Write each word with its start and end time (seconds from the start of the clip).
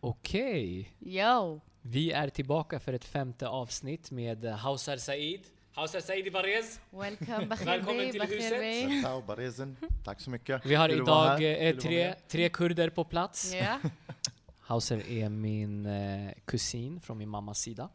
Okej, 0.00 0.92
Yo! 0.98 1.60
vi 1.82 2.12
är 2.12 2.28
tillbaka 2.28 2.80
för 2.80 2.92
ett 2.92 3.04
femte 3.04 3.48
avsnitt 3.48 4.10
med 4.10 4.44
Hausar 4.44 4.96
Said. 4.96 5.40
Hausar 5.72 6.00
Said 6.00 6.26
i 6.26 6.30
Barez. 6.30 6.80
Welcome 6.90 7.44
Välkommen 7.64 8.10
till 8.10 8.22
huset. 8.22 9.02
Ciao 9.02 9.22
Barezen, 9.22 9.76
tack 10.04 10.20
så 10.20 10.30
mycket. 10.30 10.66
Vi 10.66 10.74
har 10.74 10.88
Vill 10.88 10.98
idag 10.98 11.68
eh, 11.68 11.76
tre, 11.76 12.14
tre 12.28 12.48
kurder 12.48 12.90
på 12.90 13.04
plats. 13.04 13.54
Ja. 13.54 13.80
Hauser 14.60 15.10
är 15.10 15.28
min 15.28 15.86
eh, 15.86 16.32
kusin 16.44 17.00
från 17.00 17.18
min 17.18 17.28
mammas 17.28 17.60
sida. 17.60 17.88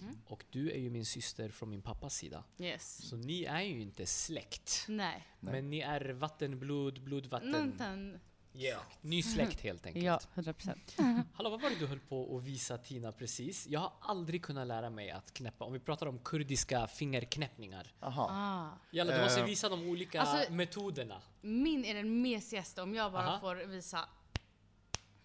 Mm. 0.00 0.14
Och 0.26 0.44
du 0.50 0.70
är 0.70 0.78
ju 0.78 0.90
min 0.90 1.04
syster 1.04 1.48
från 1.48 1.70
min 1.70 1.82
pappas 1.82 2.14
sida. 2.14 2.44
Yes. 2.58 3.08
Så 3.08 3.16
ni 3.16 3.44
är 3.44 3.60
ju 3.60 3.80
inte 3.82 4.06
släkt. 4.06 4.84
Nej. 4.88 5.26
Nej. 5.40 5.52
Men 5.54 5.70
ni 5.70 5.80
är 5.80 6.08
vattenblod, 6.08 7.02
blodvatten. 7.02 7.50
Någonting. 7.50 8.18
Yeah. 8.58 8.82
Ny 9.00 9.22
släkt 9.22 9.60
helt 9.60 9.86
enkelt. 9.86 10.04
Ja, 10.04 10.20
100 10.34 10.52
procent. 10.52 10.96
Hallå, 11.34 11.50
vad 11.50 11.60
var 11.62 11.70
det 11.70 11.76
du 11.76 11.86
höll 11.86 11.98
på 11.98 12.36
att 12.36 12.42
visa 12.44 12.78
Tina 12.78 13.12
precis? 13.12 13.66
Jag 13.66 13.80
har 13.80 13.92
aldrig 14.00 14.42
kunnat 14.42 14.66
lära 14.66 14.90
mig 14.90 15.10
att 15.10 15.34
knäppa. 15.34 15.64
Om 15.64 15.72
vi 15.72 15.78
pratar 15.78 16.06
om 16.06 16.18
kurdiska 16.18 16.86
fingerknäppningar. 16.86 17.92
Aha. 18.00 18.28
Ah. 18.30 18.78
Jalla, 18.90 19.16
du 19.16 19.22
måste 19.22 19.40
Eh. 19.40 19.46
visa 19.46 19.68
de 19.68 19.88
olika 19.88 20.20
Alltså- 20.20 20.52
metoderna. 20.52 21.22
Min 21.40 21.84
är 21.84 21.94
den 21.94 22.22
mesigaste 22.22 22.82
om 22.82 22.94
jag 22.94 23.12
bara 23.12 23.26
Aha. 23.28 23.40
får 23.40 23.54
visa. 23.56 24.08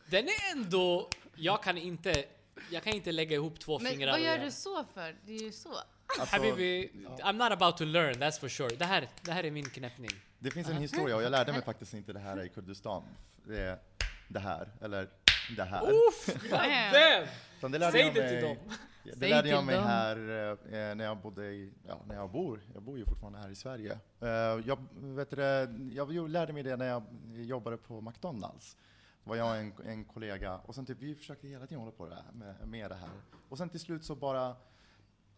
Den 0.09 0.25
är 0.27 0.51
ändå... 0.51 1.09
Jag 1.35 1.63
kan 1.63 1.77
inte... 1.77 2.25
Jag 2.71 2.83
kan 2.83 2.93
inte 2.93 3.11
lägga 3.11 3.35
ihop 3.35 3.59
två 3.59 3.79
Men 3.79 3.91
fingrar 3.91 4.11
vad 4.11 4.19
och 4.19 4.25
gör 4.25 4.37
du 4.39 4.51
så 4.51 4.83
för? 4.93 5.15
Det 5.25 5.33
är 5.35 5.41
ju 5.41 5.51
så. 5.51 5.73
Alltså, 6.19 6.35
Habibi, 6.35 6.91
I'm 7.23 7.33
not 7.33 7.51
about 7.51 7.77
to 7.77 7.85
learn, 7.85 8.13
that's 8.13 8.39
for 8.39 8.49
sure. 8.49 8.75
Det 8.75 8.85
här, 8.85 9.07
det 9.21 9.31
här 9.31 9.43
är 9.43 9.51
min 9.51 9.69
knäppning. 9.69 10.11
det 10.39 10.51
finns 10.51 10.69
en 10.69 10.77
historia 10.77 11.15
och 11.15 11.23
jag 11.23 11.31
lärde 11.31 11.51
mig 11.51 11.61
faktiskt 11.61 11.93
inte 11.93 12.13
det 12.13 12.19
här 12.19 12.43
i 12.45 12.49
Kurdistan. 12.49 13.03
Det 13.43 13.59
är 13.59 13.79
det 14.27 14.39
här, 14.39 14.67
eller 14.81 15.09
det 15.55 15.63
här. 15.63 15.91
Uff! 15.91 16.25
Damn! 16.51 17.71
Det 17.71 17.77
lärde 17.79 17.91
Säg 17.91 18.01
jag 18.01 18.13
det 18.13 18.21
mig, 18.21 18.29
till 18.29 18.41
dem. 18.47 18.57
Det 19.03 19.19
Säg 19.19 19.29
lärde 19.29 19.49
jag 19.49 19.63
mig 19.65 19.75
dem. 19.75 19.85
här 19.85 20.15
eh, 20.49 20.95
när 20.95 21.03
jag 21.03 21.17
bodde 21.17 21.45
i, 21.51 21.73
ja, 21.87 22.01
när 22.07 22.15
jag 22.15 22.31
bor, 22.31 22.61
jag 22.73 22.83
bor 22.83 22.97
ju 22.97 23.05
fortfarande 23.05 23.39
här 23.39 23.49
i 23.49 23.55
Sverige. 23.55 23.99
Eh, 24.19 24.27
jag, 24.65 24.77
vet 24.93 25.29
det, 25.29 25.69
jag 25.91 26.29
lärde 26.29 26.53
mig 26.53 26.63
det 26.63 26.75
när 26.77 26.87
jag 26.87 27.03
jobbade 27.29 27.77
på 27.77 28.01
McDonalds. 28.01 28.77
var 29.23 29.35
jag 29.35 29.49
och 29.49 29.55
en, 29.55 29.73
en 29.85 30.05
kollega, 30.05 30.57
och 30.57 30.75
sen 30.75 30.85
typ, 30.85 30.97
vi 31.01 31.15
försökte 31.15 31.47
hela 31.47 31.67
tiden 31.67 31.79
hålla 31.79 31.91
på 31.91 32.05
det 32.05 32.15
här, 32.15 32.31
med, 32.33 32.67
med 32.67 32.91
det 32.91 32.95
här. 32.95 33.09
Och 33.49 33.57
sen 33.57 33.69
till 33.69 33.79
slut 33.79 34.05
så 34.05 34.15
bara, 34.15 34.55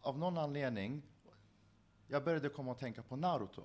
av 0.04 0.18
någon 0.20 0.38
anledning, 0.38 1.02
jag 2.08 2.24
började 2.24 2.50
komma 2.50 2.72
att 2.72 2.80
tänka 2.80 3.04
på 3.04 3.16
Naruto. 3.16 3.62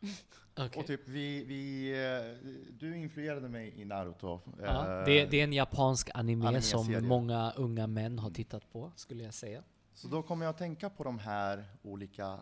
Okej. 0.58 0.80
Och 0.80 0.86
typ 0.86 1.00
vi, 1.08 1.44
vi, 1.44 1.90
eh, 1.92 2.48
du 2.78 2.96
influerade 2.96 3.48
mig 3.48 3.80
i 3.80 3.84
Naruto. 3.84 4.40
Ja, 4.62 4.98
Eh, 4.98 5.04
det, 5.04 5.24
det 5.26 5.40
är 5.40 5.44
en 5.44 5.52
japansk 5.52 6.10
anime 6.14 6.46
Anime-serie. 6.46 6.98
som 6.98 7.08
många 7.08 7.52
unga 7.56 7.86
män 7.86 8.18
har 8.18 8.30
tittat 8.30 8.72
på, 8.72 8.92
skulle 8.96 9.24
jag 9.24 9.34
säga. 9.34 9.62
Så 9.94 10.08
då 10.08 10.22
kommer 10.22 10.44
jag 10.44 10.50
att 10.50 10.58
tänka 10.58 10.90
på 10.90 11.04
de 11.04 11.18
här 11.18 11.64
olika 11.82 12.38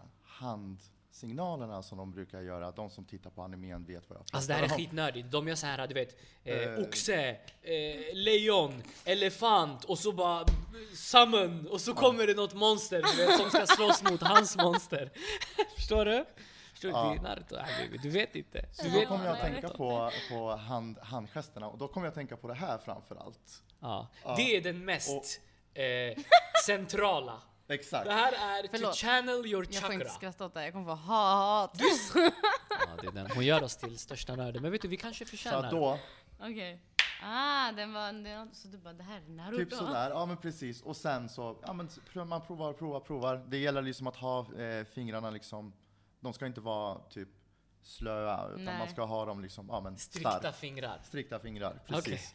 handsignalerna 1.12 1.82
som 1.82 1.98
de 1.98 2.12
brukar 2.12 2.40
göra. 2.40 2.70
De 2.70 2.90
som 2.90 3.04
tittar 3.04 3.30
på 3.30 3.42
animen 3.42 3.84
vet 3.84 4.08
vad 4.10 4.18
jag 4.18 4.26
pratar 4.26 4.36
Alltså 4.36 4.48
det 4.48 4.54
här 4.54 4.62
är 4.62 4.70
om. 4.72 4.76
skitnördigt. 4.76 5.30
De 5.30 5.48
gör 5.48 5.54
så 5.54 5.66
här, 5.66 5.86
du 5.86 5.94
vet, 5.94 6.16
eh, 6.44 6.54
Eh. 6.58 6.78
oxe, 6.78 7.36
eh, 7.62 8.14
lejon, 8.14 8.82
elefant 9.04 9.84
och 9.84 9.98
så 9.98 10.12
bara 10.12 10.46
summon 10.94 11.66
och 11.68 11.80
så 11.80 11.94
kommer 11.94 12.26
det 12.26 12.34
något 12.34 12.54
monster 12.54 13.02
du 13.16 13.26
vet, 13.26 13.36
som 13.40 13.50
ska 13.50 13.66
slåss 13.66 14.02
mot 14.10 14.22
hans 14.22 14.56
monster. 14.56 15.10
Förstår 15.76 16.04
du? 16.04 16.24
Förstår 16.72 16.88
du? 16.88 16.94
Ja. 16.94 17.08
Det 17.10 17.18
är 17.18 17.22
Naruto. 17.22 17.56
Du 18.02 18.10
vet 18.10 18.34
inte. 18.36 18.60
Du 18.60 18.68
Så 18.72 18.82
vet 18.82 18.92
då 19.02 19.06
kommer 19.08 19.24
jag 19.24 19.34
att 19.34 19.40
tänka 19.40 19.68
på, 19.68 20.10
på 20.30 20.56
hand, 20.56 20.98
handgesterna 20.98 21.68
och 21.68 21.78
då 21.78 21.88
kommer 21.88 22.06
jag 22.06 22.10
att 22.10 22.14
tänka 22.14 22.36
på 22.36 22.48
det 22.48 22.54
här 22.54 22.78
framför 22.78 23.14
allt. 23.16 23.62
Ja. 23.80 24.08
Ja. 24.24 24.34
Det 24.36 24.56
är 24.56 24.60
den 24.60 24.84
mest 24.84 25.40
eh, 25.74 26.22
centrala. 26.66 27.42
Exakt. 27.68 28.06
Det 28.06 28.12
här 28.12 28.32
är 28.32 28.62
to 28.62 28.68
Förlåt. 28.72 28.96
channel 28.96 29.46
your 29.46 29.66
Jag 29.70 29.82
får 29.82 29.92
inte 29.92 30.04
chakra. 30.04 30.14
skratta 30.18 30.44
åt 30.46 30.54
det, 30.54 30.64
jag 30.64 30.72
kommer 30.72 30.86
få 30.86 30.94
hat. 30.94 31.72
Ja, 32.70 33.02
det 33.02 33.06
är 33.06 33.12
den. 33.12 33.30
Hon 33.34 33.44
gör 33.44 33.62
oss 33.62 33.76
till 33.76 33.98
största 33.98 34.36
nörden. 34.36 34.62
Men 34.62 34.72
vet 34.72 34.82
du, 34.82 34.88
vi 34.88 34.96
kanske 34.96 35.24
Så 35.24 35.30
förtjänar 35.30 35.64
att 35.64 35.70
då, 35.70 35.98
Okej. 36.40 36.82
Ah, 37.22 37.72
den 37.72 37.92
var... 37.92 38.12
Den, 38.12 38.54
så 38.54 38.68
du 38.68 38.78
bara, 38.78 38.92
det 38.94 39.02
här 39.02 39.16
är 39.16 39.28
Naruto? 39.28 39.56
typ 39.64 39.72
sådär, 39.72 40.10
ja 40.10 40.26
men 40.26 40.36
precis. 40.36 40.82
Och 40.82 40.96
sen 40.96 41.28
så, 41.28 41.56
ja 41.66 41.72
men 41.72 41.88
man 42.28 42.40
provar, 42.46 42.72
provar, 42.72 43.00
provar. 43.00 43.44
Det 43.48 43.58
gäller 43.58 43.82
liksom 43.82 44.06
att 44.06 44.16
ha 44.16 44.54
eh, 44.60 44.84
fingrarna 44.84 45.30
liksom, 45.30 45.72
de 46.20 46.32
ska 46.32 46.46
inte 46.46 46.60
vara 46.60 46.98
typ 46.98 47.28
slöa, 47.82 48.48
utan 48.48 48.64
Nej. 48.64 48.78
man 48.78 48.88
ska 48.88 49.04
ha 49.04 49.24
dem 49.24 49.40
liksom, 49.40 49.66
ja 49.70 49.80
men 49.80 49.98
Strikta 49.98 50.38
stark. 50.38 50.54
fingrar. 50.56 51.00
Strikta 51.04 51.38
fingrar, 51.38 51.80
precis. 51.86 52.34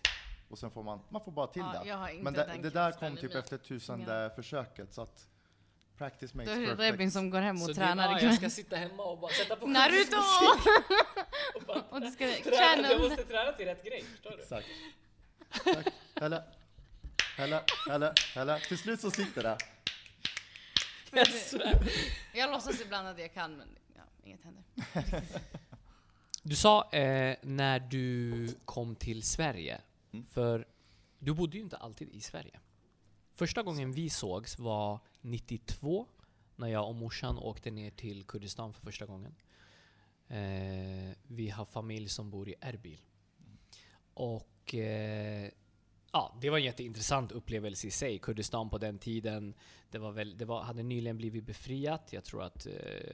Och 0.54 0.60
sen 0.60 0.72
får 0.72 0.84
man, 0.84 1.00
man 1.10 1.22
får 1.24 1.32
bara 1.32 1.48
till 1.48 1.64
Ja, 1.86 2.08
det. 2.08 2.24
Men 2.24 2.34
det, 2.34 2.60
det 2.62 2.70
där 2.70 2.92
kom 2.92 3.18
typ 3.18 3.36
efter 3.36 3.58
tusende 3.58 4.32
försöket, 4.36 4.94
så 4.94 5.02
att 5.02 5.28
practice 5.98 6.32
Då 6.32 6.38
makes 6.38 6.54
är 6.54 6.60
det 6.60 6.68
perfect. 6.68 6.94
Rebin 6.94 7.12
som 7.12 7.30
går 7.30 7.42
hem 7.42 7.56
och 7.56 7.62
Så 7.62 7.74
tränar 7.74 8.16
ikväll. 8.16 8.30
jag 8.30 8.36
ska 8.36 8.50
sitta 8.50 8.76
hemma 8.76 9.04
och 9.04 9.20
bara 9.20 9.32
sätta 9.32 9.56
på 9.56 9.68
Naruto! 9.68 10.18
och 11.56 11.64
bara 11.68 11.82
och 11.90 12.02
du 12.02 12.12
ska 12.12 12.28
träna. 12.28 12.92
Jag 12.92 13.02
måste 13.02 13.24
träna 13.24 13.52
till 13.52 13.66
rätt 13.66 13.84
grej, 13.84 14.04
förstår 14.04 14.32
du? 14.32 14.38
Exakt. 14.42 14.68
Tack. 15.64 15.88
Eller, 16.16 16.44
eller, 17.38 17.62
eller, 17.92 18.14
eller. 18.36 18.60
Till 18.60 18.78
slut 18.78 19.02
så 19.02 19.12
sitter 19.12 19.44
det. 19.44 19.58
Jag. 21.12 21.28
Jag 22.34 22.52
låtsas 22.52 22.82
ibland 22.82 23.08
att 23.08 23.20
jag 23.20 23.34
kan, 23.34 23.58
men 23.58 23.68
ja, 23.96 24.02
inget 24.24 24.44
händer. 24.44 24.64
Du 26.46 26.56
sa 26.56 26.92
eh, 26.92 27.36
när 27.42 27.80
du 27.80 28.48
kom 28.66 28.96
till 28.96 29.24
Sverige, 29.24 29.82
Mm. 30.14 30.26
för 30.26 30.68
du 31.20 31.34
bodde 31.34 31.58
ju 31.58 31.64
inte 31.64 31.78
alltid 31.78 32.10
i 32.10 32.22
Sverige. 32.22 32.60
Första 33.36 33.64
gången 33.64 33.92
vi 33.92 34.10
sågs 34.10 34.60
var 34.60 35.00
92, 35.22 36.08
när 36.56 36.68
jag 36.68 36.88
och 36.88 36.96
morsan 36.96 37.38
åkte 37.38 37.72
ner 37.72 37.92
till 37.92 38.24
Kurdistan 38.24 38.74
för 38.74 38.82
första 38.82 39.06
gången. 39.06 39.36
Eh, 40.28 41.16
vi 41.28 41.50
har 41.50 41.66
familj 41.66 42.10
som 42.10 42.30
bor 42.30 42.50
i 42.50 42.56
Erbil. 42.62 43.02
Och 44.14 44.76
eh, 44.76 45.50
ja, 46.12 46.38
det 46.42 46.50
var 46.50 46.58
en 46.58 46.64
jätteintressant 46.64 47.32
upplevelse 47.32 47.88
i 47.88 47.92
sig. 47.92 48.20
Kurdistan 48.20 48.70
på 48.70 48.78
den 48.78 49.00
tiden, 49.00 49.54
det, 49.92 49.98
var 49.98 50.12
väl, 50.12 50.38
det 50.38 50.46
var, 50.46 50.64
hade 50.64 50.84
nyligen 50.84 51.18
blivit 51.18 51.44
befriat. 51.44 52.14
Jag 52.14 52.24
tror 52.24 52.44
att 52.44 52.66
eh, 52.66 53.14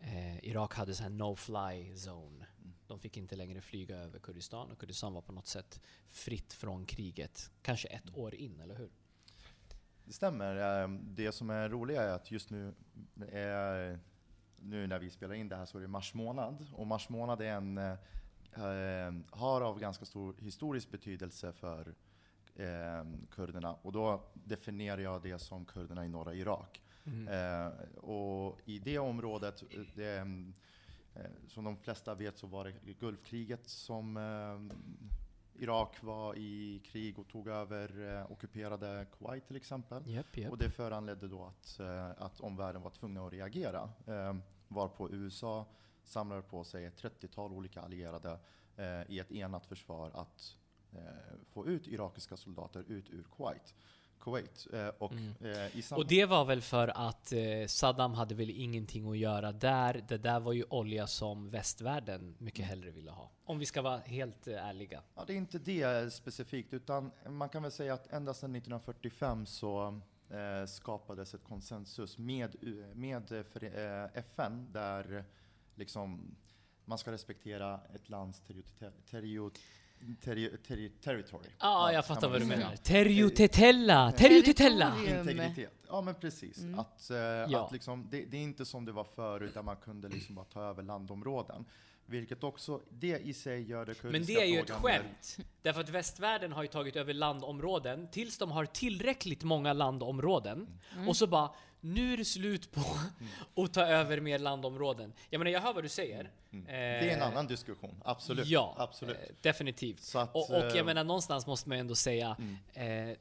eh, 0.00 0.44
Irak 0.44 0.74
hade 0.74 0.94
här 0.94 1.10
no-fly 1.10 1.94
zone. 1.94 2.46
De 2.86 2.98
fick 2.98 3.16
inte 3.16 3.36
längre 3.36 3.60
flyga 3.60 3.96
över 3.96 4.18
Kurdistan 4.18 4.70
och 4.70 4.78
Kurdistan 4.78 5.12
var 5.14 5.22
på 5.22 5.32
något 5.32 5.46
sätt 5.46 5.80
fritt 6.08 6.52
från 6.52 6.86
kriget. 6.86 7.50
Kanske 7.62 7.88
ett 7.88 8.14
år 8.16 8.34
in, 8.34 8.60
eller 8.60 8.74
hur? 8.74 8.90
Det 10.04 10.12
stämmer. 10.12 10.82
Eh, 10.82 10.88
Det 10.88 11.32
som 11.32 11.50
är 11.50 11.68
roliga 11.68 12.02
är 12.02 12.12
att 12.12 12.30
just 12.30 12.50
nu, 12.50 12.74
är, 13.28 13.98
nu 14.56 14.86
när 14.86 14.98
vi 14.98 15.10
spelar 15.10 15.34
in 15.34 15.48
det 15.48 15.56
här 15.56 15.66
så 15.66 15.78
är 15.78 15.82
det 15.82 15.88
mars 15.88 16.14
månad. 16.14 16.66
Och 16.72 16.86
mars 16.86 17.08
månad 17.08 17.40
är 17.40 17.52
en, 17.52 17.78
eh, 17.78 19.12
har 19.30 19.60
av 19.60 19.80
ganska 19.80 20.04
stor 20.04 20.34
historisk 20.38 20.90
betydelse 20.90 21.52
för 21.52 21.94
eh, 22.54 23.04
kurderna. 23.30 23.74
Och 23.74 23.92
då 23.92 24.24
definierar 24.34 24.98
jag 25.00 25.22
det 25.22 25.38
som 25.38 25.64
kurderna 25.64 26.04
i 26.04 26.08
norra 26.08 26.34
Irak. 26.34 26.80
Mm. 27.06 27.72
Och 27.96 28.60
i 28.64 28.78
det 28.78 28.98
området, 28.98 29.62
det, 29.94 30.18
mm, 30.18 30.54
som 31.48 31.64
de 31.64 31.76
flesta 31.76 32.14
vet 32.14 32.38
så 32.38 32.46
var 32.46 32.64
det 32.64 32.92
Gulfkriget 32.92 33.68
som 33.68 34.16
eh, 34.16 34.76
Irak 35.62 36.02
var 36.02 36.38
i 36.38 36.80
krig 36.84 37.18
och 37.18 37.28
tog 37.28 37.48
över, 37.48 38.16
eh, 38.18 38.32
ockuperade 38.32 39.06
Kuwait 39.18 39.46
till 39.46 39.56
exempel. 39.56 40.02
Japp, 40.06 40.36
japp. 40.36 40.50
Och 40.50 40.58
det 40.58 40.70
föranledde 40.70 41.28
då 41.28 41.44
att, 41.44 41.80
eh, 41.80 42.10
att 42.10 42.40
omvärlden 42.40 42.82
var 42.82 42.90
tvungna 42.90 43.26
att 43.26 43.32
reagera. 43.32 43.90
Eh, 44.06 44.36
varpå 44.68 45.10
USA 45.10 45.66
samlade 46.04 46.42
på 46.42 46.64
sig 46.64 46.84
ett 46.84 47.02
30-tal 47.02 47.52
olika 47.52 47.80
allierade 47.80 48.38
eh, 48.76 49.10
i 49.10 49.18
ett 49.18 49.32
enat 49.32 49.66
försvar 49.66 50.10
att 50.14 50.56
eh, 50.92 51.38
få 51.48 51.66
ut 51.66 51.86
irakiska 51.86 52.36
soldater 52.36 52.84
ut 52.88 53.10
ur 53.10 53.24
Kuwait. 53.36 53.74
Kuwait. 54.20 54.66
Eh, 54.72 54.88
och, 54.88 55.12
Mm. 55.12 55.34
eh, 55.40 55.76
i 55.76 55.82
Och 55.96 56.06
det 56.06 56.24
var 56.24 56.44
väl 56.44 56.60
för 56.60 56.88
att 57.08 57.32
eh, 57.32 57.66
Saddam 57.66 58.14
hade 58.14 58.34
väl 58.34 58.50
ingenting 58.50 59.10
att 59.10 59.18
göra 59.18 59.52
där. 59.52 60.04
Det 60.08 60.18
där 60.18 60.40
var 60.40 60.52
ju 60.52 60.64
olja 60.70 61.06
som 61.06 61.48
västvärlden 61.48 62.34
mycket 62.38 62.64
hellre 62.66 62.90
ville 62.90 63.10
ha. 63.10 63.30
Om 63.44 63.58
vi 63.58 63.66
ska 63.66 63.82
vara 63.82 63.98
helt 63.98 64.46
eh, 64.46 64.66
ärliga. 64.68 65.02
Ja, 65.14 65.24
det 65.26 65.32
är 65.32 65.36
inte 65.36 65.58
det 65.58 66.12
specifikt, 66.12 66.72
utan 66.72 67.10
man 67.28 67.48
kan 67.48 67.62
väl 67.62 67.72
säga 67.72 67.94
att 67.94 68.06
ända 68.12 68.34
sedan 68.34 68.50
1945 68.56 69.46
så 69.46 70.00
eh, 70.30 70.66
skapades 70.66 71.34
ett 71.34 71.44
konsensus 71.44 72.18
med, 72.18 72.56
med 72.94 73.32
eh, 73.32 73.42
för, 73.42 73.64
eh, 73.64 74.08
FN 74.14 74.68
där 74.72 75.24
liksom 75.74 76.36
man 76.84 76.98
ska 76.98 77.12
respektera 77.12 77.80
ett 77.94 78.08
lands 78.08 78.42
terrio- 79.10 79.50
terrio- 80.24 80.56
terrio- 80.66 80.92
territory. 81.02 81.48
Ja, 81.60 81.92
jag 81.92 82.06
kan 82.06 82.14
fattar 82.16 82.28
vad 82.28 82.40
du 82.40 82.44
menar. 82.46 82.76
Terriotetella! 82.76 84.12
Terriotetella! 84.12 84.90
Territorium. 84.90 85.28
Integritet. 85.28 85.72
Ja, 85.88 86.00
men 86.00 86.14
precis. 86.14 86.58
Mm. 86.58 86.78
Att, 86.78 87.10
eh, 87.10 87.16
Ja. 87.16 87.64
att 87.66 87.72
liksom, 87.72 88.06
det, 88.10 88.24
det 88.24 88.36
är 88.36 88.42
inte 88.42 88.64
som 88.64 88.84
det 88.84 88.92
var 88.92 89.04
förut 89.04 89.54
där 89.54 89.62
man 89.62 89.76
kunde 89.76 90.08
liksom 90.08 90.34
bara 90.34 90.44
ta 90.44 90.62
över 90.62 90.82
landområden. 90.82 91.64
Vilket 92.06 92.44
också, 92.44 92.80
det 92.90 93.18
i 93.26 93.32
sig 93.34 93.62
gör 93.70 93.86
det 93.86 93.94
kurdiska 93.94 94.08
Men 94.18 94.26
det 94.26 94.42
är 94.42 94.44
ju 94.54 94.60
ett 94.60 94.70
skämt. 94.70 95.36
Därför 95.62 95.80
att 95.80 95.88
västvärlden 95.88 96.52
har 96.52 96.62
ju 96.62 96.68
tagit 96.68 96.96
över 96.96 97.14
landområden 97.14 98.08
tills 98.10 98.38
de 98.38 98.50
har 98.50 98.64
tillräckligt 98.66 99.42
många 99.42 99.72
landområden. 99.72 100.66
Mm. 100.96 101.08
Och 101.08 101.16
så 101.16 101.26
bara, 101.26 101.50
nu 101.84 102.12
är 102.12 102.16
det 102.16 102.24
slut 102.24 102.70
på 102.72 102.80
att 103.64 103.72
ta 103.74 103.80
över 103.82 104.20
mer 104.20 104.38
landområden. 104.38 105.12
Jag 105.30 105.38
menar, 105.38 105.50
jag 105.50 105.60
hör 105.60 105.72
vad 105.74 105.84
du 105.84 105.88
säger. 105.88 106.30
Mm. 106.52 106.64
Det 106.66 106.72
är 106.72 107.02
en 107.14 107.20
Eh, 107.20 107.26
annan 107.28 107.46
diskussion, 107.46 108.02
absolut. 108.04 108.46
Ja, 108.46 108.74
absolut. 108.78 109.16
eh, 109.16 109.34
definitivt. 109.40 110.14
Att, 110.14 110.34
Och, 110.34 110.50
och 110.50 110.56
eh, 110.56 110.76
jag 110.76 110.86
menar, 110.86 111.04
någonstans 111.04 111.46
måste 111.46 111.68
man 111.68 111.78
ju 111.78 111.80
ändå 111.80 111.94
säga, 111.94 112.36
Mm. 112.74 113.10
eh, 113.10 113.16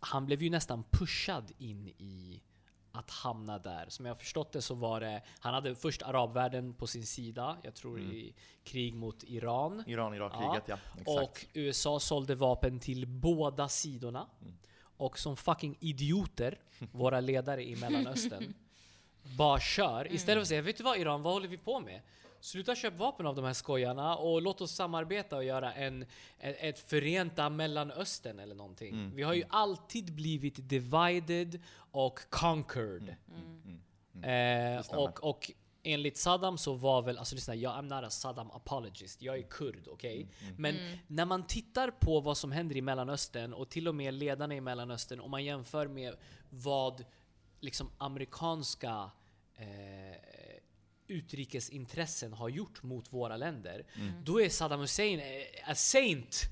han 0.00 0.26
blev 0.26 0.42
ju 0.42 0.50
nästan 0.50 0.84
pushad 0.90 1.52
in 1.58 1.88
i 1.88 2.42
att 2.92 3.10
hamna 3.10 3.58
där. 3.58 3.86
Som 3.88 4.06
jag 4.06 4.14
har 4.14 4.18
förstått 4.18 4.52
det 4.52 4.62
så 4.62 4.74
var 4.74 5.00
det, 5.00 5.22
han 5.38 5.54
hade 5.54 5.74
först 5.74 6.02
arabvärlden 6.02 6.74
på 6.74 6.86
sin 6.86 7.06
sida, 7.06 7.56
jag 7.62 7.74
tror 7.74 7.98
Mm. 7.98 8.12
i 8.12 8.34
krig 8.64 8.94
mot 8.94 9.24
Iran. 9.24 9.84
Iran-Irak-kriget, 9.86 10.62
ja. 10.66 10.78
Exakt. 11.00 11.08
Och 11.08 11.46
USA 11.52 12.00
sålde 12.00 12.34
vapen 12.34 12.80
till 12.80 13.06
båda 13.06 13.68
sidorna. 13.68 14.26
Mm. 14.42 14.54
Och 14.96 15.18
som 15.18 15.36
fucking 15.36 15.76
idioter, 15.80 16.58
våra 16.92 17.20
ledare 17.20 17.64
i 17.64 17.76
Mellanöstern, 17.76 18.54
bara 19.36 19.60
kör. 19.60 20.12
Istället 20.12 20.36
för 20.36 20.42
att 20.42 20.48
säga, 20.48 20.62
vet 20.62 20.76
du 20.76 20.84
vad 20.84 20.98
Iran, 20.98 21.22
vad 21.22 21.32
håller 21.32 21.48
vi 21.48 21.58
på 21.58 21.80
med? 21.80 22.00
Sluta 22.40 22.74
köpa 22.74 22.96
vapen 22.96 23.26
av 23.26 23.34
de 23.34 23.44
här 23.44 23.52
skojarna 23.52 24.16
och 24.16 24.42
låt 24.42 24.60
oss 24.60 24.72
samarbeta 24.72 25.36
och 25.36 25.44
göra 25.44 25.72
en, 25.72 26.02
ett, 26.38 26.56
ett 26.60 26.78
förenta 26.78 27.50
Mellanöstern 27.50 28.38
eller 28.38 28.54
någonting. 28.54 28.94
Mm. 28.94 29.14
Vi 29.14 29.22
har 29.22 29.34
ju 29.34 29.44
alltid 29.48 30.12
blivit 30.12 30.68
divided 30.68 31.62
och 31.76 32.20
conquered. 32.30 33.16
Mm. 33.28 34.76
Eh, 34.76 34.82
stämmer. 34.82 35.02
och, 35.02 35.24
och 35.24 35.52
enligt 35.86 36.16
Saddam 36.16 36.58
så 36.58 36.74
var 36.74 37.02
väl, 37.02 37.18
alltså 37.18 37.34
lyssna, 37.34 37.54
jag 37.54 37.72
I'm 37.72 37.82
not 37.82 38.04
a 38.04 38.10
Saddam 38.10 38.50
apologist, 38.50 39.22
jag 39.22 39.38
är 39.38 39.42
kurd, 39.42 39.88
okej? 39.88 40.28
Mm, 40.42 40.54
Men 40.58 40.98
när 41.06 41.24
man 41.24 41.46
tittar 41.46 41.90
på 41.90 42.20
vad 42.20 42.36
som 42.38 42.52
händer 42.52 42.76
i 42.76 42.80
Mellanöstern 42.82 43.52
och 43.52 43.68
till 43.70 43.88
och 43.88 43.94
med 43.94 44.14
ledarna 44.14 44.54
i 44.54 44.60
Mellanöstern, 44.60 45.20
om 45.20 45.30
man 45.30 45.44
jämför 45.44 45.86
med 45.88 46.14
vad 46.50 47.04
liksom 47.60 47.90
amerikanska 47.98 49.10
eh, 49.56 50.16
utrikesintressen 51.06 52.32
har 52.32 52.48
gjort 52.48 52.82
mot 52.82 53.12
våra 53.12 53.36
länder, 53.36 53.86
Mm. 53.96 54.12
då 54.24 54.40
är 54.40 54.48
Saddam 54.48 54.80
Hussein 54.80 55.20
eh, 55.20 55.70
a 55.70 55.74
saint 55.74 56.42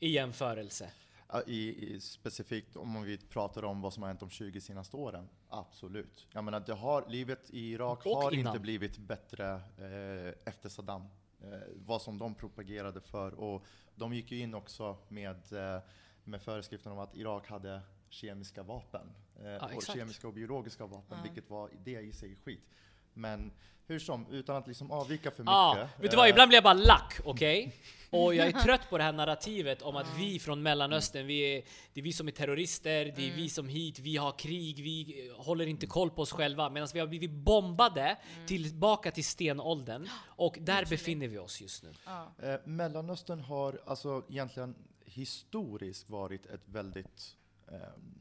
i 0.00 0.08
jämförelse. 0.08 0.90
Ja, 1.34 1.42
I, 1.46 1.94
i, 1.94 2.00
specifikt 2.00 2.76
om 2.76 3.02
vi 3.02 3.18
pratar 3.18 3.64
om 3.64 3.80
vad 3.80 3.92
som 3.92 4.02
har 4.02 4.08
hänt 4.08 4.20
de 4.20 4.30
20 4.30 4.60
senaste 4.60 4.96
åren, 4.96 5.28
absolut. 5.48 6.26
Jag 6.32 6.44
menar, 6.44 6.60
det 6.60 6.72
har, 6.74 7.04
livet 7.08 7.50
i 7.50 7.72
Irak 7.72 8.06
Och 8.06 8.16
har 8.16 8.34
innan. 8.34 8.46
inte 8.52 8.60
blivit 8.60 8.98
bättre 8.98 9.52
eh, 9.54 10.34
efter 10.44 10.68
Saddam. 10.68 11.02
Eh, 11.42 11.58
vad 11.74 12.02
som 12.02 12.18
de 12.18 12.34
propagerade 12.34 13.00
för. 13.00 13.34
Och 13.34 13.64
de 13.94 14.14
gick 14.14 14.32
ju 14.32 14.38
in 14.38 14.54
också 14.54 14.96
med, 15.08 15.52
eh, 15.52 15.82
med 16.24 16.42
föreskriften 16.42 16.92
om 16.92 16.98
att 16.98 17.16
Irak 17.16 17.48
hade 17.48 17.80
kemiska 18.08 18.62
vapen. 18.62 19.10
Eh, 19.36 19.64
och 19.64 19.72
exakt. 19.72 19.98
kemiska 19.98 20.28
och 20.28 20.34
biologiska 20.34 20.86
vapen, 20.86 21.18
Ja. 21.18 21.22
vilket 21.22 21.50
var 21.50 21.70
det 21.84 22.00
i 22.00 22.12
sig 22.12 22.36
skit. 22.36 22.70
Men 23.14 23.52
hur 23.86 23.98
som, 23.98 24.26
utan 24.30 24.56
att 24.56 24.66
liksom 24.66 24.90
avvika 24.90 25.30
för 25.30 25.44
Ja, 25.46 25.74
mycket. 25.74 26.04
vet 26.04 26.10
du 26.10 26.16
vad? 26.16 26.26
eh, 26.26 26.30
Ibland 26.30 26.48
blir 26.48 26.56
jag 26.56 26.64
bara 26.64 26.74
lack, 26.74 27.20
okej? 27.24 27.72
Och 28.10 28.34
jag 28.34 28.46
är 28.46 28.52
trött 28.62 28.90
på 28.90 28.98
det 28.98 29.04
här 29.04 29.12
narrativet 29.12 29.82
om 29.82 29.96
att 29.96 30.06
vi 30.18 30.38
från 30.38 30.62
Mellanöstern, 30.62 31.26
vi 31.26 31.56
är, 31.56 31.62
det 31.92 32.00
är 32.00 32.04
vi 32.04 32.12
som 32.12 32.28
är 32.28 32.32
terrorister, 32.32 33.04
det 33.16 33.28
är 33.30 33.36
vi 33.36 33.48
som 33.48 33.68
hit, 33.68 33.98
vi 33.98 34.16
har 34.16 34.32
krig, 34.32 34.82
vi 34.82 35.28
eh, 35.28 35.44
håller 35.44 35.66
inte 35.66 35.86
koll 35.86 36.10
på 36.10 36.22
oss 36.22 36.32
själva. 36.32 36.70
Medan 36.70 36.88
vi 36.94 37.00
har 37.00 37.06
blivit 37.06 37.30
bombade 37.30 38.16
tillbaka 38.46 39.10
till 39.10 39.24
stenåldern. 39.24 40.08
Och 40.26 40.56
där 40.60 40.84
befinner 40.86 41.28
vi 41.28 41.38
oss 41.38 41.60
just 41.60 41.82
nu. 41.82 41.92
Ja. 42.04 42.32
Eh, 42.42 42.56
Mellanöstern 42.64 43.40
har 43.40 43.80
alltså 43.86 44.22
egentligen 44.28 44.74
historiskt 45.04 46.10
varit 46.10 46.46
ett 46.46 46.62
väldigt 46.66 47.36
ehm, 47.68 48.18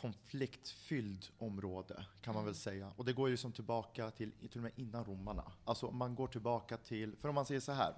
konfliktfylld 0.00 1.26
område, 1.38 2.04
kan 2.20 2.34
man 2.34 2.44
väl 2.44 2.54
säga. 2.54 2.92
Och 2.96 3.04
det 3.04 3.12
går 3.12 3.28
ju 3.28 3.36
som 3.36 3.52
tillbaka 3.52 4.10
till, 4.10 4.32
till 4.32 4.58
och 4.58 4.62
med 4.62 4.72
innan 4.76 5.04
romarna. 5.04 5.52
Alltså 5.64 5.90
man 5.90 6.14
går 6.14 6.26
tillbaka 6.26 6.76
till, 6.76 7.16
för 7.16 7.28
om 7.28 7.34
man 7.34 7.46
säger 7.46 7.60
så 7.60 7.72
här. 7.72 7.94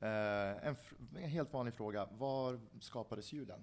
Eh, 0.00 0.66
en, 0.68 0.76
en 1.16 1.30
helt 1.30 1.52
vanlig 1.52 1.74
fråga, 1.74 2.08
var 2.18 2.60
skapades 2.80 3.32
julen? 3.32 3.60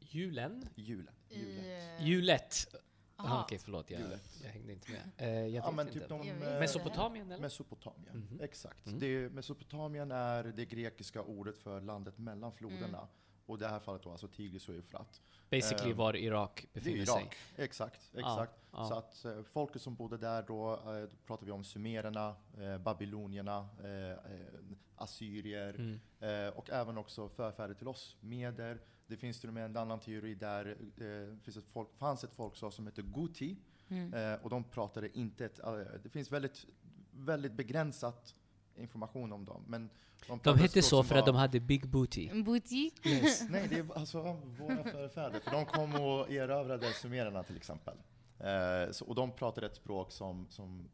Julen? 0.00 0.68
Julen. 0.74 1.14
Eh, 1.28 2.06
Julet? 2.06 2.74
Aha, 3.16 3.28
aha. 3.34 3.42
Okej, 3.44 3.58
förlåt. 3.58 3.90
Jag, 3.90 4.00
Julet. 4.00 4.40
jag 4.42 4.48
hängde 4.50 4.72
inte 4.72 4.92
med. 4.92 5.00
Eh, 5.16 5.28
jag 5.30 5.50
Ja, 5.64 5.70
men 5.70 5.86
inte. 5.88 6.00
typ 6.00 6.08
de, 6.08 6.22
inte. 6.22 6.60
Mesopotamien 6.60 7.30
eller? 7.32 7.42
Mesopotamien, 7.42 8.16
Mhm. 8.30 8.40
exakt. 8.40 8.86
Mm. 8.86 8.98
Det, 8.98 9.28
Mesopotamien 9.32 10.10
är 10.12 10.44
det 10.44 10.64
grekiska 10.64 11.22
ordet 11.22 11.58
för 11.58 11.80
landet 11.80 12.18
mellan 12.18 12.52
floderna. 12.52 13.08
Och 13.46 13.56
i 13.56 13.60
det 13.60 13.68
här 13.68 13.80
fallet 13.80 14.02
då 14.02 14.10
alltså 14.10 14.28
Tigris 14.28 14.68
och 14.68 14.74
Eufrat. 14.74 15.22
Basically 15.50 15.90
ehm, 15.90 15.96
var 15.96 16.16
Irak 16.16 16.66
Det 16.72 16.78
är 16.80 16.84
befinner 16.84 17.04
sig. 17.04 17.22
Irak, 17.22 17.36
exakt. 17.56 18.10
Ja, 18.12 18.18
exakt. 18.20 18.60
ja. 18.72 18.84
Så 18.84 18.94
att 18.94 19.24
eh, 19.24 19.42
folket 19.42 19.82
som 19.82 19.94
bodde 19.94 20.16
där 20.16 20.42
då, 20.42 20.72
eh, 20.72 21.00
då 21.02 21.16
pratar 21.26 21.46
vi 21.46 21.52
om 21.52 21.64
sumererna, 21.64 22.36
eh, 22.58 22.78
babylonierna, 22.78 23.68
eh, 23.82 24.10
eh, 24.10 24.48
assyrier 24.96 25.74
Mm. 25.74 26.00
eh, 26.48 26.58
och 26.58 26.70
även 26.70 26.98
också 26.98 27.28
förfäder 27.28 27.74
till 27.74 27.88
oss, 27.88 28.16
meder. 28.20 28.80
Det 29.06 29.16
finns 29.16 29.40
till 29.40 29.48
och 29.48 29.54
med 29.54 29.64
en 29.64 29.76
annan 29.76 30.00
teori 30.00 30.34
där 30.34 30.66
eh, 30.96 31.38
finns 31.42 31.56
ett 31.56 31.64
folk, 31.72 31.88
fanns 31.98 32.24
ett 32.24 32.34
folkslag 32.34 32.72
som 32.72 32.86
heter 32.86 33.02
Guti 33.02 33.56
Mm. 33.88 34.14
eh, 34.14 34.40
och 34.42 34.50
de 34.50 34.64
pratade 34.64 35.18
inte, 35.18 35.44
ett, 35.44 35.58
eh, 35.58 35.74
det 36.02 36.08
finns 36.08 36.32
väldigt, 36.32 36.66
väldigt 37.10 37.52
begränsat 37.52 38.34
information 38.76 39.32
om 39.32 39.44
dem. 39.44 39.64
Men 39.66 39.90
de, 40.26 40.40
De 40.42 40.58
hette 40.58 40.82
så 40.82 41.02
för 41.02 41.14
att 41.14 41.26
de 41.26 41.36
hade 41.36 41.60
big 41.60 41.88
booty. 41.88 42.28
En 42.28 42.44
booty. 42.44 42.90
Yes. 43.04 43.42
Nej, 43.50 43.66
det 43.68 43.78
är 43.78 43.98
alltså 43.98 44.22
våra 44.58 44.84
förfäder. 44.84 45.40
För 45.40 45.50
de 45.50 45.66
kom 45.66 45.94
och 45.94 46.30
erövrade 46.30 46.92
sumererna 46.92 47.42
till 47.42 47.56
exempel. 47.56 47.96
Eh, 48.38 48.90
så, 48.92 49.04
och 49.04 49.14
de 49.14 49.32
pratade 49.32 49.66
ett 49.66 49.76
språk 49.76 50.12
som, 50.12 50.46
som 50.50 50.88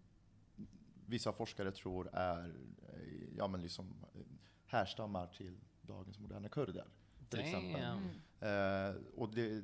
vissa 1.06 1.32
forskare 1.32 1.72
tror 1.72 2.10
är, 2.12 2.44
eh, 2.88 3.34
ja 3.36 3.48
men 3.48 3.62
liksom 3.62 3.94
eh, 4.14 4.20
härstammar 4.66 5.26
till 5.26 5.56
dagens 5.82 6.18
moderna 6.18 6.48
kurder. 6.48 6.84
Till 7.28 7.40
exempel. 7.40 7.82
Damn. 7.82 7.98
Mm. 8.40 8.90
Eh, 8.90 8.96
och 9.16 9.34
det, 9.34 9.62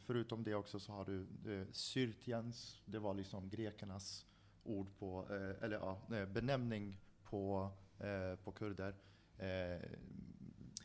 förutom 0.00 0.44
det 0.44 0.54
också 0.54 0.80
så 0.80 0.92
har 0.92 1.04
du 1.04 1.20
eh, 1.46 1.66
syrtiens, 1.72 2.82
det 2.84 2.98
var 2.98 3.14
liksom 3.14 3.48
grekernas 3.48 4.26
ord 4.62 4.98
på, 4.98 5.26
eh, 5.30 5.64
eller 5.64 5.76
ja, 5.76 6.16
eh, 6.16 6.26
benämning 6.26 7.00
på, 7.30 7.70
eh, 7.98 8.36
på 8.44 8.52
kurder. 8.52 8.94
Eh, 9.38 9.80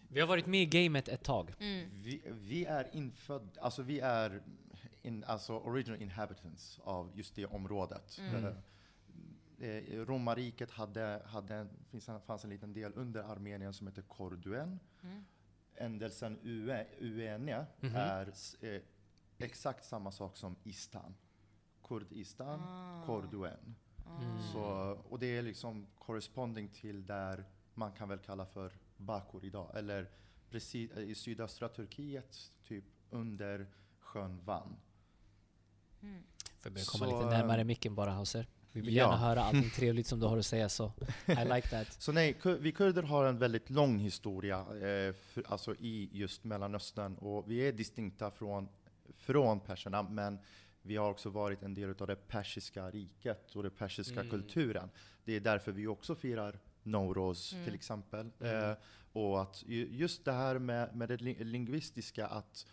Vi 0.09 0.19
har 0.19 0.27
varit 0.27 0.45
med 0.45 0.61
i 0.61 0.65
gamet 0.65 1.07
ett 1.07 1.23
tag. 1.23 1.53
Mm. 1.59 1.89
vi, 1.93 2.21
vi 2.25 2.65
är 2.65 2.95
infödd, 2.95 3.57
alltså 3.61 3.81
vi 3.83 3.99
är 3.99 4.41
in, 5.01 5.23
alltså 5.23 5.53
original 5.59 6.01
inhabitants 6.01 6.79
av 6.83 7.11
just 7.15 7.35
det 7.35 7.45
området. 7.45 8.17
Mm. 8.19 8.45
Eh, 9.59 9.69
eh, 9.69 10.05
Romarriket 10.05 10.71
hade, 10.71 11.21
hade, 11.25 11.67
finns, 11.89 12.09
en- 12.09 12.21
fanns 12.21 12.43
en 12.43 12.49
liten 12.49 12.73
del 12.73 12.91
under 12.95 13.23
Armenien 13.23 13.73
som 13.73 13.87
heter 13.87 14.01
Korduen. 14.01 14.79
Mm. 15.03 15.25
Ändelsen 15.75 16.39
Ue, 16.43 16.85
Uene 16.99 17.65
Mhm. 17.79 17.95
är 17.95 18.33
eh, 18.61 18.81
exakt 19.37 19.85
samma 19.85 20.11
sak 20.11 20.37
som 20.37 20.55
Istan. 20.63 21.15
Kurdistan, 21.83 22.59
Ah. 22.59 23.05
Korduen. 23.05 23.75
Mm. 24.21 24.41
Så, 24.53 24.61
och 25.09 25.19
det 25.19 25.37
är 25.37 25.41
liksom 25.41 25.87
corresponding 25.97 26.67
till 26.67 27.05
där 27.05 27.45
man 27.73 27.91
kan 27.91 28.09
väl 28.09 28.19
kalla 28.19 28.45
för 28.45 28.71
Bakur 28.97 29.45
idag. 29.45 29.71
Eller 29.73 30.09
precis 30.49 30.91
eh, 30.91 31.03
i 31.03 31.15
sydöstra 31.15 31.69
Turkiet, 31.69 32.51
typ 32.67 32.83
under 33.09 33.67
sjön 33.99 34.41
Van. 34.45 34.75
Mm. 36.01 36.23
Får 36.59 36.71
jag 36.75 36.87
komma 36.87 37.05
Så, 37.05 37.17
lite 37.17 37.37
närmare 37.37 37.63
micken 37.63 37.95
bara 37.95 38.11
Hauser? 38.11 38.47
Vi 38.71 38.81
vill 38.81 38.95
ja. 38.95 39.03
gärna 39.03 39.17
höra 39.17 39.43
allting 39.43 39.69
trevligt 39.69 40.07
som 40.07 40.19
du 40.19 40.25
har 40.25 40.37
att 40.37 40.45
säga 40.45 40.69
så 40.69 40.91
I 41.25 41.31
like 41.55 41.67
that. 41.67 42.01
Så 42.01 42.11
nej, 42.11 42.37
vi 42.59 42.71
kurder 42.71 43.03
har 43.03 43.25
en 43.25 43.37
väldigt 43.37 43.69
lång 43.69 43.99
historia 43.99 44.59
eh, 44.59 45.13
för, 45.13 45.43
alltså 45.47 45.75
i 45.75 46.09
just 46.11 46.43
Mellanöstern 46.43 47.15
och 47.15 47.51
vi 47.51 47.67
är 47.67 47.71
distinkta 47.71 48.31
från, 48.31 48.67
från 49.17 49.59
perserna 49.59 50.03
men 50.03 50.39
vi 50.85 50.95
har 50.95 51.09
också 51.11 51.29
varit 51.29 51.63
en 51.63 51.73
del 51.73 51.95
av 51.99 52.07
det 52.07 52.15
persiska 52.27 52.89
riket 52.91 53.55
och 53.55 53.63
den 53.63 53.71
persiska 53.71 54.19
Mm. 54.19 54.29
kulturen. 54.29 54.89
Det 55.23 55.33
är 55.33 55.39
därför 55.39 55.71
vi 55.71 55.87
också 55.87 56.15
firar 56.15 56.59
Nowroz 56.83 57.53
Mm. 57.53 57.65
till 57.65 57.73
exempel. 57.73 58.31
Mm. 58.39 58.69
Eh, 58.71 58.77
och 59.13 59.41
att 59.41 59.63
ju- 59.67 59.87
just 59.91 60.25
det 60.25 60.31
här 60.31 60.59
med, 60.59 60.95
med 60.95 61.09
det 61.09 61.21
li- 61.21 61.43
lingvistiska 61.43 62.27
att 62.27 62.65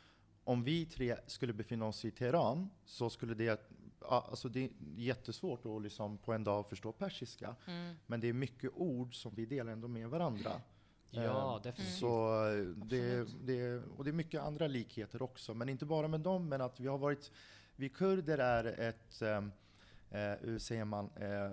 om 0.45 0.65
vi 0.65 0.87
tre 0.87 1.17
skulle 1.27 1.53
befinna 1.53 1.87
oss 1.87 2.05
i 2.05 2.11
Teheran 2.11 2.71
så 2.85 3.11
skulle 3.11 3.35
det 3.35 3.61
alltså 4.01 4.49
det 4.49 4.65
är 4.65 4.71
jättesvårt 4.97 5.67
att 5.67 5.83
liksom 5.83 6.19
på 6.19 6.33
en 6.33 6.45
dag 6.45 6.69
förstå 6.69 6.93
persiska. 6.93 7.57
Mm. 7.67 7.95
Men 8.07 8.21
det 8.21 8.29
är 8.29 8.33
mycket 8.33 8.71
ord 8.75 9.15
som 9.15 9.35
vi 9.35 9.47
delar 9.47 9.73
ändå 9.73 9.89
med 9.89 10.09
varandra. 10.09 10.53
Ja, 11.11 11.57
Eh, 11.57 11.63
definitivt. 11.63 11.95
Så 11.99 12.45
eh, 12.49 12.65
det, 12.65 13.25
det, 13.43 13.83
och 13.97 14.05
det 14.05 14.11
är 14.11 14.13
mycket 14.13 14.41
andra 14.43 14.67
likheter 14.67 15.23
också, 15.23 15.55
men 15.55 15.69
inte 15.69 15.87
bara 15.87 16.09
med 16.09 16.21
dem, 16.21 16.49
men 16.49 16.61
att 16.61 16.81
vi 16.81 16.87
har 16.89 16.99
varit, 16.99 17.31
vi 17.83 17.89
kurder 17.89 18.39
är 18.39 18.65
ett, 18.65 19.23
ehm, 19.23 19.53
eh, 20.11 20.33
hur 20.41 20.59
säger 20.59 20.85
man, 20.85 21.11
eh, 21.17 21.53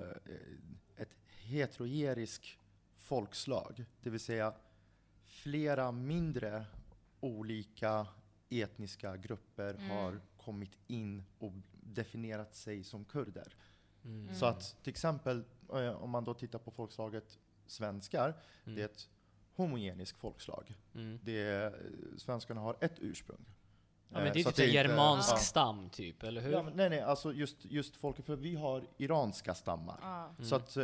ett 0.95 1.15
heterogerisk 1.27 2.59
folkslag. 2.95 3.85
Det 4.01 4.09
vill 4.09 4.19
säga 4.19 4.53
flera 5.23 5.91
mindre 5.91 6.65
olika 7.19 8.07
etniska 8.49 9.17
grupper 9.17 9.73
Mm. 9.73 9.89
har 9.89 10.19
kommit 10.37 10.77
in 10.87 11.23
och 11.39 11.53
definierat 11.73 12.55
sig 12.55 12.83
som 12.83 13.05
kurder. 13.05 13.55
Mm. 14.05 14.35
Så 14.35 14.45
att 14.45 14.75
till 14.83 14.91
exempel 14.91 15.43
eh, 15.73 16.03
om 16.03 16.09
man 16.09 16.23
då 16.23 16.33
tittar 16.33 16.59
på 16.59 16.71
folkslaget 16.71 17.39
svenskar, 17.65 18.33
Mm. 18.63 18.75
det 18.75 18.81
är 18.81 18.85
ett 18.85 19.09
homogeniskt 19.55 20.17
folkslag. 20.17 20.77
Mm. 20.95 21.19
Det 21.23 21.39
är, 21.41 21.91
svenskarna 22.17 22.61
har 22.61 22.77
ett 22.81 22.99
ursprung. 22.99 23.45
Ja, 24.09 24.17
men 24.17 24.27
Eh, 24.27 24.33
det 24.33 24.39
är 24.39 24.43
så 24.43 24.51
typ 24.51 24.65
en 24.67 24.73
germansk 24.73 25.31
ja. 25.31 25.37
stam 25.37 25.89
typ, 25.89 26.23
eller 26.23 26.41
hur? 26.41 26.51
Ja, 26.51 26.63
men 26.63 26.73
nej, 26.73 26.89
nej, 26.89 27.01
alltså 27.01 27.33
just, 27.33 27.65
just 27.65 27.95
folket, 27.95 28.25
för 28.25 28.35
vi 28.35 28.55
har 28.55 28.83
iranska 28.97 29.55
stammar. 29.55 29.99
Ja. 30.01 30.25
Mm. 30.25 30.49
Så 30.49 30.55
att 30.55 30.77
eh, 30.77 30.83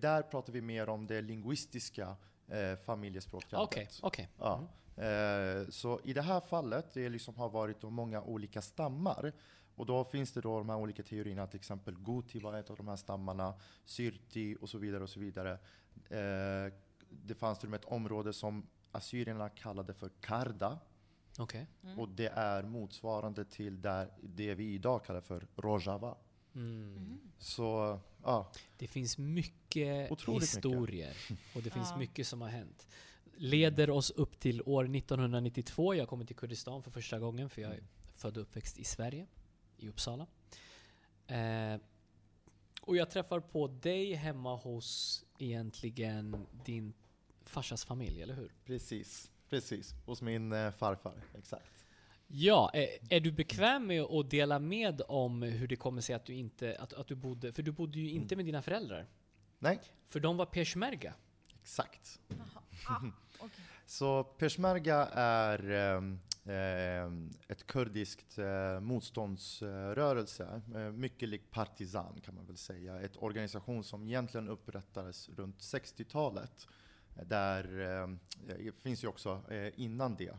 där 0.00 0.22
pratar 0.22 0.52
vi 0.52 0.60
mer 0.60 0.88
om 0.88 1.06
det 1.06 1.20
lingvistiska 1.20 2.16
eh, 2.48 2.76
familjespråket. 2.84 3.52
Okej, 3.52 3.88
okej. 4.02 4.28
Ja. 4.38 4.56
Mm. 4.56 4.68
Eh, 4.96 5.68
så 5.68 6.00
i 6.04 6.12
det 6.12 6.22
här 6.22 6.40
fallet, 6.40 6.94
det 6.94 7.08
liksom 7.08 7.36
har 7.36 7.48
varit 7.48 7.82
många 7.82 8.22
olika 8.22 8.62
stammar. 8.62 9.32
Och 9.74 9.86
då 9.86 10.04
finns 10.04 10.32
det 10.32 10.40
då 10.40 10.58
de 10.58 10.68
här 10.68 10.76
olika 10.76 11.02
teorierna, 11.02 11.46
till 11.46 11.58
exempel 11.58 11.94
Guti 11.98 12.38
var 12.38 12.54
ett 12.54 12.70
av 12.70 12.76
de 12.76 12.88
här 12.88 12.96
stammarna, 12.96 13.54
Syrti 13.84 14.56
och 14.60 14.68
så 14.68 14.78
vidare 14.78 15.02
och 15.02 15.10
så 15.10 15.20
vidare. 15.20 15.52
Eh, 16.10 16.72
det 17.08 17.34
fanns 17.34 17.58
till 17.58 17.66
och 17.66 17.70
med 17.70 17.80
ett 17.80 17.92
område 17.92 18.32
som 18.32 18.66
assyrierna 18.92 19.48
kallade 19.48 19.94
för 19.94 20.10
Karda. 20.20 20.78
Okej. 21.38 21.66
Mm. 21.82 21.98
Och 21.98 22.08
det 22.08 22.26
är 22.28 22.62
motsvarande 22.62 23.44
till 23.44 23.82
där, 23.82 24.10
det 24.22 24.54
vi 24.54 24.74
idag 24.74 25.04
kallar 25.04 25.20
för 25.20 25.46
Rojava. 25.56 26.16
Mm. 26.54 26.94
Mhm. 26.94 27.20
Så 27.38 27.98
ja, 28.22 28.52
Det 28.78 28.86
finns 28.86 29.18
mycket 29.18 30.10
Otroligt 30.10 30.42
historier 30.42 31.16
och 31.54 31.62
det 31.62 31.70
finns 31.70 31.88
Ja. 31.90 31.96
mycket 31.98 32.26
som 32.26 32.40
har 32.40 32.48
hänt. 32.48 32.88
Leder 33.36 33.90
oss 33.90 34.10
upp 34.10 34.38
till 34.40 34.62
år 34.66 34.96
1992. 34.96 35.94
Jag 35.94 36.08
kommer 36.08 36.24
till 36.24 36.36
Kurdistan 36.36 36.82
för 36.82 36.90
första 36.90 37.18
gången 37.18 37.50
för 37.50 37.62
jag 37.62 37.72
är 37.72 37.82
född 38.14 38.36
och 38.36 38.42
uppväxt 38.42 38.78
i 38.78 38.84
Sverige, 38.84 39.26
i 39.76 39.88
Uppsala. 39.88 40.26
Eh, 41.26 41.80
och 42.82 42.96
jag 42.96 43.10
träffar 43.10 43.40
på 43.40 43.66
dig 43.68 44.14
hemma 44.14 44.56
hos 44.56 45.24
egentligen 45.38 46.46
din 46.64 46.92
farsas 47.44 47.84
familj, 47.84 48.22
eller 48.22 48.34
hur? 48.34 48.52
precis. 48.64 49.30
Precis, 49.52 49.94
hos 50.06 50.22
min 50.22 50.52
eh, 50.52 50.70
farfar. 50.70 51.14
Exakt. 51.38 51.86
Ja, 52.26 52.70
är, 52.74 52.88
är 53.10 53.20
du 53.20 53.32
bekväm 53.32 53.86
med 53.86 54.02
att 54.02 54.30
dela 54.30 54.58
med 54.58 55.02
om 55.08 55.42
hur 55.42 55.68
det 55.68 55.76
kommer 55.76 56.00
sig 56.00 56.14
att 56.14 56.24
du 56.24 56.34
inte, 56.34 56.76
att, 56.78 56.92
att 56.92 57.06
du 57.08 57.14
bodde, 57.14 57.52
för 57.52 57.62
du 57.62 57.72
bodde 57.72 57.98
ju 57.98 58.10
inte 58.10 58.36
med 58.36 58.44
dina 58.44 58.62
föräldrar. 58.62 59.06
Nej, 59.58 59.80
För 60.08 60.20
de 60.20 60.36
var 60.36 60.46
peshmerga. 60.46 61.14
exakt. 61.62 62.20
Ah, 62.88 63.00
okej. 63.38 63.64
Så 63.86 64.24
peshmerga 64.24 65.08
är 65.12 65.70
ehm, 65.70 67.30
ett 67.48 67.66
kurdiskt 67.66 68.38
eh, 68.38 68.80
motståndsrörelse, 68.80 70.62
eh, 70.74 70.80
mycket 70.80 71.28
lik 71.28 71.50
partisan 71.50 72.20
kan 72.24 72.34
man 72.34 72.46
väl 72.46 72.56
säga. 72.56 73.00
Ett 73.00 73.16
organisation 73.16 73.84
som 73.84 74.06
egentligen 74.06 74.48
upprättades 74.48 75.28
runt 75.28 75.58
60-talet. 75.58 76.68
Eh, 77.16 77.24
Där, 77.26 77.62
det 78.46 78.72
finns 78.72 79.04
ju 79.04 79.08
också 79.08 79.42
eh, 79.50 79.80
innan 79.80 80.16
det. 80.16 80.36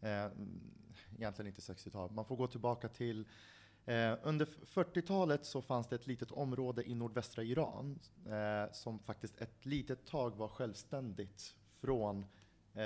Eh, 0.00 0.30
egentligen 1.16 1.46
inte 1.46 1.60
60-talet, 1.60 2.14
man 2.14 2.24
får 2.24 2.36
gå 2.36 2.46
tillbaka 2.46 2.88
till 2.88 3.24
Eh, 3.88 4.16
under 4.22 4.46
40-talet 4.46 5.46
så 5.46 5.62
fanns 5.62 5.86
det 5.86 5.96
ett 5.96 6.06
litet 6.06 6.30
område 6.30 6.90
i 6.90 6.94
nordvästra 6.94 7.42
Iran 7.42 7.98
eh, 8.26 8.72
som 8.72 8.98
faktiskt 8.98 9.40
ett 9.40 9.66
litet 9.66 10.06
tag 10.06 10.36
var 10.36 10.48
självständigt 10.48 11.54
från 11.80 12.26
eh, 12.74 12.80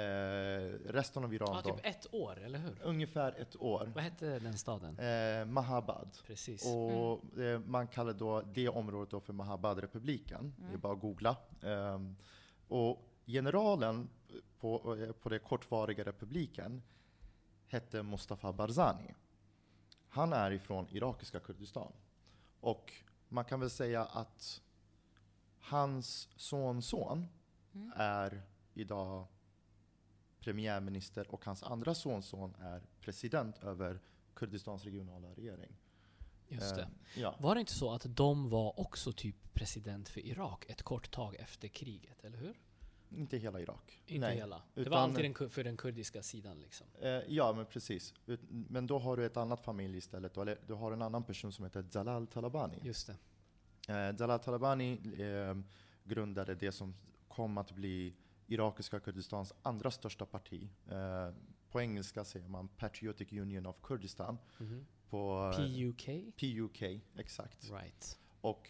resten 0.86 1.24
av 1.24 1.34
Iran. 1.34 1.48
Ja, 1.54 1.60
då. 1.64 1.76
typ 1.76 1.86
ett 1.86 2.14
år, 2.14 2.40
eller 2.40 2.58
hur? 2.58 2.78
Ungefär 2.82 3.32
ett 3.40 3.56
år. 3.56 3.92
Vad 3.94 4.04
hette 4.04 4.38
den 4.38 4.58
staden? 4.58 4.98
Eh, 4.98 5.44
Mahabad. 5.44 6.08
Precis. 6.26 6.66
Och 6.66 7.38
eh, 7.38 7.60
man 7.60 7.86
kallar 7.86 8.12
då 8.12 8.42
det 8.54 8.68
området 8.68 9.10
då 9.10 9.20
för 9.20 9.32
Mahabad-republiken. 9.32 10.54
Det 10.68 10.74
är 10.74 10.78
bara 10.78 10.92
att 10.92 11.00
googla. 11.00 11.36
Ehm, 11.62 12.16
och 12.68 13.11
generalen 13.26 14.08
på, 14.60 14.96
eh, 14.96 15.12
på 15.12 15.28
den 15.28 15.40
kortvariga 15.40 16.04
republiken 16.04 16.82
hette 17.66 18.02
Mustafa 18.02 18.52
Barzani. 18.52 19.14
Han 20.08 20.32
är 20.32 20.50
ifrån 20.50 20.86
irakiska 20.90 21.40
Kurdistan. 21.40 21.92
Och 22.60 22.92
man 23.28 23.44
kan 23.44 23.60
väl 23.60 23.70
säga 23.70 24.04
att 24.04 24.60
hans 25.58 26.28
sonson 26.36 27.28
Mm. 27.74 27.92
är 27.96 28.42
idag 28.74 29.26
premiärminister 30.40 31.34
och 31.34 31.44
hans 31.44 31.62
andra 31.62 31.94
sonson 31.94 32.54
är 32.60 32.82
president 33.00 33.58
över 33.58 34.00
Kurdistans 34.34 34.84
regionala 34.84 35.28
regering. 35.34 35.76
Just 36.48 36.76
det. 36.76 36.82
Eh, 36.82 37.20
ja. 37.22 37.36
Var 37.40 37.54
det 37.54 37.60
inte 37.60 37.72
så 37.72 37.92
att 37.92 38.16
de 38.16 38.50
var 38.50 38.80
också 38.80 39.12
typ 39.12 39.54
president 39.54 40.08
för 40.08 40.20
Irak 40.20 40.64
ett 40.68 40.82
kort 40.82 41.10
tag 41.10 41.36
efter 41.36 41.68
kriget, 41.68 42.24
eller 42.24 42.38
hur? 42.38 42.60
Inte 43.16 43.36
hela 43.38 43.60
Irak. 43.60 44.02
Inte 44.06 44.26
Nej. 44.26 44.36
hela. 44.36 44.62
Det 44.74 44.80
utan- 44.80 44.90
var 44.90 44.98
alltid 44.98 45.24
den, 45.38 45.50
för 45.50 45.64
den 45.64 45.76
kurdiska 45.76 46.22
sidan 46.22 46.60
liksom. 46.60 46.86
Eh, 47.00 47.08
ja, 47.28 47.52
men 47.52 47.66
precis. 47.66 48.14
Ut- 48.26 48.40
Men 48.48 48.86
då 48.86 48.98
har 48.98 49.16
du 49.16 49.26
ett 49.26 49.36
annat 49.36 49.60
familj 49.64 49.96
istället. 49.98 50.36
Eller 50.36 50.58
du 50.66 50.74
har 50.74 50.92
en 50.92 51.02
annan 51.02 51.24
person 51.24 51.52
som 51.52 51.64
heter 51.64 51.84
Jalal 51.92 52.26
Talabani. 52.26 52.78
Just 52.82 53.06
det. 53.06 53.16
Eh, 53.92 54.16
Jalal 54.20 54.38
Talabani 54.38 54.92
eh, 55.18 55.56
grundade 56.04 56.54
det 56.54 56.72
som 56.72 56.94
kom 57.28 57.58
att 57.58 57.72
bli 57.72 58.14
irakiska 58.46 59.00
Kurdistans 59.00 59.52
andra 59.62 59.90
största 59.90 60.26
parti. 60.26 60.68
Eh, 60.90 61.30
på 61.70 61.80
engelska 61.80 62.24
säger 62.24 62.48
man 62.48 62.68
Patriotic 62.68 63.32
Union 63.32 63.66
of 63.66 63.76
Kurdistan. 63.82 64.38
Mhm. 64.58 64.86
På 65.10 65.52
eh, 65.54 65.58
PUK? 65.58 66.08
PUK, 66.36 66.82
exakt. 67.16 67.70
Right. 67.70 68.18
Och 68.40 68.68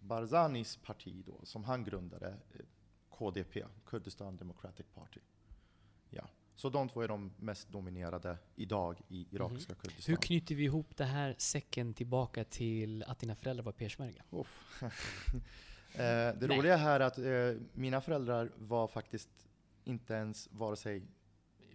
Barzanis 0.00 0.76
parti 0.76 1.22
då, 1.26 1.40
som 1.44 1.64
han 1.64 1.84
grundade, 1.84 2.28
eh, 2.28 2.60
KDP, 3.18 3.64
Kurdistan 3.84 4.36
Democratic 4.36 4.86
Party. 4.94 5.20
Ja. 6.10 6.28
Så 6.54 6.68
de 6.68 6.88
två 6.88 7.02
är 7.02 7.08
de 7.08 7.32
mest 7.36 7.68
dominerade 7.68 8.38
idag 8.56 9.00
i 9.08 9.26
irakiska 9.30 9.74
Kurdistan. 9.74 10.12
Hur 10.12 10.16
knyter 10.16 10.54
vi 10.54 10.64
ihop 10.64 10.96
det 10.96 11.04
här 11.04 11.34
säcken 11.38 11.94
tillbaka 11.94 12.44
till 12.44 13.02
att 13.02 13.18
dina 13.18 13.34
föräldrar 13.34 13.64
var 13.64 13.72
peshmerga? 13.72 14.24
Eh, 15.92 16.00
det 16.38 16.46
Nej. 16.46 16.58
roliga 16.58 16.76
här 16.76 17.00
är 17.00 17.06
att 17.06 17.18
eh, 17.18 17.62
mina 17.72 18.00
föräldrar 18.00 18.52
var 18.56 18.88
faktiskt 18.88 19.30
inte 19.84 20.14
ens 20.14 20.48
vare 20.52 20.76
sig 20.76 21.02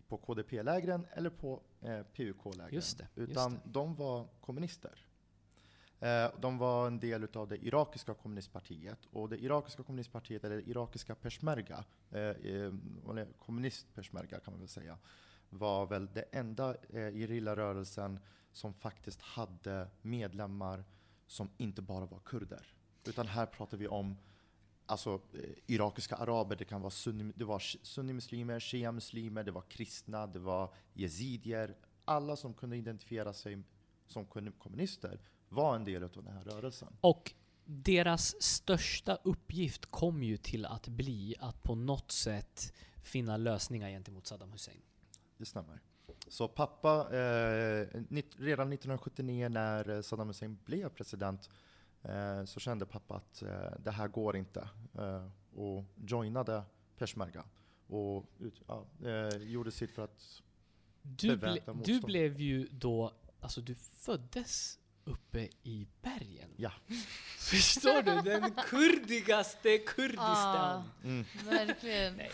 på 0.07 0.17
KDP-lägren 0.17 1.05
eller 1.13 1.29
på 1.29 1.61
eh, 1.81 2.03
PUK-lägren. 2.13 2.73
Just 2.75 2.99
just 2.99 3.31
Utan 3.31 3.53
det. 3.53 3.59
de 3.65 3.95
var 3.95 4.27
kommunister. 4.41 5.05
Eh, 6.03 6.31
de 6.39 6.57
var 6.57 6.87
en 6.87 6.99
del 6.99 7.27
av 7.33 7.47
det 7.47 7.65
irakiska 7.65 8.13
kommunistpartiet. 8.13 8.99
Och 9.11 9.29
det 9.29 9.43
irakiska 9.43 9.83
kommunistpartiet, 9.83 10.43
eller 10.43 10.55
det 10.55 10.69
irakiska 10.69 11.15
peshmerga, 11.15 11.83
eh, 12.11 12.19
eller 13.09 13.27
kommunist-peshmerga 13.45 14.39
kan 14.39 14.53
man 14.53 14.59
väl 14.59 14.69
säga, 14.69 14.97
var 15.49 15.85
väl 15.85 16.07
det 16.13 16.21
enda 16.21 16.69
eh, 16.69 17.13
gerillarörelsen 17.13 18.19
som 18.51 18.73
faktiskt 18.73 19.21
hade 19.21 19.87
medlemmar 20.01 20.83
som 21.27 21.49
inte 21.57 21.81
bara 21.81 22.05
var 22.05 22.19
kurder. 22.19 22.75
Utan 23.07 23.27
här 23.27 23.45
pratar 23.45 23.77
vi 23.77 23.87
om 23.87 24.17
alltså, 24.85 25.21
eh, 25.33 25.49
irakiska 25.67 26.15
araber, 26.15 26.55
det 26.55 26.65
kan 26.65 26.81
vara 26.81 26.91
sunni, 26.91 27.33
det 27.35 27.45
var 27.45 27.59
sunnimuslimer, 27.59 28.59
shia-muslimer, 28.59 29.43
det 29.43 29.51
var 29.51 29.61
kristna, 29.61 30.27
det 30.27 30.39
var 30.39 30.73
yazidier. 30.93 31.75
Alla 32.05 32.35
som 32.35 32.53
kunde 32.53 32.77
identifiera 32.77 33.33
sig 33.33 33.63
som 34.07 34.25
kommunister 34.59 35.19
var 35.53 35.75
en 35.75 35.83
del 35.83 36.03
av 36.03 36.09
den 36.13 36.27
här 36.27 36.43
rörelsen. 36.43 36.97
Och 37.01 37.33
deras 37.65 38.41
största 38.41 39.15
uppgift 39.23 39.85
kom 39.85 40.23
ju 40.23 40.37
till 40.37 40.65
att 40.65 40.87
bli 40.87 41.35
att 41.39 41.63
på 41.63 41.75
något 41.75 42.11
sätt 42.11 42.73
finna 43.03 43.37
lösningar 43.37 43.89
gentemot 43.89 44.27
Saddam 44.27 44.51
Hussein. 44.51 44.81
Det 45.37 45.45
stämmer. 45.45 45.81
Så 46.27 46.47
pappa, 46.47 46.99
eh, 47.01 47.87
redan 48.37 48.73
1979 48.73 49.49
när 49.49 49.89
eh, 49.89 50.01
Saddam 50.01 50.27
Hussein 50.27 50.59
blev 50.65 50.89
president 50.89 51.49
eh, 52.01 52.45
så 52.45 52.59
kände 52.59 52.85
pappa 52.85 53.15
att 53.15 53.41
eh, 53.41 53.71
det 53.79 53.91
här 53.91 54.07
går 54.07 54.37
inte 54.37 54.69
eh, 54.93 55.29
och 55.55 55.83
joinade 55.95 56.63
peshmerga 56.97 57.43
och 57.87 58.25
ut, 58.39 58.61
ja, 58.67 58.85
eh, 59.03 59.37
gjorde 59.37 59.71
sitt 59.71 59.91
för 59.91 60.01
att 60.01 60.41
Du, 61.01 61.37
ble, 61.37 61.61
du 61.85 62.01
blev 62.01 62.39
ju 62.39 62.67
då, 62.71 63.11
alltså 63.39 63.61
du 63.61 63.75
föddes 63.75 64.79
uppe 65.05 65.47
i 65.63 65.87
bergen. 66.01 66.49
Ja. 66.57 66.71
Förstår 67.39 68.01
du? 68.01 68.29
Den 68.29 68.51
kurdigaste 68.51 69.77
Kurdistan. 69.77 70.83
mm, 71.03 71.25
Verkligen. 71.49 72.15
Nej, 72.15 72.31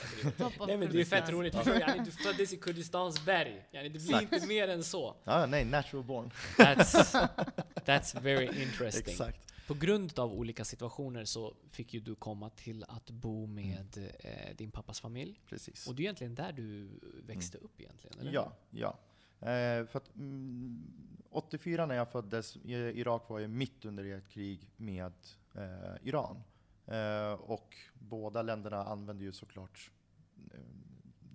Nej 0.67 0.77
men 0.77 0.91
det 0.91 1.01
är 1.01 1.05
fett 1.05 1.29
roligt. 1.29 1.53
Yani, 1.53 2.03
du 2.05 2.11
föddes 2.11 2.53
i 2.53 2.57
Kurdistans 2.57 3.25
berg. 3.25 3.65
Yani, 3.71 3.89
det 3.89 3.99
blir 3.99 4.15
Exakt. 4.15 4.33
inte 4.33 4.47
mer 4.47 4.67
än 4.67 4.83
så. 4.83 5.15
ja, 5.23 5.45
nej, 5.45 5.65
natural 5.65 6.03
born. 6.03 6.31
That's, 6.57 7.29
that's 7.85 8.21
very 8.21 8.61
interesting. 8.63 9.11
Exakt. 9.13 9.45
På 9.67 9.73
grund 9.73 10.19
av 10.19 10.33
olika 10.33 10.65
situationer 10.65 11.25
så 11.25 11.53
fick 11.69 11.93
ju 11.93 11.99
du 11.99 12.15
komma 12.15 12.49
till 12.49 12.83
att 12.87 13.09
bo 13.09 13.45
med 13.47 14.11
eh, 14.19 14.55
din 14.55 14.71
pappas 14.71 14.99
familj. 14.99 15.39
Precis. 15.49 15.87
Och 15.87 15.95
det 15.95 16.01
är 16.01 16.03
egentligen 16.03 16.35
där 16.35 16.51
du 16.51 16.89
växte 17.27 17.57
upp 17.57 17.81
egentligen, 17.81 18.19
eller 18.19 18.31
Ja, 18.31 18.53
ja. 18.69 18.99
Eh, 19.41 19.85
för 19.85 19.97
att, 19.97 20.15
mm, 20.15 20.83
84 21.29 21.85
när 21.85 21.95
jag 21.95 22.11
föddes, 22.11 22.57
Irak 22.65 23.29
var 23.29 23.39
ju 23.39 23.47
mitt 23.47 23.85
under 23.85 24.17
ett 24.17 24.29
krig 24.29 24.71
med 24.77 25.13
eh, 25.55 25.95
Iran. 26.03 26.43
Eh, 26.85 27.33
och 27.33 27.75
båda 27.93 28.41
länderna 28.41 28.83
använde 28.83 29.23
ju 29.23 29.31
såklart 29.31 29.91
eh, 30.53 30.59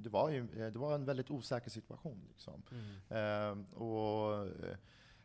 det 0.04 0.11
var, 0.11 0.30
ju, 0.30 0.40
eh, 0.40 0.73
det 0.73 0.78
var 0.78 0.94
en 0.94 1.04
väldigt 1.04 1.30
osäker 1.30 1.70
situation. 1.70 2.20
Liksom. 2.28 2.62
Mm. 2.70 3.64
Eh, 3.64 3.73
och 3.75 4.49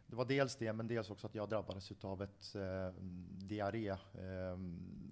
det 0.09 0.15
var 0.15 0.25
dels 0.25 0.55
det, 0.55 0.73
men 0.73 0.87
dels 0.87 1.09
också 1.09 1.27
att 1.27 1.35
jag 1.35 1.49
drabbades 1.49 1.91
av 2.03 2.21
ett 2.23 2.55
eh, 2.55 3.01
diarré 3.37 3.89
eh, 3.89 3.97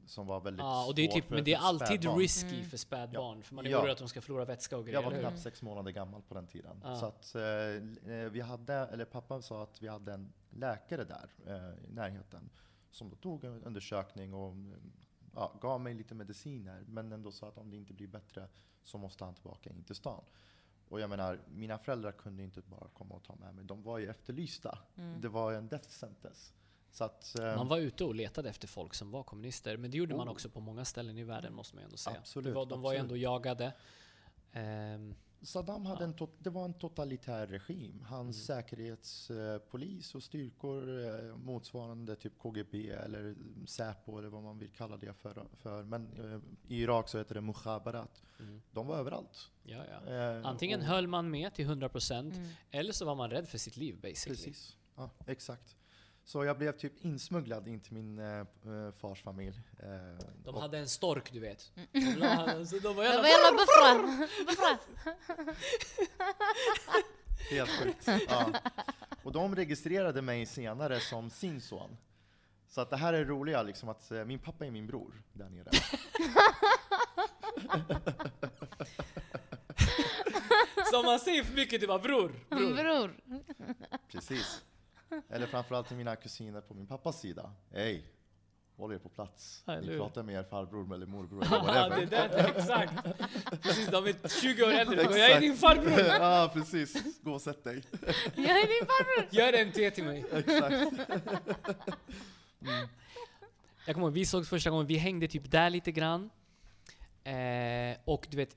som 0.05 0.27
var 0.27 0.39
väldigt 0.41 0.59
Ja, 0.59 0.85
och 0.87 0.95
det 0.95 1.01
är 1.01 1.05
svårt 1.07 1.15
typ, 1.15 1.25
för 1.25 1.35
men 1.35 1.43
det 1.43 1.53
är 1.53 1.57
alltid 1.59 1.87
spädbarn. 1.87 2.19
risky 2.19 2.55
Mm. 2.55 2.69
för 2.69 2.77
spädbarn, 2.77 3.43
för 3.43 3.55
man 3.55 3.65
är 3.65 3.69
Ja. 3.69 3.77
orolig 3.79 3.91
att 3.91 3.97
de 3.97 4.07
ska 4.07 4.21
förlora 4.21 4.45
vätska 4.45 4.77
och 4.77 4.83
grejer, 4.85 5.01
Jag 5.01 5.11
var 5.11 5.19
knappt 5.19 5.39
sex 5.39 5.61
månader 5.61 5.91
gammal 5.91 6.21
på 6.21 6.33
den 6.33 6.47
tiden. 6.47 6.81
Ja. 6.83 6.95
Så 6.95 7.05
att, 7.05 7.35
eh, 7.35 7.41
vi 8.31 8.41
hade, 8.41 8.73
eller 8.73 9.05
pappa 9.05 9.41
sa 9.41 9.63
att 9.63 9.81
vi 9.81 9.87
hade 9.87 10.13
en 10.13 10.33
läkare 10.49 11.03
där 11.03 11.29
eh, 11.45 11.85
i 11.85 11.93
närheten 11.93 12.49
som 12.91 13.09
då 13.09 13.15
tog 13.15 13.43
en 13.43 13.63
undersökning 13.63 14.33
och 14.33 14.55
ja, 15.35 15.53
gav 15.61 15.81
mig 15.81 15.93
lite 15.93 16.15
mediciner 16.15 16.83
men 16.87 17.11
ändå 17.11 17.31
sa 17.31 17.47
att 17.47 17.57
om 17.57 17.69
det 17.69 17.77
inte 17.77 17.93
blir 17.93 18.07
bättre 18.07 18.47
så 18.83 18.97
måste 18.97 19.25
han 19.25 19.33
tillbaka 19.33 19.69
in 19.69 19.83
till 19.83 19.95
stan. 19.95 20.23
Och 20.89 20.99
jag 20.99 21.09
menar, 21.09 21.39
mina 21.47 21.77
föräldrar 21.77 22.11
kunde 22.11 22.43
inte 22.43 22.61
bara 22.61 22.87
komma 22.93 23.15
och 23.15 23.23
ta 23.23 23.35
med 23.35 23.55
mig. 23.55 23.65
De 23.65 23.83
var 23.83 23.97
ju 23.97 24.09
efterlysta. 24.09 24.79
Mm. 24.97 25.21
Det 25.21 25.27
var 25.29 25.53
en 25.53 25.67
death 25.67 25.89
sentence. 25.89 26.53
Så 26.91 27.03
att, 27.03 27.39
eh, 27.39 27.55
Man 27.55 27.67
var 27.67 27.77
ute 27.77 28.03
och 28.03 28.15
letade 28.15 28.49
efter 28.49 28.67
folk 28.67 28.93
som 28.93 29.11
var 29.11 29.23
kommunister, 29.23 29.77
men 29.77 29.91
det 29.91 29.97
gjorde 29.97 30.15
man 30.15 30.27
Oh. 30.27 30.31
också 30.31 30.49
på 30.49 30.59
många 30.59 30.85
ställen 30.85 31.17
i 31.17 31.23
världen 31.23 31.53
måste 31.53 31.75
man 31.75 31.81
ju 31.81 31.85
ändå 31.85 31.97
säga. 31.97 32.17
Absolut, 32.19 32.55
var, 32.55 32.65
de 32.65 32.81
var 32.81 32.91
ju 32.93 32.97
absolut. 32.99 33.11
ändå 33.11 33.17
jagade. 33.17 33.73
Ehm, 34.51 35.15
Saddam 35.41 35.85
hade 35.85 36.01
Ja. 36.01 36.07
en, 36.07 36.13
tot- 36.13 36.37
det 36.39 36.49
var 36.49 36.65
en 36.65 36.73
totalitär 36.73 37.47
regim. 37.47 38.01
Hans 38.07 38.49
Mm. 38.49 38.63
säkerhetspolis 38.63 40.15
och 40.15 40.23
styrkor 40.23 41.05
eh, 41.05 41.35
motsvarande 41.37 42.15
typ 42.15 42.37
KGB 42.39 42.89
eller 42.89 43.35
Säpo 43.65 44.17
eller 44.17 44.29
vad 44.29 44.43
man 44.43 44.59
vill 44.59 44.69
kalla 44.69 44.97
det 44.97 45.13
för. 45.13 45.45
för. 45.57 45.83
Men 45.83 46.33
eh, 46.33 46.39
i 46.73 46.81
Irak 46.81 47.09
så 47.09 47.17
heter 47.17 47.35
det 47.35 47.41
Mukhabarat. 47.41 48.23
mm, 48.39 48.61
De 48.71 48.87
var 48.87 48.97
överallt. 48.97 49.51
ja, 49.63 49.83
ja. 50.05 50.13
Eh, 50.13 50.45
Antingen 50.45 50.79
och- 50.79 50.85
höll 50.85 51.07
man 51.07 51.29
med 51.31 51.53
till 51.53 51.65
100% 51.65 52.35
Mm. 52.35 52.49
eller 52.71 52.93
så 52.93 53.05
var 53.05 53.15
man 53.15 53.29
rädd 53.29 53.47
för 53.47 53.57
sitt 53.57 53.77
liv 53.77 53.95
basically. 54.01 54.35
Precis, 54.35 54.75
ja, 54.95 55.09
exakt. 55.25 55.75
Så 56.27 56.45
jag 56.45 56.57
blev 56.57 56.71
typ 56.71 56.93
insmugglad 57.05 57.67
in 57.67 57.79
till 57.79 57.93
min 57.93 58.19
eh, 58.19 58.45
fars 59.01 59.21
familj. 59.23 59.61
Eh, 59.79 59.87
De 60.43 60.55
och- 60.55 60.61
hade 60.61 60.77
en 60.77 60.87
stork 60.89 61.31
du 61.33 61.39
vet. 61.39 61.71
De, 61.91 61.99
la- 62.15 62.65
så 62.65 62.79
de 62.79 62.95
var 62.95 63.03
jävla 63.03 63.21
var 63.21 63.51
buffrar. 63.51 64.27
Helt 67.51 67.69
sjukt. 67.69 68.07
Ja. 68.29 68.51
Och 69.23 69.31
de 69.31 69.55
registrerade 69.55 70.21
mig 70.21 70.45
senare 70.45 70.99
som 70.99 71.29
sin 71.29 71.61
son. 71.61 71.97
Så 72.69 72.81
att 72.81 72.89
det 72.89 72.97
här 72.97 73.13
är 73.13 73.25
roliga, 73.25 73.63
liksom 73.63 73.89
att 73.89 74.11
eh, 74.11 74.25
min 74.25 74.39
pappa 74.39 74.65
är 74.65 74.71
min 74.71 74.87
bror 74.87 75.23
där 75.33 75.49
nere. 75.49 75.69
Så 80.91 80.99
om 80.99 81.05
man 81.05 81.19
säger 81.19 81.43
för 81.43 81.53
mycket, 81.53 81.81
det 81.81 81.87
var 81.87 81.99
bror. 81.99 82.31
bror. 82.49 82.73
Bror. 82.73 83.15
Precis. 84.11 84.63
Eller 85.29 85.47
framförallt 85.47 85.87
till 85.87 85.97
mina 85.97 86.15
kusiner 86.15 86.61
på 86.61 86.73
min 86.73 86.87
pappas 86.87 87.19
sida. 87.21 87.51
Hej! 87.73 88.03
Håll 88.77 88.93
er 88.93 88.97
på 88.97 89.09
plats. 89.09 89.63
Ni 89.81 89.97
pratar 89.97 90.23
med 90.23 90.35
er 90.35 90.43
farbror 90.43 90.93
eller 90.95 91.05
morbror 91.05 91.41
eller 91.45 91.55
Ja, 91.55 91.63
whatever. 91.63 91.99
det 91.99 92.05
där, 92.05 92.53
exakt. 92.57 92.93
Precis, 93.63 93.87
de 93.87 94.05
är 94.07 94.41
20 94.41 94.63
år 94.63 94.71
äldre. 94.71 94.95
De 94.95 95.03
bara, 95.05 95.17
Jag 95.17 95.31
är 95.31 95.39
din 95.39 95.57
farbror! 95.57 95.99
ja, 95.99 96.49
precis. 96.53 97.21
Gå 97.21 97.31
och 97.33 97.41
sätt 97.41 97.63
dig. 97.63 97.83
Jag 98.35 98.45
är 98.45 98.67
din 98.67 98.87
farbror! 98.87 99.27
Gör 99.31 99.53
en 99.53 99.71
te 99.71 99.91
till 99.91 100.03
mig. 100.03 100.25
Exakt. 100.33 100.75
Jag 103.85 103.93
kommer 103.95 104.07
ihåg, 104.07 104.13
vi 104.13 104.25
sågs 104.25 104.49
första 104.49 104.69
gången, 104.69 104.85
vi 104.87 104.97
hängde 104.97 105.27
typ 105.27 105.51
där 105.51 105.69
lite 105.69 105.91
grann. 105.91 106.29
Eh, 107.23 107.97
och 108.05 108.27
du 108.29 108.37
vet, 108.37 108.55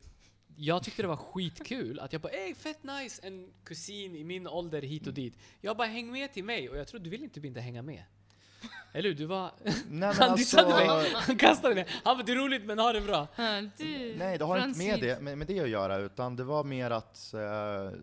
jag 0.61 0.83
tyckte 0.83 1.03
det 1.03 1.09
var 1.09 1.17
skitkul 1.17 2.01
att 2.01 2.13
jag 2.13 2.23
bara 2.23 2.33
ey 2.33 2.55
fett 2.55 2.83
nice, 2.85 3.27
en 3.27 3.53
kusin 3.65 4.17
i 4.17 4.25
min 4.25 4.47
ålder 4.47 4.83
hit 4.83 5.07
och 5.07 5.15
dit. 5.15 5.39
Jag 5.61 5.77
bara 5.77 5.89
häng 5.89 6.13
med 6.13 6.33
till 6.33 6.45
mig 6.45 6.69
och 6.71 6.77
jag 6.77 6.89
tror 6.89 7.01
du 7.01 7.11
vill 7.11 7.25
inte 7.25 7.41
inte 7.47 7.61
hänga 7.61 7.83
med. 7.83 8.03
Eller 8.93 9.09
hur? 9.09 9.17
Du 9.17 9.27
var... 9.27 9.51
Nej, 9.65 9.75
men 9.89 10.03
Han 10.13 10.13
alltså, 10.13 10.37
dissade 10.37 10.69
mig, 10.69 11.11
han 11.15 11.37
kastade 11.39 11.75
mig. 11.75 11.87
Han 12.05 12.17
bara 12.17 12.23
det 12.25 12.33
är 12.33 12.37
roligt 12.37 12.65
men 12.65 12.79
ha 12.79 12.93
det 12.93 13.01
bra. 13.01 13.29
Du, 13.77 14.15
Nej, 14.19 14.39
det 14.39 14.45
har 14.45 14.59
från 14.59 14.69
inte 14.69 14.79
med 14.79 15.01
det, 15.01 15.23
med, 15.23 15.39
med 15.39 15.47
det 15.47 15.61
att 15.61 15.69
göra, 15.69 15.97
utan 15.97 16.37
det 16.37 16.45
var 16.45 16.65
mer 16.65 16.91
att 16.91 17.35
eh, 17.35 17.99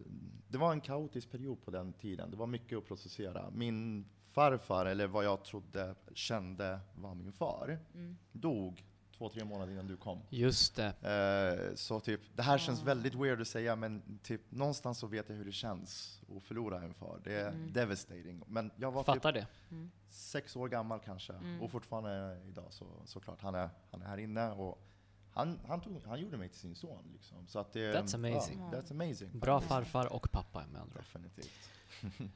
det 0.48 0.58
var 0.58 0.72
en 0.72 0.82
kaotisk 0.82 1.32
period 1.32 1.66
på 1.66 1.72
den 1.72 1.94
tiden. 1.94 2.32
Det 2.32 2.38
var 2.38 2.48
mycket 2.48 2.78
att 2.78 2.88
processera. 2.88 3.50
Min 3.52 4.06
farfar, 4.32 4.86
eller 4.86 5.08
vad 5.08 5.26
jag 5.26 5.44
trodde, 5.44 5.96
kände 6.14 6.80
var 6.96 7.16
min 7.16 7.32
far, 7.32 7.80
Mm. 7.94 8.18
dog 8.32 8.84
två, 9.18 9.30
tre 9.30 9.44
månader 9.46 9.72
innan 9.74 9.88
du 9.88 9.98
kom. 9.98 10.20
Just 10.30 10.76
det. 10.76 11.68
Eh, 11.70 11.76
så 11.76 12.00
typ, 12.00 12.22
det 12.36 12.42
här 12.44 12.58
känns 12.58 12.84
väldigt 12.84 13.16
weird 13.16 13.42
att 13.42 13.48
säga, 13.48 13.76
men 13.76 14.20
typ, 14.24 14.42
någonstans 14.52 14.98
så 15.00 15.08
vet 15.08 15.30
jag 15.30 15.36
hur 15.36 15.46
det 15.46 15.52
känns 15.52 16.22
att 16.38 16.44
förlora 16.44 16.82
en 16.82 16.94
far. 16.94 17.20
Det 17.24 17.36
är 17.36 17.50
Mm. 17.52 17.74
devastating. 17.74 18.44
Men 18.48 18.72
jag 18.76 18.92
var 18.92 19.04
Fattar 19.04 19.32
det. 19.32 19.48
Mm. 19.72 19.92
typ 19.92 20.14
sex 20.14 20.56
år 20.56 20.68
gammal 20.70 21.00
kanske, 21.00 21.34
Mm. 21.34 21.62
och 21.62 21.72
fortfarande 21.72 22.42
idag 22.48 22.66
så, 22.70 22.86
såklart. 23.06 23.42
Han 23.42 23.56
är, 23.56 23.70
han 23.92 24.02
är 24.02 24.06
här 24.06 24.18
inne 24.18 24.52
och 24.52 24.84
han, 25.34 25.60
han, 25.68 25.82
tog, 25.82 26.02
han 26.06 26.20
gjorde 26.20 26.38
mig 26.38 26.50
till 26.50 26.60
sin 26.60 26.76
son. 26.76 27.04
Liksom. 27.14 27.48
Så 27.48 27.60
att 27.60 27.74
det, 27.74 27.96
That's 27.96 28.16
amazing. 28.16 28.60
Ja, 28.72 28.80
that's 28.82 28.92
amazing. 28.92 29.40
Bra 29.40 29.62
farfar 29.62 30.14
och 30.14 30.32
pappa 30.32 30.64
med 30.72 30.82
andra. 30.82 30.98
Definitivt. 31.00 31.70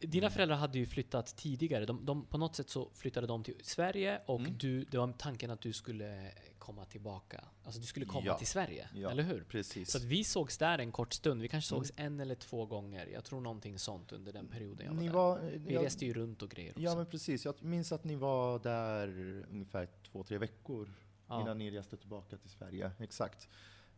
Dina 0.00 0.30
föräldrar 0.30 0.56
hade 0.56 0.78
ju 0.78 0.86
flyttat 0.86 1.36
tidigare. 1.36 1.84
De, 1.86 2.04
de, 2.06 2.24
på 2.26 2.38
något 2.38 2.56
sätt 2.56 2.70
så 2.70 2.90
flyttade 2.94 3.26
de 3.26 3.42
till 3.44 3.54
Sverige 3.62 4.20
och 4.26 4.40
Mm. 4.40 4.58
du, 4.58 4.84
det 4.84 4.98
var 4.98 5.12
tanken 5.12 5.50
att 5.50 5.60
du 5.60 5.72
skulle 5.72 6.32
komma 6.58 6.84
tillbaka. 6.84 7.44
Alltså 7.64 7.80
du 7.80 7.86
skulle 7.86 8.06
komma 8.06 8.26
Ja. 8.26 8.38
till 8.38 8.46
Sverige, 8.46 8.88
Ja. 8.94 9.10
eller 9.10 9.22
hur? 9.22 9.44
Precis. 9.48 9.90
Så 9.90 9.98
att 9.98 10.04
vi 10.04 10.24
sågs 10.24 10.58
där 10.58 10.78
en 10.78 10.92
kort 10.92 11.12
stund. 11.12 11.42
Vi 11.42 11.48
kanske 11.48 11.74
Mm. 11.74 11.84
sågs 11.84 11.92
en 11.96 12.20
eller 12.20 12.34
två 12.34 12.66
gånger. 12.66 13.06
Jag 13.06 13.24
tror 13.24 13.40
någonting 13.40 13.78
sånt 13.78 14.12
under 14.12 14.32
den 14.32 14.46
perioden 14.48 14.86
jag 14.86 14.92
var 14.94 15.00
Ni 15.00 15.06
där. 15.06 15.12
var, 15.14 15.40
Vi 15.66 15.74
jag, 15.74 15.84
reste 15.84 16.06
ju 16.06 16.12
runt 16.12 16.42
och 16.42 16.50
grejer 16.50 16.70
också. 16.70 16.82
ja 16.82 16.94
men 16.94 17.06
precis, 17.06 17.44
jag 17.44 17.54
minns 17.62 17.92
att 17.92 18.04
ni 18.04 18.14
var 18.14 18.58
där 18.58 19.08
ungefär 19.50 19.88
två, 20.12 20.22
tre 20.22 20.38
veckor 20.38 20.88
Ja. 21.28 21.40
innan 21.42 21.58
ni 21.58 21.70
reste 21.70 21.96
tillbaka 21.96 22.36
till 22.36 22.50
Sverige. 22.50 22.90
Exakt. 22.98 23.48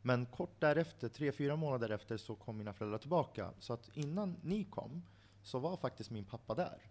Men 0.02 0.26
kort 0.26 0.60
därefter, 0.60 1.08
tre, 1.08 1.32
fyra 1.32 1.56
månader 1.56 1.90
efter, 1.90 2.16
så 2.16 2.34
kom 2.34 2.56
mina 2.56 2.72
föräldrar 2.72 2.98
tillbaka. 2.98 3.50
Så 3.58 3.72
att 3.72 3.90
innan 3.94 4.36
ni 4.42 4.64
kom 4.64 5.02
så 5.42 5.58
var 5.58 5.76
faktiskt 5.76 6.10
min 6.10 6.24
pappa 6.24 6.54
där. 6.54 6.82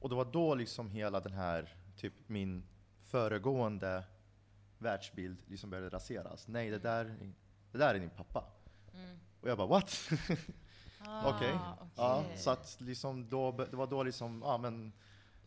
Och 0.00 0.08
det 0.08 0.14
var 0.14 0.24
då 0.24 0.54
liksom 0.54 0.90
hela 0.90 1.20
den 1.20 1.32
här, 1.32 1.76
typ 1.96 2.14
min 2.26 2.62
föregående 3.02 4.04
världsbild 4.78 5.38
liksom 5.46 5.70
började 5.70 5.88
raseras. 5.88 6.48
Nej, 6.48 6.70
det 6.70 6.78
där, 6.78 7.16
det 7.72 7.78
där 7.78 7.94
är 7.94 7.98
din 7.98 8.10
pappa. 8.10 8.44
Mm. 8.94 9.18
Och 9.40 9.48
jag 9.48 9.58
bara 9.58 9.68
what? 9.68 10.08
Ah, 11.00 11.36
Okej. 11.36 11.58
Ja, 11.96 12.22
okej. 12.24 12.38
så 12.38 12.50
att 12.50 12.76
liksom 12.80 13.28
då, 13.28 13.52
det 13.52 13.76
var 13.76 13.86
då 13.86 14.02
liksom, 14.02 14.42
ja 14.44 14.58
men 14.58 14.92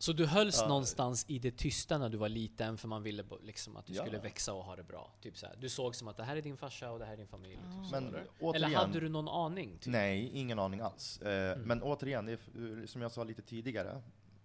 Så 0.02 0.12
du 0.12 0.26
hölls 0.26 0.58
Ja. 0.60 0.68
någonstans 0.68 1.24
i 1.28 1.38
det 1.38 1.50
tysta 1.56 1.98
när 1.98 2.08
du 2.08 2.16
var 2.18 2.28
liten 2.28 2.78
för 2.78 2.88
man 2.88 3.02
ville 3.02 3.24
liksom 3.42 3.76
att 3.76 3.86
du 3.86 3.92
Ja. 3.94 4.02
skulle 4.02 4.18
växa 4.18 4.52
och 4.54 4.64
ha 4.64 4.76
det 4.76 4.82
bra? 4.82 5.10
Typ 5.20 5.36
så 5.38 5.46
här. 5.46 5.56
Du 5.60 5.68
såg 5.68 5.94
som 5.94 6.08
att 6.08 6.16
det 6.16 6.24
här 6.24 6.36
är 6.36 6.42
din 6.42 6.56
farsa 6.56 6.90
och 6.90 6.98
det 6.98 7.04
här 7.04 7.12
är 7.12 7.16
din 7.16 7.26
familj. 7.28 7.54
Typ 7.56 7.86
så, 7.86 7.90
Men 7.92 8.06
eller? 8.08 8.26
återigen, 8.40 8.64
eller 8.70 8.76
hade 8.78 9.00
du 9.00 9.08
någon 9.08 9.28
aning? 9.28 9.78
Typ? 9.78 9.92
nej, 9.92 10.30
ingen 10.34 10.58
aning 10.58 10.80
alls. 10.80 11.18
Eh, 11.22 11.52
Mm. 11.52 11.68
Men 11.68 11.82
återigen, 11.82 12.28
är, 12.28 12.32
f- 12.34 12.90
som 12.90 13.02
jag 13.02 13.12
sa 13.12 13.24
lite 13.24 13.42
tidigare, 13.42 14.02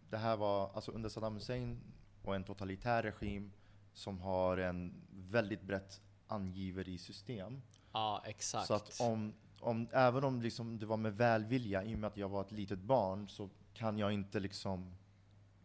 det 0.10 0.18
här 0.18 0.38
var 0.38 0.70
alltså 0.74 0.92
under 0.92 1.10
Saddam 1.10 1.34
Hussein 1.36 1.80
och 2.24 2.36
en 2.36 2.44
totalitär 2.44 3.04
regim 3.04 3.52
som 3.94 4.20
har 4.20 4.58
en 4.58 4.94
väldigt 5.12 5.62
brett 5.62 6.02
angiverisystem. 6.28 7.62
Ja, 7.94 8.24
exakt. 8.26 8.68
Så 8.68 8.74
att 8.74 9.00
om, 9.02 9.34
om, 9.60 9.88
även 9.92 10.24
om 10.24 10.42
liksom 10.42 10.80
det 10.80 10.86
var 10.86 10.98
med 10.98 11.14
välvilja, 11.18 11.84
i 11.84 11.96
och 11.96 12.00
med 12.00 12.08
att 12.08 12.18
jag 12.18 12.30
var 12.30 12.42
ett 12.42 12.52
litet 12.52 12.80
barn, 12.80 13.28
så 13.30 13.50
kan 13.74 13.98
jag 13.98 14.12
inte 14.12 14.40
liksom, 14.40 14.94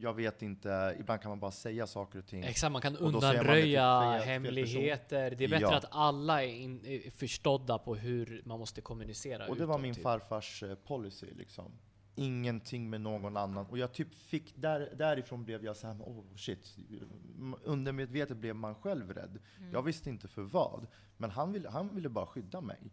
jag 0.02 0.14
vet 0.14 0.42
inte, 0.42 0.96
ibland 1.00 1.20
kan 1.20 1.28
man 1.28 1.40
bara 1.40 1.50
säga 1.50 1.86
saker 1.86 2.18
och 2.18 2.26
ting. 2.26 2.42
Exakt, 2.44 2.72
man 2.72 2.82
kan 2.82 2.96
undanröja 2.96 4.00
hemligheter. 4.10 5.30
Det 5.38 5.44
är 5.44 5.48
bättre 5.48 5.66
Ja. 5.66 5.76
att 5.76 5.84
alla 5.90 6.42
är, 6.44 6.48
in, 6.48 6.86
är 6.86 7.10
förstådda 7.10 7.78
på 7.78 7.94
hur 7.94 8.42
man 8.44 8.58
måste 8.58 8.80
kommunicera 8.80 9.48
Och 9.48 9.56
det 9.56 9.66
var 9.66 9.78
min 9.78 9.94
typ. 9.94 10.02
farfars 10.02 10.62
eh, 10.62 10.74
policy 10.74 11.26
liksom. 11.36 11.72
Ingenting 12.14 12.90
med 12.90 13.00
någon 13.00 13.36
annan. 13.36 13.66
Och 13.66 13.78
jag 13.78 13.92
typ 13.92 14.14
fick, 14.14 14.56
där, 14.56 14.94
därifrån 14.96 15.44
blev 15.44 15.64
jag 15.64 15.76
så 15.76 15.86
här, 15.86 15.94
oh 15.94 16.24
shit. 16.36 16.76
Undermedvetet 17.64 18.36
blev 18.36 18.56
man 18.56 18.74
själv 18.74 19.12
rädd. 19.12 19.38
Mm. 19.58 19.72
Jag 19.72 19.82
visste 19.82 20.08
inte 20.10 20.28
för 20.28 20.42
vad. 20.42 20.86
Men 21.16 21.30
han 21.30 21.52
ville, 21.52 21.70
han 21.70 21.94
ville 21.94 22.08
bara 22.08 22.26
skydda 22.26 22.60
mig. 22.60 22.92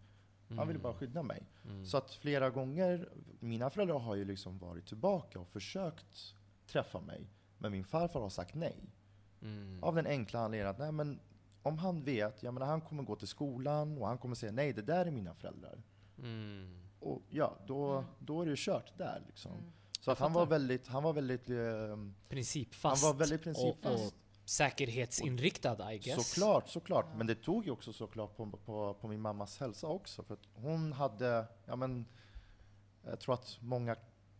Han 0.57 0.67
ville 0.67 0.79
bara 0.79 0.93
skydda 0.93 1.23
mig. 1.23 1.43
Mm. 1.65 1.85
Så 1.85 1.97
att 1.97 2.13
flera 2.13 2.49
gånger, 2.49 3.09
mina 3.39 3.69
föräldrar 3.69 3.99
har 3.99 4.15
ju 4.15 4.25
liksom 4.25 4.57
varit 4.57 4.85
tillbaka 4.87 5.39
och 5.39 5.47
försökt 5.47 6.35
träffa 6.71 7.01
mig. 7.01 7.27
Men 7.57 7.71
min 7.71 7.83
farfar 7.83 8.19
har 8.19 8.29
sagt 8.29 8.55
nej. 8.55 8.75
Mm. 9.41 9.83
Av 9.83 9.95
den 9.95 10.05
enkla 10.05 10.39
anledningen 10.39 10.71
att 10.71 10.79
nej, 10.79 10.91
men 10.91 11.19
om 11.61 11.77
han 11.77 12.03
vet, 12.03 12.43
jag 12.43 12.53
menar, 12.53 12.67
han 12.67 12.81
kommer 12.81 13.03
gå 13.03 13.15
till 13.15 13.27
skolan 13.27 13.97
och 13.97 14.07
han 14.07 14.17
kommer 14.17 14.35
säga 14.35 14.51
nej, 14.51 14.73
det 14.73 14.81
där 14.81 15.05
är 15.05 15.11
mina 15.11 15.33
föräldrar. 15.33 15.81
Mm. 16.17 16.79
Och 16.99 17.21
ja, 17.29 17.57
då, 17.67 18.05
då 18.19 18.41
är 18.41 18.45
det 18.45 18.49
ju 18.49 18.57
kört 18.57 18.97
där 18.97 19.23
liksom. 19.27 19.51
Mm. 19.51 19.71
Så 19.99 20.11
att 20.11 20.19
han 20.19 20.33
var 20.33 20.45
väldigt, 20.45 20.87
han 20.87 21.03
var 21.03 21.13
väldigt, 21.13 21.49
eh, 21.49 21.57
han 21.89 22.15
Principfast. 22.29 23.03
var 23.03 23.13
väldigt 23.13 23.43
principfast. 23.43 23.99
Och, 23.99 24.07
och 24.07 24.13
säkerhetsinriktad, 24.45 25.93
I 25.93 25.97
guess. 25.97 26.29
Såklart, 26.29 26.69
såklart. 26.69 27.05
Men 27.17 27.27
det 27.27 27.35
tog 27.35 27.65
ju 27.65 27.71
också 27.71 27.93
såklart 27.93 28.37
på, 28.37 28.51
på, 28.65 28.93
på 28.93 29.07
min 29.07 29.21
mammas 29.21 29.59
hälsa 29.59 29.87
också. 29.87 30.23
För 30.23 30.33
att 30.33 30.47
hon 30.53 30.93
hade, 30.93 31.45
ja 31.65 31.75
men, 31.75 32.05
jag 33.03 33.19
tror 33.19 33.33
att 33.33 33.57
många 33.61 33.95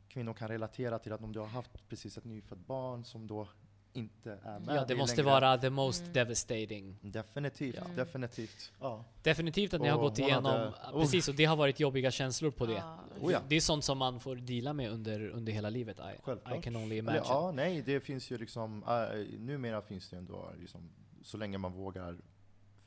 kvinnor 0.10 0.34
kan 0.34 0.48
relatera 0.48 1.00
till 1.00 1.14
att 1.14 1.22
om 1.22 1.32
du 1.34 1.40
har 1.40 1.48
haft 1.48 1.88
precis 1.90 2.18
ett 2.18 2.26
nyfött 2.26 2.60
barn 2.60 3.06
som 3.06 3.28
då 3.28 3.48
inte 3.94 4.32
är 4.44 4.60
med 4.60 4.76
Ja, 4.76 4.86
det 4.86 4.96
måste 4.96 5.16
längre. 5.22 5.32
vara 5.32 5.58
the 5.58 5.70
most 5.70 6.02
Mm. 6.02 6.14
devastating. 6.14 6.98
Definitivt, 7.02 7.76
Ja. 7.76 7.84
definitivt. 7.96 8.72
Ja. 8.80 9.06
Definitivt 9.24 9.74
att 9.74 9.82
ni 9.82 9.88
har 9.88 9.96
Och 9.98 10.02
gått 10.04 10.20
igenom, 10.20 10.46
hade- 10.46 10.68
oh. 10.98 11.02
precis, 11.02 11.28
och 11.28 11.36
det 11.36 11.46
har 11.46 11.56
varit 11.56 11.80
jobbiga 11.80 12.12
känslor 12.12 12.52
på 12.52 12.66
det. 12.66 12.84
Oh 13.22 13.32
ja. 13.32 13.42
Det 13.48 13.56
är 13.56 13.62
sånt 13.62 13.84
som 13.84 13.98
man 13.98 14.20
får 14.20 14.36
deala 14.36 14.74
med 14.74 14.92
under, 14.92 15.30
under 15.30 15.52
hela 15.54 15.70
livet. 15.70 16.00
I, 16.00 16.02
Självklart. 16.24 16.60
I 16.60 16.62
can 16.62 16.76
only 16.76 16.86
Eller, 16.86 17.12
imagine. 17.12 17.24
ja, 17.28 17.52
nej, 17.56 17.82
det 17.82 18.00
finns 18.00 18.32
ju 18.32 18.38
liksom, 18.38 18.84
äh, 18.84 19.40
numera 19.40 19.82
finns 19.82 20.10
det 20.10 20.16
ju 20.16 20.18
ändå 20.20 20.52
liksom, 20.60 20.90
så 21.24 21.38
länge 21.38 21.58
man 21.58 21.74
vågar 21.74 22.18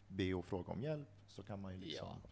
be 0.08 0.34
och 0.34 0.44
fråga 0.44 0.72
om 0.72 0.82
hjälp 0.82 1.08
så 1.28 1.42
kan 1.42 1.60
man 1.60 1.72
ju 1.74 1.80
liksom 1.80 2.06
Ja, 2.22 2.28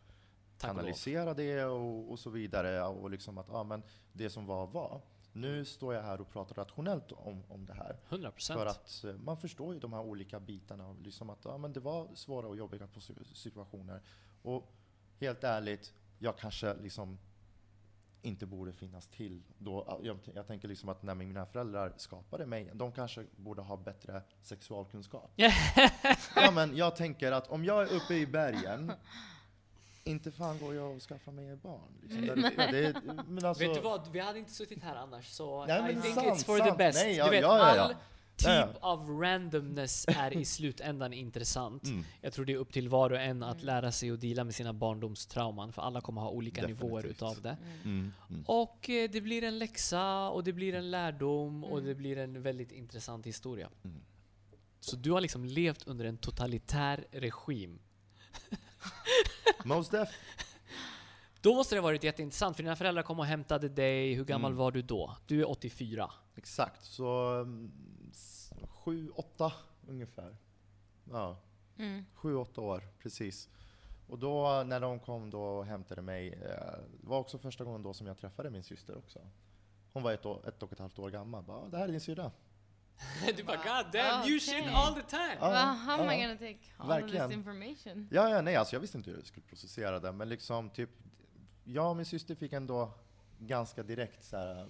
Tack 0.61 0.71
kanalisera 0.71 1.35
det 1.35 1.65
och, 1.65 2.11
och 2.11 2.19
så 2.19 2.31
vidare. 2.31 2.83
Och 2.83 3.11
liksom 3.11 3.39
att, 3.39 3.47
ja 3.49 3.65
men 3.65 3.83
det 4.13 4.31
som 4.31 4.47
var, 4.47 4.67
var. 4.67 5.01
Nu 5.33 5.65
står 5.65 5.95
jag 5.95 6.03
här 6.03 6.21
och 6.21 6.31
pratar 6.31 6.55
rationellt 6.55 7.13
om, 7.13 7.43
om 7.49 7.67
det 7.67 7.75
här. 7.75 7.97
100 8.09 8.31
procent. 8.31 8.61
För 8.61 8.67
att 8.67 9.05
eh, 9.05 9.13
man 9.13 9.37
förstår 9.37 9.75
ju 9.75 9.81
de 9.81 9.93
här 9.93 10.01
olika 10.01 10.41
bitarna. 10.41 10.97
Liksom 11.05 11.31
att 11.31 11.45
ja, 11.45 11.59
men 11.59 11.73
det 11.73 11.81
var 11.81 12.09
svåra 12.15 12.49
och 12.49 12.57
jobbiga 12.57 12.89
situationer. 13.35 14.03
Och 14.43 14.73
helt 15.21 15.45
ärligt, 15.45 15.93
jag 16.19 16.39
kanske 16.39 16.75
liksom 16.75 17.19
inte 18.23 18.47
borde 18.47 18.73
finnas 18.73 19.07
till. 19.07 19.43
Då, 19.59 20.01
jag, 20.03 20.19
jag 20.35 20.47
tänker 20.47 20.69
liksom 20.69 20.89
att 20.89 21.03
när 21.03 21.15
mina 21.15 21.47
föräldrar 21.47 21.93
skapade 21.97 22.47
mig, 22.47 22.71
de 22.75 22.93
kanske 22.93 23.27
borde 23.37 23.63
ha 23.63 23.77
bättre 23.77 24.23
sexualkunskap. 24.43 25.33
ja, 26.37 26.51
men 26.55 26.77
jag 26.77 26.97
tänker 26.97 27.33
att 27.33 27.51
om 27.51 27.65
jag 27.65 27.83
är 27.83 27.97
uppe 27.97 28.15
i 28.15 28.27
bergen, 28.27 28.93
inte 30.05 30.31
fan 30.31 30.59
går 30.59 30.75
jag 30.75 30.97
och 30.97 31.03
skaffar 31.03 31.33
mig 31.33 31.57
barn. 31.57 31.99
Liksom. 32.03 32.27
Det, 32.27 32.35
det, 32.35 32.93
det, 32.93 33.03
men 33.29 33.45
alltså, 33.45 33.65
Vet 33.69 33.75
du 33.75 33.81
vad, 33.81 34.13
vi 34.13 34.19
hade 34.19 34.39
inte 34.39 34.53
suttit 34.53 34.83
här 34.83 34.97
annars 34.97 35.29
så 35.29 35.67
Nej, 35.67 35.93
I 35.93 36.03
think 36.03 36.15
sant, 36.15 36.27
it's 36.27 36.45
for 36.45 36.59
the 36.59 36.65
sant. 36.65 36.79
best. 36.79 37.05
Nej, 37.05 37.17
ja, 37.17 37.25
du 37.25 37.31
vet, 37.31 37.43
ja, 37.43 37.59
ja, 37.59 37.77
ja. 37.77 37.83
all 37.83 37.95
typ 38.41 38.77
av 38.81 39.11
randomness 39.11 40.07
är 40.09 40.37
i 40.37 40.45
slutändan 40.57 41.13
intressant. 41.13 41.85
Mm. 41.85 42.05
Jag 42.21 42.33
tror 42.33 42.45
det 42.45 42.53
är 42.53 42.57
upp 42.57 42.73
till 42.73 42.89
var 42.89 43.11
och 43.11 43.21
en 43.21 43.43
att 43.43 43.63
lära 43.63 43.93
sig 43.93 44.11
att 44.11 44.21
deala 44.21 44.45
med 44.45 44.55
sina 44.55 44.73
barndomstrauman, 44.73 45.73
för 45.73 45.83
alla 45.83 46.01
kommer 46.01 46.21
ha 46.21 46.29
olika 46.29 46.67
nivåer 46.67 47.03
Definitivt. 47.03 47.17
utav 47.17 47.43
det. 47.43 47.57
Mm, 47.85 48.13
mm. 48.31 48.45
Och 48.47 48.91
eh, 48.91 49.11
det 49.11 49.21
blir 49.21 49.45
en 49.45 49.59
läxa, 49.59 50.29
och 50.29 50.45
det 50.45 50.53
blir 50.53 50.75
en 50.75 50.91
lärdom, 50.91 51.65
och 51.65 51.83
det 51.83 51.95
blir 51.95 52.19
en 52.19 52.43
väldigt 52.43 52.73
intressant 52.73 53.27
historia. 53.27 53.71
Mm. 53.85 54.01
Så 54.81 54.97
du 54.97 55.11
har 55.11 55.21
liksom 55.21 55.45
levt 55.45 55.87
under 55.87 56.05
en 56.05 56.17
totalitär 56.17 57.07
regim. 57.13 57.79
Most 59.65 59.91
def. 59.91 60.09
Då 61.43 61.55
måste 61.55 61.75
det 61.75 61.81
ha 61.81 61.83
varit 61.83 62.05
jätteintressant, 62.05 62.57
för 62.57 62.63
dina 62.63 62.77
föräldrar 62.77 63.03
kom 63.03 63.19
och 63.19 63.27
hämtade 63.27 63.69
dig. 63.69 64.15
Hur 64.15 64.25
gammal 64.25 64.51
Mm. 64.51 64.59
var 64.59 64.71
du 64.73 64.83
då? 64.83 65.17
Du 65.27 65.41
är 65.41 65.51
84. 65.51 66.11
Exakt, 66.37 66.85
så 66.85 67.35
mm, 67.41 67.73
s- 68.11 68.53
sju, 68.69 69.11
åtta 69.15 69.53
ungefär. 69.89 70.37
Ja, 71.11 71.37
Mm. 71.79 72.05
sju, 72.15 72.35
åtta 72.37 72.61
år, 72.61 72.83
precis. 72.99 73.49
Och 74.09 74.19
då 74.19 74.63
när 74.67 74.81
de 74.81 75.01
kom 75.01 75.31
då 75.31 75.43
och 75.43 75.67
hämtade 75.67 76.03
mig, 76.03 76.29
eh, 76.33 76.79
det 77.01 77.07
var 77.09 77.19
också 77.19 77.39
första 77.39 77.65
gången 77.65 77.83
då 77.83 77.95
som 77.95 78.07
jag 78.07 78.19
träffade 78.19 78.51
min 78.51 78.63
syster 78.63 78.99
också. 78.99 79.19
Hon 79.93 80.03
var 80.03 80.13
ett, 80.13 80.27
år, 80.27 80.49
ett 80.49 80.63
och 80.63 80.73
ett 80.73 80.79
halvt 80.79 80.99
år 80.99 81.11
gammal. 81.11 81.43
Bara, 81.43 81.57
"Ah, 81.59 81.69
det 81.69 81.77
här 81.77 81.85
är 81.85 81.93
din 81.93 82.01
syrra. 82.01 82.31
du 83.37 83.43
bara 83.43 83.57
God 83.57 83.93
damn, 83.93 84.29
you 84.29 84.41
shit 84.41 84.67
all 84.69 84.95
the 84.95 85.03
time! 85.03 85.37
Ja, 85.41 85.49
well, 85.51 85.77
how 85.77 86.01
am 86.01 86.11
I 86.11 86.23
gonna 86.23 86.37
take 86.39 86.59
all 86.77 86.91
of 86.91 86.97
Verkligen. 86.97 87.29
this 87.29 87.37
information? 87.37 88.09
Ja, 88.11 88.29
ja, 88.29 88.41
nej, 88.43 88.57
alltså 88.57 88.77
jag 88.77 88.81
visste 88.81 88.99
inte 88.99 89.11
hur 89.11 89.17
jag 89.17 89.27
skulle 89.27 89.47
processera 89.47 89.99
det, 90.01 90.13
men 90.13 90.29
liksom 90.29 90.71
typ, 90.71 90.91
jag 91.65 91.91
och 91.91 91.97
min 91.97 92.07
syster 92.07 92.35
fick 92.35 92.53
ändå 92.53 92.95
ganska 93.39 93.83
direkt 93.83 94.25
så 94.25 94.37
här. 94.37 94.69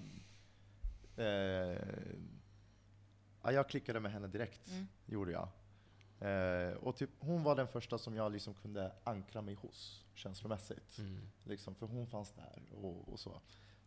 Eh, 1.16 1.78
ja, 3.42 3.52
jag 3.52 3.68
klickade 3.68 4.00
med 4.00 4.12
henne 4.12 4.26
direkt, 4.28 4.68
Mm. 4.68 4.86
gjorde 5.06 5.32
jag. 5.32 5.48
Eh, 6.20 6.72
och 6.74 6.96
typ, 6.96 7.10
hon 7.18 7.42
var 7.42 7.56
den 7.56 7.68
första 7.68 7.98
som 7.98 8.14
jag 8.16 8.32
liksom 8.32 8.54
kunde 8.54 8.92
ankra 9.04 9.42
mig 9.42 9.54
hos, 9.54 10.04
känslomässigt. 10.14 10.98
Mm. 10.98 11.20
Liksom, 11.44 11.74
för 11.74 11.86
hon 11.86 12.06
fanns 12.06 12.32
där 12.32 12.62
och, 12.74 13.08
och 13.12 13.20
så. 13.20 13.40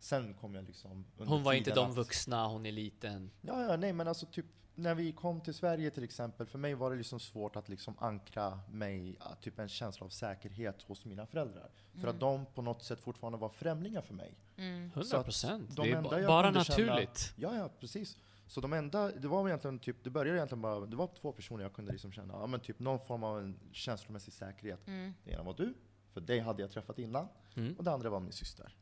Sen 0.04 0.34
kom 0.34 0.54
jag 0.54 0.64
liksom 0.64 1.04
under 1.16 1.32
Hon 1.34 1.42
var 1.42 1.52
inte 1.52 1.74
de 1.74 1.90
att- 1.90 1.96
vuxna, 1.96 2.46
hon 2.46 2.66
är 2.66 2.72
liten. 2.72 3.30
Ja, 3.40 3.62
ja, 3.62 3.76
nej, 3.76 3.92
men 3.92 4.08
alltså 4.08 4.26
typ 4.26 4.46
när 4.74 4.94
vi 4.94 5.12
kom 5.12 5.40
till 5.40 5.54
Sverige 5.54 5.90
till 5.90 6.04
exempel, 6.04 6.46
för 6.46 6.58
mig 6.58 6.74
var 6.74 6.90
det 6.90 6.96
liksom 6.96 7.20
svårt 7.20 7.56
att 7.56 7.68
liksom 7.68 7.94
ankra 7.98 8.60
mig, 8.70 9.18
typ 9.40 9.58
en 9.58 9.68
känsla 9.68 10.04
av 10.06 10.08
säkerhet 10.10 10.82
hos 10.82 11.04
mina 11.04 11.26
föräldrar. 11.26 11.70
För 12.00 12.08
att 12.08 12.20
de 12.20 12.46
på 12.54 12.62
något 12.62 12.82
sätt 12.82 13.00
fortfarande 13.00 13.38
var 13.38 13.48
främlingar 13.48 14.02
för 14.02 14.14
mig. 14.14 14.34
Mm. 14.56 14.90
100 14.94 15.22
procent. 15.22 15.76
de 15.76 15.82
Det 15.82 15.92
är 15.96 16.02
ba- 16.02 16.26
bara 16.26 16.46
kunde 16.52 16.64
känna- 16.64 16.86
naturligt. 16.86 17.32
Ja, 17.36 17.56
ja, 17.56 17.70
precis. 17.80 18.18
Så 18.46 18.60
de 18.60 18.72
enda, 18.72 19.10
det 19.10 19.28
var 19.28 19.48
egentligen 19.48 19.78
typ, 19.78 20.04
det 20.04 20.10
började 20.10 20.38
egentligen 20.38 20.62
bara, 20.62 20.86
det 20.86 20.96
var 20.96 21.06
två 21.20 21.32
personer 21.32 21.62
jag 21.62 21.72
kunde 21.72 21.92
liksom 21.92 22.12
känna, 22.12 22.34
ja 22.34 22.46
men 22.46 22.60
typ 22.60 22.78
någon 22.78 23.06
form 23.06 23.24
av 23.24 23.38
en 23.38 23.58
känslomässig 23.72 24.32
säkerhet. 24.34 24.86
Mm. 24.86 25.14
Det 25.24 25.30
ena 25.32 25.42
var 25.42 25.54
du, 25.54 25.74
för 26.12 26.20
dig 26.20 26.40
hade 26.40 26.62
jag 26.62 26.70
träffat 26.70 26.98
innan. 26.98 27.28
Mm. 27.54 27.74
Och 27.78 27.84
det 27.84 27.92
andra 27.92 28.10
var 28.10 28.20
min 28.20 28.32
syster. 28.32 28.74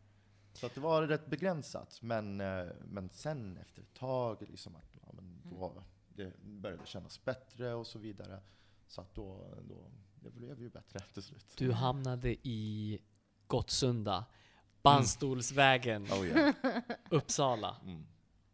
Så 0.52 0.66
att 0.66 0.74
det 0.74 0.80
var 0.80 1.02
rätt 1.02 1.26
begränsat. 1.26 1.98
Men, 2.02 2.40
eh, 2.40 2.66
men 2.84 3.10
sen 3.10 3.56
efter 3.56 3.82
ett 3.82 3.94
tag, 3.94 4.42
liksom 4.48 4.76
att, 4.76 4.96
ja, 5.06 5.12
men 5.12 5.40
då, 5.44 5.84
det 6.08 6.32
började 6.42 6.86
kännas 6.86 7.24
bättre 7.24 7.74
och 7.74 7.86
så 7.86 7.98
vidare. 7.98 8.40
Så 8.86 9.00
att 9.00 9.14
då, 9.14 9.54
då 9.68 9.90
det 10.14 10.30
blev 10.30 10.60
ju 10.60 10.70
bättre 10.70 10.98
till 11.14 11.22
slut. 11.22 11.46
Du 11.56 11.72
hamnade 11.72 12.36
i 12.48 12.98
Gottsunda, 13.46 14.24
Bandstolsvägen, 14.82 16.04
Oh 16.04 16.26
yeah. 16.26 16.54
Uppsala. 17.10 17.76
Mm. 17.84 18.06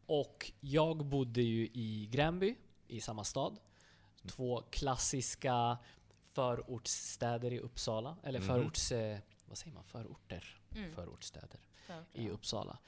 Och 0.07 0.53
jag 0.61 1.07
bodde 1.07 1.43
ju 1.43 1.65
i 1.67 2.09
Gränby, 2.13 2.55
i 2.87 3.01
samma 3.01 3.25
stad. 3.25 3.59
Två 4.27 4.63
klassiska 4.71 5.79
förortsstäder 6.33 7.53
i 7.53 7.59
Uppsala. 7.61 8.17
Eller 8.23 8.39
Mhm. 8.39 8.49
förorts... 8.49 8.93
Eh, 8.93 9.19
vad 9.47 9.59
säger 9.59 9.75
man? 9.75 9.85
Förorter. 9.85 10.61
Mm. 10.77 10.95
Förortsstäder 10.95 11.61
I. 12.13 12.29
Uppsala. 12.31 12.79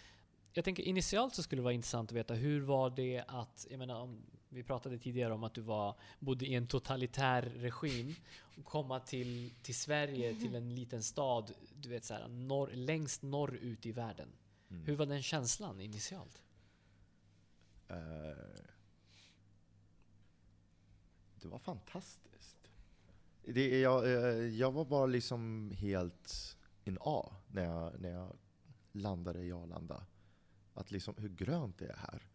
Jag 0.52 0.64
tänker 0.64 0.82
initialt 0.82 1.34
så 1.34 1.42
skulle 1.42 1.60
det 1.60 1.64
vara 1.64 1.74
intressant 1.74 2.10
att 2.10 2.16
veta 2.16 2.34
hur 2.34 2.60
var 2.60 2.90
det 2.90 3.24
att, 3.28 3.66
jag 3.70 3.78
menar 3.78 4.00
om, 4.00 4.22
vi 4.48 4.62
pratade 4.62 4.98
tidigare 4.98 5.32
om 5.32 5.44
att 5.44 5.54
du 5.54 5.60
var, 5.60 5.94
bodde 6.18 6.46
i 6.46 6.54
en 6.54 6.66
totalitär 6.66 7.42
regim 7.42 8.14
och 8.58 8.64
komma 8.64 9.00
till, 9.00 9.50
till 9.62 9.74
Sverige, 9.74 10.34
till 10.34 10.54
en 10.54 10.74
liten 10.74 11.02
stad, 11.02 11.52
du 11.74 11.88
vet 11.88 12.04
så 12.04 12.14
här, 12.14 12.28
norr, 12.28 12.70
längst 12.72 13.22
norrut 13.22 13.86
i 13.86 13.92
världen. 13.92 14.28
Mm. 14.70 14.84
Hur 14.84 14.96
var 14.96 15.06
den 15.06 15.22
känslan 15.22 15.80
initialt? 15.80 16.42
Eh, 17.88 17.96
det 21.40 21.48
var 21.48 21.58
fantastiskt. 21.58 22.70
Det, 23.44 23.80
jag, 23.80 24.04
eh, 24.04 24.46
jag 24.46 24.72
var 24.72 24.84
bara 24.84 25.06
liksom 25.06 25.72
helt 25.76 26.56
in 26.84 26.98
A 27.00 27.32
när 27.48 27.64
jag, 27.64 28.00
när 28.00 28.10
jag 28.10 28.36
landade 28.92 29.42
i 29.42 29.52
Arlanda. 29.52 30.06
Att 30.74 30.90
liksom 30.90 31.14
hur 31.18 31.28
grönt 31.28 31.78
det 31.78 31.86
är 31.86 31.96
här. 31.96 32.28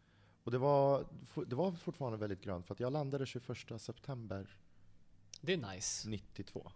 Och 0.44 0.52
det 0.52 0.58
var, 0.58 1.06
det 1.48 1.56
var 1.56 1.72
fortfarande 1.72 2.18
väldigt 2.18 2.42
grönt 2.42 2.68
för 2.68 2.74
att 2.74 2.80
jag 2.80 2.94
landade 2.94 3.26
21 3.26 3.82
september 3.82 4.58
Det 5.42 5.54
är 5.54 5.58
nice. 5.74 6.10
92. 6.10 6.72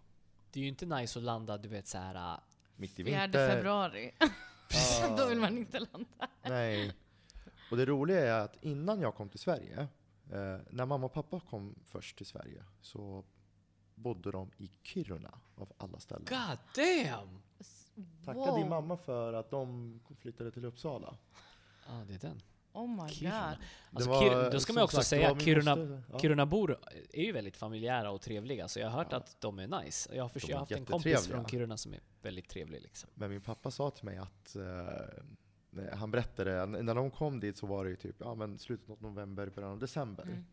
Det 0.50 0.60
är 0.60 0.62
ju 0.62 0.68
inte 0.68 0.86
nice 0.86 1.18
att 1.18 1.24
landa, 1.24 1.58
du 1.58 1.68
vet 1.68 1.88
så 1.88 1.98
här. 1.98 2.34
äh, 2.34 2.40
Mitt 2.76 2.98
i 2.98 3.04
4 3.04 3.20
vinter. 3.22 3.48
februari. 3.56 4.12
Ah. 5.02 5.16
Då 5.16 5.26
vill 5.28 5.38
man 5.38 5.58
inte 5.58 5.78
landa. 5.80 6.28
Nej. 6.42 6.94
Och 7.70 7.76
det 7.76 7.86
roliga 7.86 8.20
är 8.36 8.40
att 8.40 8.64
innan 8.64 9.00
jag 9.00 9.14
kom 9.14 9.28
till 9.28 9.38
Sverige, 9.38 9.80
eh, 10.32 10.56
när 10.70 10.86
mamma 10.86 11.06
och 11.06 11.12
pappa 11.12 11.40
kom 11.40 11.74
först 11.84 12.16
till 12.16 12.26
Sverige, 12.26 12.64
så 12.80 13.24
bodde 13.94 14.30
de 14.30 14.50
i 14.56 14.70
Kiruna 14.82 15.38
av 15.54 15.72
alla 15.76 16.00
ställen. 16.00 16.24
God 16.28 16.58
damn! 16.74 17.42
Tacka 18.24 18.38
Wow. 18.40 18.58
din 18.58 18.68
mamma 18.68 18.96
för 18.96 19.32
att 19.32 19.50
de 19.50 20.00
flyttade 20.20 20.50
till 20.50 20.64
Uppsala. 20.64 21.14
Ja, 21.88 21.92
det 22.08 22.14
är 22.14 22.18
den. 22.18 22.40
Oh 22.72 23.02
my 23.04 23.08
Kiruna. 23.12 23.56
god. 23.56 23.66
Alltså, 23.96 24.10
Det 24.10 24.16
var, 24.16 24.22
Kir- 24.44 24.50
då 24.50 24.60
ska 24.60 24.72
man 24.72 24.82
också 24.82 24.96
sagt, 24.96 25.06
säga 25.06 25.34
min 25.34 25.40
Kiruna, 25.44 26.02
ja. 26.12 26.18
Kirunabor 26.18 26.78
är 27.12 27.22
ju 27.22 27.32
väldigt 27.32 27.56
familjära 27.56 28.10
och 28.10 28.20
trevliga, 28.20 28.68
så 28.68 28.80
jag 28.80 28.90
har 28.90 28.98
hört 28.98 29.06
Ja. 29.10 29.16
att 29.16 29.40
de 29.40 29.58
är 29.58 29.82
nice. 29.82 30.14
Jag 30.16 30.24
har, 30.24 30.28
först, 30.28 30.48
jag 30.48 30.56
har 30.56 30.60
haft 30.60 30.72
en 30.72 30.84
kompis 30.84 31.26
från 31.26 31.44
Kiruna 31.46 31.76
som 31.76 31.92
är 31.94 32.00
väldigt 32.22 32.48
trevlig. 32.48 32.82
Liksom. 32.82 33.10
Men 33.14 33.30
min 33.30 33.40
pappa 33.40 33.70
sa 33.70 33.90
till 33.90 34.04
mig 34.04 34.16
att 34.18 34.56
eh, 34.56 35.88
han 35.98 36.10
berättade, 36.10 36.66
när 36.66 36.94
de 36.94 37.10
kom 37.10 37.40
dit 37.40 37.56
så 37.58 37.66
var 37.66 37.84
det 37.84 37.90
ju 37.90 37.96
typ 37.96 38.16
ja, 38.18 38.34
men 38.34 38.58
slutet 38.58 38.90
av 38.90 39.02
november, 39.02 39.46
början 39.46 39.72
av 39.72 39.78
december. 39.78 40.22
Mm. 40.24 40.44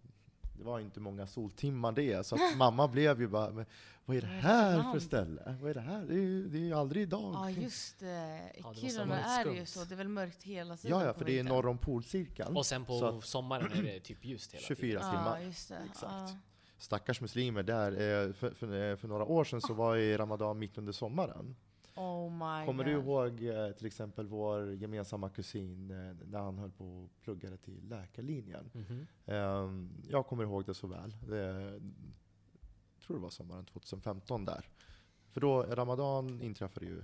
Det 0.57 0.63
var 0.63 0.79
inte 0.79 0.99
många 0.99 1.27
soltimmar 1.27 1.91
det, 1.91 2.25
så 2.25 2.35
att 2.35 2.41
mamma 2.57 2.87
blev 2.87 3.21
ju 3.21 3.27
bara, 3.27 3.65
vad 4.05 4.17
är 4.17 4.21
det 4.21 4.27
det 4.27 4.33
här 4.33 4.71
för 4.75 4.81
för 4.83 4.89
land?" 4.89 5.01
ställe? 5.03 5.55
Vad 5.61 5.69
är 5.69 5.73
det 5.73 5.81
här? 5.81 6.05
Det 6.05 6.13
är 6.13 6.17
ju, 6.17 6.47
det 6.47 6.57
är 6.57 6.61
ju 6.61 6.73
aldrig 6.73 7.03
idag. 7.03 7.33
Ja, 7.33 7.49
just 7.49 7.99
det. 7.99 8.05
I 8.53 8.57
det 8.57 8.63
måste 8.63 8.89
Kiruna 8.89 9.19
är 9.19 9.45
det 9.45 9.53
ju 9.53 9.65
så. 9.65 9.83
Det 9.83 9.93
är 9.93 9.97
väl 9.97 10.07
mörkt 10.07 10.43
hela 10.43 10.77
tiden 10.77 10.99
ja, 10.99 11.05
ja, 11.05 11.13
för 11.13 11.25
det 11.25 11.39
är 11.39 11.43
norr 11.43 11.67
om 11.67 11.77
polcirkeln. 11.77 12.57
Och 12.57 12.65
sen 12.65 12.85
på 12.85 13.21
sommaren 13.21 13.71
är 13.71 13.83
det 13.83 13.99
typ 13.99 14.25
ljust 14.25 14.53
hela 14.53 14.61
24 14.61 14.99
tiden. 14.99 15.11
timmar. 15.15 15.39
Ja, 15.39 15.45
just 15.45 15.69
det. 15.69 15.75
Exakt. 15.89 16.01
Ja. 16.11 16.37
Stackars 16.79 17.21
muslimer 17.21 17.63
där. 17.63 17.91
eh, 17.91 18.33
För, 18.33 18.49
för, 18.51 18.95
för 18.95 19.07
några 19.07 19.25
år 19.25 19.43
sedan 19.43 19.61
så 19.61 19.73
var 19.73 19.95
ju 19.95 20.17
Ramadan 20.17 20.59
mitt 20.59 20.77
under 20.77 20.91
sommaren. 20.93 21.55
Oh 21.97 22.29
my 22.31 22.65
Kommer 22.65 22.83
god. 22.83 22.85
du 22.85 22.91
ihåg 22.91 23.43
eh, 23.43 23.71
till 23.71 23.85
exempel 23.85 24.27
vår 24.27 24.73
gemensamma 24.73 25.29
kusin 25.29 25.91
eh, 25.91 26.27
när 26.27 26.39
han 26.39 26.57
höll 26.57 26.71
på 26.71 27.03
och 27.03 27.09
pluggade 27.21 27.57
till 27.57 27.87
läkarlinjen? 27.89 28.69
Mhm. 28.73 29.07
Ehm, 29.25 29.89
Jag 30.09 30.25
kommer 30.27 30.43
ihåg 30.43 30.65
det 30.65 30.73
så 30.73 30.87
väl. 30.87 31.15
Det, 31.27 31.37
jag 31.37 33.03
tror 33.07 33.17
det 33.17 33.23
var 33.23 33.29
sommaren 33.29 33.65
2015 33.65 34.45
där. 34.45 34.69
För 35.29 35.41
då, 35.41 35.63
Ramadan 35.63 36.41
inträffade 36.41 36.85
ju 36.85 36.99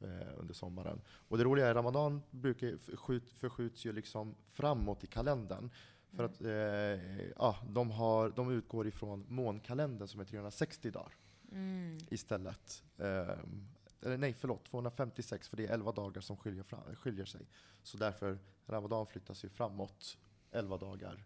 eh, 0.00 0.38
under 0.38 0.54
sommaren. 0.54 1.00
Och 1.28 1.38
det 1.38 1.44
roliga 1.44 1.66
är 1.68 1.74
Ramadan 1.74 2.22
brukar, 2.30 2.76
förskjut, 2.76 3.30
förskjuts 3.30 3.84
ju 3.86 3.92
liksom 3.92 4.34
framåt 4.48 5.04
i 5.04 5.06
kalendern. 5.06 5.70
För 6.16 6.24
att 6.24 6.40
eh, 6.42 7.28
ja, 7.36 7.56
de, 7.68 7.90
har, 7.90 8.30
de 8.30 8.50
utgår 8.50 8.86
ifrån 8.86 9.24
månkalendern 9.28 10.08
som 10.08 10.20
är 10.20 10.24
360 10.24 10.90
dagar 10.90 11.14
Mm. 11.52 11.98
istället. 12.10 12.82
Ehm, 12.98 13.68
eller 14.02 14.18
nej, 14.18 14.34
förlåt, 14.34 14.64
256 14.64 15.48
för 15.48 15.56
det 15.56 15.66
är 15.66 15.72
11 15.74 15.92
dagar 15.92 16.20
som 16.20 16.36
skiljer, 16.36 16.62
fram, 16.62 16.96
skiljer 16.96 17.24
sig. 17.24 17.40
Så 17.82 17.96
därför, 17.96 18.38
Ramadan 18.66 19.06
flyttas 19.06 19.44
ju 19.44 19.48
framåt 19.48 20.18
11 20.50 20.76
dagar. 20.78 21.24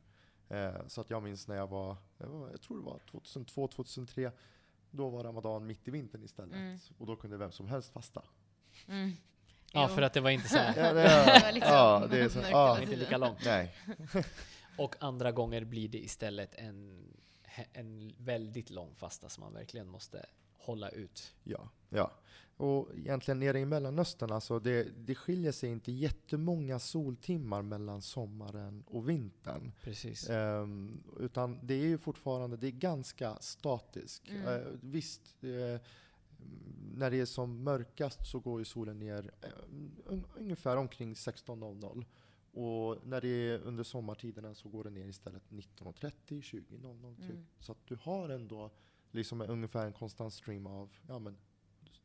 Eh, 0.49 0.87
så 0.87 1.01
att 1.01 1.11
jag 1.11 1.23
minns 1.23 1.49
när 1.49 1.57
jag 1.57 1.67
var, 1.67 1.97
jag, 2.19 2.61
tror 2.61 2.79
det 2.79 2.85
var 2.85 2.99
2002, 3.11 3.69
2003, 3.69 4.33
då 4.91 5.09
var 5.09 5.25
Ramadan 5.25 5.67
mitt 5.67 5.89
i 5.89 5.91
vintern 5.91 6.25
istället. 6.25 6.55
Mm. 6.55 6.79
Och 6.99 7.07
då 7.07 7.17
kunde 7.17 7.37
vem 7.37 7.53
som 7.53 7.69
helst 7.69 7.93
fasta. 7.93 8.23
Mm. 8.89 9.13
Ja, 9.73 9.87
Jo. 9.89 9.95
för 9.95 10.03
att 10.03 10.13
det 10.13 10.21
var 10.21 10.31
inte 10.31 10.49
så 10.49 10.59
här, 10.59 10.77
Ja, 10.87 10.93
det, 10.93 11.03
Det 11.03 11.41
var 11.43 11.53
liksom 11.53 11.73
ja, 11.73 12.07
det 12.11 12.21
är 12.21 12.29
så, 12.29 12.39
ja, 12.51 12.81
inte 12.83 12.97
lika 12.97 13.19
långt. 13.19 13.39
nej. 13.45 13.75
Och 14.79 14.97
andra 15.01 15.33
gånger 15.33 15.65
blir 15.65 15.89
det 15.89 15.99
istället 15.99 16.55
en, 16.55 17.07
en 17.73 18.15
väldigt 18.19 18.71
lång 18.71 18.95
fasta 18.95 19.29
som 19.29 19.45
man 19.45 19.53
verkligen 19.53 19.89
måste 19.89 20.27
hålla 20.65 20.89
ut. 20.89 21.35
Ja, 21.45 21.69
ja. 21.89 22.11
Och 22.57 22.89
egentligen 22.97 23.41
nere 23.41 23.61
i 23.61 23.65
Mellanöstern, 23.65 24.33
alltså 24.33 24.59
det, 24.59 24.89
det 25.07 25.15
skiljer 25.15 25.53
sig 25.53 25.71
inte 25.71 25.93
jättemånga 25.93 26.79
soltimmar 26.79 27.63
mellan 27.63 28.03
sommaren 28.03 28.85
och 28.87 29.09
vintern. 29.09 29.73
Precis. 29.83 30.31
Ehm, 30.31 31.03
utan 31.21 31.67
det 31.67 31.75
är 31.75 31.87
ju 31.87 31.99
fortfarande, 31.99 32.57
det 32.57 32.67
är 32.67 32.71
ganska 32.71 33.37
statiskt. 33.41 34.31
Mm. 34.31 34.47
Eh, 34.47 34.67
visst, 34.81 35.45
eh, 35.45 35.81
när 36.95 37.11
det 37.11 37.21
är 37.21 37.27
som 37.27 37.65
mörkast 37.65 38.27
så 38.27 38.41
går 38.41 38.59
ju 38.59 38.65
solen 38.65 38.99
ner 38.99 39.31
eh, 39.43 39.49
un, 40.07 40.25
ungefär 40.37 40.77
omkring 40.77 41.15
16.00. 41.15 42.05
Och 42.53 43.07
när 43.07 43.21
det 43.21 43.29
är 43.29 43.59
under 43.59 43.85
sommartiderna 43.85 44.55
så 44.55 44.69
går 44.69 44.85
den 44.85 44.95
ner 44.95 45.07
istället 45.07 45.43
19.30, 45.49 46.13
20.00 46.29 47.17
typ. 47.17 47.31
Mm. 47.31 47.47
Så 47.59 47.73
att 47.73 47.87
du 47.87 47.97
har 48.03 48.29
ändå 48.29 48.71
liksom 49.15 49.41
en, 49.41 49.51
ungefär 49.51 49.87
en 49.87 49.93
konstant 49.93 50.33
stream 50.33 50.67
av 50.67 50.91
ja, 51.09 51.19
men, 51.19 51.37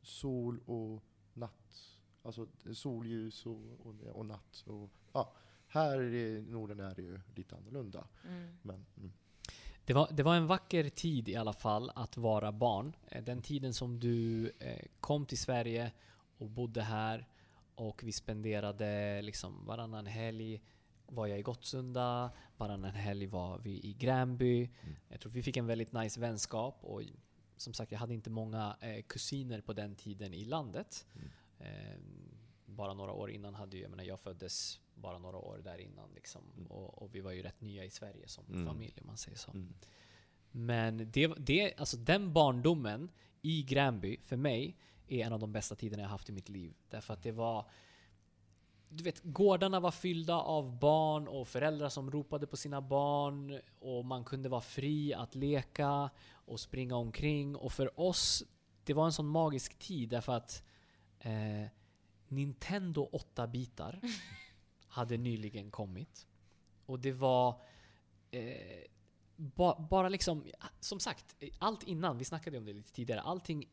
sol 0.02 0.60
och 0.66 1.02
natt. 1.32 1.98
Alltså 2.22 2.46
solljus 2.72 3.46
och, 3.46 3.86
och, 3.86 3.94
och 4.12 4.26
natt. 4.26 4.64
Och, 4.66 4.90
ja, 5.12 5.32
här 5.66 6.02
i 6.02 6.42
Norden 6.48 6.80
är 6.80 6.94
det 6.94 7.02
ju 7.02 7.20
lite 7.34 7.56
annorlunda. 7.56 8.06
Mm. 8.24 8.58
Men, 8.62 8.86
mm. 8.96 9.12
Det 9.84 9.94
var, 9.94 10.08
det 10.12 10.22
var 10.22 10.36
en 10.36 10.46
vacker 10.46 10.88
tid 10.88 11.28
i 11.28 11.36
alla 11.36 11.52
fall 11.52 11.90
att 11.94 12.16
vara 12.16 12.52
barn. 12.52 12.96
Eh, 13.08 13.24
Den 13.24 13.42
tiden 13.42 13.74
som 13.74 14.00
du 14.00 14.50
eh, 14.58 14.86
kom 15.00 15.26
till 15.26 15.38
Sverige 15.38 15.92
och 16.38 16.50
bodde 16.50 16.82
här 16.82 17.28
och 17.74 18.02
vi 18.04 18.12
spenderade 18.12 19.22
liksom 19.22 19.66
varannan 19.66 20.06
helg 20.06 20.62
var 21.06 21.26
jag 21.26 21.38
i 21.38 21.42
Gottsunda, 21.42 22.30
varannan 22.60 22.94
helg 22.94 23.26
var 23.26 23.58
vi 23.58 23.70
i 23.70 23.92
Gränby. 23.92 24.70
Jag 25.08 25.20
tror 25.20 25.32
vi 25.32 25.42
fick 25.42 25.56
en 25.56 25.66
väldigt 25.66 25.92
nice 25.92 26.20
vänskap 26.20 26.78
och 26.80 27.02
som 27.56 27.72
sagt, 27.74 27.92
jag 27.92 27.98
hade 27.98 28.14
inte 28.14 28.30
många 28.30 28.76
eh, 28.80 29.02
kusiner 29.02 29.60
på 29.60 29.72
den 29.72 29.94
tiden 29.96 30.34
i 30.34 30.44
landet. 30.44 31.06
Eh, 31.58 31.98
bara 32.66 32.94
några 32.94 33.12
år 33.12 33.30
innan 33.30 33.54
hade 33.54 33.76
ju, 33.76 33.82
jag 33.82 33.90
menar 33.90 34.04
jag 34.04 34.20
föddes 34.20 34.80
bara 34.94 35.18
några 35.18 35.36
år 35.36 35.60
där 35.64 35.78
innan 35.78 36.10
liksom. 36.14 36.42
Och, 36.68 37.02
och 37.02 37.14
vi 37.14 37.20
var 37.20 37.32
ju 37.32 37.42
rätt 37.42 37.60
nya 37.60 37.84
i 37.84 37.90
Sverige 37.90 38.28
som 38.28 38.44
Mm. 38.46 38.66
familj 38.66 38.94
om 39.00 39.06
man 39.06 39.16
säger 39.16 39.38
så. 39.38 39.50
Mm. 39.50 39.74
Men 40.50 41.10
det, 41.10 41.26
det, 41.26 41.74
alltså 41.76 41.96
den 41.96 42.32
barndomen 42.32 43.10
i 43.42 43.62
Gränby, 43.62 44.16
för 44.22 44.36
mig, 44.36 44.76
är 45.08 45.26
en 45.26 45.32
av 45.32 45.40
de 45.40 45.52
bästa 45.52 45.74
tiderna 45.74 46.02
jag 46.02 46.10
haft 46.10 46.28
i 46.28 46.32
mitt 46.32 46.48
liv. 46.48 46.74
Därför 46.90 47.14
att 47.14 47.22
det 47.22 47.32
var... 47.32 47.70
Du 48.92 49.04
vet, 49.04 49.22
gårdarna 49.22 49.80
var 49.80 49.90
fyllda 49.90 50.34
av 50.34 50.78
barn 50.78 51.28
och 51.28 51.48
föräldrar 51.48 51.88
som 51.88 52.10
ropade 52.10 52.46
på 52.46 52.56
sina 52.56 52.80
barn. 52.80 53.60
Och 53.78 54.04
man 54.04 54.24
kunde 54.24 54.48
vara 54.48 54.60
fri 54.60 55.14
att 55.14 55.34
leka 55.34 56.10
och 56.32 56.60
springa 56.60 56.96
omkring. 56.96 57.56
Och 57.56 57.72
för 57.72 58.00
oss, 58.00 58.44
det 58.84 58.94
var 58.94 59.04
en 59.04 59.12
sån 59.12 59.26
magisk 59.26 59.78
tid 59.78 60.08
därför 60.08 60.32
att 60.32 60.62
eh, 61.18 61.66
Nintendo 62.28 63.10
8-bitar 63.12 64.00
hade 64.86 65.16
nyligen 65.16 65.70
kommit. 65.70 66.26
Och 66.86 66.98
det 67.00 67.12
var... 67.12 67.60
Eh, 68.30 68.90
ba, 69.36 69.86
bara 69.90 70.08
liksom, 70.08 70.44
som 70.80 71.00
sagt, 71.00 71.36
allt 71.58 71.82
innan, 71.82 72.18
vi 72.18 72.24
snackade 72.24 72.58
om 72.58 72.64
det 72.64 72.72
lite 72.72 72.92
tidigare, 72.92 73.20
allting 73.20 73.68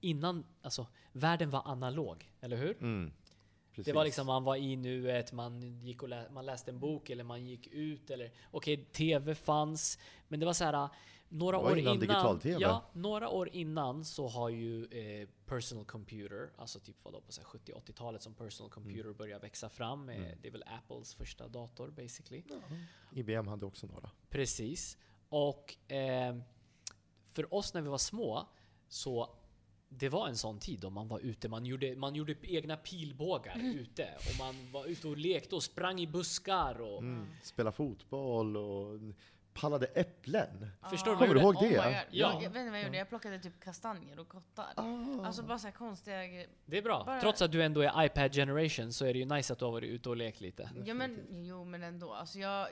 innan, 0.00 0.46
alltså 0.62 0.86
världen 1.12 1.50
var 1.50 1.62
analog, 1.64 2.32
eller 2.40 2.56
hur? 2.56 2.76
Mm. 2.80 3.12
Det 3.76 3.92
var 3.92 4.04
liksom, 4.04 4.26
man 4.26 4.44
var 4.44 4.56
i 4.56 4.76
nuet, 4.76 5.32
man, 5.32 5.80
gick 5.82 6.02
och 6.02 6.08
lä, 6.08 6.30
man 6.30 6.46
läste 6.46 6.70
en 6.70 6.78
bok 6.78 7.10
eller 7.10 7.24
man 7.24 7.46
gick 7.46 7.66
ut 7.66 8.10
eller 8.10 8.32
okej, 8.50 8.84
TV 8.92 9.34
fanns. 9.34 9.98
Men 10.28 10.40
det 10.40 10.46
var 10.46 10.52
så 10.52 10.64
här 10.64 10.88
några 11.28 11.56
Det 11.56 11.62
var 11.62 11.70
år 11.70 11.78
innan 11.78 12.02
innan. 12.02 12.60
Ja, 12.60 12.90
några 12.92 13.28
år 13.28 13.48
innan 13.52 14.04
så 14.04 14.28
har 14.28 14.48
ju 14.48 14.84
eh, 14.84 15.28
personal 15.46 15.84
computer, 15.84 16.50
alltså 16.56 16.80
typ 16.80 17.04
vadå 17.04 17.20
på 17.20 17.32
så 17.32 17.40
här 17.40 17.48
70-80-talet 17.48 18.22
som 18.22 18.34
personal 18.34 18.70
computer 18.70 19.12
började 19.12 19.42
växa 19.42 19.68
fram. 19.68 20.08
Eh, 20.08 20.16
Mm. 20.16 20.38
Det 20.42 20.48
är 20.48 20.52
väl 20.52 20.64
Apples 20.66 21.14
första 21.14 21.48
dator 21.48 21.88
basically. 21.90 22.42
IBM 23.14 23.46
hade 23.48 23.66
också 23.66 23.86
några. 23.86 24.10
Precis. 24.28 24.98
Och 25.28 25.92
eh, 25.92 26.36
för 27.32 27.54
oss 27.54 27.74
när 27.74 27.80
vi 27.82 27.88
var 27.88 27.98
små 27.98 28.48
så 28.88 29.36
det 29.92 30.08
var 30.08 30.28
en 30.28 30.36
sån 30.36 30.58
tid 30.58 30.80
då 30.80 30.90
man 30.90 31.08
var 31.08 31.18
ute, 31.20 31.48
man 31.48 31.66
gjorde, 31.66 31.96
man 31.96 32.14
gjorde 32.14 32.34
egna 32.42 32.76
pilbågar 32.76 33.56
ute 33.58 34.08
och 34.16 34.38
man 34.38 34.72
var 34.72 34.86
ute 34.86 35.08
och 35.08 35.16
lekte 35.16 35.54
och 35.54 35.62
sprang 35.62 36.00
i 36.00 36.06
buskar 36.06 36.80
och 36.80 36.98
Mm. 37.02 37.26
Spela 37.42 37.72
fotboll 37.72 38.56
och 38.56 38.98
pallade 39.52 39.86
äpplen. 39.86 40.70
Förstår 40.90 41.10
du 41.10 41.16
vad 41.16 41.28
Kommer 41.28 41.34
du 41.34 41.40
ihåg 41.40 41.56
Oh 41.56 41.62
det? 41.62 41.68
God. 41.68 41.76
Ja. 42.10 42.42
Jag, 42.42 42.50
vet 42.50 42.56
inte 42.60 42.70
vad 42.70 42.78
jag 42.78 42.84
gjorde. 42.84 42.98
Jag 42.98 43.08
plockade 43.08 43.38
typ 43.38 43.60
kastanjer 43.60 44.18
och 44.18 44.28
kottar. 44.28 44.66
Ah. 44.76 45.26
Alltså 45.26 45.42
bara 45.42 45.58
så 45.58 45.66
här 45.66 45.74
konstiga 45.74 46.26
grejer. 46.26 46.46
Det 46.66 46.78
är 46.78 46.82
bra. 46.82 47.02
Bara- 47.06 47.20
Trots 47.20 47.42
att 47.42 47.52
du 47.52 47.62
ändå 47.62 47.80
är 47.80 48.04
iPad 48.04 48.32
generation 48.34 48.92
så 48.92 49.04
är 49.04 49.12
det 49.12 49.18
ju 49.18 49.24
nice 49.24 49.52
att 49.52 49.58
du 49.58 49.64
har 49.64 49.72
varit 49.72 49.90
ute 49.90 50.08
och 50.08 50.16
lekt 50.16 50.40
lite. 50.40 50.70
Ja 50.84 50.94
men, 50.94 51.18
jo 51.30 51.64
men 51.64 51.82
ändå. 51.82 52.12
Alltså 52.12 52.38
jag, 52.38 52.68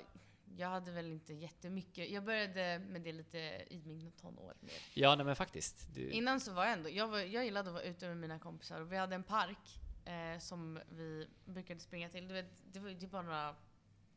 jag 0.57 0.69
hade 0.69 0.91
väl 0.91 1.13
inte 1.13 1.35
jättemycket. 1.35 2.11
Jag 2.11 2.25
började 2.25 2.79
med 2.79 3.03
det 3.03 3.13
lite 3.13 3.39
i 3.71 3.83
mina 3.85 4.11
tonår. 4.11 4.55
Mer. 4.61 4.73
Ja, 4.95 5.15
nej 5.15 5.27
men 5.27 5.37
faktiskt. 5.37 5.95
Du, 5.95 6.11
Innan 6.11 6.41
så 6.41 6.53
var 6.53 6.65
jag 6.65 6.73
ändå, 6.73 6.91
jag, 6.91 7.09
var, 7.09 7.19
jag 7.19 7.45
gillade 7.45 7.69
att 7.69 7.75
vara 7.75 7.85
ute 7.85 8.09
med 8.09 8.17
mina 8.17 8.39
kompisar 8.39 8.81
och 8.81 8.93
vi 8.93 8.97
hade 8.97 9.15
en 9.15 9.23
park 9.23 9.81
eh, 10.05 10.39
som 10.39 10.81
vi 10.89 11.29
brukade 11.45 11.81
springa 11.81 12.09
till. 12.09 12.29
Du 12.29 12.35
vet, 12.35 12.63
det 12.73 12.81
var 12.81 12.89
ju 12.89 12.99
typ 12.99 13.11
bara 13.11 13.23
några, 13.23 13.57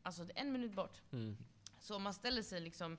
alltså 0.04 0.26
en 0.36 0.52
minut 0.52 0.74
bort. 0.74 1.02
mm. 1.12 1.38
Så 1.80 1.96
om 1.96 2.04
man 2.04 2.14
ställer 2.14 2.42
sig 2.42 2.62
liksom, 2.62 2.98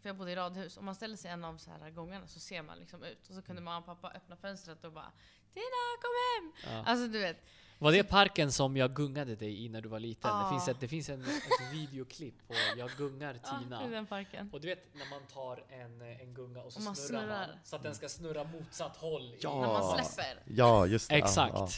för 0.00 0.08
jag 0.08 0.16
bodde 0.16 0.32
i 0.32 0.36
radhus, 0.36 0.76
om 0.76 0.84
man 0.84 0.94
ställer 0.94 1.16
sig 1.16 1.30
en 1.30 1.44
av 1.44 1.56
så 1.56 1.70
här 1.70 1.90
gångarna 1.90 2.26
så 2.26 2.40
ser 2.40 2.62
man 2.62 2.78
liksom 2.78 3.02
ut. 3.02 3.28
Och 3.28 3.34
så 3.34 3.42
kunde 3.42 3.62
mamma 3.62 3.78
och 3.78 3.86
pappa 3.86 4.10
öppna 4.16 4.36
fönstret 4.36 4.84
och 4.84 4.92
bara 4.92 5.12
Tina 5.54 5.82
kom 6.02 6.14
hem! 6.30 6.74
ja. 6.74 6.90
Alltså 6.90 7.08
du 7.08 7.18
vet. 7.18 7.36
Var 7.78 7.92
det 7.92 8.04
parken 8.04 8.52
som 8.52 8.76
jag 8.76 8.94
gungade 8.94 9.36
dig 9.36 9.64
i 9.64 9.68
när 9.68 9.80
du 9.80 9.88
var 9.88 10.00
liten? 10.00 10.30
Det 10.30 10.36
Ja. 10.42 10.50
finns, 10.50 10.68
ett, 10.68 10.80
det 10.80 10.88
finns 10.88 11.08
en, 11.08 11.20
ett 11.22 11.72
videoklipp 11.72 12.48
på 12.48 12.54
jag 12.76 12.90
gungar 12.90 13.34
Tina. 13.34 13.86
i 13.86 13.90
den 13.90 14.06
parken. 14.06 14.50
Och 14.52 14.60
du 14.60 14.68
vet 14.68 14.94
när 14.94 15.10
man 15.10 15.22
tar 15.26 15.64
en, 15.68 16.02
en 16.02 16.34
gunga 16.34 16.62
och 16.62 16.72
så 16.72 16.78
Och 16.78 16.84
man 16.84 16.96
snurrar, 16.96 17.20
snurrar. 17.22 17.46
man 17.48 17.56
så 17.64 17.76
att 17.76 17.82
den 17.82 17.94
ska 17.94 18.08
snurra 18.08 18.44
motsatt 18.44 18.96
håll. 18.96 19.36
Ja. 19.40 19.60
När 19.60 19.66
man 19.68 20.04
släpper. 20.04 20.42
Ja, 20.46 20.86
just 20.86 21.08
det. 21.10 21.14
Exakt. 21.16 21.54
Ja, 21.54 21.68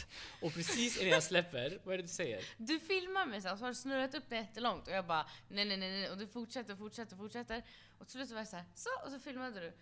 Och 0.41 0.53
precis 0.53 0.97
innan 1.01 1.11
jag 1.13 1.23
släpper, 1.23 1.79
vad 1.83 1.93
är 1.93 1.97
det 1.97 2.03
du 2.03 2.07
säger? 2.07 2.43
Du 2.57 2.79
filmar 2.79 3.25
mig 3.25 3.41
så, 3.41 3.47
här, 3.47 3.55
så 3.55 3.63
har 3.63 3.69
du 3.69 3.75
snurrat 3.75 4.15
upp 4.15 4.23
det 4.29 4.35
jättelångt 4.35 4.87
och 4.87 4.93
jag 4.93 5.05
bara 5.05 5.25
nej 5.49 5.65
nej 5.65 5.77
nej 5.77 5.91
nej 5.91 6.09
och 6.11 6.17
du 6.17 6.27
fortsätter 6.27 6.73
och 6.73 6.79
fortsätter 6.79 7.13
och 7.13 7.19
fortsätter. 7.19 7.63
Och 7.99 8.07
till 8.07 8.13
slut 8.13 8.27
så 8.27 8.33
var 8.33 8.41
jag 8.41 8.47
så 8.47 8.55
här, 8.55 8.65
så 8.75 8.89
och 9.05 9.11
så 9.11 9.19
filmade 9.19 9.59
du. 9.59 9.73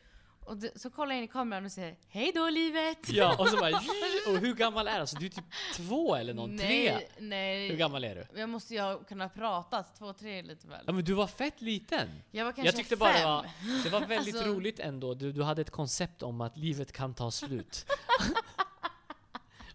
Och 0.45 0.57
så 0.75 0.89
kollar 0.89 1.11
jag 1.11 1.17
in 1.17 1.23
i 1.23 1.27
kameran 1.27 1.65
och 1.65 1.71
säger 1.71 1.95
Hej 2.09 2.31
då 2.35 2.49
livet! 2.49 2.97
Ja, 3.09 3.35
och 3.39 3.47
så 3.49 3.57
bara 3.57 3.69
Och 4.27 4.37
hur 4.37 4.53
gammal 4.55 4.87
är 4.87 4.93
du? 4.93 4.99
Alltså, 4.99 5.17
du 5.19 5.25
är 5.25 5.29
typ 5.29 5.45
två 5.75 6.15
eller 6.15 6.33
någon? 6.33 6.57
Tre? 6.57 6.93
nej, 6.93 7.09
nej. 7.19 7.69
Hur 7.69 7.77
gammal 7.77 8.03
är 8.03 8.15
du? 8.15 8.39
Jag 8.39 8.49
måste 8.49 8.73
ju 8.73 8.81
ha 8.81 8.97
kunnat 9.03 9.33
prata, 9.33 9.83
två, 9.83 10.13
tre 10.13 10.41
lite 10.41 10.67
väl. 10.67 10.83
Ja 10.87 10.93
men 10.93 11.03
du 11.03 11.13
var 11.13 11.27
fett 11.27 11.61
liten! 11.61 12.09
Jag 12.31 12.45
var 12.45 12.51
kanske 12.51 12.67
Jag 12.67 12.75
tyckte 12.75 12.95
bara 12.95 13.11
det 13.11 13.17
fem. 13.17 13.27
var, 13.29 13.45
det 13.83 13.89
var 13.89 14.01
väldigt 14.01 14.35
Alltså- 14.35 14.49
roligt 14.49 14.79
ändå. 14.79 15.13
Du, 15.13 15.31
du 15.31 15.43
hade 15.43 15.61
ett 15.61 15.71
koncept 15.71 16.23
om 16.23 16.41
att 16.41 16.57
livet 16.57 16.91
kan 16.91 17.13
ta 17.13 17.31
slut. 17.31 17.85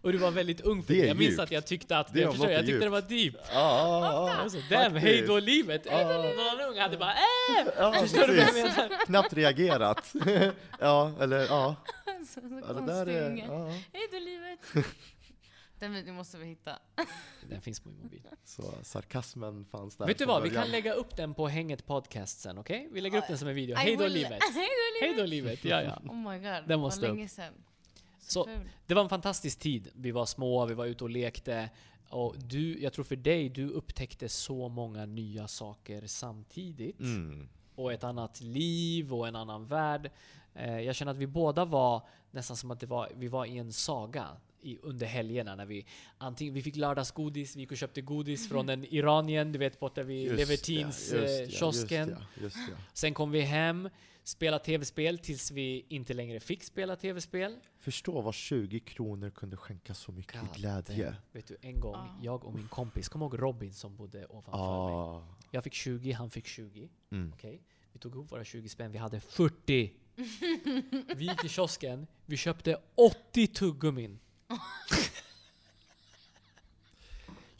Och 0.01 0.11
du 0.11 0.17
var 0.17 0.31
väldigt 0.31 0.61
ung 0.61 0.83
för 0.83 0.93
Det 0.93 1.05
Jag 1.07 1.17
minns 1.17 1.31
djupt. 1.31 1.41
att 1.41 1.51
jag 1.51 1.65
tyckte 1.65 1.97
att, 1.97 2.13
Det 2.13 2.19
jag, 2.19 2.31
förstår, 2.31 2.51
jag 2.51 2.65
tyckte 2.65 2.85
det 2.85 2.89
var 2.89 3.01
deep. 3.01 3.35
Ja, 3.35 3.49
ja, 3.53 4.29
ja. 4.29 4.33
Alltså, 4.33 4.57
damn, 4.69 4.95
hej 4.95 5.21
då 5.27 5.39
livet! 5.39 5.81
Ja. 5.85 6.07
Någon 6.13 6.69
ung 6.69 6.77
hade 6.79 6.97
bara 6.97 7.13
äh! 7.13 7.67
Ja, 7.77 7.93
Förstår 8.01 8.27
du 8.27 8.35
vad 8.35 8.47
jag 8.47 8.53
menar? 8.53 9.05
Knappt 9.05 9.33
reagerat. 9.33 10.13
ja, 10.79 11.11
eller 11.19 11.39
ja. 11.39 11.75
så, 12.05 12.25
så 12.25 12.39
ja 12.43 12.67
det 12.67 12.73
konstig 12.73 12.87
där 12.87 13.07
är... 13.07 13.37
Ja. 13.37 13.67
Hej 13.93 14.07
då 14.11 14.19
livet! 14.19 14.59
Den 15.79 15.93
videon 15.93 16.15
måste 16.15 16.37
vi 16.37 16.45
hitta. 16.45 16.79
Den 17.49 17.61
finns 17.61 17.79
på 17.79 17.89
min 17.89 17.99
mobil. 17.99 18.21
Så 18.43 18.73
sarkasmen 18.83 19.65
fanns 19.65 19.95
där 19.95 20.05
Vet 20.07 20.17
du 20.17 20.25
vad, 20.25 20.43
vi 20.43 20.49
kan 20.49 20.67
lägga 20.67 20.93
upp 20.93 21.15
den 21.15 21.33
på 21.33 21.47
Hänget 21.47 21.85
Podcast 21.85 22.39
sen, 22.41 22.57
okej? 22.57 22.89
Vi 22.91 23.01
lägger 23.01 23.17
upp 23.17 23.27
den 23.27 23.37
som 23.37 23.47
en 23.47 23.55
video. 23.55 23.75
Hej 23.75 23.95
då 23.95 24.07
livet! 24.07 24.39
Hej 25.01 25.13
då 25.17 25.25
livet! 25.25 25.65
Ja, 25.65 25.81
ja. 25.81 26.01
Oh 26.09 26.31
my 26.31 26.37
god, 26.39 26.67
Den 26.67 26.79
måste 26.79 27.01
vad 27.01 27.09
upp. 27.09 27.15
länge 27.15 27.29
sedan. 27.29 27.53
Så, 28.21 28.43
Så-. 28.43 28.49
Det 28.87 28.93
var 28.93 29.03
en 29.03 29.09
fantastisk 29.09 29.59
tid. 29.59 29.87
Vi 29.93 30.11
var 30.11 30.25
små, 30.25 30.65
vi 30.65 30.73
var 30.73 30.85
ute 30.85 31.03
och 31.03 31.09
lekte. 31.09 31.69
Och 32.09 32.35
du, 32.37 32.81
jag 32.81 32.93
tror 32.93 33.05
för 33.05 33.15
dig, 33.15 33.49
du 33.49 33.69
upptäckte 33.69 34.29
så 34.29 34.69
många 34.69 35.05
nya 35.05 35.47
saker 35.47 36.07
samtidigt. 36.07 36.99
Mm. 36.99 37.49
Och 37.75 37.93
ett 37.93 38.03
annat 38.03 38.41
liv 38.41 39.13
och 39.13 39.27
en 39.27 39.35
annan 39.35 39.65
värld. 39.65 40.11
Eh, 40.53 40.79
jag 40.79 40.95
känner 40.95 41.11
att 41.11 41.17
vi 41.17 41.27
båda 41.27 41.65
var 41.65 42.07
nästan 42.31 42.57
som 42.57 42.71
att 42.71 42.79
det 42.79 42.85
var, 42.85 43.11
vi 43.15 43.27
var 43.27 43.45
i 43.45 43.57
en 43.57 43.73
saga 43.73 44.27
i, 44.61 44.79
under 44.81 45.07
helgerna 45.07 45.55
när 45.55 45.65
vi 45.65 45.85
antingen, 46.17 46.53
vi 46.53 46.61
fick 46.61 46.75
lördagsgodis, 46.75 47.55
vi 47.55 47.59
gick 47.59 47.71
och 47.71 47.77
köpte 47.77 48.01
godis 48.01 48.49
från 48.49 48.69
en 48.69 48.85
iranien, 48.93 49.51
du 49.51 49.59
vet 49.59 49.79
borta 49.79 50.03
vid 50.03 50.23
Just 50.23 50.37
Levertins 50.37 51.11
ja, 51.13 51.19
eh, 51.19 51.49
ja, 52.09 52.17
just 52.41 52.57
ja. 52.57 52.75
Sen 52.93 53.13
kom 53.13 53.31
vi 53.31 53.41
hem, 53.41 53.89
spelade 54.23 54.63
tv-spel 54.63 55.17
tills 55.19 55.51
vi 55.51 55.85
inte 55.89 56.13
längre 56.13 56.39
fick 56.39 56.63
spela 56.63 56.95
tv-spel. 56.95 57.59
Förstå 57.77 58.21
vad 58.21 58.33
20 58.33 58.79
kronor 58.79 59.29
kunde 59.29 59.57
skänka 59.57 59.93
så 59.93 60.11
mycket 60.11 60.39
God 60.41 60.53
glädje. 60.55 61.05
damn. 61.05 61.15
Vet 61.31 61.47
du, 61.47 61.57
en 61.61 61.79
gång, 61.79 61.95
Ja. 61.95 62.19
jag 62.21 62.45
och 62.45 62.53
min 62.53 62.67
kompis, 62.67 63.09
kom 63.09 63.21
ihåg 63.21 63.41
Robin 63.41 63.73
som 63.73 63.95
bodde 63.95 64.25
ovanför 64.25 64.51
mig? 64.51 64.61
Ah. 64.61 65.23
Jag 65.51 65.63
fick 65.63 65.73
20, 65.73 66.11
han 66.11 66.29
fick 66.29 66.47
20. 66.47 66.89
Mm. 67.11 67.33
Okej? 67.33 67.61
Vi 67.93 67.99
tog 67.99 68.13
ihop 68.15 68.31
våra 68.31 68.43
20 68.43 68.69
spänn, 68.69 68.91
vi 68.91 68.97
hade 68.97 69.19
40. 69.19 69.93
Vi 71.15 71.25
gick 71.25 71.39
till 71.41 71.49
kiosken, 71.49 72.07
vi 72.25 72.37
köpte 72.37 72.77
80 72.95 73.47
tuggummin. 73.47 74.19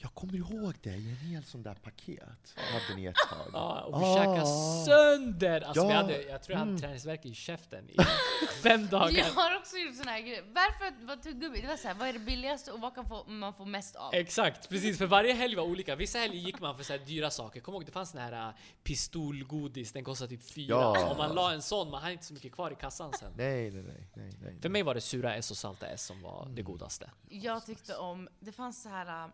Jag 0.03 0.13
kommer 0.13 0.35
ihåg 0.35 0.73
det 0.81 0.89
i 0.89 1.09
en 1.09 1.15
hel 1.15 1.43
sån 1.43 1.63
där 1.63 1.73
paket. 1.75 2.55
Hade 2.55 2.95
ni 2.95 3.05
ett 3.05 3.15
tag. 3.29 3.47
Ja, 3.53 3.81
och 3.81 4.01
vi 4.01 4.05
Ah. 4.05 4.15
käkade 4.17 4.45
sönder! 4.85 5.61
Alltså 5.61 5.83
vi 5.87 5.89
Ja. 5.93 5.95
hade, 5.95 6.21
jag 6.21 6.43
tror 6.43 6.53
jag 6.53 6.59
hade 6.59 6.69
Mm. 6.69 6.81
träningsvärk 6.81 7.25
i 7.25 7.33
käften 7.33 7.89
i 7.89 7.97
fem 8.63 8.87
dagar. 8.87 9.11
Jag 9.17 9.25
har 9.25 9.57
också 9.57 9.77
gjort 9.77 9.95
såna 9.95 10.11
här 10.11 10.21
grejer. 10.21 10.43
Varför 10.53 11.05
var 11.05 11.15
tuggummi? 11.15 11.61
Det 11.61 11.67
var 11.67 11.77
såhär, 11.77 11.95
vad 11.95 12.07
är 12.07 12.13
det 12.13 12.19
billigaste 12.19 12.71
och 12.71 12.79
vad 12.81 12.95
kan 12.95 13.05
få, 13.05 13.23
man 13.27 13.53
få 13.53 13.65
mest 13.65 13.95
av? 13.95 14.13
Exakt, 14.13 14.69
precis. 14.69 14.97
För 14.97 15.05
varje 15.05 15.33
helg 15.33 15.55
var 15.55 15.63
olika. 15.63 15.95
Vissa 15.95 16.19
helger 16.19 16.39
gick 16.39 16.59
man 16.59 16.77
för 16.77 16.83
så 16.83 16.93
här 16.93 16.99
dyra 16.99 17.29
saker. 17.29 17.59
Kom 17.59 17.73
ihåg, 17.73 17.85
det 17.85 17.91
fanns 17.91 18.11
den 18.11 18.21
här 18.21 18.47
äh, 18.49 18.53
pistolgodis, 18.83 19.91
den 19.93 20.03
kostade 20.03 20.29
typ 20.29 20.43
fyra. 20.51 20.75
Ja. 20.75 21.11
Om 21.11 21.17
man 21.17 21.35
la 21.35 21.53
en 21.53 21.61
sån, 21.61 21.89
man 21.91 22.01
hade 22.01 22.13
inte 22.13 22.25
så 22.25 22.33
mycket 22.33 22.51
kvar 22.51 22.71
i 22.71 22.75
kassan 22.75 23.13
sen. 23.19 23.33
Nej, 23.37 23.71
nej, 23.71 23.83
nej. 23.83 24.07
nej, 24.15 24.31
nej. 24.41 24.61
För 24.61 24.69
mig 24.69 24.83
var 24.83 24.95
det 24.95 25.01
sura 25.01 25.35
S 25.35 25.51
och 25.51 25.57
salta 25.57 25.87
S 25.87 26.05
som 26.05 26.21
var 26.21 26.47
det 26.49 26.61
godaste. 26.61 27.11
Jag 27.29 27.65
tyckte 27.65 27.95
om, 27.97 28.29
det 28.39 28.51
fanns 28.51 28.81
så 28.83 28.89
här, 28.89 29.25
äh, 29.25 29.31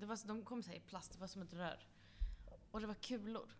det 0.00 0.06
var, 0.06 0.18
de 0.26 0.42
kom 0.44 0.62
så 0.62 0.70
här 0.70 0.76
i 0.76 0.80
plast, 0.80 1.12
det 1.12 1.18
var 1.18 1.26
som 1.26 1.42
ett 1.42 1.52
rör. 1.52 1.86
Och 2.70 2.80
det 2.80 2.86
var 2.86 2.94
kulor. 2.94 3.56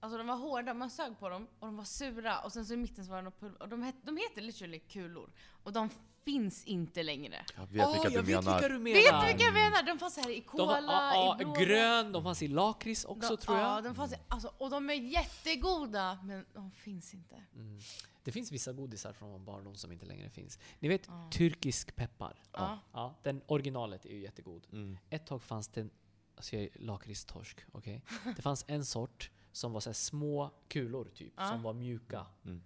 Alltså 0.00 0.18
de 0.18 0.26
var 0.26 0.36
hårda, 0.36 0.74
man 0.74 0.90
sög 0.90 1.18
på 1.18 1.28
dem 1.28 1.46
och 1.58 1.66
de 1.66 1.76
var 1.76 1.84
sura 1.84 2.40
och 2.40 2.52
sen 2.52 2.66
så 2.66 2.74
i 2.74 2.76
mitten 2.76 3.04
så 3.04 3.10
var 3.10 3.16
det 3.16 3.22
något 3.22 3.40
pulver. 3.40 3.62
Och 3.62 3.68
de, 3.68 3.82
het, 3.82 3.94
de 4.02 4.16
heter 4.16 4.42
literally 4.42 4.78
kulor. 4.78 5.30
Och 5.62 5.72
de 5.72 5.90
finns 6.24 6.64
inte 6.64 7.02
längre. 7.02 7.44
Jag 7.56 7.66
vet 7.66 7.94
vilka 7.94 8.08
jag 8.08 8.12
du 8.12 8.32
vet 8.32 8.44
menar. 8.44 8.60
vilka 8.60 8.68
du 8.68 8.78
menar! 8.78 8.96
Vet 8.96 9.20
du 9.20 9.26
vilka 9.26 9.44
jag 9.44 9.54
menar? 9.54 9.82
De 9.82 9.98
fanns 9.98 10.16
här 10.16 10.30
i 10.30 10.34
De 10.34 10.40
cola, 10.40 10.64
var 10.66 10.80
ja, 10.80 11.14
i 11.14 11.42
ja, 11.42 11.44
blå. 11.44 11.52
grön, 11.52 12.12
de 12.12 12.22
fanns 12.22 12.42
i 12.42 12.48
lakrits 12.48 13.04
också 13.04 13.36
de, 13.36 13.42
tror 13.42 13.58
jag. 13.58 13.66
Ja, 13.66 13.80
de 13.80 13.94
fanns 13.94 14.12
i, 14.12 14.16
alltså, 14.28 14.52
och 14.58 14.70
de 14.70 14.90
är 14.90 14.94
jättegoda, 14.94 16.18
men 16.22 16.46
de 16.52 16.70
finns 16.70 17.14
inte. 17.14 17.34
Mm. 17.54 17.78
Det 18.24 18.32
finns 18.32 18.52
vissa 18.52 18.72
godisar 18.72 19.12
från 19.12 19.30
vår 19.30 19.38
barndom 19.38 19.74
som 19.74 19.92
inte 19.92 20.06
längre 20.06 20.30
finns. 20.30 20.58
Ni 20.78 20.88
vet 20.88 21.06
Ja. 21.06 21.30
turkisk 21.32 21.96
peppar? 21.96 22.42
Ja. 22.52 22.78
Ja, 22.92 23.14
den 23.22 23.42
originalet 23.46 24.06
är 24.06 24.10
ju 24.10 24.20
jättegod. 24.20 24.66
Mm. 24.72 24.98
Ett 25.10 25.26
tag 25.26 25.42
fanns 25.42 25.68
det 25.68 25.80
en, 25.80 25.90
alltså 26.36 26.56
jag 26.56 26.62
är 26.64 26.70
lakritstorsk, 26.74 27.60
okej? 27.72 28.02
Det 28.36 28.42
fanns 28.42 28.64
en 28.68 28.84
sort 28.84 29.30
som 29.52 29.72
var 29.72 29.80
så 29.80 29.88
här 29.88 29.94
små 29.94 30.50
kulor 30.68 31.10
typ, 31.14 31.32
Ja. 31.36 31.48
som 31.48 31.62
var 31.62 31.72
mjuka. 31.72 32.26
Mm. 32.44 32.62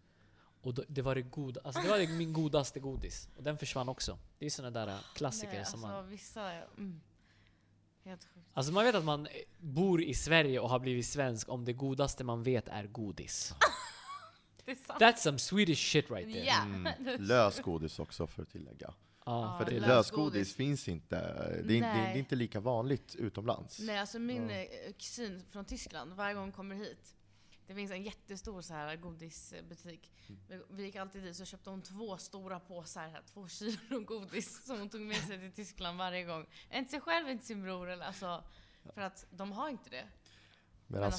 Och 0.63 0.75
då, 0.75 0.85
det 0.89 1.03
var 1.03 1.15
det 1.15 1.23
goda, 1.23 1.61
alltså 1.65 1.83
det 1.83 1.89
var 1.89 1.99
det 1.99 2.09
min 2.09 2.33
godaste 2.33 2.81
godis. 2.81 3.29
Och 3.37 3.43
den 3.43 3.59
försvann 3.59 3.89
också. 3.89 4.19
Det 4.39 4.47
är 4.47 4.51
såna 4.51 4.71
där 4.71 4.89
äh, 4.89 4.99
klassiker 5.15 5.53
Nej, 5.55 5.65
som 5.65 5.85
alltså 5.85 5.97
man... 5.97 6.09
vissa, 6.09 6.53
mm. 6.53 7.01
Alltså 8.53 8.73
man 8.73 8.85
vet 8.85 8.95
att 8.95 9.05
man 9.05 9.27
eh, 9.27 9.33
bor 9.59 10.03
i 10.03 10.15
Sverige 10.15 10.61
och 10.61 10.71
har 10.71 10.79
blivit 10.79 11.07
svensk 11.07 11.49
om 11.49 11.65
det 11.65 11.73
godaste 11.73 12.25
man 12.25 12.43
vet 12.43 12.69
är 12.69 12.87
godis. 12.87 13.55
Det 14.67 14.73
är 14.73 14.77
sant. 14.77 15.01
That's 15.03 15.17
some 15.17 15.39
Swedish 15.39 15.79
shit 15.93 16.11
right 16.11 16.33
there. 16.33 16.45
Ja. 16.45 16.63
Mm. 16.63 16.89
Lösgodis 17.27 17.99
också 17.99 18.27
för 18.27 18.43
att 18.43 18.51
tillägga. 18.51 18.95
Ja, 19.25 19.57
För 19.59 19.65
det, 19.71 19.81
lösgodis. 19.81 19.89
lösgodis 19.89 20.55
finns 20.57 20.89
inte. 20.89 21.17
Det 21.65 21.73
är, 21.75 21.77
inte- 21.77 21.93
det 21.93 21.99
är 22.13 22.17
inte 22.17 22.37
lika 22.37 22.61
vanligt 22.61 23.15
utomlands. 23.15 23.79
Nej, 23.79 23.99
alltså 23.99 24.19
min 24.19 24.51
eh, 24.51 24.67
kusin 24.99 25.43
från 25.51 25.65
Tyskland, 25.65 26.13
varje 26.13 26.35
gång 26.35 26.43
hon 26.43 26.53
kommer 26.53 26.75
hit, 26.77 27.15
det 27.67 27.75
finns 27.75 27.91
en 27.91 28.03
jättestor 28.03 28.63
så 28.63 28.75
här 28.75 28.97
godisbutik. 28.97 30.13
Mm. 30.29 30.41
Vi, 30.49 30.61
vi 30.71 30.85
gick 30.85 30.97
alltid 30.97 31.23
dit 31.23 31.37
så 31.37 31.45
köpte 31.45 31.71
hon 31.71 31.83
två 31.83 32.17
stora 32.19 32.61
påsar, 32.61 33.09
här, 33.09 33.23
två 33.33 33.49
kilo 33.49 34.01
godis 34.01 34.65
som 34.67 34.79
hon 34.79 34.89
tog 34.89 35.01
med 35.01 35.17
sig 35.17 35.39
till 35.39 35.53
Tyskland 35.53 35.99
varje 35.99 36.25
gång. 36.25 36.47
Inte 36.73 36.91
sig 36.91 37.01
själv, 37.01 37.29
inte 37.29 37.47
sin 37.47 37.63
bror. 37.63 37.91
Eller, 37.91 38.05
alltså, 38.07 38.45
för 38.95 39.01
att 39.01 39.27
de 39.31 39.53
har 39.53 39.69
inte 39.69 39.91
det. 39.91 40.05
Medan 40.89 41.13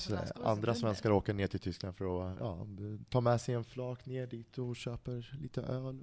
andra 0.44 0.76
svenskar 0.76 1.12
åker 1.12 1.34
ner 1.34 1.48
till 1.48 1.60
Tyskland 1.60 1.96
för 1.98 2.32
att 2.32 2.38
ja, 2.40 2.68
ta 3.10 3.22
med 3.22 3.42
sig 3.42 3.56
en 3.56 3.64
flak 3.64 4.06
ner 4.06 4.28
dit 4.28 4.58
och 4.58 4.76
köper 4.76 5.38
lite 5.42 5.62
öl 5.62 5.86
och 5.86 5.94
Ja, 5.94 6.00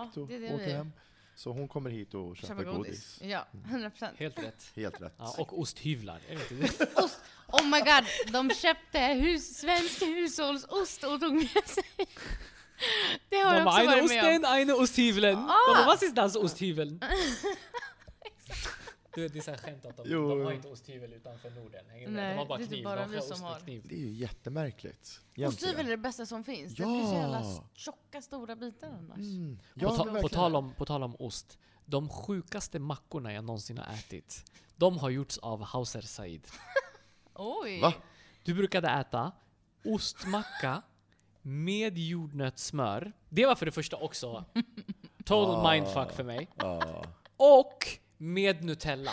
dylikt 0.00 0.16
och 0.16 0.28
det 0.28 0.54
åker 0.54 0.66
vi- 0.66 0.72
hem. 0.72 0.92
Så 1.34 1.52
hon 1.52 1.68
kommer 1.68 1.90
hit 1.90 2.14
och 2.14 2.36
köper, 2.36 2.48
Köpa 2.64 2.72
godis. 2.72 3.18
Ja, 3.22 3.46
100 3.64 3.90
procent. 3.90 4.18
Helt 4.18 4.38
rätt. 4.38 4.72
Helt 4.74 5.00
rätt. 5.00 5.14
Ja, 5.16 5.34
och 5.38 5.58
osthyvlar. 5.60 6.20
Är 6.28 6.34
det 6.36 6.54
inte 6.60 6.84
det? 6.84 6.96
Ost! 7.02 7.20
Oh 7.48 7.64
my 7.64 7.78
god, 7.80 8.32
de 8.32 8.50
köpte 8.54 8.98
hus, 8.98 9.56
svensk 9.58 10.02
hushållsost 10.02 11.04
och 11.04 11.20
tog 11.20 11.34
med 11.34 11.48
sig. 11.66 11.84
Det 13.28 13.36
har 13.36 13.54
De 13.54 13.58
jag 13.58 13.66
också 13.66 13.80
eine 13.80 13.90
varit 13.96 14.08
med 14.08 14.24
om. 14.24 14.34
Osten, 14.44 14.44
eine 14.44 14.72
Osthyveln. 14.72 15.38
Ah. 15.38 15.74
De 15.80 15.86
was 15.86 16.02
ist 16.02 16.16
das 16.16 16.36
Osthyveln? 16.36 17.00
Du 19.16 19.22
vet, 19.22 19.32
det 19.32 19.38
är 19.38 19.42
så 19.42 19.50
här 19.50 19.58
skämt 19.58 19.86
att 19.86 19.96
de, 19.96 20.02
Jo. 20.06 20.28
de 20.28 20.44
har 20.44 20.52
inte 20.52 20.68
osthyvel 20.68 21.12
utanför 21.12 21.50
Norden. 21.50 21.84
Hänger 21.90 22.06
du 22.06 22.12
med? 22.12 22.22
Nej, 22.22 22.32
de 22.32 22.38
har 22.38 22.46
bara 22.46 22.58
det 22.58 22.64
är 22.64 22.66
typ 22.66 22.72
kniv. 22.74 22.84
bara 22.84 23.00
de 23.00 23.10
vi 23.10 23.16
har 23.16 23.22
som 23.22 23.32
ost 23.32 23.42
har. 23.42 23.50
med 23.54 23.62
kniv. 23.62 23.82
Det 23.88 23.94
är 23.94 23.98
ju 23.98 24.10
jättemärkligt. 24.10 25.20
Osthyvel 25.48 25.86
är 25.86 25.90
det 25.90 25.96
bästa 25.96 26.26
som 26.26 26.44
finns. 26.44 26.74
Det 26.76 26.82
Ja. 26.82 26.88
blir 26.88 27.06
så 27.06 27.14
jävla 27.14 27.42
tjocka 27.74 28.22
stora 28.22 28.56
bitar 28.56 28.88
annars. 28.88 29.18
Mm. 29.18 29.56
På, 29.58 29.62
Ja, 29.74 29.90
ta, 29.90 30.04
på, 30.04 30.10
verkligen. 30.10 30.28
tal 30.28 30.56
om, 30.56 30.74
på 30.74 30.84
tal 30.84 31.02
om 31.02 31.16
ost. 31.18 31.58
De 31.84 32.08
sjukaste 32.08 32.78
mackorna 32.78 33.32
jag 33.32 33.44
någonsin 33.44 33.78
har 33.78 33.94
ätit, 33.94 34.44
de 34.76 34.98
har 34.98 35.10
gjorts 35.10 35.38
av 35.38 35.62
Hauser 35.62 36.00
Said. 36.00 36.46
Oj! 37.34 37.80
Va? 37.80 37.92
Du 38.42 38.54
brukade 38.54 38.88
äta 38.88 39.32
ostmacka 39.84 40.82
med 41.42 41.98
jordnötssmör. 41.98 43.12
Det 43.28 43.46
var 43.46 43.54
för 43.54 43.66
det 43.66 43.72
första 43.72 43.96
också 43.96 44.44
total 45.24 45.66
Ah. 45.66 45.72
mindfuck 45.72 46.12
för 46.12 46.24
mig. 46.24 46.48
Ja, 46.56 47.04
Och 47.36 47.88
med 48.18 48.64
Nutella. 48.64 49.10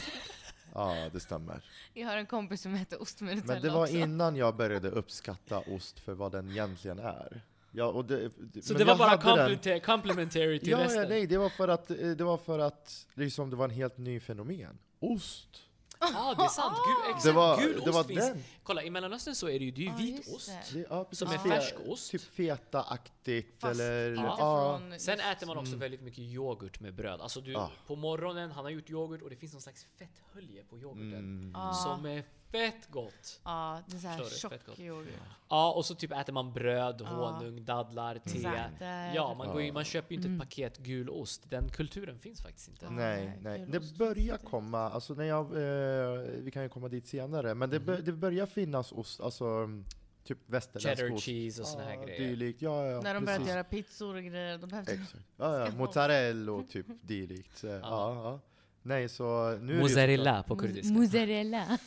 ja, 0.74 1.08
det 1.12 1.20
stämmer. 1.20 1.64
Jag 1.94 2.08
har 2.08 2.16
en 2.16 2.26
kompis 2.26 2.62
som 2.62 2.74
heter 2.74 3.02
ost 3.02 3.20
med 3.20 3.36
Nutella 3.36 3.54
Men 3.54 3.62
det 3.62 3.70
var 3.70 3.82
också. 3.82 3.96
innan 3.96 4.36
jag 4.36 4.56
började 4.56 4.90
uppskatta 4.90 5.58
ost 5.58 6.00
för 6.00 6.12
vad 6.14 6.32
den 6.32 6.50
egentligen 6.50 6.98
är. 6.98 7.40
Ja, 7.72 7.84
och 7.86 8.04
det, 8.04 8.30
Så 8.62 8.72
men 8.72 8.78
det 8.78 8.84
var 8.84 8.96
bara 8.98 9.08
hade 9.08 9.42
den- 9.42 9.58
complementa- 9.58 9.80
complementary 9.80 10.58
till 10.58 10.68
Ja, 10.68 10.78
ja, 10.78 10.84
resten? 10.84 11.08
nej, 11.08 11.26
det 11.26 11.38
var 11.38 11.48
för 11.48 11.68
att 11.68 11.90
eh, 11.90 11.96
det 11.96 12.24
var 12.24 12.38
för 12.38 12.58
att 12.58 13.06
liksom, 13.14 13.50
det 13.50 13.56
var 13.56 13.64
en 13.64 13.70
helt 13.70 13.98
ny 13.98 14.20
fenomen. 14.20 14.78
Ost. 15.00 15.62
Ja, 16.00 16.34
det 16.38 16.44
är 16.44 16.48
sant. 16.48 16.78
Gul, 16.86 16.96
exakt. 17.10 17.24
Det 17.24 17.32
var, 17.32 17.58
Gul 17.58 17.80
det 17.84 17.90
var 17.90 18.00
ost 18.00 18.08
finns. 18.08 18.26
den. 18.28 18.44
Kolla, 18.62 18.82
i 18.82 18.90
Mellanöstern 18.90 19.34
så 19.34 19.48
är 19.48 19.58
det 19.58 19.64
ju, 19.64 19.70
det 19.70 19.80
är 19.80 19.82
ju 19.84 19.88
Ja, 19.90 19.96
vit 19.96 20.34
ost. 20.36 20.50
det. 20.72 20.86
Ja. 20.90 21.06
Som 21.12 21.28
är 21.30 21.38
färsk 21.38 21.74
ost. 21.86 22.10
Typ 22.10 22.22
fetaaktigt 22.22 23.60
Fast 23.60 23.80
eller... 23.80 24.10
Ja, 24.14 24.78
från 24.80 25.00
Sen 25.00 25.20
äter 25.20 25.46
man 25.46 25.56
också 25.56 25.68
Mm. 25.68 25.80
väldigt 25.80 26.02
mycket 26.02 26.18
yoghurt 26.18 26.80
med 26.80 26.94
bröd. 26.94 27.20
Alltså 27.20 27.40
du, 27.40 27.56
Ah. 27.56 27.70
på 27.86 27.96
morgonen, 27.96 28.50
han 28.50 28.64
har 28.64 28.70
gjort 28.70 28.90
yoghurt 28.90 29.22
och 29.22 29.30
det 29.30 29.36
finns 29.36 29.52
någon 29.52 29.62
slags 29.62 29.86
fetthölje 29.98 30.64
på 30.64 30.78
yoghurten. 30.78 31.12
mm. 31.18 31.52
Ja. 31.54 31.72
Som 31.72 32.06
är 32.06 32.24
fett 32.52 32.90
gott! 32.90 33.40
Ja, 33.44 33.80
det 33.86 33.96
är 33.96 34.00
såhär 34.00 34.24
tjock 34.24 34.78
yoghurt. 34.78 35.08
Ja, 35.48 35.72
och 35.72 35.84
så 35.86 35.94
typ 35.94 36.12
äter 36.12 36.32
man 36.32 36.52
bröd, 36.52 37.00
Ja. 37.04 37.06
honung, 37.08 37.64
dadlar, 37.64 38.18
te. 38.18 38.46
Är- 38.84 39.14
Ja, 39.14 39.34
man, 39.34 39.48
går 39.48 39.62
ju, 39.62 39.72
man 39.72 39.84
köper 39.84 40.10
ju 40.10 40.16
inte 40.16 40.28
Mm. 40.28 40.40
ett 40.40 40.48
paket 40.48 40.78
gul 40.78 41.10
ost. 41.10 41.50
Den 41.50 41.68
kulturen 41.68 42.18
finns 42.18 42.42
faktiskt 42.42 42.68
inte. 42.68 42.90
Nej, 42.90 43.38
nej, 43.42 43.58
gul 43.58 43.70
Det 43.70 43.98
börjar 43.98 44.36
komma, 44.36 44.78
alltså 44.90 45.14
när 45.14 45.24
jag, 45.24 45.44
eh, 45.46 46.18
vi 46.42 46.50
kan 46.50 46.62
ju 46.62 46.68
komma 46.68 46.88
dit 46.88 47.06
senare, 47.06 47.54
men 47.54 47.70
det, 47.70 47.80
bör, 47.80 47.98
det 47.98 48.12
börjar 48.12 48.46
finnas 48.46 48.92
ost, 48.92 49.20
alltså 49.20 49.44
mm, 49.44 49.84
typ 50.24 50.38
västerländsk 50.46 51.02
Cheddar 51.02 51.14
ost. 51.14 51.24
cheese 51.24 51.62
och 51.62 51.68
såna 51.68 51.84
här 51.84 51.94
Ja, 51.94 52.04
grejer. 52.04 52.18
Dylikt, 52.28 52.62
ja, 52.62 52.86
ja, 52.86 53.00
När 53.00 53.14
de 53.14 53.24
börjat 53.24 53.38
precis. 53.40 53.52
göra 53.54 53.64
pizzor 53.64 54.16
och 54.16 54.22
grejer, 54.22 54.58
det... 54.58 54.76
Exakt. 54.92 55.24
Ja, 55.36 55.58
ja, 55.58 55.70
mozzarella 55.76 56.52
och 56.52 56.68
typ 56.68 56.86
dylikt. 57.02 57.62
Ja. 57.62 57.78
Ja, 57.82 58.40
Nej, 58.82 59.08
så 59.08 59.24
nu 59.24 59.54
är 59.54 59.58
det 59.66 59.72
ju 59.74 59.80
Mozzarella 59.80 60.42
på 60.42 60.56
kurdiska. 60.56 60.94
Mozzarella. 60.94 61.78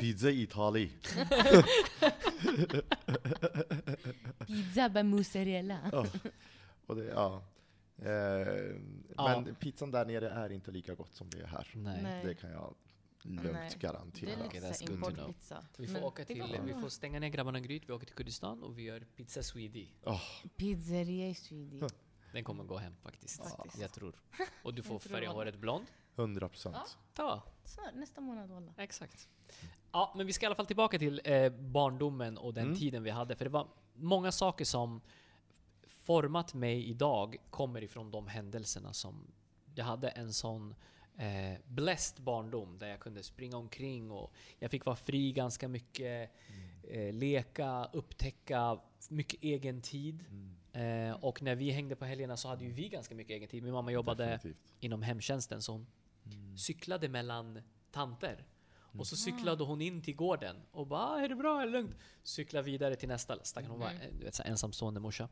Pizza 0.00 0.30
i 0.30 0.42
Itali. 0.42 0.92
Pizza 4.46 4.88
med 4.88 5.06
mozzarella. 5.06 5.78
Ja. 5.92 6.06
Och 6.86 6.96
det, 6.96 7.04
ja. 7.04 7.42
Eh, 7.98 8.76
Ja. 9.16 9.40
Men 9.40 9.54
pizzan 9.54 9.90
där 9.90 10.04
nere 10.04 10.30
är 10.30 10.52
inte 10.52 10.70
lika 10.70 10.94
gott 10.94 11.14
som 11.14 11.30
det 11.30 11.40
är 11.40 11.46
här. 11.46 11.70
Nej. 11.74 12.24
Det 12.24 12.34
kan 12.34 12.50
jag 12.50 12.74
lugnt 13.22 13.52
Nej. 13.52 13.68
Det 13.72 13.78
garantera. 13.78 14.30
är 14.30 14.68
lite 14.68 14.92
importpizza. 14.92 15.64
Vi 15.78 15.86
får 15.86 16.04
åka 16.04 16.24
till, 16.24 16.58
vi 16.64 16.74
får 16.74 16.88
stänga 16.88 17.20
ner 17.20 17.28
grabbarna 17.28 17.60
Gryt, 17.60 17.82
vi 17.88 17.92
åker 17.92 18.06
till 18.06 18.14
Kurdistan 18.16 18.62
och 18.62 18.78
vi 18.78 18.82
gör 18.82 19.00
pizza 19.00 19.42
swedi. 19.42 19.88
Åh, 20.04 20.20
Pizzeria 20.56 21.28
i 21.28 21.34
Sweden. 21.34 21.78
Ja. 21.80 21.88
Den 22.32 22.44
kommer 22.44 22.64
gå 22.64 22.76
hem 22.76 22.96
faktiskt. 23.02 23.42
Faktiskt. 23.42 23.80
Jag 23.80 23.92
tror. 23.92 24.14
Och 24.62 24.74
du 24.74 24.82
får 24.82 24.98
färga 24.98 25.30
håret 25.30 25.58
blond. 25.58 25.86
100 26.16 26.48
procent. 26.48 26.98
Ta. 27.14 27.42
Så, 27.66 27.80
nästa 27.94 28.20
månad 28.20 28.50
walla. 28.50 28.72
Exakt. 28.76 29.28
Ja, 29.92 30.12
men 30.16 30.26
vi 30.26 30.32
ska 30.32 30.44
i 30.44 30.46
alla 30.46 30.54
fall 30.54 30.66
tillbaka 30.66 30.98
till 30.98 31.20
eh, 31.24 31.48
barndomen 31.52 32.38
och 32.38 32.54
den 32.54 32.64
Mm. 32.66 32.78
tiden 32.78 33.02
vi 33.02 33.10
hade. 33.10 33.36
För 33.36 33.44
det 33.44 33.50
var 33.50 33.68
många 33.94 34.32
saker 34.32 34.64
som 34.64 35.00
format 35.86 36.54
mig 36.54 36.90
idag 36.90 37.36
kommer 37.50 37.84
ifrån 37.84 38.10
de 38.10 38.26
händelserna 38.26 38.92
som 38.92 39.26
jag 39.74 39.84
hade 39.84 40.08
en 40.08 40.32
sån 40.32 40.74
eh, 41.18 41.58
blessed 41.66 42.24
barndom 42.24 42.78
där 42.78 42.88
jag 42.88 43.00
kunde 43.00 43.22
springa 43.22 43.56
omkring 43.56 44.10
och 44.10 44.32
jag 44.58 44.70
fick 44.70 44.84
vara 44.84 44.96
fri 44.96 45.32
ganska 45.32 45.68
mycket, 45.68 46.30
eh, 46.90 47.12
leka, 47.14 47.84
upptäcka 47.92 48.78
mycket 49.08 49.42
egen 49.42 49.80
tid. 49.82 50.24
Eh, 50.72 51.10
och 51.24 51.42
när 51.42 51.54
vi 51.54 51.70
hängde 51.70 51.96
på 51.96 52.04
helgerna 52.04 52.36
så 52.36 52.48
hade 52.48 52.64
ju 52.64 52.70
vi 52.70 52.88
ganska 52.88 53.14
mycket 53.14 53.34
egen 53.34 53.48
tid. 53.48 53.62
Min 53.62 53.72
mamma 53.72 53.92
jobbade 53.92 54.24
Definitivt. 54.26 54.72
inom 54.80 55.02
hemtjänsten 55.02 55.62
så 55.62 55.72
hon 55.72 55.86
cyklade 56.56 57.08
mellan 57.08 57.62
tanter. 57.90 58.44
Och 58.98 59.06
så 59.06 59.16
cyklade 59.16 59.64
hon 59.64 59.80
in 59.80 60.02
till 60.02 60.16
gården 60.16 60.56
och 60.70 60.86
bara 60.86 61.00
ah, 61.00 61.20
är 61.20 61.28
det 61.28 61.36
bra, 61.36 61.62
är 61.62 61.66
det 61.66 61.72
lugnt? 61.72 61.96
Cykla 62.22 62.62
vidare 62.62 62.96
till 62.96 63.08
nästa. 63.08 63.44
Stackarn 63.44 63.70
hon 63.70 63.80
var 63.80 63.90
eh, 63.90 63.94
du 64.18 64.24
vet, 64.24 64.34
så 64.34 64.42
här, 64.42 64.50
ensamstående 64.50 65.00
morsa. 65.00 65.28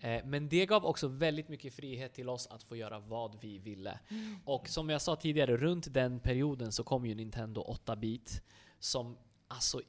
Eh, 0.00 0.24
men 0.24 0.48
det 0.48 0.66
gav 0.66 0.86
också 0.86 1.08
väldigt 1.08 1.48
mycket 1.48 1.74
frihet 1.74 2.14
till 2.14 2.28
oss 2.28 2.46
att 2.46 2.62
få 2.62 2.76
göra 2.76 2.98
vad 2.98 3.40
vi 3.40 3.58
ville. 3.58 4.00
Och 4.44 4.68
som 4.68 4.88
jag 4.88 5.02
sa 5.02 5.16
tidigare, 5.16 5.56
runt 5.56 5.94
den 5.94 6.20
perioden 6.20 6.72
så 6.72 6.84
kom 6.84 7.06
ju 7.06 7.14
Nintendo 7.14 7.76
8-bit 7.86 8.42
som 8.78 9.18
alltså 9.48 9.80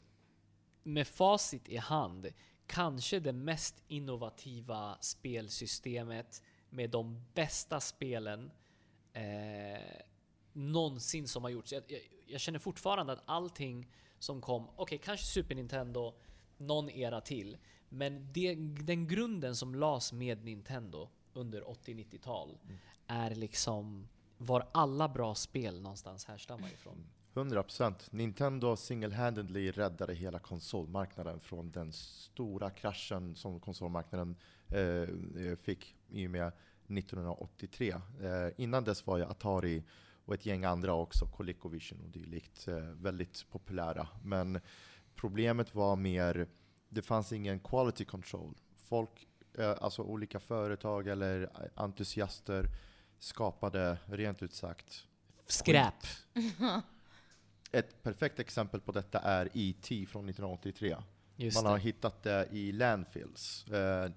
med 0.83 1.07
facit 1.07 1.69
i 1.69 1.77
hand 1.77 2.27
kanske 2.67 3.19
det 3.19 3.33
mest 3.33 3.83
innovativa 3.87 4.97
spelsystemet 5.01 6.43
med 6.69 6.89
de 6.89 7.25
bästa 7.33 7.79
spelen 7.79 8.51
eh, 9.13 10.01
någonsin 10.59 11.27
som 11.27 11.43
har 11.43 11.49
gjorts. 11.49 11.71
Jag, 11.73 11.83
jag, 11.87 11.99
jag 12.27 12.41
känner 12.41 12.59
fortfarande 12.59 13.13
att 13.13 13.23
allting 13.25 13.91
som 14.19 14.41
kom, 14.41 14.67
okej 14.75 14.97
kanske 14.97 15.25
Super 15.25 15.55
Nintendo, 15.55 16.13
någon 16.57 16.89
era 16.89 17.21
till, 17.21 17.57
men 17.89 18.33
det, 18.33 18.55
den 18.85 19.07
grunden 19.07 19.55
som 19.55 19.75
lades 19.75 20.13
med 20.13 20.45
Nintendo 20.45 21.09
under 21.33 21.61
80-90-tal 21.61 22.57
är 23.07 23.35
liksom 23.35 24.07
var 24.37 24.67
alla 24.71 25.09
bra 25.09 25.35
spel 25.35 25.81
någonstans 25.81 26.25
härstammar 26.25 26.67
ifrån. 26.67 27.05
100%. 27.33 27.93
Nintendo 28.11 28.75
single-handedly 28.75 29.71
räddade 29.71 30.13
hela 30.13 30.39
konsolmarknaden 30.39 31.39
från 31.39 31.71
den 31.71 31.93
stora 31.93 32.69
kraschen 32.69 33.35
som 33.35 33.59
konsolmarknaden 33.59 34.35
eh, 34.67 35.55
fick 35.55 35.95
i 36.09 36.27
och 36.27 36.31
med 36.31 36.47
1983. 36.87 37.89
Eh, 37.91 37.99
innan 38.57 38.83
dess 38.83 39.07
var 39.07 39.17
ju 39.17 39.23
Atari 39.23 39.83
och 40.29 40.35
ett 40.35 40.45
gäng 40.45 40.65
andra 40.65 40.93
också, 40.93 41.25
ColecoVision 41.25 42.01
och 42.01 42.09
dylikt, 42.09 42.67
eh, 42.67 42.75
väldigt 42.77 43.45
populära. 43.51 44.07
Men 44.23 44.59
problemet 45.15 45.75
var 45.75 45.95
mer, 45.95 46.47
det 46.89 47.01
fanns 47.01 47.31
ingen 47.31 47.59
quality 47.59 48.05
control. 48.05 48.57
Folk, 48.75 49.27
eh, 49.57 49.75
alltså 49.81 50.01
olika 50.01 50.39
företag 50.39 51.07
eller 51.07 51.49
entusiaster 51.75 52.65
skapade 53.19 53.97
rent 54.05 54.43
ut 54.43 54.53
sagt 54.53 55.07
Skräp! 55.45 55.93
Ett 57.71 58.03
perfekt 58.03 58.39
exempel 58.39 58.81
på 58.81 58.91
detta 58.91 59.19
är 59.19 59.49
E.T. 59.53 60.05
från 60.05 60.29
1983. 60.29 60.97
Just 61.35 61.57
Man 61.57 61.65
har 61.65 61.77
det. 61.77 61.83
hittat 61.83 62.23
det 62.23 62.47
i 62.51 62.71
landfills. 62.71 63.67
Eh, 63.67 64.11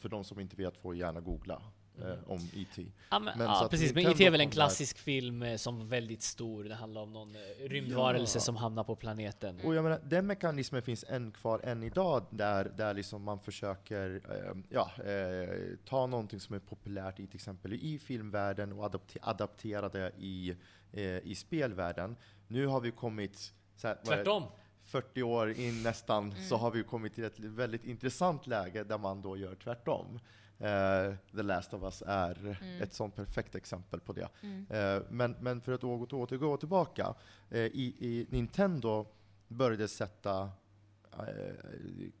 för 0.00 0.08
de 0.08 0.24
som 0.24 0.40
inte 0.40 0.56
vet 0.56 0.76
får 0.76 0.96
gärna 0.96 1.20
googla 1.20 1.62
eh, 2.02 2.30
om 2.30 2.38
E.T. 2.54 2.86
Ja, 3.10 3.18
men, 3.18 3.38
Men 3.38 3.46
ja 3.46 3.68
precis. 3.70 3.94
Men 3.94 4.10
IT 4.10 4.20
är 4.20 4.30
väl 4.30 4.40
en 4.40 4.50
klassisk 4.50 4.98
film 4.98 5.42
eh, 5.42 5.56
som 5.56 5.78
var 5.78 5.84
väldigt 5.86 6.22
stor. 6.22 6.64
Det 6.64 6.74
handlar 6.74 7.00
om 7.00 7.12
någon 7.12 7.36
eh, 7.36 7.68
rymdvarelse 7.68 8.38
Ja. 8.38 8.40
som 8.42 8.56
hamnar 8.56 8.84
på 8.84 8.96
planeten. 8.96 9.60
Och 9.64 9.74
jag 9.74 9.82
menar, 9.84 10.00
den 10.04 10.26
mekanismen 10.26 10.82
finns 10.82 11.04
än 11.08 11.30
kvar 11.32 11.60
än 11.64 11.82
idag, 11.82 12.26
där, 12.30 12.64
där 12.76 12.94
liksom 12.94 13.22
man 13.22 13.40
försöker 13.40 14.20
eh, 14.30 14.56
ja, 14.70 14.90
eh, 15.04 15.48
ta 15.84 16.06
någonting 16.06 16.40
som 16.40 16.54
är 16.54 16.58
populärt 16.60 17.20
i 17.20 17.26
till 17.26 17.36
exempel 17.36 17.72
i 17.72 17.98
filmvärlden 17.98 18.72
och 18.72 18.84
adapte, 18.84 19.18
adaptera 19.22 19.88
det 19.88 20.12
i, 20.18 20.56
eh, 20.92 21.02
i 21.02 21.34
spelvärlden. 21.34 22.16
Nu 22.48 22.66
har 22.66 22.80
vi 22.80 22.90
kommit 22.90 23.52
så 23.76 23.88
här? 23.88 23.98
Tvärtom! 24.04 24.42
40 24.82 25.22
år 25.22 25.50
in 25.50 25.82
nästan 25.82 26.34
så 26.48 26.56
har 26.56 26.70
vi 26.70 26.82
kommit 26.82 27.14
till 27.14 27.24
ett 27.24 27.38
väldigt 27.38 27.84
intressant 27.84 28.46
läge 28.46 28.84
där 28.84 28.98
man 28.98 29.22
då 29.22 29.36
gör 29.36 29.54
tvärtom. 29.54 30.20
Eh, 30.58 31.14
The 31.36 31.42
Last 31.42 31.74
of 31.74 31.82
Us 31.82 32.02
är 32.06 32.58
ett 32.80 32.94
sånt 32.94 33.16
perfekt 33.16 33.54
exempel 33.54 34.00
på 34.00 34.12
det. 34.12 34.28
Eh, 34.70 35.02
men, 35.10 35.36
men 35.40 35.60
för 35.60 35.72
att 35.72 35.84
åter, 35.84 36.18
återgå 36.18 36.56
tillbaka, 36.56 37.14
eh, 37.50 37.60
i, 37.60 37.94
i 37.98 38.26
Nintendo 38.30 39.06
började 39.48 39.88
sätta 39.88 40.50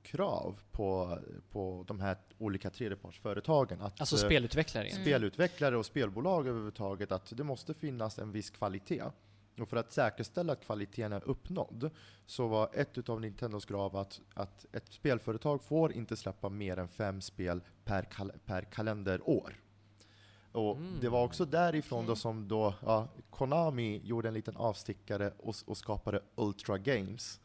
krav 0.02 0.60
på, 0.72 1.18
på 1.50 1.84
de 1.88 2.00
här 2.00 2.16
olika 2.38 2.70
tredjepartsföretagen. 2.70 3.80
Att, 3.80 4.00
Alltså 4.00 4.16
spelutvecklare 4.16 4.90
spelutvecklare 4.90 5.76
och 5.76 5.86
spelbolag 5.86 6.48
överhuvudtaget 6.48 7.12
att 7.12 7.36
det 7.36 7.44
måste 7.44 7.74
finnas 7.74 8.18
en 8.18 8.32
viss 8.32 8.50
kvalitet. 8.50 9.02
Och 9.60 9.68
för 9.68 9.76
att 9.76 9.92
säkerställa 9.92 10.52
att 10.52 10.64
kvaliteten 10.64 11.12
är 11.12 11.28
uppnådd 11.28 11.90
så 12.26 12.46
var 12.48 12.70
ett 12.72 13.08
av 13.08 13.20
Nintendos 13.20 13.64
krav 13.64 13.96
att, 13.96 14.20
att 14.34 14.66
ett 14.72 14.92
spelföretag 14.92 15.62
får 15.62 15.92
inte 15.92 16.16
släppa 16.16 16.48
mer 16.48 16.76
än 16.76 16.88
fem 16.88 17.20
spel 17.20 17.60
per, 17.84 18.02
kal 18.02 18.32
per 18.44 18.62
kalenderår. 18.62 19.54
Och 20.52 20.76
Mm. 20.76 20.98
Det 21.00 21.08
var 21.08 21.24
också 21.24 21.44
därifrån 21.44 22.06
då 22.06 22.12
Okej. 22.12 22.20
som 22.20 22.48
då, 22.48 22.74
ja, 22.82 23.08
Konami 23.30 24.00
gjorde 24.04 24.28
en 24.28 24.34
liten 24.34 24.56
avstickare 24.56 25.32
och, 25.38 25.54
och 25.66 25.76
skapade 25.76 26.22
Ultra 26.34 26.78
Games. 26.78 27.40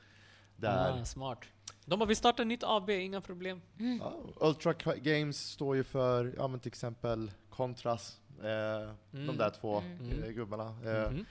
Där 0.55 1.01
Ah, 1.01 1.05
smart. 1.05 1.39
De 1.85 1.99
bara, 1.99 2.05
vi 2.05 2.15
startar 2.15 2.45
nytt 2.45 2.63
AB, 2.63 2.89
inga 2.89 3.21
problem. 3.21 3.61
Ja, 3.99 4.13
Ultra 4.39 4.73
Games 4.95 5.37
står 5.51 5.75
ju 5.75 5.83
för, 5.83 6.33
ja 6.37 6.47
men 6.47 6.59
till 6.59 6.69
exempel 6.69 7.31
Contras, 7.49 8.19
eh, 8.39 8.93
de 9.11 9.17
Mm. 9.17 9.37
där 9.37 9.49
två 9.49 9.77
Mm. 9.79 10.23
eh, 10.23 10.29
gubbarna. 10.29 10.65
Eh, 10.85 11.11
Mhm. 11.11 11.25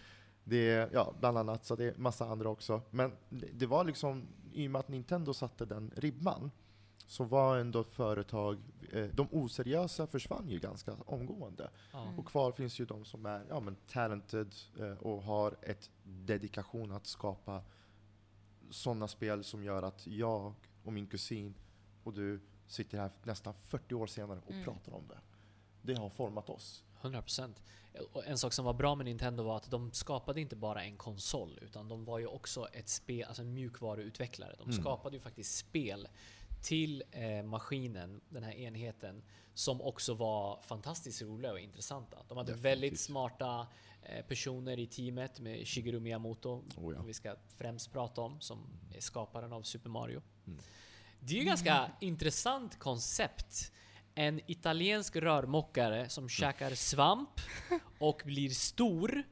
Det 0.44 0.70
är, 0.70 0.90
ja, 0.92 1.14
bland 1.20 1.38
annat, 1.38 1.64
så 1.64 1.76
det 1.76 1.84
är 1.84 1.94
massa 1.96 2.24
andra 2.26 2.48
också. 2.48 2.82
Men 2.90 3.12
det, 3.28 3.66
var 3.66 3.84
liksom, 3.84 4.28
i 4.52 4.66
och 4.66 4.70
med 4.70 4.78
att 4.80 4.88
Nintendo 4.88 5.34
satte 5.34 5.64
den 5.64 5.92
ribban, 5.96 6.50
så 7.06 7.24
var 7.24 7.58
ändå 7.58 7.84
företag, 7.84 8.58
eh, 8.92 9.04
de 9.04 9.28
oseriösa 9.32 10.06
försvann 10.06 10.48
ju 10.48 10.58
ganska 10.58 10.92
omgående. 11.06 11.70
Ja. 11.92 12.14
Och 12.18 12.26
kvar 12.26 12.52
finns 12.52 12.80
ju 12.80 12.84
de 12.84 13.04
som 13.04 13.26
är 13.26 13.44
ja, 13.48 13.60
men 13.60 13.76
talented 13.86 14.54
eh, 14.78 14.92
och 14.92 15.22
har 15.22 15.56
ett 15.62 15.90
dedikation 16.04 16.92
att 16.92 17.06
skapa 17.06 17.62
sådana 18.70 19.08
spel 19.08 19.44
som 19.44 19.64
gör 19.64 19.82
att 19.82 20.06
jag 20.06 20.54
och 20.84 20.92
min 20.92 21.06
kusin 21.06 21.54
och 22.04 22.12
du 22.12 22.40
sitter 22.66 22.98
här 22.98 23.10
nästan 23.22 23.54
40 23.68 23.94
år 23.94 24.06
senare 24.06 24.40
och 24.46 24.52
Mm. 24.52 24.64
pratar 24.64 24.92
om 24.94 25.08
det. 25.08 25.18
Det 25.82 25.94
har 25.98 26.10
format 26.10 26.50
oss. 26.50 26.84
100%. 27.02 27.54
Och 28.12 28.26
en 28.26 28.38
sak 28.38 28.52
som 28.52 28.64
var 28.64 28.72
bra 28.74 28.94
med 28.94 29.06
Nintendo 29.06 29.42
var 29.42 29.56
att 29.56 29.70
de 29.70 29.92
skapade 29.92 30.40
inte 30.40 30.56
bara 30.56 30.84
en 30.84 30.96
konsol, 30.96 31.58
utan 31.62 31.88
de 31.88 32.04
var 32.04 32.18
ju 32.18 32.26
också 32.26 32.68
ett 32.72 32.88
spel, 32.88 33.24
alltså 33.28 33.42
en 33.42 33.54
mjukvaruutvecklare. 33.54 34.54
De 34.58 34.62
Mm. 34.70 34.82
skapade 34.82 35.16
ju 35.16 35.20
faktiskt 35.20 35.56
spel 35.58 36.08
till 36.62 37.02
eh, 37.10 37.42
maskinen, 37.42 38.20
den 38.28 38.42
här 38.42 38.52
enheten, 38.52 39.22
som 39.54 39.80
också 39.82 40.14
var 40.14 40.60
fantastiskt 40.62 41.22
roliga 41.22 41.52
och 41.52 41.60
intressanta. 41.60 42.16
De 42.28 42.36
hade 42.38 42.52
Definitivt. 42.52 42.64
väldigt 42.72 43.00
smarta 43.00 43.66
eh, 44.02 44.24
personer 44.26 44.78
i 44.78 44.86
teamet 44.86 45.40
med 45.40 45.66
Shigeru 45.68 46.00
Miyamoto, 46.00 46.64
Oh 46.76 46.92
ja. 46.92 46.96
som 46.98 47.06
vi 47.06 47.14
ska 47.14 47.36
främst 47.56 47.92
prata 47.92 48.20
om, 48.20 48.40
som 48.40 48.58
är 48.94 49.00
skaparen 49.00 49.52
av 49.52 49.62
Super 49.62 49.90
Mario. 49.90 50.22
Mm. 50.46 50.60
Det 51.20 51.34
är 51.34 51.38
ju 51.38 51.44
ganska 51.44 51.90
intressant 52.00 52.78
koncept. 52.78 53.72
En 54.14 54.40
italiensk 54.46 55.16
rörmokare 55.16 56.08
som 56.08 56.28
käkar 56.28 56.70
svamp 56.70 57.40
och 57.98 58.22
blir 58.24 58.48
stor 58.50 59.22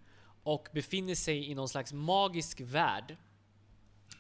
och 0.43 0.69
befinner 0.73 1.15
sig 1.15 1.51
i 1.51 1.55
någon 1.55 1.69
slags 1.69 1.93
magisk 1.93 2.61
värld 2.61 3.17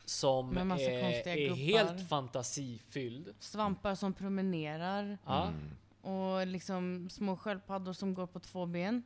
som 0.05 0.57
är, 0.57 1.29
är 1.29 1.55
helt 1.55 2.09
fantasifylld. 2.09 3.35
Svampar 3.39 3.95
som 3.95 4.13
promenerar. 4.13 5.19
Mm. 5.27 5.55
och 6.01 6.47
liksom 6.47 7.11
små 7.11 7.37
sköldpaddor 7.37 7.93
som 7.93 8.15
går 8.15 8.27
på 8.27 8.41
två 8.41 8.67
ben. 8.67 9.03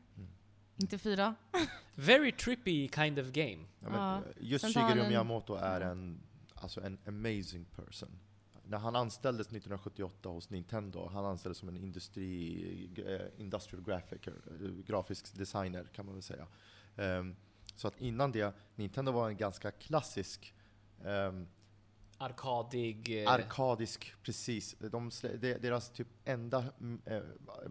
Inte 0.77 0.99
fyra. 0.99 1.35
Very 1.95 2.33
trippy 2.33 2.89
kind 2.89 3.19
of 3.19 3.27
game. 3.27 3.59
Ja, 3.81 3.89
men 3.89 3.93
Ja. 3.95 4.23
Just 4.41 4.65
Shigeru 4.65 5.09
Miyamoto 5.09 5.55
är 5.55 5.81
en, 5.81 6.21
alltså 6.55 6.81
en 6.81 6.99
amazing 7.07 7.65
person. 7.65 8.19
När 8.65 8.79
han 8.79 8.97
anställdes 8.97 9.47
1978 9.47 10.29
hos 10.29 10.51
Nintendo, 10.51 11.09
han 11.13 11.25
anställdes 11.25 11.59
som 11.59 11.69
en 11.69 11.77
industri, 11.77 12.91
eh, 13.07 13.41
industrial 13.41 13.85
graphicer, 13.85 14.33
eh, 14.47 14.85
grafisk 14.87 15.35
designer 15.35 15.85
kan 15.93 16.07
man 16.07 16.15
väl 16.15 16.23
säga. 16.23 16.47
Ehm, 16.97 17.37
så 17.77 17.89
att 17.89 18.01
innan 18.01 18.33
det, 18.33 18.55
Nintendo 18.75 19.13
var 19.13 19.29
en 19.29 19.37
ganska 19.37 19.71
klassisk 19.71 20.55
ehm, 21.05 21.49
Arkadig... 22.19 23.23
eh, 23.23 23.33
Arkadisk, 23.33 24.15
precis. 24.23 24.77
De 24.79 25.11
deras 25.41 25.91
typ 25.91 26.09
enda, 26.25 26.65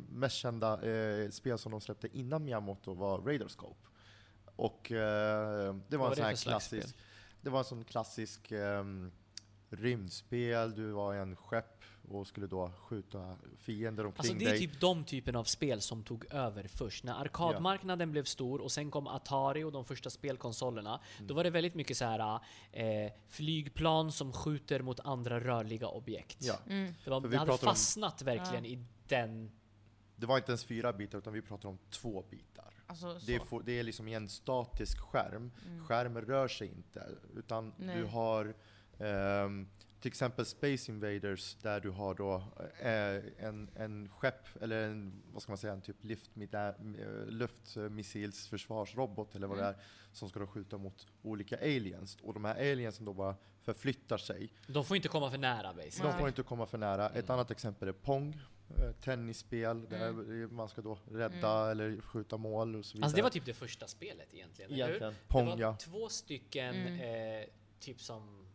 mest 0.09 0.35
kända 0.35 0.79
spel 1.31 1.57
som 1.57 1.71
de 1.71 1.81
släppte 1.81 2.17
innan 2.17 2.45
Miyamoto 2.45 2.93
var 2.93 3.19
Radarscope. 3.19 3.87
Och 4.55 4.85
det 4.89 4.97
var 5.91 5.97
Vad 5.97 6.09
en 6.09 6.15
sån 6.15 6.25
här 6.25 6.35
klassisk, 6.35 6.95
det 7.41 7.49
var 7.49 7.59
en 7.59 7.65
sån 7.65 7.83
klassisk 7.83 8.51
ehm, 8.51 9.11
rymdspel, 9.73 10.75
du 10.75 10.91
var 10.91 11.15
i 11.15 11.17
en 11.17 11.35
skepp 11.35 11.83
och 12.09 12.27
skulle 12.27 12.47
då 12.47 12.71
skjuta 12.77 13.37
fiender 13.57 14.05
omkring 14.05 14.19
Alltså 14.19 14.33
det 14.33 14.45
är 14.45 14.49
dig. 14.49 14.59
typ 14.59 14.79
de 14.79 15.03
typen 15.03 15.35
av 15.35 15.43
spel 15.43 15.81
som 15.81 16.03
tog 16.03 16.25
över 16.33 16.67
först. 16.67 17.03
När 17.03 17.13
arkadmarknaden 17.13 18.11
blev 18.11 18.23
stor 18.23 18.61
och 18.61 18.71
sen 18.71 18.91
kom 18.91 19.07
Atari 19.07 19.63
och 19.63 19.71
de 19.71 19.85
första 19.85 20.09
spelkonsolerna. 20.09 21.01
Mm. 21.17 21.27
Då 21.27 21.33
var 21.33 21.43
det 21.43 21.49
väldigt 21.49 21.75
mycket 21.75 21.97
så 21.97 22.05
här 22.05 22.39
eh, 22.71 23.11
flygplan 23.27 24.11
som 24.11 24.33
skjuter 24.33 24.81
mot 24.81 24.99
andra 24.99 25.39
rörliga 25.39 25.87
objekt. 25.87 26.37
Ja. 26.39 26.59
Mm. 26.67 26.93
Det, 27.03 27.09
var, 27.09 27.21
det 27.21 27.37
hade 27.37 27.51
pratar 27.51 27.67
om- 27.67 27.73
fastnat 27.73 28.21
verkligen 28.21 28.65
i 28.65 28.85
den... 29.07 29.51
Det 30.15 30.25
var 30.27 30.37
inte 30.37 30.51
ens 30.51 30.65
fyra 30.65 30.93
bitar, 30.93 31.17
utan 31.17 31.33
vi 31.33 31.41
pratar 31.41 31.69
om 31.69 31.77
två 31.89 32.25
bitar. 32.29 32.73
Alltså, 32.87 33.19
så. 33.19 33.25
Det 33.25 33.35
är, 33.35 33.63
det 33.63 33.79
är 33.79 33.83
liksom 33.83 34.07
i 34.07 34.13
en 34.13 34.29
statisk 34.29 34.99
skärm. 34.99 35.51
Skärmen 35.87 36.25
rör 36.25 36.47
sig 36.47 36.67
inte. 36.67 37.07
Utan 37.35 37.73
Nej. 37.77 37.97
du 37.97 38.05
har 38.05 38.53
ehm, 39.01 39.67
till 39.99 40.07
exempel 40.09 40.45
Space 40.45 40.91
Invaders 40.91 41.55
där 41.61 41.79
du 41.79 41.89
har 41.89 42.13
då 42.13 42.35
eh, 42.79 43.45
en, 43.47 43.69
en 43.75 44.09
skepp, 44.09 44.47
eller 44.61 44.83
en, 44.87 45.21
vad 45.33 45.41
ska 45.41 45.51
man 45.51 45.57
säga, 45.57 45.73
en 45.73 45.81
typ 45.81 45.97
eh, 46.05 47.25
luftmissilsförsvarsrobot 47.27 49.35
eller 49.35 49.47
vad 49.47 49.57
det 49.57 49.63
är, 49.63 49.75
som 50.11 50.29
ska 50.29 50.39
då 50.39 50.47
skjuta 50.47 50.77
mot 50.77 51.07
olika 51.21 51.57
aliens. 51.57 52.17
Och 52.23 52.33
de 52.33 52.45
här 52.45 52.55
aliensen 52.71 53.05
då 53.05 53.13
bara 53.13 53.35
förflyttar 53.61 54.17
sig. 54.17 54.53
De 54.67 54.85
får 54.85 54.95
inte 54.97 55.07
komma 55.07 55.31
för 55.31 55.37
nära 55.37 55.73
basically. 55.73 56.11
De 56.11 56.19
får 56.19 56.27
inte 56.27 56.43
komma 56.43 56.65
för 56.65 56.77
nära. 56.77 57.09
Ett 57.09 57.15
Mm. 57.15 57.31
annat 57.33 57.51
exempel 57.51 57.87
är 57.87 57.91
Pong, 57.93 58.41
eh, 58.77 58.91
tennisspel 58.91 59.89
där 59.89 60.47
man 60.47 60.69
ska 60.69 60.81
då 60.81 60.97
rädda 61.11 61.71
eller 61.71 62.01
skjuta 62.01 62.37
mål 62.37 62.75
och 62.75 62.85
så 62.85 62.93
vidare. 62.93 63.05
Alltså 63.05 63.15
det 63.15 63.21
var 63.23 63.29
typ 63.29 63.45
det 63.45 63.53
första 63.53 63.87
spelet 63.87 64.33
egentligen, 64.33 64.71
eller 64.71 64.85
hur? 64.85 64.89
Egentligen. 64.95 65.15
Pong, 65.27 65.45
det 65.45 65.51
var 65.51 65.59
ja. 65.59 65.75
två 65.79 66.09
stycken, 66.09 66.75
Mm. 66.75 67.41
eh, 67.41 67.47
typ 67.79 68.01
som 68.01 68.47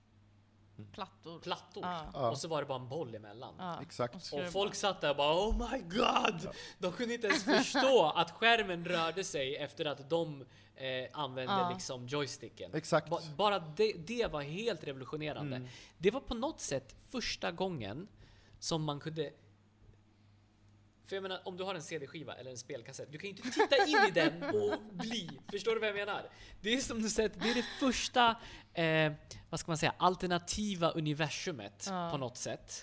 Plattor. 0.93 1.41
plattor. 1.41 1.83
Ja. 2.14 2.31
Och 2.31 2.39
så 2.39 2.49
var 2.49 2.61
det 2.61 2.66
bara 2.66 2.79
en 2.79 2.89
boll 2.89 3.14
emellan. 3.14 3.55
Ja. 3.59 3.83
Exakt. 3.83 4.14
Och 4.33 4.39
Och 4.41 4.53
folk 4.53 4.70
bara- 4.70 4.74
satt 4.74 5.01
där 5.01 5.11
och 5.11 5.16
bara 5.16 5.35
Oh 5.49 5.70
my 5.72 5.79
god! 5.79 6.49
De 6.79 6.93
kunde 6.93 7.14
inte 7.14 7.27
ens 7.27 7.45
förstå 7.45 8.12
att 8.16 8.31
skärmen 8.31 8.85
rörde 8.85 9.24
sig 9.24 9.57
efter 9.57 9.85
att 9.85 10.11
de 10.11 10.45
eh, 10.77 10.87
använde 11.12 11.68
liksom 11.72 12.07
joysticken. 12.07 12.74
Exakt. 12.74 13.09
Ba- 13.11 13.20
bara 13.37 13.59
det, 13.59 13.93
det 13.93 14.33
var 14.33 14.43
helt 14.43 14.85
revolutionerande. 14.85 15.57
Mm. 15.57 15.68
Det 15.99 16.11
var 16.11 16.20
på 16.20 16.35
något 16.35 16.61
sätt 16.61 16.95
första 17.11 17.51
gången 17.53 18.09
som 18.59 18.85
man 18.85 19.01
kunde 19.01 19.33
för 21.07 21.17
jag 21.17 21.23
menar, 21.23 21.41
om 21.45 21.57
du 21.57 21.65
har 21.65 21.75
en 21.75 21.83
CD-skiva 21.83 22.35
eller 22.35 22.51
en 22.51 22.59
spelkassett, 22.59 23.13
du 23.13 23.19
kan 23.19 23.31
ju 23.31 23.37
inte 23.37 23.51
titta 23.51 23.77
in 23.87 24.09
i 24.09 24.11
den 24.11 24.43
och 24.43 24.81
bli. 24.93 25.31
Förstår 25.51 25.73
du 25.75 25.81
vad 25.81 25.89
jag 25.89 25.97
menar? 25.97 26.23
Det 26.61 26.75
är 26.75 26.79
som 26.81 27.03
du 27.03 27.11
säger, 27.11 27.29
det 27.39 27.51
är 27.51 27.55
det 27.55 27.65
första, 27.81 28.37
eh, 28.75 29.13
vad 29.51 29.61
ska 29.61 29.71
man 29.71 29.79
säga, 29.79 29.95
alternativa 29.99 30.91
universumet 30.91 31.87
Ja. 31.91 32.09
på 32.13 32.17
något 32.19 32.37
sätt. 32.37 32.83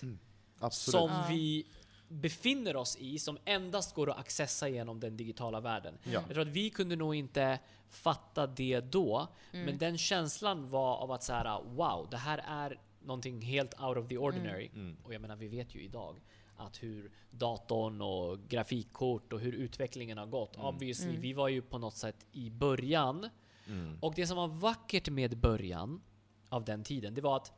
Absolut. 0.58 1.00
Som 1.00 1.10
Ja. 1.10 1.26
vi 1.30 1.66
befinner 2.08 2.76
oss 2.76 2.96
i, 2.96 3.18
som 3.18 3.38
endast 3.44 3.94
går 3.94 4.10
att 4.10 4.18
accessa 4.18 4.68
genom 4.68 5.00
den 5.00 5.16
digitala 5.16 5.60
världen. 5.60 5.98
Ja. 6.04 6.10
Jag 6.12 6.28
tror 6.28 6.40
att 6.40 6.48
vi 6.48 6.70
kunde 6.70 6.96
nog 6.96 7.14
inte 7.14 7.58
fatta 7.88 8.46
det 8.46 8.80
då, 8.80 9.28
men 9.50 9.78
den 9.78 9.98
känslan 9.98 10.68
var 10.68 10.96
av 10.96 11.12
att 11.12 11.22
så 11.22 11.32
här, 11.32 11.62
wow, 11.64 12.08
det 12.10 12.16
här 12.16 12.44
är 12.46 12.80
någonting 13.02 13.40
helt 13.42 13.80
out 13.80 13.96
of 13.96 14.08
the 14.08 14.18
ordinary. 14.18 14.70
Mm. 14.74 14.96
Och 15.04 15.14
jag 15.14 15.20
menar, 15.20 15.36
vi 15.36 15.48
vet 15.48 15.74
ju 15.74 15.82
idag 15.82 16.20
att 16.56 16.82
hur 16.82 17.10
datorn 17.30 18.00
och 18.00 18.38
grafikkort 18.48 19.32
och 19.32 19.40
hur 19.40 19.52
utvecklingen 19.52 20.18
har 20.18 20.26
gått. 20.26 20.56
Obviously, 20.56 21.16
vi 21.16 21.32
var 21.32 21.48
ju 21.48 21.62
på 21.62 21.78
något 21.78 21.96
sätt 21.96 22.26
i 22.32 22.50
början. 22.50 23.28
Mm. 23.66 23.98
Och 24.00 24.14
det 24.14 24.26
som 24.26 24.36
var 24.36 24.48
vackert 24.48 25.08
med 25.08 25.38
början 25.38 26.02
av 26.48 26.64
den 26.64 26.84
tiden, 26.84 27.14
det 27.14 27.20
var 27.20 27.36
att 27.36 27.52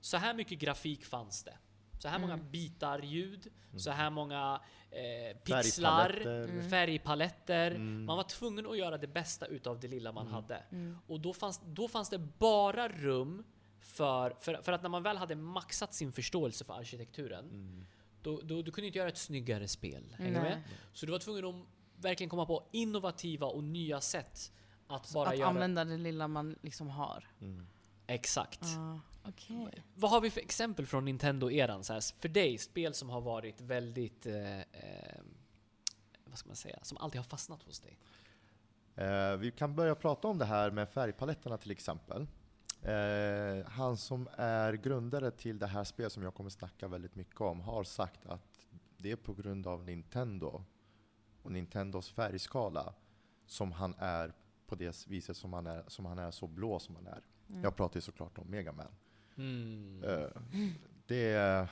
så 0.00 0.16
här 0.16 0.34
mycket 0.34 0.58
grafik 0.58 1.04
fanns 1.04 1.44
det. 1.44 1.58
Så 1.98 2.08
här 2.08 2.18
många 2.18 2.36
bitar 2.36 2.98
ljud, 2.98 3.46
så 3.76 3.90
här 3.90 4.10
många 4.10 4.60
eh, 4.90 5.36
pixlar, 5.36 6.10
Färgpaletter. 6.10 6.68
färgpaletter. 6.70 7.70
Mm. 7.70 8.04
Man 8.04 8.16
var 8.16 8.24
tvungen 8.24 8.66
att 8.66 8.78
göra 8.78 8.98
det 8.98 9.06
bästa 9.06 9.46
utav 9.46 9.80
det 9.80 9.88
lilla 9.88 10.12
man 10.12 10.26
hade. 10.26 10.56
Mm. 10.70 10.98
Och 11.06 11.20
då 11.20 11.32
fanns, 11.32 11.60
då 11.66 11.88
fanns 11.88 12.10
det 12.10 12.18
bara 12.18 12.88
rum 12.88 13.44
för, 13.80 14.34
för, 14.40 14.62
för 14.62 14.72
att 14.72 14.82
när 14.82 14.88
man 14.88 15.02
väl 15.02 15.16
hade 15.16 15.34
maxat 15.34 15.94
sin 15.94 16.12
förståelse 16.12 16.64
för 16.64 16.74
arkitekturen, 16.74 17.44
Mm. 17.44 17.84
Då, 18.24 18.40
då, 18.40 18.62
du 18.62 18.70
kunde 18.70 18.86
inte 18.86 18.98
göra 18.98 19.08
ett 19.08 19.18
snyggare 19.18 19.68
spel. 19.68 20.14
Hänger 20.18 20.42
med? 20.42 20.62
Så 20.92 21.06
du 21.06 21.12
var 21.12 21.18
tvungen 21.18 21.44
att 21.44 21.66
verkligen 21.96 22.30
komma 22.30 22.46
på 22.46 22.68
innovativa 22.72 23.46
och 23.46 23.64
nya 23.64 24.00
sätt 24.00 24.52
att 24.86 25.12
bara 25.12 25.28
Att 25.28 25.38
göra... 25.38 25.48
använda 25.48 25.84
det 25.84 25.96
lilla 25.96 26.28
man 26.28 26.58
liksom 26.62 26.88
har. 26.88 27.30
Mm. 27.40 27.66
Exakt. 28.06 28.60
Ja, 28.62 29.00
okej. 29.22 29.84
Vad 29.94 30.10
har 30.10 30.20
vi 30.20 30.30
för 30.30 30.40
exempel 30.40 30.86
från 30.86 31.04
Nintendo-eran? 31.04 31.84
För 32.18 32.28
dig, 32.28 32.58
spel 32.58 32.94
som 32.94 33.10
har 33.10 33.20
varit 33.20 33.60
väldigt... 33.60 34.26
Eh, 34.26 34.58
eh, 34.58 34.64
vad 36.26 36.38
ska 36.38 36.48
man 36.48 36.56
säga? 36.56 36.78
Som 36.82 36.98
alltid 36.98 37.18
har 37.18 37.24
fastnat 37.24 37.62
hos 37.62 37.80
dig. 37.80 37.98
Eh, 38.94 39.36
vi 39.36 39.50
kan 39.50 39.74
börja 39.74 39.94
prata 39.94 40.28
om 40.28 40.38
det 40.38 40.44
här 40.44 40.70
med 40.70 40.88
färgpaletterna 40.88 41.58
till 41.58 41.70
exempel. 41.70 42.26
Eh, 42.84 43.66
han 43.66 43.96
som 43.96 44.28
är 44.36 44.72
grundare 44.72 45.30
till 45.30 45.58
det 45.58 45.66
här 45.66 45.84
spelet 45.84 46.12
som 46.12 46.22
jag 46.22 46.34
kommer 46.34 46.50
snacka 46.50 46.88
väldigt 46.88 47.14
mycket 47.14 47.40
om 47.40 47.60
har 47.60 47.84
sagt 47.84 48.26
att 48.26 48.66
det 48.96 49.10
är 49.10 49.16
på 49.16 49.34
grund 49.34 49.66
av 49.66 49.84
Nintendo 49.84 50.64
och 51.42 51.52
Nintendos 51.52 52.10
färgskala 52.10 52.94
som 53.46 53.72
han 53.72 53.94
är 53.98 54.32
på 54.66 54.74
det 54.74 55.06
viset 55.06 55.36
som 55.36 55.52
han 55.52 55.66
är, 55.66 55.84
som 55.86 56.04
han 56.04 56.18
är 56.18 56.30
så 56.30 56.46
blå 56.46 56.78
som 56.78 56.96
han 56.96 57.06
är. 57.06 57.22
Jag 57.62 57.76
pratar 57.76 57.96
ju 57.96 58.00
såklart 58.00 58.38
om 58.38 58.50
Mega 58.50 58.72
Man. 58.72 58.86
Mm. 59.36 60.04
Eh, 60.04 60.28
det 61.06 61.32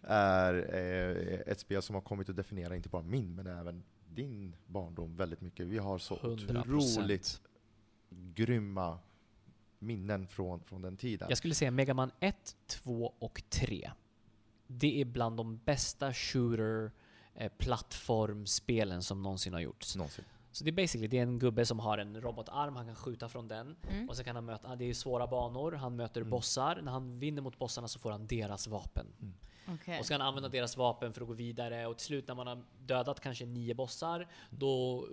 är 0.00 0.54
eh, 0.54 1.52
ett 1.52 1.60
spel 1.60 1.82
som 1.82 1.94
har 1.94 2.02
kommit 2.02 2.28
att 2.28 2.36
definiera 2.36 2.76
inte 2.76 2.88
bara 2.88 3.02
min, 3.02 3.34
men 3.34 3.46
även 3.46 3.82
din 4.08 4.56
barndom 4.66 5.16
väldigt 5.16 5.40
mycket. 5.40 5.66
Vi 5.66 5.78
har 5.78 5.98
så 5.98 6.16
100%. 6.16 6.60
otroligt 6.60 7.40
grymma 8.10 8.98
minnen 9.84 10.26
från, 10.26 10.60
från 10.64 10.82
den 10.82 10.96
tiden. 10.96 11.28
Jag 11.28 11.38
skulle 11.38 11.54
säga 11.54 11.70
Mega 11.70 11.94
Man 11.94 12.10
1, 12.20 12.56
2 12.66 13.12
och 13.18 13.42
3. 13.50 13.90
Det 14.66 15.00
är 15.00 15.04
bland 15.04 15.36
de 15.36 15.56
bästa 15.64 16.12
shooter 16.12 16.92
eh, 17.34 17.52
plattformspelen 17.58 19.02
som 19.02 19.22
någonsin 19.22 19.52
har 19.52 19.60
gjorts. 19.60 19.96
Någonsin. 19.96 20.24
Så 20.52 20.64
det 20.64 20.70
är 20.70 20.72
basically 20.72 21.06
det 21.08 21.18
är 21.18 21.22
en 21.22 21.38
gubbe 21.38 21.66
som 21.66 21.78
har 21.80 21.98
en 21.98 22.20
robotarm, 22.20 22.76
han 22.76 22.86
kan 22.86 22.94
skjuta 22.96 23.28
från 23.28 23.48
den. 23.48 23.76
Mm. 23.90 24.08
Och 24.08 24.16
så 24.16 24.24
kan 24.24 24.36
han 24.36 24.44
möta, 24.44 24.76
det 24.76 24.84
är 24.84 24.94
svåra 24.94 25.26
banor, 25.26 25.72
han 25.72 25.96
möter 25.96 26.20
Mm. 26.20 26.30
bossar. 26.30 26.80
När 26.82 26.92
han 26.92 27.18
vinner 27.18 27.42
mot 27.42 27.58
bossarna 27.58 27.88
så 27.88 27.98
får 27.98 28.10
han 28.10 28.26
deras 28.26 28.66
vapen. 28.66 29.06
Okej. 29.68 29.98
Och 29.98 30.06
så 30.06 30.12
kan 30.12 30.20
han 30.20 30.28
använda 30.28 30.48
deras 30.48 30.76
vapen 30.76 31.12
för 31.12 31.20
att 31.20 31.26
gå 31.28 31.34
vidare. 31.34 31.86
Och 31.86 31.96
till 31.96 32.06
slut 32.06 32.28
när 32.28 32.34
man 32.34 32.46
har 32.46 32.62
dödat 32.86 33.20
kanske 33.20 33.46
nio 33.46 33.74
bossar, 33.74 34.28
då 34.50 35.06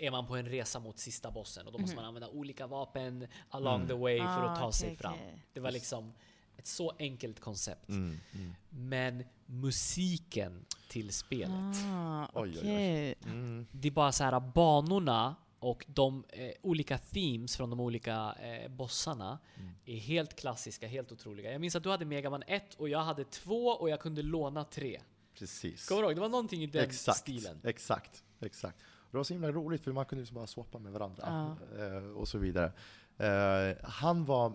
är 0.00 0.10
man 0.10 0.26
på 0.26 0.36
en 0.36 0.46
resa 0.48 0.78
mot 0.80 0.98
sista 0.98 1.30
bossen. 1.30 1.66
Och 1.66 1.72
då 1.72 1.78
måste 1.78 1.96
man 1.96 2.04
använda 2.04 2.28
olika 2.28 2.66
vapen 2.66 3.26
along 3.48 3.74
Mm. 3.76 3.88
the 3.88 3.94
way 3.94 4.18
för 4.18 4.24
att 4.42 4.58
Ah, 4.58 4.60
ta 4.60 4.72
sig 4.72 4.86
okej, 4.88 4.96
fram. 4.96 5.12
okej. 5.14 5.46
Det 5.52 5.60
var 5.60 5.70
liksom 5.70 6.12
ett 6.56 6.66
så 6.66 6.92
enkelt 6.98 7.40
koncept. 7.40 7.88
Mm, 7.88 8.18
mm. 8.34 8.54
Men 8.70 9.24
musiken 9.46 10.64
till 10.88 11.12
spelet. 11.12 11.76
Ah, 11.86 12.22
Oj, 12.24 12.30
oj, 12.34 12.50
oj. 12.54 12.58
okej. 12.60 13.14
Mm. 13.24 13.66
Det 13.72 13.88
är 13.88 13.92
bara 13.92 14.12
så 14.12 14.24
här 14.24 14.40
banorna 14.40 15.36
Och 15.62 15.84
de 15.88 16.24
eh, 16.28 16.50
olika 16.62 16.98
themes 16.98 17.56
från 17.56 17.70
de 17.70 17.80
olika 17.80 18.32
eh, 18.42 18.68
bossarna 18.70 19.38
Mm. 19.56 19.70
är 19.84 19.96
helt 19.96 20.36
klassiska, 20.40 20.86
helt 20.86 21.12
otroliga. 21.12 21.52
Jag 21.52 21.60
minns 21.60 21.76
att 21.76 21.82
du 21.82 21.90
hade 21.90 22.04
Megaman 22.04 22.42
1 22.46 22.74
och 22.74 22.88
jag 22.88 22.98
hade 23.04 23.24
2 23.24 23.66
och 23.66 23.90
jag 23.90 24.00
kunde 24.00 24.22
låna 24.22 24.64
3. 24.64 25.00
Precis. 25.34 25.88
Kommer 25.88 26.02
du 26.02 26.06
ihåg? 26.08 26.16
Det 26.16 26.20
var 26.20 26.28
någonting 26.28 26.62
i 26.62 26.66
den 26.66 26.84
exakt, 26.84 27.18
stilen. 27.18 27.60
Exakt, 27.64 28.24
exakt. 28.40 28.78
Och 29.10 29.12
det 29.12 29.16
var 29.16 29.24
så 29.24 29.32
himla 29.34 29.52
roligt 29.52 29.84
för 29.84 29.92
man 29.92 30.04
kunde 30.04 30.20
liksom 30.22 30.34
bara 30.34 30.46
swappa 30.46 30.78
med 30.78 30.92
varandra 30.92 31.56
eh, 31.78 32.10
och 32.16 32.28
så 32.28 32.38
vidare. 32.38 32.72
Eh, 33.18 33.76
han 33.82 34.24
var 34.24 34.52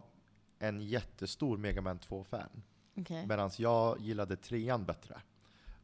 en 0.59 0.81
jättestor 0.81 1.57
Mega 1.57 1.81
Man 1.81 1.99
2-fan, 1.99 2.63
Okej. 2.97 3.27
medan 3.27 3.51
jag 3.57 3.99
gillade 3.99 4.35
trean 4.35 4.85
bättre. 4.85 5.21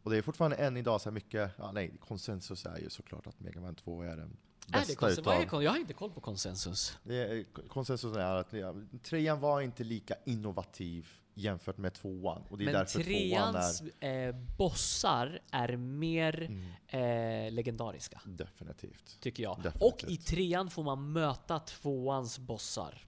Och 0.03 0.11
det 0.11 0.17
är 0.17 0.21
fortfarande 0.21 0.57
än 0.57 0.77
idag 0.77 1.01
så 1.01 1.09
här 1.09 1.13
mycket, 1.13 1.51
ja, 1.57 1.71
nej, 1.71 1.93
konsensus 1.99 2.65
är 2.65 2.77
ju 2.77 2.89
såklart 2.89 3.27
att 3.27 3.39
Mega 3.39 3.61
Man 3.61 3.75
2 3.75 4.01
är 4.01 4.07
den 4.07 4.19
Är 4.19 4.25
det 4.67 4.71
bästa 4.71 4.95
konstigt? 4.95 5.25
Vad 5.25 5.35
är 5.35 5.39
utav. 5.39 5.49
kon- 5.49 5.63
jag 5.63 5.71
har 5.71 5.77
inte 5.77 5.93
koll 5.93 6.11
på 6.11 6.21
konsensus. 6.21 6.97
Det 7.03 7.15
är, 7.15 7.43
konsensus 7.67 8.15
är 8.15 8.35
att 8.35 8.53
ja, 8.53 8.75
trean 9.03 9.39
var 9.39 9.61
inte 9.61 9.83
lika 9.83 10.15
innovativ 10.25 11.09
jämfört 11.33 11.77
med 11.77 11.93
tvåan. 11.93 12.41
Och 12.49 12.57
det 12.57 12.63
är 12.63 12.65
Men 12.65 12.73
därför 12.73 12.99
tvåan 13.03 13.55
är... 13.55 13.61
treans 13.61 13.81
eh, 13.99 14.35
bossar 14.57 15.39
är 15.51 15.77
mer 15.77 16.41
Mm, 16.41 17.45
eh, 17.47 17.51
legendariska, 17.53 18.21
definitivt. 18.25 19.17
tycker 19.21 19.43
jag. 19.43 19.57
Definitivt. 19.63 19.81
Och 20.03 20.11
i 20.11 20.17
trean 20.17 20.69
får 20.69 20.83
man 20.83 21.11
möta 21.11 21.59
tvåans 21.59 22.39
bossar. 22.39 23.05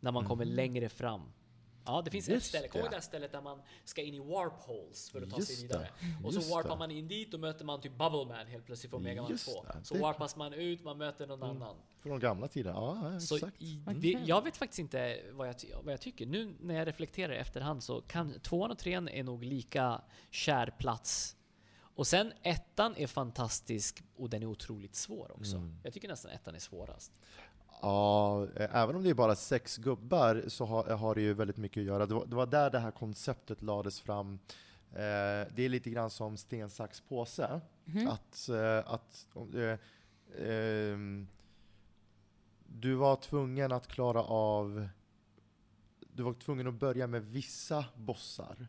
När 0.00 0.12
man 0.12 0.24
kommer 0.24 0.44
Mhm. 0.44 0.54
längre 0.54 0.88
fram. 0.88 1.32
Ja, 1.84 2.02
det 2.02 2.10
finns 2.10 2.28
ett 2.28 2.34
Just 2.34 2.46
ställe. 2.46 2.68
Kommer 2.68 2.88
det. 2.88 2.94
här 2.94 3.00
stället 3.00 3.32
där 3.32 3.40
man 3.40 3.62
ska 3.84 4.02
in 4.02 4.14
i 4.14 4.18
warp 4.18 4.52
holes 4.60 5.10
för 5.10 5.22
att 5.22 5.30
ta 5.30 5.36
sig 5.40 5.54
Just 5.54 5.64
vidare? 5.64 5.88
det. 6.20 6.26
Och 6.26 6.32
så 6.32 6.38
Just 6.40 6.50
warpar 6.52 6.70
det. 6.70 6.76
man 6.76 6.90
in 6.90 7.08
dit 7.08 7.34
och 7.34 7.40
möter 7.40 7.64
man 7.64 7.80
typ 7.80 7.92
Bubble 7.92 8.24
Man 8.24 8.46
helt 8.46 8.66
plötsligt 8.66 8.90
från 8.90 9.02
Mega 9.02 9.22
Man 9.22 9.30
Just 9.30 9.52
2. 9.54 9.62
det, 9.62 9.84
Så 9.84 9.94
det 9.94 10.00
warpas 10.00 10.36
man 10.36 10.52
ut, 10.52 10.84
man 10.84 10.98
möter 10.98 11.26
någon 11.26 11.42
annan. 11.42 11.76
Från 12.00 12.20
gamla 12.20 12.48
tiderna, 12.48 12.76
ja, 12.78 13.16
exakt. 13.16 13.62
i, 13.62 13.74
det, 13.94 14.08
jag 14.26 14.44
vet 14.44 14.56
faktiskt 14.56 14.78
inte 14.78 15.20
vad 15.32 15.48
jag, 15.48 15.54
vad 15.84 15.92
jag 15.92 16.00
tycker. 16.00 16.26
Nu 16.26 16.54
när 16.60 16.74
jag 16.74 16.88
reflekterar 16.88 17.32
i 17.32 17.36
efterhand 17.36 17.82
så 17.82 18.00
kan 18.00 18.40
tvåan 18.40 18.70
och 18.70 18.78
trean 18.78 19.08
är 19.08 19.22
nog 19.22 19.44
lika 19.44 20.00
kär 20.30 20.74
plats. 20.78 21.36
Och 21.94 22.06
sen 22.06 22.32
ettan 22.42 22.94
är 22.96 23.06
fantastisk 23.06 24.02
och 24.16 24.30
den 24.30 24.42
är 24.42 24.46
otroligt 24.46 24.94
svår 24.94 25.32
också. 25.38 25.56
Mm. 25.56 25.76
Jag 25.82 25.92
tycker 25.92 26.08
nästan 26.08 26.30
ettan 26.30 26.54
är 26.54 26.58
svårast. 26.58 27.12
Ja, 27.82 28.46
eh, 28.56 28.76
även 28.76 28.96
om 28.96 29.02
det 29.02 29.10
är 29.10 29.14
bara 29.14 29.34
sex 29.34 29.76
gubbar 29.76 30.44
så 30.48 30.64
har, 30.64 30.84
har 30.84 31.14
det 31.14 31.20
ju 31.20 31.34
väldigt 31.34 31.56
mycket 31.56 31.80
att 31.80 31.86
göra. 31.86 32.06
Det 32.06 32.14
var, 32.14 32.26
det 32.26 32.36
var 32.36 32.46
där 32.46 32.70
det 32.70 32.78
här 32.78 32.90
konceptet 32.90 33.62
lades 33.62 34.00
fram. 34.00 34.38
Eh, 34.92 35.48
det 35.54 35.62
är 35.62 35.68
lite 35.68 35.90
grann 35.90 36.10
som 36.10 36.36
sten, 36.36 36.70
sax, 36.70 37.00
påse. 37.00 37.60
Mhm. 37.84 38.08
Att, 38.08 38.48
eh, 38.48 38.92
att 38.92 39.26
eh, 40.38 40.96
du 42.66 42.94
var 42.94 43.16
tvungen 43.16 43.72
att 43.72 43.86
klara 43.86 44.22
av... 44.22 44.88
Du 46.14 46.22
var 46.22 46.32
tvungen 46.32 46.66
att 46.66 46.74
börja 46.74 47.06
med 47.06 47.22
vissa 47.22 47.84
bossar 47.94 48.66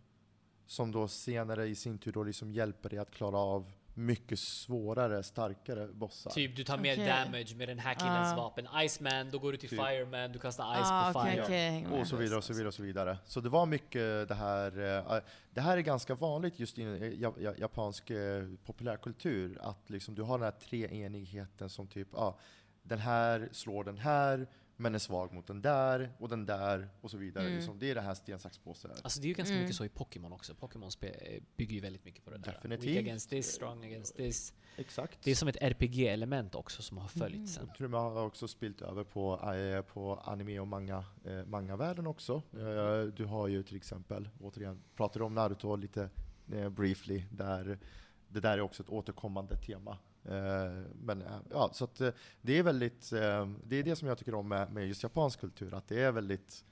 som 0.66 0.92
då 0.92 1.08
senare 1.08 1.68
i 1.68 1.76
sin 1.76 1.98
tur 1.98 2.12
då 2.12 2.24
liksom 2.24 2.52
hjälper 2.52 2.90
dig 2.90 3.00
att 3.00 3.12
klara 3.12 3.38
av 3.38 3.72
mycket 3.94 4.40
svårare, 4.40 5.24
starkare 5.24 5.88
bossar. 5.88 6.32
Typ 6.32 6.56
du 6.56 6.64
tar 6.64 6.78
mer 6.78 6.94
Okej. 6.94 7.08
damage 7.08 7.56
med 7.56 7.68
den 7.68 7.80
här 7.80 7.94
killens 7.94 8.34
Ah. 8.34 8.36
vapen. 8.36 8.68
Iceman, 8.86 9.30
då 9.32 9.40
går 9.40 9.52
du 9.52 9.58
till 9.58 9.70
Typ. 9.70 9.80
Fireman, 9.80 10.32
du 10.32 10.40
kastar 10.40 10.64
ice 10.84 10.88
Ah, 10.92 11.14
på 11.14 11.20
okej, 11.20 11.44
fire. 11.48 11.90
med. 11.90 12.00
Och 12.02 12.08
så 12.08 12.16
vidare 12.16 12.38
och 12.38 12.44
så 12.44 12.54
vidare 12.54 12.68
och 12.68 12.74
så 12.74 12.84
vidare. 12.84 13.18
Så 13.26 13.40
det 13.42 13.50
var 13.50 13.66
mycket 13.66 14.28
det 14.28 14.36
här, 14.36 14.98
eh, 15.16 15.22
det 15.52 15.62
här 15.62 15.78
är 15.78 15.82
ganska 15.82 16.16
vanligt 16.16 16.60
just 16.60 16.78
i 16.80 16.84
eh, 16.84 17.08
ja- 17.08 17.34
ja- 17.40 17.54
japansk 17.58 18.10
eh, 18.10 18.44
populärkultur, 18.66 19.58
att 19.62 19.90
liksom 19.90 20.16
du 20.16 20.22
har 20.22 20.38
den 20.38 20.44
här 20.46 20.60
treenigheten 20.70 21.70
som 21.70 21.88
typ, 21.88 22.08
ja, 22.14 22.38
den 22.84 23.00
här 23.00 23.50
slår 23.52 23.84
den 23.84 23.98
här, 23.98 24.48
men 24.84 24.96
är 24.96 25.00
svag 25.00 25.34
mot 25.34 25.48
den 25.48 25.62
där, 25.62 26.12
och 26.20 26.30
den 26.30 26.46
där, 26.46 26.90
och 27.02 27.12
så 27.12 27.18
vidare. 27.18 27.46
Mm. 27.46 27.58
Liksom, 27.58 27.80
det 27.80 27.92
är 27.92 27.96
det 27.96 28.02
här 28.02 28.14
sten, 28.14 28.40
sax, 28.40 28.58
påse. 28.58 28.90
Alltså 29.04 29.22
det 29.22 29.26
är 29.26 29.30
ju 29.30 29.34
ganska 29.34 29.54
Mm. 29.54 29.64
mycket 29.64 29.76
så 29.76 29.86
i 29.86 29.90
Pokémon 29.90 30.34
också. 30.34 30.56
Pokémon 30.56 30.90
spe- 30.90 31.44
bygger 31.58 31.76
ju 31.76 31.82
väldigt 31.82 32.06
mycket 32.06 32.24
på 32.26 32.32
det 32.32 32.38
där. 32.38 32.52
Definitivt. 32.52 32.90
Weak 32.90 32.98
against 33.00 33.30
this, 33.30 33.54
strong 33.54 33.86
against 33.86 34.16
this. 34.16 34.54
Exakt. 34.78 35.20
Det 35.24 35.32
är 35.32 35.36
som 35.36 35.48
ett 35.48 35.58
RPG-element 35.62 36.56
också 36.56 36.82
som 36.82 36.98
har 36.98 37.08
följt 37.08 37.50
sen. 37.50 37.66
Jag 37.68 37.76
tror 37.78 37.88
man 37.88 38.14
har 38.14 38.26
också 38.26 38.48
spilt 38.48 38.82
över 38.82 39.04
på, 39.04 39.54
eh, 39.54 39.82
på 39.82 40.16
anime 40.16 40.60
och 40.60 40.68
manga, 40.68 41.06
eh, 41.26 41.46
manga-världen 41.46 42.08
också. 42.08 42.42
Eh, 42.54 43.02
du 43.16 43.26
har 43.26 43.48
ju 43.48 43.64
till 43.64 43.78
exempel, 43.78 44.30
återigen, 44.42 44.82
pratar 44.96 45.22
om 45.22 45.34
Naruto 45.34 45.76
lite 45.76 46.10
eh, 46.52 46.70
briefly, 46.70 47.24
där 47.32 47.80
det 48.28 48.40
där 48.40 48.58
är 48.58 48.62
också 48.62 48.84
ett 48.84 48.90
återkommande 48.90 49.56
tema. 49.58 49.98
Eh, 50.26 50.84
men 50.96 51.22
eh, 51.22 51.40
ja, 51.52 51.70
så 51.74 51.84
att 51.84 52.02
eh, 52.02 52.12
det 52.42 52.58
är 52.58 52.64
väldigt, 52.64 53.10
det 53.10 53.76
är 53.76 53.84
det 53.84 53.96
som 53.96 54.08
jag 54.08 54.18
tycker 54.18 54.36
om 54.36 54.48
med, 54.48 54.72
med 54.74 54.88
just 54.88 55.04
japansk 55.04 55.40
kultur, 55.40 55.74
att 55.74 55.88
det 55.88 56.02
är 56.04 56.12
väldigt, 56.12 56.66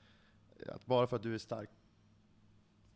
att 0.68 0.86
bara 0.86 1.08
för 1.08 1.16
att 1.16 1.24
du 1.24 1.34
är 1.34 1.38
stark 1.38 1.70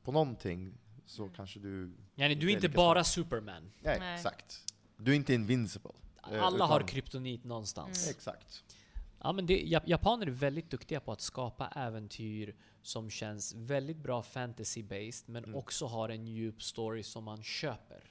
på 0.04 0.12
någonting 0.12 0.74
så 1.06 1.30
kanske 1.30 1.60
du, 1.60 1.92
Yani, 2.16 2.36
du 2.36 2.46
är 2.48 2.52
är 2.52 2.56
inte 2.56 2.70
bara 2.70 3.04
Superman. 3.04 3.72
nej, 3.80 4.00
Nej. 4.00 4.16
exakt. 4.16 4.74
Du 4.98 5.12
är 5.12 5.16
inte 5.16 5.34
invincible. 5.34 5.92
Alla 6.22 6.66
har 6.66 6.76
utan- 6.80 6.88
kryptonit 6.88 7.44
någonstans. 7.44 8.10
Exakt. 8.10 8.64
Ja, 9.20 9.32
men 9.32 9.46
det, 9.46 9.54
jap- 9.64 9.84
japaner 9.86 10.28
är 10.28 10.32
väldigt 10.32 10.70
duktiga 10.72 11.00
på 11.00 11.12
att 11.12 11.22
skapa 11.22 11.68
äventyr 11.68 12.56
som 12.82 13.10
känns 13.10 13.54
väldigt 13.56 13.98
bra 13.98 14.22
fantasy-based, 14.22 15.24
men 15.28 15.44
Mm. 15.44 15.56
också 15.56 15.86
har 15.86 16.10
en 16.10 16.28
djup 16.28 16.64
story 16.64 17.04
som 17.04 17.24
man 17.24 17.44
köper. 17.44 18.04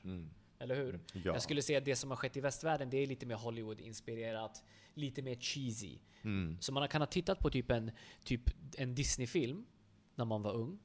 Eller 0.58 0.74
hur? 0.74 1.00
Ja. 1.12 1.20
Jag 1.24 1.42
skulle 1.42 1.62
säga 1.62 1.78
att 1.78 1.84
det 1.84 1.96
som 1.96 2.10
har 2.10 2.16
skett 2.16 2.36
i 2.36 2.40
västvärlden, 2.40 2.90
det 2.90 2.96
är 2.96 3.06
lite 3.06 3.26
mer 3.26 3.36
Hollywood-inspirerat, 3.36 4.64
lite 4.94 5.22
mer 5.22 5.34
cheesy. 5.34 5.98
Mm. 6.22 6.56
Så 6.60 6.72
man 6.72 6.88
kan 6.88 7.02
ha 7.02 7.06
tittat 7.06 7.38
på 7.38 7.50
typ 7.50 7.70
en, 7.70 7.90
typ 8.24 8.50
en 8.76 8.94
Disney-film 8.94 9.66
när 10.14 10.24
man 10.24 10.42
var 10.42 10.52
ung. 10.52 10.78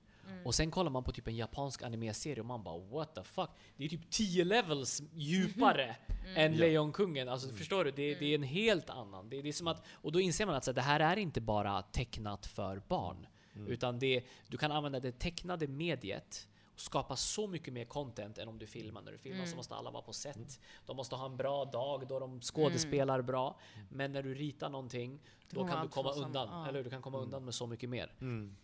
Och 0.44 0.56
sen 0.56 0.72
kollar 0.72 0.92
man 0.92 1.04
på 1.04 1.12
typ 1.12 1.28
en 1.28 1.36
japansk 1.36 1.84
animeserie 1.84 2.40
och 2.40 2.46
man 2.46 2.64
bara 2.64 2.78
what 2.78 3.16
the 3.16 3.24
fuck? 3.24 3.50
Det 3.78 3.86
är 3.86 3.90
typ 3.90 4.10
10 4.10 4.44
levels 4.44 5.02
djupare 5.14 5.96
än 6.36 6.54
Ja. 6.54 6.60
Lejonkungen. 6.60 7.30
Alltså 7.30 7.50
förstår 7.50 7.86
du? 7.86 7.92
Det, 7.92 8.16
det 8.16 8.26
är 8.26 8.36
en 8.36 8.44
helt 8.44 8.90
annan. 8.90 9.30
Det, 9.30 9.42
det 9.42 9.50
är 9.50 9.54
som 9.54 9.68
att, 9.68 9.86
och 9.92 10.12
då 10.12 10.20
inser 10.20 10.46
man 10.46 10.56
att 10.56 10.64
så, 10.64 10.72
här, 10.72 10.76
det 10.76 10.82
här 10.82 11.00
är 11.00 11.22
inte 11.22 11.42
bara 11.42 11.82
tecknat 11.82 12.46
för 12.46 12.82
barn. 12.88 13.28
Utan 13.68 14.00
det, 14.00 14.24
du 14.48 14.58
kan 14.58 14.72
använda 14.72 15.00
det 15.00 15.20
tecknade 15.20 15.68
mediet 15.68 16.48
skapa 16.80 17.16
så 17.16 17.48
mycket 17.48 17.74
mer 17.74 17.86
content 17.86 18.38
än 18.38 18.48
om 18.48 18.60
du 18.60 18.68
filmar. 18.68 19.02
När 19.02 19.12
du 19.12 19.18
filmar 19.18 19.46
så 19.46 19.56
måste 19.56 19.76
alla 19.76 19.92
vara 19.92 20.04
på 20.04 20.14
set. 20.14 20.60
De 20.86 20.98
måste 20.98 21.16
ha 21.16 21.26
en 21.26 21.38
bra 21.38 21.66
dag 21.66 22.08
då 22.08 22.20
de 22.20 22.42
skådespelar 22.42 23.22
bra. 23.22 23.60
Men 23.90 24.12
när 24.12 24.24
du 24.24 24.34
ritar 24.34 24.70
någonting, 24.70 25.20
då 25.50 25.68
kan 25.68 25.82
du 25.82 25.90
komma 25.92 26.12
undan. 26.12 26.48
Ja. 26.52 26.68
Eller? 26.68 26.84
Du 26.84 26.90
kan 26.90 27.02
komma 27.02 27.18
undan 27.18 27.46
med 27.46 27.54
så 27.54 27.68
mycket 27.68 27.90
mer. 27.90 28.14
Mm. 28.22 28.56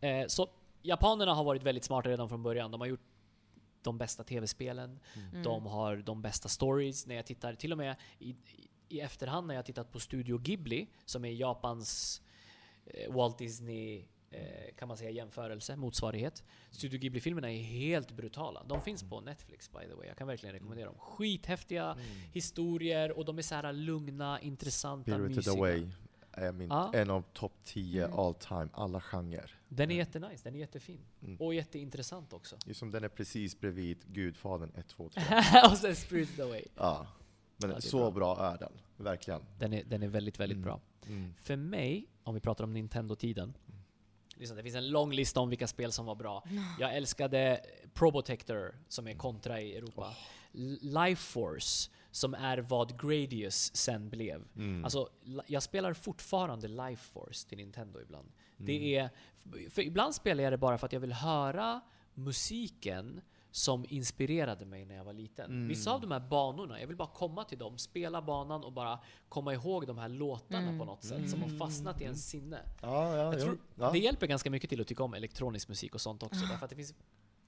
Eh, 0.00 0.26
så 0.26 0.48
japanerna 0.82 1.34
har 1.34 1.44
varit 1.44 1.62
väldigt 1.62 1.84
smarta 1.84 2.08
redan 2.08 2.28
från 2.28 2.42
början. 2.42 2.70
De 2.70 2.80
har 2.80 2.88
gjort 2.88 3.00
de 3.82 3.98
bästa 3.98 4.24
tv-spelen. 4.24 5.00
Mm. 5.14 5.42
De 5.42 5.66
har 5.66 5.96
de 5.96 6.22
bästa 6.22 6.48
stories. 6.48 7.06
När 7.06 7.14
jag 7.14 7.26
tittar, 7.26 7.54
till 7.54 7.72
och 7.72 7.78
med 7.78 7.96
i, 8.18 8.36
i, 8.88 9.00
efterhand 9.00 9.46
när 9.46 9.54
jag 9.54 9.66
tittat 9.66 9.92
på 9.92 10.00
Studio 10.00 10.38
Ghibli, 10.38 10.86
som 11.04 11.24
är 11.24 11.30
Japans 11.30 12.22
eh, 12.84 13.12
Walt 13.12 13.38
Disney, 13.38 14.04
kan 14.76 14.88
man 14.88 14.96
säga 14.96 15.10
jämförelse, 15.10 15.76
motsvarighet. 15.76 16.44
Studio 16.70 16.98
Ghibli-filmerna 17.00 17.52
är 17.52 17.62
helt 17.62 18.10
brutala. 18.12 18.64
De 18.68 18.82
finns 18.82 19.02
på 19.02 19.20
Netflix 19.20 19.70
by 19.72 19.78
the 19.88 19.94
way. 19.94 20.06
Jag 20.06 20.16
kan 20.16 20.26
verkligen 20.26 20.52
rekommendera 20.52 20.86
dem. 20.86 20.98
Skithäftiga 20.98 21.96
historier 22.32 23.18
och 23.18 23.24
de 23.24 23.38
är 23.38 23.42
så 23.42 23.54
här 23.54 23.72
lugna, 23.72 24.40
intressanta, 24.40 25.10
Spirited 25.12 25.36
mysiga. 25.36 25.54
Away 25.54 25.88
är 26.32 26.52
min, 26.52 26.68
Ja. 26.68 26.90
en 26.94 27.10
av 27.10 27.22
topp 27.32 27.52
10 27.64 28.04
Mm. 28.04 28.18
all 28.18 28.34
time, 28.34 28.68
alla 28.72 29.00
genrer. 29.00 29.54
Den 29.68 29.90
är 29.90 29.94
jättenice, 29.94 30.44
den 30.44 30.54
är 30.54 30.58
jättefin. 30.58 31.00
Mm. 31.22 31.36
Och 31.40 31.54
jätteintressant 31.54 32.32
också. 32.32 32.56
Är 32.66 32.72
som 32.72 32.90
den 32.90 33.04
är 33.04 33.08
precis 33.08 33.60
bredvid 33.60 33.98
Gudfadern 34.06 34.72
1, 34.76 34.88
2, 34.88 35.08
3. 35.08 35.22
och 35.70 35.78
sen 35.78 35.96
Spirited 35.96 36.44
Away. 36.44 36.64
Ja. 36.76 37.06
Men 37.56 37.70
Ja, 37.70 37.80
så 37.80 38.10
bra. 38.10 38.52
är 38.52 38.58
den, 38.58 38.72
verkligen. 38.96 39.42
Den 39.58 39.72
är, 39.72 39.84
den 39.84 40.02
är 40.02 40.08
väldigt, 40.08 40.40
väldigt 40.40 40.56
Mm. 40.56 40.64
bra. 40.64 40.80
Mm. 41.06 41.34
För 41.40 41.56
mig, 41.56 42.06
om 42.22 42.34
vi 42.34 42.40
pratar 42.40 42.64
om 42.64 42.72
Nintendo-tiden. 42.72 43.54
Liksom, 44.40 44.56
det 44.56 44.62
finns 44.62 44.74
en 44.76 44.88
lång 44.90 45.12
lista 45.12 45.40
om 45.40 45.48
vilka 45.48 45.66
spel 45.66 45.92
som 45.92 46.06
var 46.06 46.14
bra. 46.14 46.44
Jag 46.80 46.96
älskade 46.96 47.60
Probotector, 47.94 48.74
som 48.88 49.06
är 49.08 49.14
kontra 49.14 49.60
i 49.60 49.76
Europa. 49.76 50.14
L- 50.54 50.78
Life 50.82 51.22
Force, 51.32 51.90
som 52.10 52.34
är 52.34 52.58
vad 52.58 53.00
Gradius 53.00 53.76
sen 53.76 54.10
blev. 54.10 54.44
Mm. 54.56 54.84
Alltså, 54.84 55.08
jag 55.46 55.62
spelar 55.62 55.94
fortfarande 55.94 56.68
Life 56.68 57.12
Force 57.12 57.48
till 57.48 57.58
Nintendo 57.58 58.00
ibland. 58.00 58.28
Mm. 58.58 58.66
Det 58.66 58.96
är, 58.96 59.10
för 59.70 59.82
ibland 59.82 60.14
spelar 60.14 60.44
jag 60.44 60.52
det 60.52 60.58
bara 60.58 60.78
för 60.78 60.86
att 60.86 60.92
jag 60.92 61.00
vill 61.00 61.12
höra 61.12 61.80
musiken 62.14 63.20
som 63.52 63.84
inspirerade 63.88 64.64
mig 64.66 64.84
när 64.84 64.94
jag 64.94 65.04
var 65.04 65.12
liten. 65.12 65.50
Mm. 65.50 65.68
Vissa 65.68 65.92
av 65.92 66.00
de 66.00 66.10
här 66.10 66.20
banorna, 66.20 66.80
jag 66.80 66.86
vill 66.86 66.96
bara 66.96 67.08
komma 67.08 67.44
till 67.44 67.58
dem, 67.58 67.78
spela 67.78 68.22
banan 68.22 68.64
och 68.64 68.72
bara 68.72 69.00
komma 69.28 69.54
ihåg 69.54 69.86
de 69.86 69.98
här 69.98 70.08
låtarna 70.08 70.58
Mm. 70.66 70.78
på 70.78 70.84
något 70.84 71.04
sätt 71.04 71.30
som 71.30 71.42
har 71.42 71.48
fastnat 71.58 72.00
i 72.00 72.04
ens 72.04 72.28
sinne. 72.28 72.58
Ja, 72.82 73.16
ja, 73.16 73.32
Jag 73.32 73.40
tror, 73.40 73.58
ja. 73.74 73.90
Det 73.90 73.98
hjälper 73.98 74.26
ganska 74.26 74.50
mycket 74.50 74.70
till 74.70 74.80
att 74.80 74.86
tycka 74.86 75.02
om 75.04 75.14
elektronisk 75.14 75.68
musik 75.68 75.94
och 75.94 76.00
sånt 76.00 76.22
också. 76.22 76.40
Därför 76.46 76.64
att 76.64 76.70
det 76.70 76.76
finns 76.76 76.94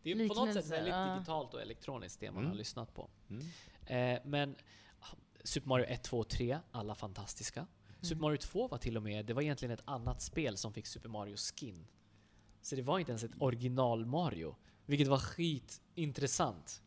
det 0.03 0.13
är 0.13 0.29
på 0.29 0.35
något 0.35 0.55
sätt 0.55 0.71
väldigt 0.71 0.95
ja. 0.95 1.15
digitalt 1.15 1.55
och 1.55 1.63
elektroniskt 1.63 2.21
det 2.21 2.31
man 2.31 2.39
Mm. 2.39 2.51
har 2.51 2.57
lyssnat 2.59 2.95
på. 2.95 3.11
Mm. 3.31 4.15
Eh, 4.15 4.21
men 4.25 4.57
ah, 5.01 5.07
Super 5.45 5.69
Mario 5.69 5.85
1, 5.87 6.03
2 6.03 6.19
och 6.19 6.29
3, 6.29 6.59
alla 6.71 6.95
fantastiska. 6.95 7.67
Super 8.01 8.21
Mario 8.23 8.37
2 8.37 8.69
var 8.69 8.79
till 8.79 8.97
och 8.97 9.03
med, 9.03 9.27
det 9.27 9.33
var 9.35 9.43
egentligen 9.43 9.73
ett 9.75 9.83
annat 9.85 10.23
spel 10.23 10.57
som 10.57 10.73
fick 10.73 10.87
Super 10.87 11.09
Mario 11.09 11.37
skin. 11.37 11.87
Så 12.63 12.77
det 12.77 12.83
var 12.83 12.99
inte 12.99 13.13
ens 13.13 13.25
ett 13.25 13.33
original 13.39 14.07
Mario. 14.07 14.57
Vilket 14.87 15.09
var 15.09 15.19
skitintressant. 15.95 16.83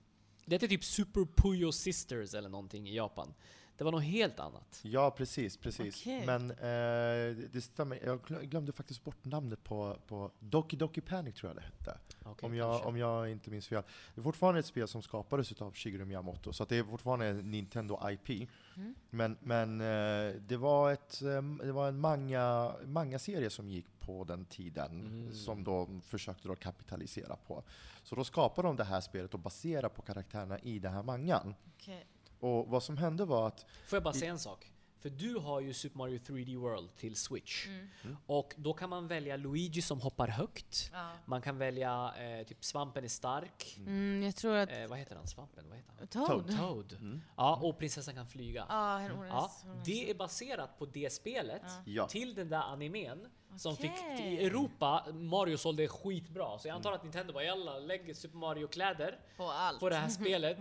Det 0.45 0.55
hette 0.55 0.67
typ 0.67 0.83
Super 0.83 1.25
Puyo 1.25 1.71
Sisters 1.71 2.33
eller 2.33 2.49
någonting 2.49 2.89
i 2.89 2.95
Japan. 2.95 3.33
Det 3.77 3.83
var 3.83 3.91
något 3.91 4.03
helt 4.03 4.39
annat. 4.39 4.79
Ja, 4.83 5.11
precis, 5.11 5.57
precis. 5.57 6.01
Okej. 6.01 6.25
Men 6.25 6.51
eh, 6.51 7.37
det 7.51 7.61
stämmer. 7.61 7.99
Jag 8.05 8.21
glö- 8.21 8.43
glömde 8.43 8.71
faktiskt 8.71 9.03
bort 9.03 9.25
namnet 9.25 9.63
på, 9.63 9.97
på 10.07 10.31
Doki 10.39 10.77
Doki 10.77 11.01
Panic 11.01 11.35
tror 11.35 11.49
jag 11.49 11.57
det 11.57 11.61
hette. 11.61 11.97
Okej, 12.23 12.47
om, 12.47 12.55
jag, 12.55 12.71
kanske. 12.71 12.87
om 12.89 12.97
jag 12.97 13.31
inte 13.31 13.49
minns 13.49 13.67
fel. 13.67 13.83
Det 14.15 14.21
är 14.21 14.23
fortfarande 14.23 14.59
ett 14.59 14.65
spel 14.65 14.87
som 14.87 15.01
skapades 15.01 15.61
av 15.61 15.73
Shigeru 15.73 16.05
Miyamoto, 16.05 16.53
så 16.53 16.63
att 16.63 16.69
det 16.69 16.77
är 16.77 16.83
fortfarande 16.83 17.25
en 17.25 17.51
Nintendo 17.51 17.99
IP. 18.09 18.49
Mm. 18.75 18.95
Men, 19.09 19.37
men 19.39 19.81
eh, 19.81 20.35
det 20.47 20.57
var, 20.57 20.91
ett, 20.91 21.21
eh, 21.21 21.41
det 21.41 21.71
var 21.71 21.87
en 21.87 21.99
manga, 21.99 22.75
manga-serie 22.85 23.49
som 23.49 23.69
gick 23.69 23.85
på 24.05 24.23
den 24.23 24.45
tiden, 24.45 25.01
Mm. 25.01 25.33
som 25.33 25.63
de 25.63 26.01
försökte 26.01 26.47
då 26.47 26.55
kapitalisera 26.55 27.35
på. 27.35 27.63
Så 28.03 28.15
då 28.15 28.23
skapade 28.23 28.67
de 28.67 28.75
det 28.75 28.83
här 28.83 29.01
spelet 29.01 29.33
och 29.33 29.39
baserade 29.39 29.89
på 29.89 30.01
karaktärerna 30.01 30.59
i 30.59 30.79
den 30.79 30.93
här 30.93 31.03
mangan. 31.03 31.55
Okej. 31.75 32.05
Och 32.39 32.67
vad 32.67 32.83
som 32.83 32.97
hände 32.97 33.25
var 33.25 33.47
att 33.47 33.65
Får 33.85 33.95
jag 33.97 34.03
bara 34.03 34.13
säga 34.13 34.31
en 34.31 34.39
sak? 34.39 34.71
För 34.99 35.09
du 35.09 35.35
har 35.35 35.59
ju 35.61 35.73
Super 35.73 35.97
Mario 35.97 36.19
3D 36.19 36.55
World 36.57 36.95
till 36.95 37.15
Switch. 37.15 37.67
Mm. 37.67 38.17
Och 38.25 38.53
då 38.57 38.73
kan 38.73 38.89
man 38.89 39.07
välja 39.07 39.37
Luigi 39.37 39.81
som 39.81 40.01
hoppar 40.01 40.27
högt. 40.27 40.89
Ja. 40.93 41.11
Man 41.25 41.41
kan 41.41 41.57
välja 41.57 42.13
eh, 42.17 42.45
typ 42.47 42.63
svampen 42.65 43.03
är 43.03 43.07
stark. 43.07 43.75
Mm, 43.77 44.23
jag 44.23 44.35
tror 44.35 44.55
att... 44.55 44.71
Eh, 44.71 44.87
vad 44.87 44.97
heter 44.99 45.15
han? 45.15 45.27
Svampen? 45.27 45.65
Vad 45.69 45.77
heter 45.77 45.93
han? 45.97 46.27
Toad? 46.27 46.57
Toad. 46.59 46.93
Mm. 46.93 47.21
Ja, 47.37 47.59
och 47.63 47.77
prinsessan 47.77 48.15
kan 48.15 48.27
flyga. 48.27 48.65
Ja, 48.69 49.01
Ja, 49.27 49.51
det 49.85 50.09
är 50.09 50.13
baserat 50.15 50.79
på 50.79 50.85
det 50.85 51.13
spelet 51.13 51.61
till 52.09 52.35
den 52.35 52.49
där 52.49 52.61
animen 52.61 53.27
som 53.57 53.75
fick 53.75 53.91
Okej. 54.13 54.33
i 54.33 54.45
Europa, 54.45 55.05
Mario 55.13 55.57
sålde 55.57 55.87
skitbra. 55.87 56.59
Så 56.59 56.67
jag 56.67 56.75
antar 56.75 56.91
att 56.93 57.03
Nintendo 57.03 57.33
bara 57.33 57.43
jalla, 57.43 57.79
lägg 57.79 58.15
Super 58.17 58.37
Mario-kläder 58.37 59.19
På 59.37 59.43
allt. 59.51 59.79
på 59.79 59.89
det 59.89 59.95
här 59.95 60.09
spelet. 60.19 60.57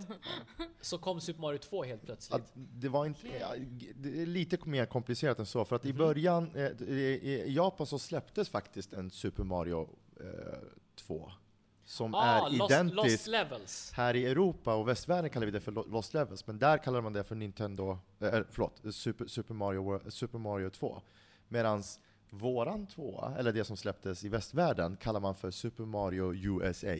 Så 0.81 0.97
kom 0.97 1.21
Super 1.21 1.41
Mario 1.41 1.57
2 1.57 1.83
helt 1.83 2.05
plötsligt. 2.05 2.35
Att 2.41 2.51
det 2.55 2.89
var 2.89 3.05
inte, 3.05 3.27
ja, 3.39 3.47
det 3.95 4.21
är 4.21 4.25
lite 4.25 4.57
mer 4.69 4.85
komplicerat 4.85 5.39
än 5.39 5.45
så, 5.45 5.65
för 5.65 5.75
att 5.75 5.83
Mhm. 5.83 5.89
i 5.95 5.97
början, 5.97 6.51
eh, 6.55 6.81
i, 6.89 6.93
i 7.47 7.53
Japan 7.53 7.87
så 7.87 7.99
släpptes 7.99 8.49
faktiskt 8.49 8.93
en 8.93 9.11
Super 9.11 9.43
Mario 9.43 9.89
eh, 10.19 10.25
2, 10.95 11.31
som 11.85 12.15
ah, 12.15 12.23
är 12.47 12.49
Lost, 12.57 12.71
identisk. 12.71 12.95
Lost 13.11 13.27
Levels. 13.27 13.91
Här 13.93 14.15
i 14.15 14.25
Europa 14.25 14.75
och 14.75 14.87
västvärlden 14.87 15.29
kallar 15.29 15.45
vi 15.45 15.51
det 15.51 15.59
för 15.61 15.71
Lo- 15.71 15.85
Lost 15.87 16.13
Levels, 16.13 16.47
men 16.47 16.59
där 16.59 16.77
kallar 16.77 17.01
man 17.01 17.13
det 17.13 17.23
för 17.23 17.35
Nintendo, 17.35 17.97
eh, 18.19 18.39
förlåt, 18.51 18.81
Super, 18.91 19.27
Super, 19.27 19.53
Mario, 19.53 19.83
Wor- 19.83 20.09
Super 20.09 20.37
Mario 20.39 20.69
2. 20.69 21.01
Medan 21.47 21.83
våran 22.37 22.87
2, 22.87 23.33
eller 23.37 23.53
det 23.53 23.63
som 23.63 23.77
släpptes 23.77 24.23
i 24.23 24.29
västvärlden, 24.29 24.97
kallar 24.97 25.19
man 25.19 25.35
för 25.35 25.51
Super 25.51 25.85
Mario 25.85 26.33
USA. 26.33 26.95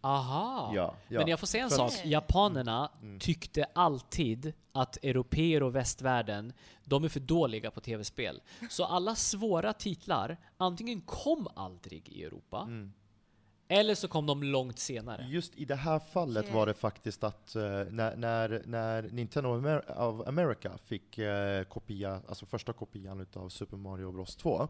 Aha! 0.00 0.72
Ja, 0.74 0.94
ja. 1.08 1.20
Men 1.20 1.28
jag 1.28 1.40
får 1.40 1.46
säga 1.46 1.64
en 1.64 1.70
För 1.70 1.76
sak. 1.76 1.92
att- 1.92 2.06
Japanerna 2.06 2.90
Mm. 3.02 3.18
tyckte 3.18 3.66
alltid 3.74 4.52
att 4.72 4.96
europeer 5.04 5.62
och 5.62 5.74
västvärlden, 5.76 6.52
de 6.84 7.04
är 7.04 7.08
för 7.08 7.20
dåliga 7.20 7.70
på 7.70 7.80
tv-spel. 7.80 8.40
Så 8.70 8.84
alla 8.84 9.14
svåra 9.14 9.72
titlar, 9.72 10.36
antingen 10.56 11.00
kom 11.00 11.48
aldrig 11.54 12.08
i 12.08 12.24
Europa, 12.24 12.62
Mm. 12.62 12.92
Eller 13.68 13.94
så 13.94 14.08
kom 14.08 14.26
de 14.26 14.42
långt 14.42 14.78
senare. 14.78 15.26
Just 15.28 15.54
i 15.56 15.64
det 15.64 15.74
här 15.74 15.98
fallet 15.98 16.44
Okej. 16.44 16.54
var 16.54 16.66
det 16.66 16.74
faktiskt 16.74 17.24
att 17.24 17.54
eh, 17.54 17.62
när, 17.90 18.16
när, 18.16 18.62
när 18.66 19.02
Nintendo 19.02 19.50
of 19.50 19.64
Amer- 19.64 19.98
of 19.98 20.28
America 20.28 20.78
fick 20.78 21.18
eh, 21.18 21.64
kopia, 21.64 22.22
alltså 22.28 22.46
första 22.46 22.72
kopian 22.72 23.20
utav 23.20 23.48
Super 23.48 23.76
Mario 23.76 24.12
Bros 24.12 24.36
2, 24.36 24.68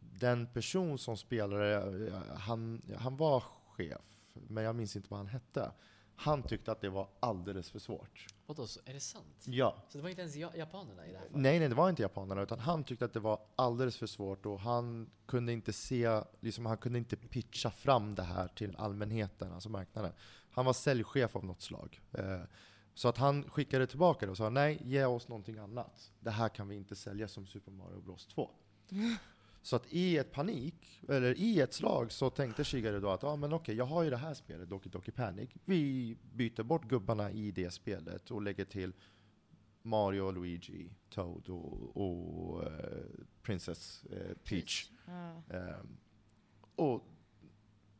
den 0.00 0.46
person 0.46 0.98
som 0.98 1.16
spelade, 1.16 1.74
eh, 2.06 2.38
han, 2.38 2.82
han 2.98 3.16
var 3.16 3.42
chef, 3.68 4.32
men 4.48 4.64
jag 4.64 4.76
minns 4.76 4.96
inte 4.96 5.08
vad 5.10 5.18
han 5.18 5.26
hette. 5.26 5.70
Han 6.20 6.42
tyckte 6.42 6.72
att 6.72 6.80
det 6.80 6.88
var 6.88 7.08
alldeles 7.20 7.70
för 7.70 7.78
svårt. 7.78 8.26
Vadå, 8.46 8.66
är 8.84 8.92
det 8.92 9.00
sant? 9.00 9.44
Ja. 9.46 9.76
Så 9.88 9.98
det 9.98 10.02
var 10.02 10.10
inte 10.10 10.22
ens 10.22 10.36
ja- 10.36 10.56
japanerna 10.56 11.06
i 11.06 11.12
det 11.12 11.18
här 11.18 11.24
fallet? 11.24 11.42
Nej, 11.42 11.58
nej, 11.58 11.68
det 11.68 11.74
var 11.74 11.90
inte 11.90 12.02
japanerna, 12.02 12.42
utan 12.42 12.58
han 12.58 12.84
tyckte 12.84 13.04
att 13.04 13.12
det 13.12 13.20
var 13.20 13.40
alldeles 13.56 13.96
för 13.96 14.06
svårt 14.06 14.46
och 14.46 14.60
han 14.60 15.10
kunde 15.26 15.52
inte 15.52 15.72
se, 15.72 16.20
liksom, 16.40 16.66
han 16.66 16.76
kunde 16.76 16.98
inte 16.98 17.16
pitcha 17.16 17.70
fram 17.70 18.14
det 18.14 18.22
här 18.22 18.48
till 18.48 18.76
allmänheten, 18.76 19.52
alltså 19.52 19.68
marknaden. 19.68 20.12
Han 20.50 20.64
var 20.64 20.72
säljchef 20.72 21.36
av 21.36 21.44
något 21.44 21.62
slag. 21.62 22.00
Eh, 22.12 22.40
så 22.94 23.08
att 23.08 23.18
han 23.18 23.50
skickade 23.50 23.86
tillbaka 23.86 24.26
det 24.26 24.30
och 24.30 24.36
sa 24.36 24.50
nej, 24.50 24.78
ge 24.84 25.04
oss 25.04 25.28
någonting 25.28 25.58
annat. 25.58 26.12
Det 26.20 26.30
här 26.30 26.48
kan 26.48 26.68
vi 26.68 26.76
inte 26.76 26.96
sälja 26.96 27.28
som 27.28 27.46
Super 27.46 27.72
Mario 27.72 28.00
Bros 28.00 28.26
2. 28.26 28.50
Så 29.68 29.76
att 29.76 29.86
i 29.92 30.16
ett 30.18 30.32
panik, 30.32 31.00
eller 31.08 31.38
i 31.38 31.60
ett 31.60 31.72
slag, 31.72 32.12
så 32.12 32.30
tänkte 32.30 32.64
Shigeru 32.64 33.00
då 33.00 33.10
att 33.10 33.24
ah, 33.24 33.36
men 33.36 33.52
okej, 33.52 33.76
jag 33.76 33.84
har 33.84 34.02
ju 34.02 34.10
det 34.10 34.16
här 34.16 34.34
spelet, 34.34 34.68
Doki 34.68 34.88
Doki 34.88 35.10
Panic. 35.10 35.50
Vi 35.64 36.16
byter 36.32 36.62
bort 36.62 36.88
gubbarna 36.88 37.30
i 37.30 37.50
det 37.50 37.70
spelet 37.70 38.30
och 38.30 38.42
lägger 38.42 38.64
till 38.64 38.92
Mario, 39.82 40.30
Luigi, 40.30 40.90
Toad 41.10 41.48
och, 41.48 41.96
och 41.96 42.64
eh, 42.64 43.04
Princess 43.42 44.04
eh, 44.04 44.36
Peach. 44.44 44.90
Ja. 45.06 45.42
Ehm, 45.56 45.96
och 46.76 47.04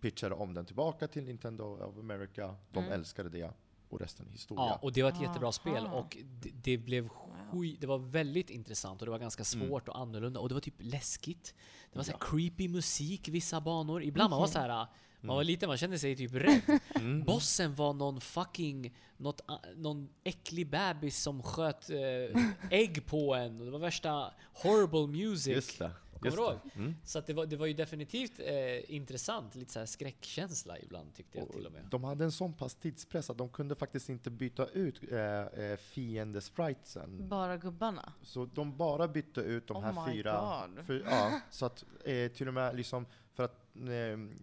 pitchade 0.01 0.35
om 0.35 0.55
den 0.55 0.67
tillbaka 0.67 1.09
till 1.09 1.25
Nintendo 1.25 1.65
of 1.65 1.99
America. 1.99 2.57
De 2.73 2.79
Mm. 2.85 2.93
älskade 2.93 3.29
det 3.29 3.53
och 3.91 4.01
resten 4.01 4.27
är 4.27 4.33
historia. 4.33 4.65
Ja, 4.65 4.79
och 4.83 4.93
det 4.93 5.03
var 5.03 5.11
ett 5.11 5.21
jättebra 5.21 5.53
spel 5.53 5.87
Aha. 5.87 5.97
och 5.99 6.17
det, 6.43 6.51
det 6.63 6.79
blev 6.79 7.09
skit, 7.53 7.81
det 7.81 7.87
var 7.87 7.99
väldigt 7.99 8.51
intressant 8.51 9.03
och 9.03 9.07
det 9.07 9.11
var 9.11 9.19
ganska 9.19 9.45
svårt 9.45 9.89
och 9.89 9.99
annorlunda 9.99 10.41
och 10.41 10.49
det 10.49 10.55
var 10.55 10.61
typ 10.61 10.75
läskigt. 10.79 11.55
Det 11.93 11.99
var 11.99 12.05
så 12.05 12.13
här 12.13 12.19
creepy 12.21 12.69
musik 12.69 13.29
vissa 13.29 13.61
banor. 13.61 14.03
Ibland 14.03 14.31
man 14.31 14.41
var 14.41 14.47
så 14.47 14.59
här, 14.59 14.87
man 15.21 15.37
var 15.37 15.45
liten, 15.45 15.69
man 15.69 15.79
kände 15.79 15.99
sig 15.99 16.17
typ 16.17 16.35
rädd. 16.35 16.61
Mm. 16.95 17.25
Bossen 17.25 17.75
var 17.75 17.93
någon 17.93 18.21
fucking, 18.21 18.95
något, 19.17 19.41
någon 19.77 20.09
äcklig 20.25 20.71
bebis 20.71 21.23
som 21.23 21.43
sköt 21.43 21.91
eh, 21.91 22.43
ägg 22.71 23.07
på 23.07 23.35
en. 23.35 23.59
Och 23.59 23.65
det 23.65 23.71
var 23.71 23.79
värsta 23.79 24.35
horrible 24.55 25.07
music. 25.07 25.81
Kommer 26.19 26.37
du 26.37 26.43
ihåg? 26.43 26.59
det. 26.65 26.79
Mm. 26.81 26.95
Så 27.05 27.19
att 27.19 27.27
det, 27.27 27.35
var, 27.35 27.47
det 27.47 27.57
var 27.57 27.67
ju 27.67 27.73
definitivt 27.73 28.41
eh, 28.41 28.95
intressant, 28.95 29.55
lite 29.55 29.73
så 29.73 29.79
här 29.79 29.87
skräckkänsla 29.87 30.79
ibland 30.79 31.15
tyckte 31.15 31.39
jag 31.39 31.53
till 31.53 31.67
och 31.67 31.73
med. 31.73 31.87
De 31.91 32.05
hade 32.05 32.25
en 32.25 32.33
sån 32.33 32.53
pass 32.53 32.75
tidspress 32.75 33.31
att 33.31 33.39
de 33.39 33.49
kunde 33.49 33.75
faktiskt 33.75 34.09
inte 34.09 34.31
byta 34.31 34.67
ut 34.67 35.13
eh, 35.13 35.19
eh, 35.21 35.77
fiendespritesen. 35.77 37.29
Bara 37.29 37.57
gubbarna? 37.57 38.13
Så 38.23 38.45
de 38.45 38.77
bara 38.77 39.09
bytte 39.09 39.41
ut 39.41 39.67
de 39.67 39.77
Oh 39.77 39.83
här 39.83 40.07
my 40.07 40.13
fyra. 40.13 40.63
God. 40.77 40.87
För, 40.87 41.03
ja, 41.11 41.41
så 41.51 41.67
att 41.67 41.85
eh, 42.05 42.29
till 42.33 42.49
och 42.49 42.55
med 42.55 42.77
liksom, 42.77 43.07
för 43.35 43.43
att 43.43 43.77
eh, 43.77 44.39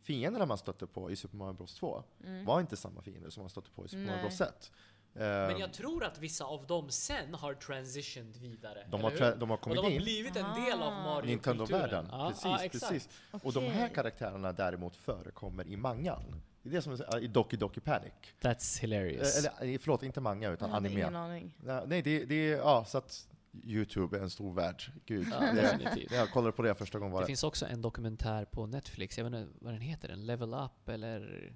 fienderna 0.00 0.46
man 0.46 0.58
stötte 0.58 0.86
på 0.86 1.10
i 1.10 1.16
Super 1.16 1.36
Mario 1.36 1.52
Bros 1.52 1.74
2 1.74 2.02
var 2.46 2.60
inte 2.60 2.76
samma 2.76 3.02
fiender 3.02 3.30
som 3.30 3.42
man 3.42 3.50
stötte 3.50 3.70
på 3.70 3.84
i 3.84 3.88
Super 3.88 4.04
Mario 4.04 4.08
Mm. 4.12 4.20
Nej. 4.20 4.28
Bros 4.28 4.40
1. 4.40 4.72
Eh, 5.14 5.20
Men 5.20 5.58
jag 5.58 5.72
tror 5.72 6.04
att 6.04 6.18
vissa 6.18 6.44
av 6.44 6.66
dem 6.66 6.90
sen 6.90 7.34
har 7.34 7.54
transitioned 7.54 8.36
vidare. 8.36 8.86
de, 8.90 9.00
har, 9.02 9.10
tra- 9.10 9.36
de 9.38 9.50
har 9.50 9.56
och 9.56 9.62
kommit 9.62 9.76
de 9.76 9.84
har 9.84 9.90
in. 9.90 10.02
blivit 10.02 10.36
en 10.36 10.64
del 10.64 10.82
av 10.82 10.92
Ah. 10.92 11.02
Mario-kulturen. 11.02 11.26
Nintendo-världen. 11.26 12.08
Ja, 12.10 12.28
precis, 12.28 12.62
exakt. 12.74 12.92
precis. 12.92 13.08
Och 13.42 13.52
de 13.52 13.64
här 13.66 13.88
karaktärerna 13.88 14.52
däremot 14.52 14.96
förekommer 14.96 15.66
i 15.66 15.76
mangan. 15.76 16.40
Det 16.62 16.68
är 16.68 16.72
det 16.72 16.82
som 16.82 16.92
är, 16.92 17.18
i 17.18 17.26
Doki 17.26 17.56
Doki 17.56 17.80
Panic. 17.80 18.12
That's 18.40 18.78
Eh, 18.78 18.80
hilarious. 18.80 19.38
Eller 19.38 19.72
eh, 19.74 19.78
förlåt, 19.78 20.02
inte 20.02 20.20
manga 20.20 20.50
utan 20.50 20.68
Jag 20.70 20.76
anime. 20.76 20.94
ingen 21.00 21.16
aning. 21.16 21.52
Nej, 21.86 22.02
det, 22.02 22.24
det 22.24 22.34
är, 22.52 22.56
ja, 22.56 22.84
så 22.84 22.98
att 22.98 23.28
Youtube 23.64 24.18
är 24.18 24.22
en 24.22 24.30
stor 24.30 24.54
värld. 24.54 24.82
Gud. 25.06 25.26
Ja, 25.32 25.40
det, 25.40 25.62
definitivt. 25.62 26.12
jag 26.12 26.30
kollade 26.30 26.52
på 26.52 26.62
det 26.62 26.74
första 26.74 26.98
gången 26.98 27.12
var 27.12 27.20
Det 27.20 27.24
det. 27.24 27.26
finns 27.26 27.44
också 27.44 27.66
en 27.66 27.82
dokumentär 27.82 28.44
på 28.44 28.66
Netflix, 28.66 29.18
jag 29.18 29.24
vet 29.30 29.34
inte 29.40 29.52
vad 29.60 29.72
den 29.72 29.80
heter, 29.80 30.08
en 30.08 30.26
Level 30.26 30.54
Up 30.54 30.88
eller... 30.88 31.52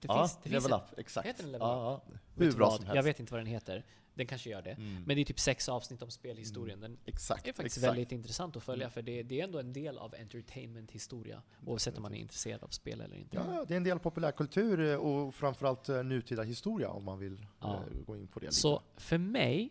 Det 0.00 0.08
ja, 0.08 0.22
finns, 0.22 0.36
det 0.42 0.42
finns 0.50 0.64
Level 0.64 0.72
en, 0.80 0.84
Up, 0.92 0.98
exakt. 0.98 1.26
Heter 1.28 1.42
den 1.42 1.52
Level 1.52 1.68
ja, 1.68 1.96
Up? 2.06 2.12
ja. 2.12 2.18
Hur 2.34 2.52
bra 2.52 2.66
vad? 2.66 2.76
som 2.76 2.84
helst. 2.86 2.96
Jag 2.96 3.02
vet 3.02 3.20
inte 3.20 3.32
vad 3.32 3.40
den 3.40 3.46
heter. 3.46 3.84
Den 4.14 4.26
kanske 4.26 4.50
gör 4.50 4.62
det. 4.62 4.70
Mm. 4.70 5.02
Men 5.06 5.16
det 5.16 5.22
är 5.22 5.24
typ 5.24 5.40
sex 5.40 5.68
avsnitt 5.68 6.02
om 6.02 6.10
spelhistorien. 6.10 6.80
Den 6.80 6.98
Exakt, 7.04 7.48
är 7.48 7.52
faktiskt 7.52 7.76
exakt. 7.76 7.90
väldigt 7.92 8.12
intressant 8.12 8.56
att 8.56 8.62
följa, 8.62 8.84
Mm. 8.86 8.92
för 8.92 9.02
det, 9.02 9.22
det 9.22 9.40
är 9.40 9.44
ändå 9.44 9.58
en 9.58 9.72
del 9.72 9.98
av 9.98 10.14
entertainment-historia. 10.14 11.42
Oavsett 11.66 11.96
om 11.96 12.02
man 12.02 12.14
är 12.14 12.18
intresserad 12.18 12.62
av 12.62 12.68
spel 12.68 13.00
eller 13.00 13.16
inte. 13.16 13.36
Ja, 13.36 13.64
det 13.68 13.74
är 13.74 13.76
en 13.76 13.84
del 13.84 13.98
populärkultur 13.98 14.80
eh, 14.80 14.96
och 14.96 15.34
framförallt 15.34 15.88
eh, 15.88 16.02
nutida 16.02 16.42
historia 16.42 16.90
om 16.90 17.04
man 17.04 17.18
vill 17.18 17.46
Ja. 17.60 17.74
eh, 17.76 18.04
gå 18.06 18.16
in 18.16 18.26
på 18.28 18.40
det 18.40 18.46
lite. 18.46 18.56
Så 18.56 18.82
för 18.96 19.18
mig, 19.18 19.70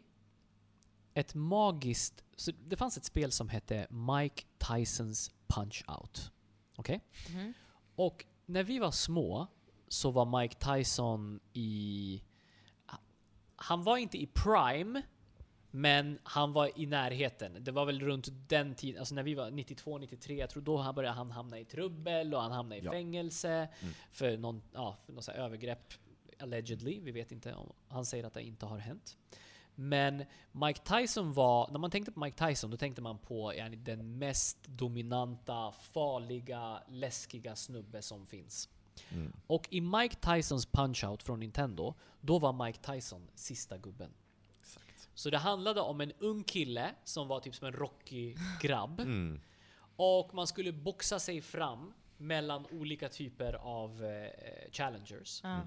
ett 1.13 1.35
magiskt... 1.35 2.23
Så 2.35 2.51
det 2.67 2.77
fanns 2.77 2.97
ett 2.97 3.05
spel 3.05 3.31
som 3.31 3.49
hette 3.49 3.87
Mike 3.89 4.43
Tysons 4.57 5.31
Punch-Out. 5.47 6.31
Okej? 6.75 7.01
Mhm. 7.29 7.53
Och 7.95 8.25
när 8.45 8.63
vi 8.63 8.79
var 8.79 8.91
små 8.91 9.47
så 9.89 10.11
var 10.11 10.41
Mike 10.41 10.55
Tyson 10.55 11.39
i... 11.53 12.21
Han 13.55 13.83
var 13.83 13.97
inte 13.97 14.17
i 14.17 14.27
prime, 14.27 15.01
men 15.71 16.19
han 16.23 16.53
var 16.53 16.79
i 16.79 16.85
närheten. 16.85 17.57
Det 17.63 17.71
var 17.71 17.85
väl 17.85 17.99
runt 18.01 18.27
den 18.49 18.75
tiden, 18.75 18.99
alltså 18.99 19.15
när 19.15 19.23
vi 19.23 19.33
var 19.33 19.51
92, 19.51 19.97
93, 19.97 20.39
jag 20.39 20.49
tror 20.49 20.63
då 20.63 20.77
han 20.77 20.95
började 20.95 21.15
han 21.15 21.31
hamna 21.31 21.59
i 21.59 21.65
trubbel 21.65 22.33
och 22.33 22.41
han 22.41 22.51
hamnade 22.51 22.81
i 22.81 22.85
Ja. 22.85 22.91
fängelse 22.91 23.49
Mm. 23.81 23.93
för 24.11 24.37
någon, 24.37 24.61
ja, 24.73 24.95
för 25.05 25.13
någon 25.13 25.23
övergrepp. 25.35 25.93
allegedly. 26.41 26.99
Vi 26.99 27.11
vet 27.11 27.31
inte 27.31 27.53
om 27.53 27.71
han 27.87 28.05
säger 28.05 28.23
att 28.23 28.33
det 28.33 28.43
inte 28.43 28.65
har 28.65 28.77
hänt. 28.77 29.17
Men 29.75 30.25
Mike 30.51 30.79
Tyson 30.99 31.33
var, 31.33 31.71
när 31.71 31.79
man 31.79 31.91
tänkte 31.91 32.11
på 32.11 32.19
Mike 32.19 32.47
Tyson, 32.47 32.71
då 32.71 32.77
tänkte 32.77 33.01
man 33.01 33.17
på 33.17 33.53
den 33.77 34.17
mest 34.17 34.57
dominanta, 34.67 35.71
farliga, 35.71 36.83
läskiga 36.87 37.55
snubbe 37.55 38.01
som 38.01 38.25
finns. 38.25 38.69
Mm. 39.11 39.33
Och 39.47 39.67
i 39.69 39.81
Mike 39.81 40.15
Tysons 40.15 40.67
punch-out 40.71 41.23
från 41.23 41.39
Nintendo, 41.39 41.93
då 42.21 42.39
var 42.39 42.65
Mike 42.65 42.79
Tyson 42.93 43.27
sista 43.35 43.77
gubben. 43.77 44.11
Exakt. 44.61 45.09
Så 45.13 45.29
det 45.29 45.37
handlade 45.37 45.81
om 45.81 46.01
en 46.01 46.11
ung 46.19 46.43
kille 46.43 46.95
som 47.03 47.27
var 47.27 47.39
typ 47.39 47.55
som 47.55 47.67
en 47.67 47.73
rockig 47.73 48.37
grabb. 48.61 48.99
Mm. 48.99 49.39
Och 49.95 50.33
man 50.33 50.47
skulle 50.47 50.71
boxa 50.71 51.19
sig 51.19 51.41
fram 51.41 51.93
mellan 52.17 52.65
olika 52.65 53.09
typer 53.09 53.53
av 53.53 54.03
eh, 54.05 54.71
challengers. 54.71 55.39
Ja. 55.43 55.61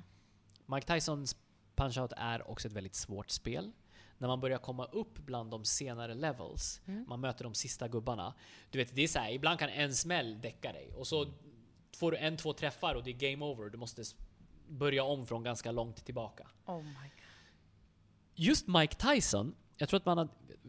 Mike 0.67 0.95
Tysons 0.95 1.37
Punch-Out 1.77 2.13
är 2.17 2.51
också 2.51 2.69
ett 2.69 2.75
väldigt 2.75 2.95
svårt 2.95 3.31
spel. 3.31 3.73
När 4.19 4.29
man 4.29 4.41
börjar 4.41 4.59
komma 4.59 4.85
upp 4.85 5.19
bland 5.19 5.51
de 5.51 5.65
senare 5.65 6.15
levels, 6.15 6.81
Mm. 6.87 7.05
man 7.09 7.21
möter 7.21 7.45
de 7.45 7.55
sista 7.55 7.89
gubbarna. 7.89 8.35
Du 8.71 8.79
vet, 8.79 8.95
det 8.95 9.03
är 9.03 9.09
så 9.09 9.19
här, 9.19 9.31
ibland 9.33 9.59
kan 9.59 9.69
en 9.69 9.95
smäll 9.95 10.41
däcka 10.41 10.73
dig 10.73 10.93
och 10.95 11.07
så 11.07 11.33
får 11.97 12.11
du 12.13 12.17
en, 12.19 12.37
två 12.37 12.53
träffar 12.53 12.95
och 12.95 13.05
det 13.05 13.11
är 13.11 13.31
game 13.31 13.45
over. 13.45 13.71
Du 13.71 13.79
måste 13.79 14.03
börja 14.69 15.05
om 15.05 15.27
från 15.27 15.43
ganska 15.43 15.73
långt 15.73 16.05
tillbaka. 16.05 16.49
Oh 16.67 16.83
my 16.83 16.93
god. 16.93 17.27
Just 18.35 18.67
Mike 18.69 18.95
Tyson, 18.95 19.55
jag 19.77 19.89
tror 19.89 20.01
att 20.01 20.07
man 20.07 20.19
har, 20.19 20.29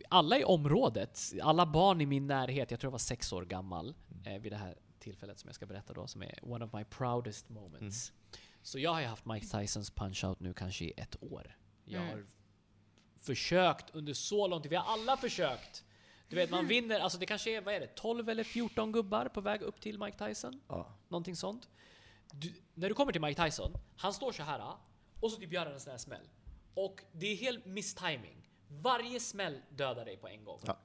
alla 0.10 0.40
i 0.40 0.44
området, 0.44 1.20
alla 1.42 1.66
barn 1.66 2.02
i 2.02 2.06
min 2.06 2.28
närhet, 2.28 2.72
jag 2.72 2.80
tror 2.80 2.88
jag 2.88 2.92
var 2.92 2.98
sex 3.00 3.34
år 3.34 3.46
gammal 3.46 3.94
eh, 4.26 4.40
vid 4.42 4.52
det 4.52 4.58
här 4.58 4.78
tillfället 5.00 5.40
som 5.40 5.48
jag 5.48 5.56
ska 5.56 5.66
berätta 5.66 5.94
då, 5.94 6.08
som 6.08 6.22
är 6.24 6.40
one 6.44 6.66
of 6.66 6.74
my 6.74 6.84
proudest 6.84 7.50
moments. 7.50 8.12
Så 8.62 8.80
jag 8.80 8.94
har 8.94 9.02
ju 9.02 9.08
haft 9.08 9.26
Mike 9.26 9.46
Tysons 9.48 9.92
punch-out 9.94 10.36
nu 10.40 10.54
kanske 10.54 10.86
i 10.86 10.94
ett 10.98 11.24
år. 11.24 11.58
Jag 11.86 12.02
Mm. 12.04 12.14
har 12.16 12.26
försökt 13.18 13.90
under 13.96 14.14
så 14.14 14.48
lång 14.48 14.62
tid, 14.62 14.70
vi 14.70 14.76
har 14.76 14.94
alla 14.94 15.18
försökt. 15.18 15.84
Du 16.30 16.36
vet, 16.36 16.50
man 16.50 16.68
vinner, 16.68 17.00
alltså 17.00 17.18
det 17.18 17.26
kanske 17.26 17.58
är, 17.58 17.62
vad 17.62 17.74
är 17.74 17.80
det, 17.80 17.96
12 17.96 18.30
eller 18.30 18.44
14 18.44 18.92
gubbar 18.92 19.26
på 19.26 19.42
väg 19.42 19.62
upp 19.62 19.82
till 19.82 20.00
Mike 20.00 20.28
Tyson? 20.28 20.62
Ja. 20.68 20.98
Någonting 21.08 21.36
sånt. 21.36 21.70
Du, 22.32 22.54
när 22.74 22.90
du 22.90 22.96
kommer 22.96 23.12
till 23.12 23.22
Mike 23.22 23.46
Tyson, 23.46 23.74
han 23.98 24.14
står 24.14 24.32
så 24.32 24.44
här 24.44 24.74
och 25.20 25.32
så 25.32 25.38
typ 25.38 25.54
gör 25.54 25.66
han 25.66 25.74
en 25.74 25.80
sån 25.80 25.92
här 25.92 25.98
smäll. 25.98 26.30
Och 26.74 27.02
det 27.12 27.28
är 27.28 27.36
helt 27.36 27.66
misstiming. 27.66 28.50
Varje 28.68 29.20
smäll 29.20 29.62
dödar 29.70 30.06
dig 30.06 30.18
på 30.18 30.28
en 30.28 30.44
gång. 30.44 30.60
Ja. 30.66 30.78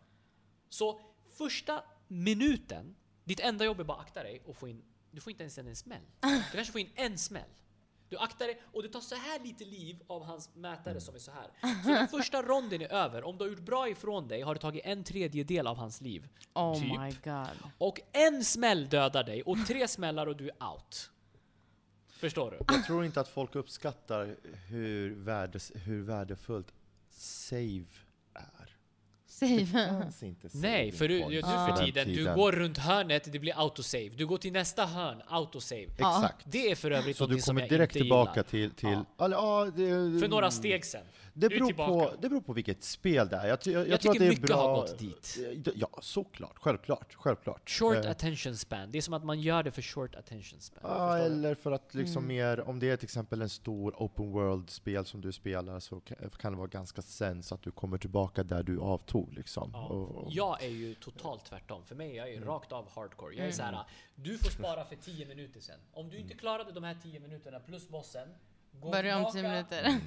Så 0.68 1.00
första 1.36 1.84
minuten, 2.08 2.96
ditt 3.24 3.40
enda 3.40 3.64
jobb 3.64 3.80
är 3.80 3.84
bara 3.84 3.98
att 3.98 4.04
akta 4.04 4.22
dig 4.22 4.42
och 4.46 4.56
få 4.56 4.68
in, 4.68 4.84
du 5.10 5.20
får 5.20 5.30
inte 5.30 5.42
ens 5.42 5.58
en 5.58 5.76
smäll. 5.76 6.02
Du 6.20 6.56
kanske 6.56 6.72
får 6.72 6.80
in 6.80 6.90
en 6.94 7.18
smäll. 7.18 7.50
Du 8.08 8.16
aktar 8.18 8.46
dig 8.46 8.60
och 8.72 8.82
det 8.82 8.88
tar 8.88 9.00
så 9.00 9.14
här 9.14 9.40
lite 9.40 9.64
liv 9.64 10.02
av 10.06 10.24
hans 10.24 10.54
mätare 10.54 11.00
som 11.00 11.14
är 11.14 11.18
så 11.18 11.30
här. 11.30 11.50
Så 11.82 11.88
när 11.88 12.06
första 12.06 12.42
ronden 12.42 12.82
är 12.82 12.92
över, 12.92 13.24
om 13.24 13.38
du 13.38 13.44
har 13.44 13.50
gjort 13.50 13.60
bra 13.60 13.88
ifrån 13.88 14.28
dig 14.28 14.42
har 14.42 14.54
du 14.54 14.60
tagit 14.60 14.84
en 14.84 15.04
tredjedel 15.04 15.66
av 15.66 15.76
hans 15.76 16.00
liv. 16.00 16.28
Oh 16.54 16.74
Typ. 16.80 17.00
my 17.00 17.16
god. 17.24 17.70
Och 17.78 18.00
en 18.12 18.44
smäll 18.44 18.88
dödar 18.88 19.24
dig 19.24 19.42
och 19.42 19.66
tre 19.66 19.88
smällar 19.88 20.26
och 20.26 20.36
du 20.36 20.48
är 20.48 20.66
out. 20.72 21.10
Förstår 22.08 22.50
du? 22.50 22.74
Jag 22.74 22.84
tror 22.84 23.04
inte 23.04 23.20
att 23.20 23.28
folk 23.28 23.54
uppskattar 23.54 24.36
hur, 24.68 25.14
värdes, 25.14 25.72
hur 25.74 26.02
värdefullt 26.02 26.74
save. 27.10 27.86
Save. 29.38 29.66
fanns 29.66 30.22
inte 30.22 30.48
save 30.48 30.68
Nej, 30.68 30.92
för 30.92 31.08
du, 31.08 31.18
den 31.18 31.42
för 31.42 31.84
tiden, 31.84 32.08
du 32.08 32.34
går 32.34 32.52
runt 32.52 32.78
hörnet, 32.78 33.32
det 33.32 33.38
blir 33.38 33.52
autosave. 33.56 34.10
Du 34.16 34.26
går 34.26 34.38
till 34.38 34.52
nästa 34.52 34.86
hörn, 34.86 35.22
autosave. 35.28 35.82
Exakt. 35.82 36.36
Det 36.44 36.70
är 36.70 36.74
för 36.74 36.90
övrigt 36.90 37.16
Så 37.16 37.26
du 37.26 37.40
kommer 37.40 37.68
direkt 37.68 37.92
tillbaka 37.92 38.30
gillar. 38.30 38.42
till... 38.42 38.70
till 38.70 38.98
Ja. 39.18 39.28
ja, 39.28 39.64
det, 39.76 40.20
För 40.20 40.28
några 40.28 40.50
steg 40.50 40.84
sen. 40.84 41.04
Det 41.40 41.48
beror, 41.48 41.72
på, 41.72 42.10
det 42.20 42.28
beror 42.28 42.40
på 42.40 42.52
vilket 42.52 42.84
spel 42.84 43.28
det 43.28 43.36
är. 43.36 43.46
Jag, 43.46 43.58
jag, 43.64 43.88
Jag 43.88 44.00
tror 44.00 44.12
tycker 44.12 44.14
att 44.14 44.18
det 44.18 44.24
är 44.26 44.28
mycket 44.28 44.46
bra. 44.46 44.56
har 44.56 44.74
gått 44.76 44.98
dit. 44.98 45.38
Ja, 45.74 45.88
såklart. 46.02 46.58
Självklart. 46.58 47.14
självklart. 47.14 47.70
Short 47.70 47.96
Eh, 48.04 48.10
attention 48.10 48.56
span. 48.56 48.90
Det 48.90 48.98
är 48.98 49.02
som 49.02 49.14
att 49.14 49.24
man 49.24 49.40
gör 49.40 49.62
det 49.62 49.70
för 49.70 49.82
short 49.82 50.14
attention 50.14 50.60
span. 50.60 51.18
Du? 51.18 51.24
eller 51.24 51.54
för 51.54 51.72
att 51.72 51.94
liksom 51.94 52.24
Mm. 52.24 52.36
mer, 52.36 52.60
om 52.68 52.78
det 52.78 52.90
är 52.90 52.96
till 52.96 53.04
exempel 53.06 53.42
en 53.42 53.48
stor 53.48 53.94
open 53.98 54.32
world-spel 54.32 55.04
som 55.04 55.20
du 55.20 55.32
spelar 55.32 55.80
så 55.80 55.96
ka- 55.96 56.36
kan 56.38 56.52
det 56.52 56.58
vara 56.58 56.68
ganska 56.68 57.02
sen 57.02 57.42
så 57.42 57.54
att 57.54 57.62
du 57.62 57.70
kommer 57.70 57.98
tillbaka 57.98 58.42
där 58.42 58.62
du 58.62 58.78
avtog 58.80 59.32
liksom. 59.32 59.70
Ja. 59.74 59.86
Och, 59.86 60.10
och, 60.16 60.32
Jag 60.32 60.62
är 60.62 60.68
ju 60.68 60.94
totalt 60.94 61.44
tvärtom. 61.44 61.84
För 61.84 61.94
mig, 61.94 62.16
jag 62.16 62.28
är 62.28 62.36
Mm. 62.36 62.48
rakt 62.48 62.72
av 62.72 62.88
hardcore. 62.94 63.30
Jag 63.34 63.38
är 63.38 63.42
Mm. 63.42 63.52
så 63.52 63.62
här. 63.62 63.84
du 64.14 64.38
får 64.38 64.50
spara 64.50 64.84
för 64.84 64.96
10 64.96 65.26
minuter 65.26 65.60
sen. 65.60 65.80
Om 65.92 66.08
du 66.10 66.18
inte 66.18 66.34
klarade 66.34 66.72
de 66.72 66.84
här 66.84 66.96
10 67.02 67.20
minuterna 67.20 67.60
plus 67.60 67.88
bossen, 67.88 68.28
gå 68.72 68.90
Börja 68.90 69.16
om 69.18 69.24
10 69.24 69.32
tillbaka. 69.32 69.50
minuter. 69.76 70.00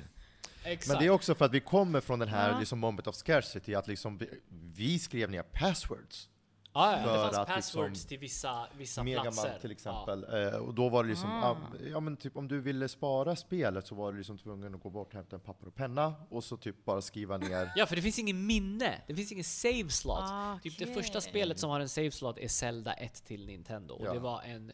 Exakt. 0.63 0.87
Men 0.87 0.97
det 0.99 1.05
är 1.05 1.09
också 1.09 1.35
för 1.35 1.45
att 1.45 1.53
vi 1.53 1.59
kommer 1.59 2.01
från 2.01 2.19
den 2.19 2.27
här 2.29 2.51
Ja. 2.51 2.59
liksom 2.59 2.79
moment 2.79 3.07
of 3.07 3.15
scarcity, 3.15 3.75
att 3.75 3.87
liksom 3.87 4.17
vi, 4.17 4.29
vi 4.73 4.99
skrev 4.99 5.29
ner 5.31 5.43
passwords. 5.43 6.29
ja, 6.73 6.91
ja, 6.91 6.97
det 6.97 7.03
för 7.03 7.23
fanns 7.23 7.37
att 7.37 7.47
passwords 7.47 7.89
liksom- 7.89 8.07
till 8.07 8.19
vissa, 8.19 8.67
vissa 8.77 9.03
Megaman 9.03 9.23
platser. 9.33 9.57
till 9.61 9.71
exempel. 9.71 10.23
Eh, 10.23 10.53
och 10.59 10.73
då 10.73 10.89
var 10.89 11.03
det 11.03 11.09
liksom, 11.09 11.29
Ah. 11.31 11.49
ah, 11.51 11.57
ja 11.91 11.99
men 11.99 12.17
typ 12.17 12.37
om 12.37 12.47
du 12.47 12.61
ville 12.61 12.87
spara 12.89 13.35
spelet 13.35 13.87
så 13.87 13.95
var 13.95 14.11
du 14.11 14.17
liksom 14.17 14.37
tvungen 14.37 14.75
att 14.75 14.81
gå 14.83 14.89
bort 14.89 15.07
och 15.07 15.13
hämta 15.13 15.35
en 15.35 15.39
papper 15.41 15.67
och 15.67 15.75
penna 15.75 16.13
och 16.29 16.43
så 16.43 16.57
typ 16.57 16.85
bara 16.85 17.01
skriva 17.01 17.37
ner 17.37 17.49
Ja. 17.65 17.71
ja, 17.75 17.85
för 17.85 17.95
det 17.95 18.01
finns 18.01 18.19
ingen 18.19 18.45
minne. 18.45 19.01
Det 19.07 19.15
finns 19.15 19.31
ingen 19.31 19.43
save 19.43 19.89
slot. 19.89 20.17
Ah, 20.19 20.59
Typ 20.63 20.77
det 20.79 20.85
första 20.93 21.21
spelet 21.21 21.59
som 21.59 21.69
har 21.69 21.79
en 21.79 21.89
save 21.89 22.11
slot 22.11 22.37
är 22.37 22.47
Zelda 22.47 22.93
1 22.93 23.25
till 23.25 23.45
Nintendo. 23.45 23.93
Och 23.93 24.05
Ja. 24.05 24.13
det 24.13 24.19
var 24.19 24.41
en 24.41 24.71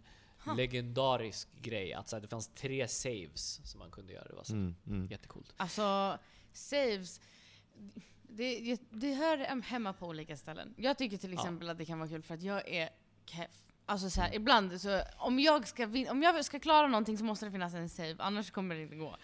legendarisk 0.55 1.47
grej. 1.61 1.93
Att 1.93 2.09
så 2.09 2.15
här, 2.15 2.21
det 2.21 2.27
fanns 2.27 2.47
tre 2.47 2.87
saves 2.87 3.61
som 3.71 3.79
man 3.79 3.91
kunde 3.91 4.13
göra. 4.13 4.23
Det 4.27 4.35
var 4.35 4.43
så 4.43 4.53
mm, 4.53 4.75
mm. 4.87 5.05
jättecoolt. 5.05 5.53
Alltså, 5.57 6.17
saves. 6.53 7.21
Det, 8.29 8.77
det 8.89 9.13
hör 9.13 9.37
hem- 9.37 9.61
hemma 9.61 9.93
på 9.93 10.07
olika 10.07 10.37
ställen. 10.37 10.73
Jag 10.77 10.97
tycker 10.97 11.17
till 11.17 11.31
Ja. 11.33 11.39
exempel 11.39 11.69
att 11.69 11.77
det 11.77 11.85
kan 11.85 11.99
vara 11.99 12.09
kul 12.09 12.21
för 12.23 12.33
att 12.33 12.43
jag 12.43 12.69
är 12.69 12.89
keff. 13.25 13.63
Alltså 13.85 14.09
så 14.09 14.21
här, 14.21 14.35
ibland 14.35 14.81
så, 14.81 15.01
om 15.17 15.39
jag, 15.39 15.67
ska 15.67 15.85
vin- 15.85 16.09
om 16.09 16.23
jag 16.23 16.45
ska 16.45 16.59
klara 16.59 16.87
någonting 16.87 17.17
så 17.17 17.23
måste 17.23 17.45
det 17.45 17.51
finnas 17.51 17.73
en 17.73 17.89
save, 17.89 18.15
annars 18.19 18.51
kommer 18.51 18.75
det 18.75 18.81
inte 18.81 18.95
gå. 18.95 19.17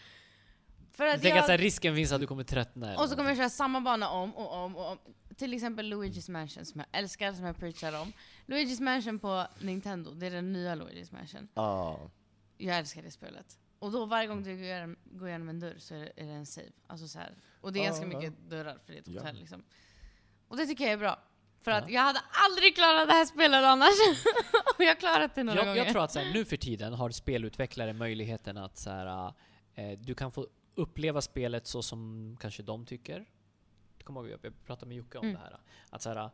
För 0.91 1.05
Jag 1.05 1.15
att 1.15 1.21
tänker 1.21 1.39
att 1.39 1.45
så 1.45 1.51
här, 1.51 1.59
jag, 1.59 1.65
risken 1.65 1.95
finns 1.95 2.11
att 2.11 2.21
du 2.21 2.27
kommer 2.27 2.43
tröttna. 2.43 2.99
och 2.99 3.09
så 3.09 3.15
kommer 3.15 3.29
jag 3.29 3.37
köra 3.37 3.49
samma 3.49 3.81
bana 3.81 4.09
om 4.09 4.35
och 4.35 4.53
om 4.53 4.75
och 4.75 4.91
om. 4.91 4.97
Till 5.37 5.53
exempel 5.53 5.93
Luigi's 5.93 6.31
Mansion 6.31 6.65
som 6.65 6.79
jag 6.79 6.99
älskar, 6.99 7.33
som 7.33 7.45
jag 7.45 7.57
preachar 7.57 8.01
om. 8.01 8.13
Luigi's 8.45 8.81
Mansion 8.81 9.19
på 9.19 9.47
Nintendo, 9.59 10.11
det 10.13 10.25
är 10.27 10.31
den 10.31 10.53
nya 10.53 10.75
Luigi's 10.75 11.13
Mansion. 11.13 11.47
Ah. 11.53 11.95
Jag 12.57 12.77
älskar 12.77 13.01
det 13.03 13.11
spelet. 13.11 13.59
Och 13.79 13.91
då 13.91 14.05
varje 14.05 14.27
gång 14.27 14.43
du 14.43 14.55
går 14.55 14.63
igenom, 14.63 14.95
går 15.05 15.27
igenom 15.27 15.49
en 15.49 15.59
dörr 15.59 15.75
så 15.79 15.95
är 15.95 15.99
det, 15.99 16.11
är 16.15 16.25
det 16.25 16.31
en 16.31 16.45
save. 16.45 16.67
Alltså 16.87 17.07
så 17.07 17.19
här. 17.19 17.35
Och 17.61 17.73
det 17.73 17.79
är 17.79 17.83
Ja, 17.83 17.89
ganska 17.89 18.05
ja. 18.11 18.17
mycket 18.19 18.49
dörrar 18.49 18.77
för 18.85 18.93
det 18.93 18.97
är 18.97 19.01
ett 19.01 19.07
Ja. 19.07 19.19
hotell 19.21 19.35
liksom. 19.35 19.63
Och 20.47 20.57
det 20.57 20.65
tycker 20.65 20.83
jag 20.83 20.93
är 20.93 20.97
bra. 20.97 21.19
För 21.61 21.71
att 21.71 21.83
Ja. 21.89 21.93
jag 21.95 22.01
hade 22.01 22.19
aldrig 22.49 22.75
klarat 22.75 23.07
det 23.07 23.13
här 23.13 23.25
spelet 23.25 23.63
annars. 23.63 23.89
och 24.77 24.83
jag 24.83 24.87
har 24.87 24.95
klarat 24.95 25.35
det 25.35 25.43
några 25.43 25.59
jag, 25.59 25.65
gånger. 25.67 25.83
jag 25.83 25.91
tror 25.93 26.03
att 26.03 26.11
så 26.11 26.19
här, 26.19 26.33
nu 26.33 26.45
för 26.45 26.57
tiden 26.57 26.93
har 26.93 27.09
spelutvecklare 27.09 27.93
möjligheten 27.93 28.57
att 28.57 28.77
så 28.77 28.89
här, 28.89 29.33
eh, 29.75 29.99
du 29.99 30.15
kan 30.15 30.31
få 30.31 30.47
uppleva 30.75 31.21
spelet 31.21 31.67
så 31.67 31.81
som 31.83 32.37
kanske 32.39 32.63
de 32.63 32.85
tycker. 32.85 33.25
Du 33.97 34.03
kommer 34.03 34.27
ihåg, 34.29 34.39
jag 34.43 34.65
pratade 34.65 34.87
med 34.89 34.97
Jocke 34.97 35.17
om 35.17 35.23
Mm. 35.27 35.33
det 35.41 35.47
här. 35.47 35.59
Att 35.89 36.01
så 36.01 36.09
här, 36.13 36.29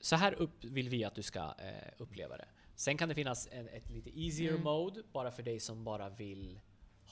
så 0.00 0.16
här 0.16 0.32
upp 0.32 0.64
vill 0.64 0.88
vi 0.88 1.04
att 1.04 1.14
du 1.14 1.22
ska 1.22 1.40
eh, 1.40 1.92
uppleva 1.98 2.36
det. 2.36 2.48
Sen 2.74 2.96
kan 2.96 3.08
det 3.08 3.14
finnas 3.14 3.48
en, 3.52 3.68
ett 3.68 3.90
lite 3.90 4.20
easier 4.20 4.50
Mm. 4.50 4.62
mode, 4.62 5.02
bara 5.12 5.30
för 5.30 5.42
dig 5.42 5.60
som 5.60 5.84
bara 5.84 6.08
vill 6.08 6.60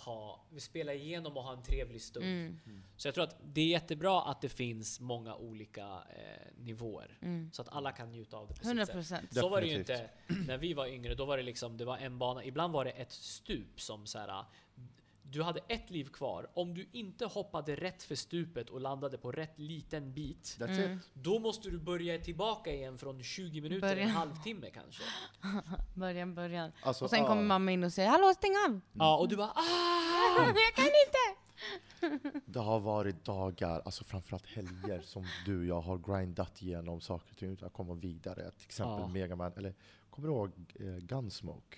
ha, 0.04 0.44
vill 0.50 0.62
spela 0.62 0.94
igenom 0.94 1.36
och 1.36 1.42
ha 1.42 1.52
en 1.52 1.62
trevlig 1.62 2.02
stund. 2.02 2.24
Mm, 2.26 2.82
Så 2.96 3.08
jag 3.08 3.14
tror 3.14 3.24
att 3.24 3.36
det 3.44 3.60
är 3.60 3.66
jättebra 3.66 4.22
att 4.22 4.40
det 4.40 4.48
finns 4.48 5.00
många 5.00 5.34
olika 5.36 5.86
eh, 5.86 6.52
nivåer. 6.58 7.18
mm. 7.22 7.50
Så 7.52 7.62
att 7.62 7.68
alla 7.68 7.92
kan 7.92 8.10
njuta 8.12 8.36
av 8.36 8.48
det 8.48 8.54
på 8.54 8.66
100 8.66 8.86
sitt 8.86 9.06
sätt. 9.06 9.24
Så 9.30 9.48
var 9.48 9.60
det 9.60 9.66
ju 9.66 9.78
inte 9.78 10.10
när 10.46 10.58
vi 10.58 10.74
var 10.74 10.86
yngre. 10.86 11.14
Då 11.14 11.24
var 11.24 11.36
det 11.36 11.42
liksom, 11.42 11.76
det 11.76 11.84
var 11.84 11.98
en 11.98 12.18
bana. 12.18 12.44
Ibland 12.44 12.72
var 12.72 12.84
det 12.84 12.90
ett 12.90 13.12
stup 13.12 13.80
som 13.80 14.06
så 14.06 14.18
här. 14.18 14.44
Du 15.30 15.42
hade 15.42 15.60
ett 15.68 15.90
liv 15.90 16.04
kvar. 16.04 16.50
Om 16.54 16.74
du 16.74 16.88
inte 16.92 17.26
hoppade 17.26 17.76
rätt 17.76 18.02
för 18.02 18.14
stupet 18.14 18.70
och 18.70 18.80
landade 18.80 19.18
på 19.18 19.32
rätt 19.32 19.58
liten 19.58 20.12
bit. 20.14 20.58
Mm. 20.60 20.98
Då 21.12 21.38
måste 21.38 21.70
du 21.70 21.78
börja 21.78 22.18
tillbaka 22.18 22.72
igen 22.72 22.98
från 22.98 23.22
20 23.22 23.60
minuter, 23.60 23.88
Börja. 23.88 24.02
en 24.02 24.10
halvtimme 24.10 24.70
kanske. 24.70 25.02
Början, 25.94 26.34
början. 26.34 26.72
Alltså, 26.82 27.04
Och 27.04 27.10
sen 27.10 27.18
ja. 27.18 27.26
kommer 27.26 27.42
mamma 27.42 27.72
in 27.72 27.84
och 27.84 27.92
säger 27.92 28.08
Hallå 28.08 28.32
stäng 28.34 28.52
av! 28.68 28.80
Ja, 28.92 29.18
och 29.18 29.28
du 29.28 29.36
bara 29.36 29.52
ah! 29.54 30.46
jag 30.46 30.74
kan 30.74 30.84
inte! 30.84 31.38
Det 32.46 32.60
har 32.60 32.80
varit 32.80 33.24
dagar, 33.24 33.82
alltså 33.84 34.04
framförallt 34.04 34.46
helger, 34.46 35.00
som 35.00 35.26
du 35.46 35.58
och 35.58 35.64
jag 35.64 35.80
har 35.80 35.98
grindat 35.98 36.62
igenom 36.62 37.00
saker 37.00 37.30
och 37.30 37.36
ting 37.36 37.50
utan 37.52 37.66
att 37.66 37.72
komma 37.72 37.94
vidare. 37.94 38.50
Till 38.50 38.66
exempel 38.66 39.00
Ja. 39.00 39.08
Megaman, 39.08 39.52
eller 39.56 39.74
kommer 40.10 40.28
du 40.28 40.34
ihåg 40.34 40.50
eh, 40.80 40.86
Gunsmoke? 40.86 41.76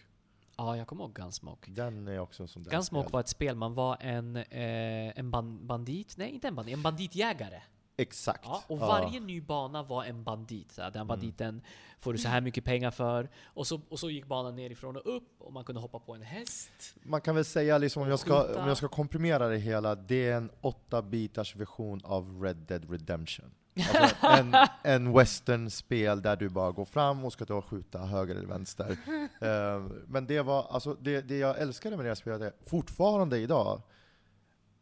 Ja, 0.61 0.77
jag 0.77 0.87
kommer 0.87 1.05
ihåg 1.05 1.13
Gunsmoke. 1.15 1.71
Den 1.71 2.09
är 2.09 2.19
också 2.19 2.43
en 2.43 2.49
sån 2.49 2.63
där 2.63 2.71
Gunsmoke 2.71 3.05
spel. 3.07 3.13
var 3.13 3.21
ett 3.21 3.29
spel, 3.29 3.57
man 3.57 3.75
var 3.75 3.97
en, 4.01 4.37
eh, 4.37 5.19
en 5.19 5.31
ban 5.31 5.67
bandit, 5.67 6.15
nej 6.17 6.31
inte 6.31 6.49
en 6.49 6.55
bandit, 6.55 6.75
en 6.75 6.83
banditjägare. 6.83 7.63
Exakt. 7.97 8.41
Ja, 8.45 8.63
och 8.69 8.79
Ja. 8.79 8.87
varje 8.87 9.21
ny 9.21 9.41
bana 9.41 9.83
var 9.83 10.05
en 10.05 10.25
bandit. 10.25 10.73
Så 10.73 10.81
här, 10.83 10.89
Mm. 10.89 10.99
den 10.99 11.07
banditen 11.07 11.63
får 12.01 12.13
du 12.13 12.19
så 12.19 12.29
här 12.29 12.41
mycket 12.41 12.65
pengar 12.65 12.91
för. 12.91 13.29
Och 13.45 13.67
så, 13.67 13.81
och 13.89 13.99
så 13.99 14.11
gick 14.11 14.27
banan 14.27 14.57
nerifrån 14.57 14.97
och 14.97 15.17
upp 15.17 15.41
och 15.41 15.53
man 15.53 15.65
kunde 15.65 15.81
hoppa 15.81 15.99
på 15.99 16.15
en 16.15 16.23
häst. 16.23 16.71
Man 17.03 17.21
kan 17.21 17.35
väl 17.35 17.45
säga, 17.45 17.79
liksom, 17.79 18.03
om, 18.03 18.09
jag 18.09 18.19
ska, 18.19 18.61
om 18.63 18.69
jag 18.69 18.77
ska 18.77 18.89
komprimera 18.89 19.49
det 19.49 19.59
hela, 19.59 19.95
det 19.95 20.29
är 20.29 20.37
en 20.37 20.51
åtta 20.61 21.03
bitars 21.03 21.57
version 21.57 22.01
av 22.05 22.43
Red 22.43 22.57
Dead 22.57 22.91
Redemption. 22.91 23.51
Alltså 23.77 24.16
en, 24.27 24.55
en 24.83 25.12
western-spel 25.12 26.23
där 26.23 26.37
du 26.37 26.49
bara 26.49 26.71
går 26.71 26.85
fram 26.85 27.25
och 27.25 27.33
ska 27.33 27.45
då 27.45 27.62
skjuta 27.62 27.99
höger 27.99 28.35
eller 28.35 28.49
vänster. 28.49 28.97
Eh, 29.43 29.83
men 30.07 30.27
det, 30.27 30.43
var, 30.43 30.66
alltså, 30.71 30.95
det, 31.01 31.21
det 31.21 31.39
jag 31.39 31.59
älskade 31.59 31.97
med 31.97 32.05
det 32.05 32.11
här 32.11 32.14
spelet 32.14 32.41
är, 32.43 32.53
fortfarande 32.66 33.39
idag, 33.39 33.83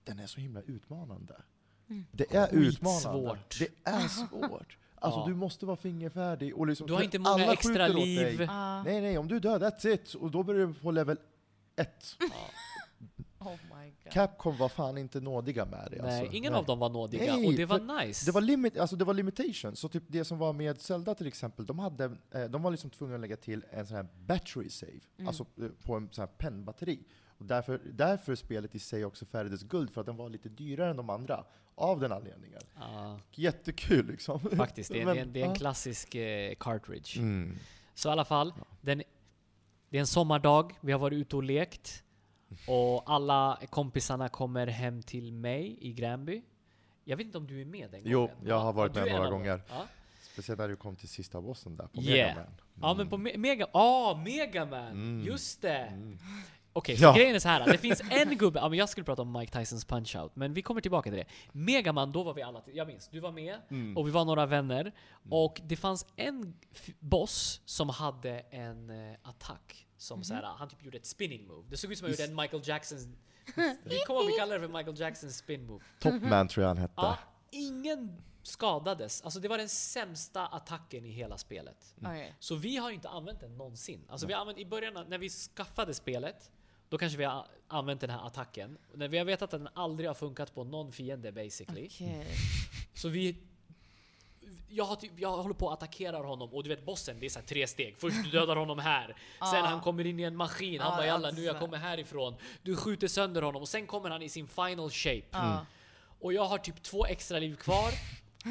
den 0.05 0.19
är 0.19 0.27
så 0.27 0.41
himla 0.41 0.61
utmanande. 0.63 1.35
Mm. 1.91 2.07
Det 2.13 2.35
är 2.35 2.49
utmanande. 2.55 3.33
Skitsvårt. 3.41 3.59
Det 3.59 3.91
är 3.91 4.09
svårt. 4.29 4.79
Alltså 5.01 5.21
Ja. 5.21 5.27
du 5.27 5.35
måste 5.35 5.67
vara 5.67 5.77
fingerfärdig. 5.77 6.57
Och 6.57 6.67
liksom, 6.67 6.87
Du 6.87 6.93
har 6.93 7.03
inte 7.03 7.19
många 7.19 7.53
extra 7.53 7.89
liv. 7.89 8.47
Ah, 8.51 8.83
Nej, 8.83 9.01
nej, 9.01 9.19
om 9.19 9.29
du 9.29 9.41
dör, 9.41 9.59
that's 9.59 9.87
it! 9.89 10.15
Och 10.15 10.31
då 10.31 10.43
börjar 10.43 10.67
du 10.67 10.75
på 10.75 10.91
level 10.91 11.19
1. 11.77 12.17
Oh. 13.53 14.13
Capcom 14.13 14.57
var 14.57 14.69
fan 14.69 14.99
inte 14.99 15.21
nådiga 15.21 15.65
med 15.65 15.89
det. 15.91 16.03
Nej, 16.03 16.21
alltså. 16.21 16.37
ingen 16.37 16.53
Nej. 16.53 16.59
av 16.59 16.67
dem 16.67 16.79
var 16.79 16.89
nådiga 16.89 17.35
Nej, 17.37 17.47
och 17.47 17.53
det 17.55 17.65
var 17.65 18.05
nice. 18.05 18.27
Det 18.27 18.33
var, 18.33 18.41
limit, 18.41 18.79
alltså 18.79 18.97
det 18.97 19.05
var 19.05 19.15
limitation, 19.15 19.77
så 19.77 19.89
typ 19.89 20.03
det 20.07 20.25
som 20.25 20.39
var 20.39 20.53
med 20.53 20.81
Zelda 20.81 21.15
till 21.15 21.27
exempel, 21.27 21.67
de, 21.67 21.79
hade, 21.79 22.05
eh, 22.35 22.45
de 22.45 22.63
var 22.63 22.71
liksom 22.71 22.91
tvungna 22.91 23.15
att 23.15 23.21
lägga 23.21 23.37
till 23.37 23.65
en 23.71 23.87
sån 23.87 23.97
här 23.97 24.07
battery 24.27 24.71
save, 24.71 24.93
Mm. 25.17 25.29
alltså 25.29 25.47
eh, 25.61 25.69
på 25.83 25.95
en 25.95 26.09
sån 26.13 26.23
här 26.23 26.27
pennbatteri. 26.37 27.01
Och 27.39 27.45
därför, 27.45 27.81
därför 27.93 28.33
är 28.33 28.37
spelet 28.37 28.75
i 28.75 28.79
sig 28.79 29.05
också 29.05 29.25
färgades 29.27 29.63
guld, 29.63 29.91
för 29.91 30.01
att 30.01 30.07
den 30.07 30.17
var 30.17 30.29
lite 30.29 30.49
dyrare 30.49 30.91
än 30.91 30.97
de 30.97 31.11
andra, 31.11 31.45
av 31.75 32.01
den 32.01 32.13
anledningen. 32.13 32.61
Ja, 32.81 33.21
Jättekul 33.35 34.07
liksom. 34.07 34.41
faktiskt, 34.41 34.93
det 34.93 35.01
är, 35.01 35.05
Men, 35.07 35.15
det 35.17 35.21
är, 35.21 35.25
en- 35.25 35.33
det 35.33 35.41
är 35.41 35.45
en 35.45 35.51
ja. 35.51 35.57
klassisk 35.57 36.15
eh, 36.15 36.55
cartridge. 36.55 37.19
Mm. 37.21 37.57
Så 37.95 38.09
i 38.09 38.13
alla 38.13 38.25
fall, 38.25 38.55
den, 38.81 39.03
det 39.91 39.97
är 39.97 40.01
en 40.01 40.07
sommardag, 40.07 40.73
vi 40.81 40.93
har 40.93 40.99
varit 40.99 41.17
ute 41.17 41.37
och 41.37 41.43
lekt. 41.43 42.05
Och 42.67 43.03
alla 43.13 43.59
kompisarna 43.71 44.29
kommer 44.29 44.67
hem 44.67 45.03
till 45.03 45.33
mig 45.33 45.79
i 45.81 45.93
Gränby. 45.93 46.43
Jag 47.05 47.17
vet 47.17 47.27
inte 47.27 47.39
om 47.39 47.47
du 47.47 47.61
är 47.61 47.65
med 47.65 47.91
den 47.91 48.01
Jo, 48.05 48.21
gången? 48.21 48.37
jag 48.47 48.59
har 48.59 48.73
varit 48.73 48.95
med 48.95 49.13
några 49.13 49.31
gånger. 49.31 49.61
Ja. 49.69 49.87
Speciellt 50.33 50.59
när 50.61 50.69
du 50.69 50.77
kom 50.77 50.97
till 50.97 51.09
sista 51.09 51.41
bossen 51.41 51.77
där, 51.77 51.87
på 51.87 52.01
Yeah. 52.01 52.37
Mega 52.37 52.45
Man. 52.45 52.55
Ja 52.83 52.95
men 52.95 53.09
på 53.09 53.17
Me- 53.17 53.37
Mega... 53.37 53.67
Ah, 53.73 54.15
Mega 54.15 54.65
Man! 54.67 54.87
Mm. 54.87 55.27
Just 55.27 55.63
det! 55.63 55.79
Mm. 55.79 56.19
Okej, 56.73 56.97
så 56.97 57.05
Ja. 57.05 57.15
grejen 57.15 57.35
är 57.35 57.39
så 57.39 57.49
här. 57.49 57.67
Det 57.73 57.79
finns 57.79 58.03
en 58.11 58.37
gubbe, 58.39 58.59
ja 58.59 58.69
men 58.69 58.79
jag 58.79 58.89
skulle 58.89 59.05
prata 59.05 59.23
om 59.23 59.33
Mike 59.33 59.59
Tysons 59.59 59.87
Punch-Out, 59.87 60.31
men 60.35 60.53
vi 60.55 60.63
kommer 60.63 60.81
tillbaka 60.81 61.11
till 61.11 61.19
det. 61.19 61.25
Megaman, 61.53 62.13
då 62.13 62.23
var 62.23 62.35
vi 62.35 62.43
alla, 62.43 62.63
jag 62.75 62.87
minns, 62.87 63.09
du 63.09 63.21
var 63.21 63.33
med, 63.33 63.57
Mm. 63.71 63.97
och 63.97 64.07
vi 64.07 64.11
var 64.11 64.25
några 64.25 64.47
vänner. 64.47 64.93
Och 65.31 65.61
det 65.65 65.77
fanns 65.77 66.07
en 66.17 66.55
boss 66.99 67.61
som 67.65 67.89
hade 67.89 68.31
en 68.51 68.91
eh, 68.91 69.17
attack, 69.23 69.87
som 69.99 70.25
så 70.25 70.35
här, 70.35 70.43
han 70.43 70.69
typ 70.69 70.85
gjorde 70.85 70.97
ett 70.97 71.07
spinning 71.07 71.47
move. 71.47 71.69
Det 71.71 71.77
såg 71.77 71.93
ut 71.93 71.99
som 71.99 72.05
han 72.05 72.13
gjorde 72.13 72.25
en 72.25 72.37
Michael 72.37 72.63
Jackson... 72.65 72.99
vi 73.85 73.99
kommer 74.07 74.27
vi 74.27 74.33
kallar 74.39 74.59
det 74.59 74.69
för 74.69 74.79
Michael 74.79 75.01
Jackson 75.01 75.31
spin 75.31 75.67
move. 75.67 75.85
Topman 75.99 76.49
tror 76.49 76.63
jag 76.63 76.69
han 76.69 76.79
hette. 76.79 76.95
Ja, 76.97 77.19
ingen 77.51 78.23
skadades. 78.43 79.23
Alltså 79.23 79.41
det 79.41 79.49
var 79.49 79.59
den 79.59 79.69
sämsta 79.69 80.47
attacken 80.47 81.05
i 81.05 81.11
hela 81.11 81.39
spelet. 81.39 81.95
Okej. 82.01 82.35
Så 82.39 82.55
vi 82.55 82.77
har 82.77 82.89
ju 82.89 82.95
inte 82.95 83.09
använt 83.09 83.41
den 83.41 83.57
någonsin. 83.57 84.05
Alltså 84.09 84.27
vi 84.27 84.33
använt, 84.33 84.59
I 84.59 84.65
början 84.65 85.07
när 85.09 85.19
vi 85.19 85.29
skaffade 85.29 85.95
spelet, 85.95 86.51
då 86.89 86.99
kanske 86.99 87.19
vi 87.19 87.25
har 87.25 87.47
använt 87.69 88.01
den 88.01 88.11
här 88.11 88.27
attacken. 88.27 88.79
När 88.95 89.09
vi 89.09 89.19
har 89.19 89.25
vetat 89.25 89.55
att 89.55 89.61
den 89.61 89.69
aldrig 89.75 90.09
har 90.09 90.15
funkat 90.15 90.55
på 90.55 90.65
någon 90.65 90.93
fiende 90.93 91.33
basically. 91.33 91.87
Okej. 91.87 92.27
Så 92.95 93.09
vi... 93.09 93.37
Jag, 94.69 94.85
har 94.85 94.97
typ, 94.97 95.13
jag 95.17 95.37
håller 95.37 95.55
på 95.55 95.71
att 95.71 95.83
attackera 95.83 96.17
honom 96.17 96.55
och 96.55 96.63
du 96.63 96.69
vet 96.69 96.85
bossen, 96.85 97.21
det 97.21 97.27
är 97.27 97.31
så 97.31 97.39
här 97.39 97.47
tre 97.47 97.67
steg. 97.67 97.97
Först 97.99 98.17
du 98.25 98.31
dödar 98.31 98.57
honom 98.57 98.79
här, 98.79 99.17
sen 99.51 99.65
han 99.65 99.81
kommer 99.81 100.07
in 100.07 100.21
i 100.21 100.23
en 100.23 100.37
maskin, 100.37 100.81
han 100.81 100.97
bara 100.97 101.07
jalla 101.07 101.31
nu 101.31 101.43
jag 101.45 101.59
kommer 101.61 101.77
härifrån. 101.77 102.35
Du 102.63 102.77
skjuter 102.77 103.09
sönder 103.09 103.43
honom 103.43 103.63
och 103.63 103.69
sen 103.69 103.87
kommer 103.87 104.11
han 104.11 104.23
i 104.23 104.29
sin 104.29 104.49
final 104.49 104.91
shape. 104.91 105.23
Ja. 105.31 105.67
Och 106.21 106.33
jag 106.33 106.45
har 106.45 106.59
typ 106.59 106.83
två 106.83 107.07
extra 107.07 107.39
liv 107.39 107.57
kvar. 107.57 107.91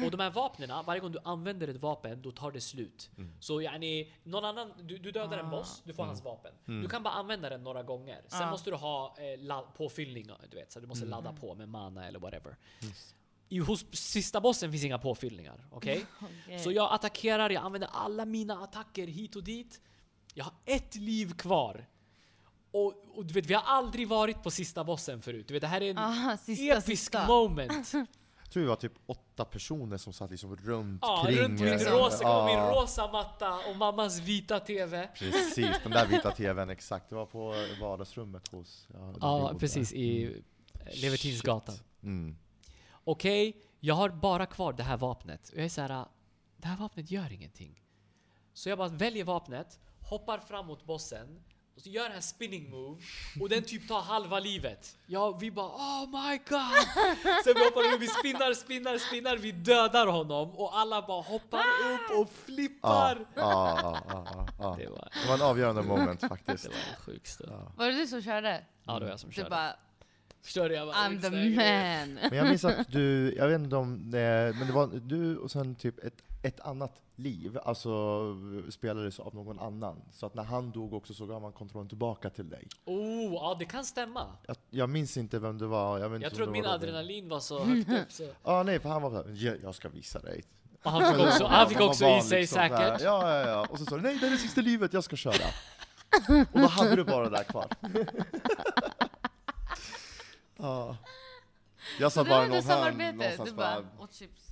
Och 0.04 0.10
de 0.10 0.20
här 0.20 0.30
vapnen, 0.30 0.70
varje 0.86 1.00
gång 1.00 1.12
du 1.12 1.18
använder 1.24 1.68
ett 1.68 1.76
vapen, 1.76 2.22
då 2.22 2.30
tar 2.32 2.52
det 2.52 2.60
slut. 2.60 3.10
Så 3.40 3.62
yani, 3.62 4.12
någon 4.22 4.44
annan, 4.44 4.72
du, 4.82 4.98
du 4.98 5.10
dödar 5.10 5.38
en 5.38 5.50
boss, 5.50 5.82
du 5.84 5.94
får 5.94 6.04
hans 6.04 6.24
vapen. 6.24 6.52
Du 6.64 6.88
kan 6.88 7.02
bara 7.02 7.14
använda 7.14 7.48
den 7.48 7.64
några 7.64 7.82
gånger. 7.82 8.22
Sen 8.28 8.40
Ja. 8.40 8.50
måste 8.50 8.70
du 8.70 8.76
ha 8.76 9.16
eh, 9.18 9.60
påfyllning, 9.76 10.30
du 10.50 10.56
vet, 10.56 10.72
så 10.72 10.80
du 10.80 10.86
måste 10.86 11.06
ladda 11.06 11.32
på 11.32 11.54
med 11.54 11.68
mana 11.68 12.06
eller 12.06 12.18
whatever. 12.18 12.56
I, 13.48 13.58
hos 13.58 13.86
sista 13.92 14.40
bossen 14.40 14.70
finns 14.70 14.84
inga 14.84 14.98
påfyllningar, 14.98 15.66
okej? 15.70 16.04
Okej. 16.44 16.58
Så 16.58 16.72
jag 16.72 16.92
attackerar, 16.92 17.50
jag 17.50 17.64
använder 17.64 17.88
alla 17.92 18.24
mina 18.24 18.62
attacker 18.62 19.06
hit 19.06 19.36
och 19.36 19.44
dit. 19.44 19.80
Jag 20.34 20.44
har 20.44 20.54
ett 20.64 20.94
liv 20.96 21.34
kvar. 21.34 21.86
Och, 22.70 22.94
och 23.14 23.24
du 23.26 23.34
vet, 23.34 23.46
vi 23.46 23.54
har 23.54 23.62
aldrig 23.62 24.08
varit 24.08 24.42
på 24.42 24.50
sista 24.50 24.84
bossen 24.84 25.22
förut. 25.22 25.48
Du 25.48 25.54
vet, 25.54 25.60
det 25.60 25.66
här 25.66 25.80
är 25.80 25.90
en 25.90 25.98
Aha, 25.98 26.36
sista, 26.36 26.64
episk 26.64 26.86
sista. 26.86 27.26
moment. 27.26 27.92
Jag 28.48 28.52
tror 28.52 28.62
vi 28.62 28.68
var 28.68 28.76
typ 28.76 28.92
åtta 29.06 29.44
personer 29.44 29.96
som 29.96 30.12
satt 30.12 30.30
liksom 30.30 30.56
runt 30.56 30.98
Ja, 31.02 31.22
kring... 31.26 31.38
runt 31.38 31.60
min, 31.60 31.78
rosa, 31.78 32.22
ja, 32.22 32.46
min 32.46 32.74
rosa 32.74 33.12
matta 33.12 33.58
och 33.70 33.76
mammas 33.76 34.18
vita 34.18 34.60
TV. 34.60 35.08
Precis, 35.18 35.76
den 35.82 35.92
där 35.92 36.06
vita 36.10 36.30
tvn, 36.30 36.70
exakt. 36.70 37.08
Det 37.08 37.14
var 37.14 37.26
på 37.26 37.54
vardagsrummet 37.80 38.48
hos... 38.48 38.86
Ja, 38.92 38.98
där 38.98 39.18
Ja, 39.20 39.54
precis. 39.58 39.92
I 39.92 40.36
Levertinsgatan. 41.02 41.74
Mm. 42.02 42.36
Okej, 43.10 43.56
jag 43.80 43.94
har 43.94 44.08
bara 44.08 44.46
kvar 44.46 44.72
det 44.72 44.82
här 44.82 44.96
vapnet. 44.96 45.48
Och 45.48 45.58
jag 45.58 45.64
är 45.64 45.68
så 45.68 45.80
här, 45.80 46.04
det 46.56 46.68
här 46.68 46.76
vapnet 46.76 47.10
gör 47.10 47.32
ingenting. 47.32 47.82
Så 48.54 48.68
jag 48.68 48.78
bara 48.78 48.88
väljer 48.88 49.24
vapnet, 49.24 49.80
hoppar 50.00 50.38
fram 50.38 50.66
mot 50.66 50.84
bossen, 50.86 51.42
och 51.76 51.82
så 51.82 51.88
gör 51.88 52.02
den 52.02 52.12
här 52.12 52.20
spinning 52.20 52.70
move, 52.70 53.02
och 53.40 53.48
den 53.48 53.62
typ 53.64 53.88
tar 53.88 54.00
halva 54.00 54.38
livet. 54.38 54.98
Ja, 55.06 55.30
vi 55.30 55.50
bara 55.50 55.66
oh 55.66 56.06
my 56.08 56.36
god! 56.36 56.84
Sen 57.44 57.54
vi 57.54 57.64
hoppar 57.64 57.94
upp, 57.94 58.00
vi 58.00 58.06
spinnar, 58.06 58.54
spinnar, 58.54 58.98
spinnar, 58.98 59.36
vi 59.36 59.52
dödar 59.52 60.06
honom 60.06 60.50
och 60.50 60.78
alla 60.78 61.06
bara 61.06 61.22
hoppar 61.22 61.64
upp 61.92 62.18
och 62.20 62.30
flippar. 62.30 63.26
Ja, 63.34 63.78
ja, 63.82 63.98
ja, 64.08 64.26
ja, 64.34 64.46
ja. 64.58 64.76
Det 64.78 64.90
var, 64.90 65.08
Det 65.22 65.28
var 65.28 65.34
en 65.34 65.42
avgörande 65.42 65.82
moment 65.82 66.20
faktiskt. 66.20 66.64
det 66.64 66.70
var 66.70 66.76
en 66.76 66.96
sjuk 66.96 67.26
stund. 67.26 67.52
Ja. 67.52 67.72
Var 67.76 67.86
det 67.86 67.96
du 67.96 68.06
som 68.06 68.22
körde? 68.22 68.64
Ja, 68.84 68.94
det 68.98 69.04
var 69.04 69.10
jag 69.10 69.20
som 69.20 69.30
Du 69.30 69.34
körde. 69.34 69.76
Förstår 70.48 70.68
du? 70.68 70.74
Jag 70.74 70.86
bara, 70.86 70.96
I'm 70.96 71.20
the 71.20 71.30
man. 71.30 72.14
Men 72.30 72.38
jag 72.38 72.48
minns 72.48 72.64
att 72.64 72.92
du, 72.92 73.34
jag 73.36 73.48
vet 73.48 73.60
inte 73.60 73.76
om 73.76 74.10
det, 74.10 74.54
men 74.58 74.66
det 74.66 74.72
var 74.72 74.86
du 75.02 75.36
och 75.36 75.50
sen 75.50 75.74
typ 75.74 76.04
ett, 76.04 76.14
ett 76.42 76.60
annat 76.60 77.02
liv, 77.16 77.58
alltså 77.64 78.22
spelades 78.70 79.20
av 79.20 79.34
någon 79.34 79.58
annan. 79.58 80.02
Så 80.12 80.26
att 80.26 80.34
när 80.34 80.42
han 80.42 80.70
dog 80.70 80.94
också 80.94 81.14
så 81.14 81.26
gav 81.26 81.42
man 81.42 81.52
kontrollen 81.52 81.88
tillbaka 81.88 82.30
till 82.30 82.48
dig. 82.48 82.68
Oh, 82.84 83.32
ja 83.34 83.56
det 83.58 83.64
kan 83.64 83.84
stämma. 83.84 84.26
Jag, 84.46 84.56
jag 84.70 84.90
minns 84.90 85.16
inte 85.16 85.38
vem 85.38 85.58
det 85.58 85.66
var. 85.66 85.98
Jag, 85.98 86.08
vet 86.08 86.22
Jag 86.22 86.34
tror 86.34 86.46
min 86.46 86.64
var 86.64 86.70
adrenalin 86.70 87.28
var 87.28 87.40
så 87.40 87.58
högt 87.64 87.88
upp 87.92 88.12
så... 88.12 88.28
Ja, 88.44 88.62
nej, 88.62 88.80
för 88.80 88.88
han 88.88 89.02
var 89.02 89.10
såhär, 89.10 89.24
"Ja, 89.34 89.52
jag 89.62 89.74
ska 89.74 89.88
visa 89.88 90.18
dig. 90.18 90.42
Och 90.82 90.90
han 90.90 91.14
fick 91.14 91.26
också, 91.26 91.46
han 91.46 91.68
fick 91.68 91.80
också 91.80 92.04
i 92.06 92.20
sig 92.20 92.40
liksom 92.40 92.56
säkert. 92.56 93.00
Ja, 93.00 93.38
ja, 93.40 93.48
ja. 93.48 93.66
Och 93.70 93.78
så 93.78 93.84
sa 93.84 93.96
du, 93.96 94.02
nej 94.02 94.18
det 94.20 94.26
är 94.26 94.30
det 94.30 94.36
sista 94.36 94.60
livet, 94.60 94.92
jag 94.92 95.04
ska 95.04 95.16
köra. 95.16 95.46
Och 96.52 96.60
då 96.60 96.66
hade 96.66 96.96
du 96.96 97.04
bara 97.04 97.24
det 97.28 97.36
där 97.36 97.44
kvar. 97.44 97.66
ja. 100.58 100.96
Jag 102.00 102.12
sa 102.12 102.24
bara 102.24 102.40
någon 102.40 102.50
hörn 102.52 102.62
samarbete? 102.62 103.12
någonstans 103.12 103.50
Du 103.50 103.56
bara, 103.56 103.82
bara, 103.82 104.04
åt 104.04 104.14
chips. 104.14 104.48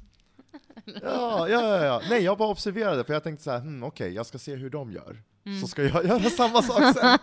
Ja, 0.85 1.49
ja, 1.49 1.63
ja, 1.63 1.85
ja. 1.85 2.03
Nej, 2.09 2.23
jag 2.23 2.39
bara 2.39 2.49
observerade 2.49 3.05
för 3.05 3.13
jag 3.13 3.23
tänkte 3.23 3.45
så 3.45 3.51
här, 3.51 3.61
hmm, 3.61 3.83
okej, 3.85 4.13
jag 4.13 4.27
ska 4.27 4.39
se 4.39 4.55
hur 4.55 4.71
de 4.71 4.93
gör. 4.93 5.23
Mm. 5.47 5.61
Så 5.61 5.69
ska 5.69 5.83
jag 5.83 6.05
göra 6.07 6.31
samma 6.31 6.63
sak 6.63 6.97
sen. 6.97 7.19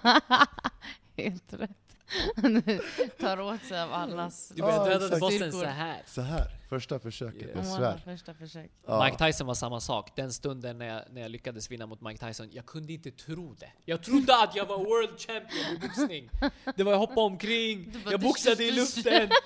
Helt 1.17 1.53
rätt. 1.53 1.82
Tar 3.19 3.39
åt 3.41 3.63
sig 3.63 3.81
av 3.81 3.93
allas 3.93 4.49
Du 4.55 4.61
började 4.61 4.77
Ja, 4.91 4.99
döda 4.99 5.05
exakt. 5.05 5.19
bossen 5.19 5.51
så 5.51 5.65
här. 5.65 6.01
Så 6.05 6.21
här, 6.21 6.47
första 6.69 6.99
försöket, 6.99 7.41
Yes. 7.41 7.55
jag 7.55 7.65
svär. 7.65 7.97
första 8.05 8.33
försök. 8.33 8.71
Ja. 8.87 9.03
Mike 9.05 9.25
Tyson 9.25 9.47
var 9.47 9.53
samma 9.53 9.79
sak. 9.79 10.15
Den 10.15 10.33
stunden 10.33 10.77
när 10.77 10.85
jag, 10.85 11.01
när 11.11 11.21
jag 11.21 11.31
lyckades 11.31 11.71
vinna 11.71 11.85
mot 11.85 12.01
Mike 12.01 12.27
Tyson, 12.27 12.49
jag 12.51 12.65
kunde 12.65 12.93
inte 12.93 13.11
tro 13.11 13.53
det. 13.53 13.71
Jag 13.85 14.03
trodde 14.03 14.43
att 14.43 14.55
jag 14.55 14.65
var 14.65 14.77
world 14.77 15.19
champion 15.19 15.75
i 15.75 15.79
boxning. 15.79 16.29
Det 16.75 16.83
var 16.83 16.91
jag 16.91 16.99
hoppade 16.99 17.21
omkring, 17.21 17.91
bara, 18.03 18.11
jag 18.11 18.19
du- 18.19 18.23
boxade 18.27 18.63
i 18.63 18.71
luften. 18.71 19.29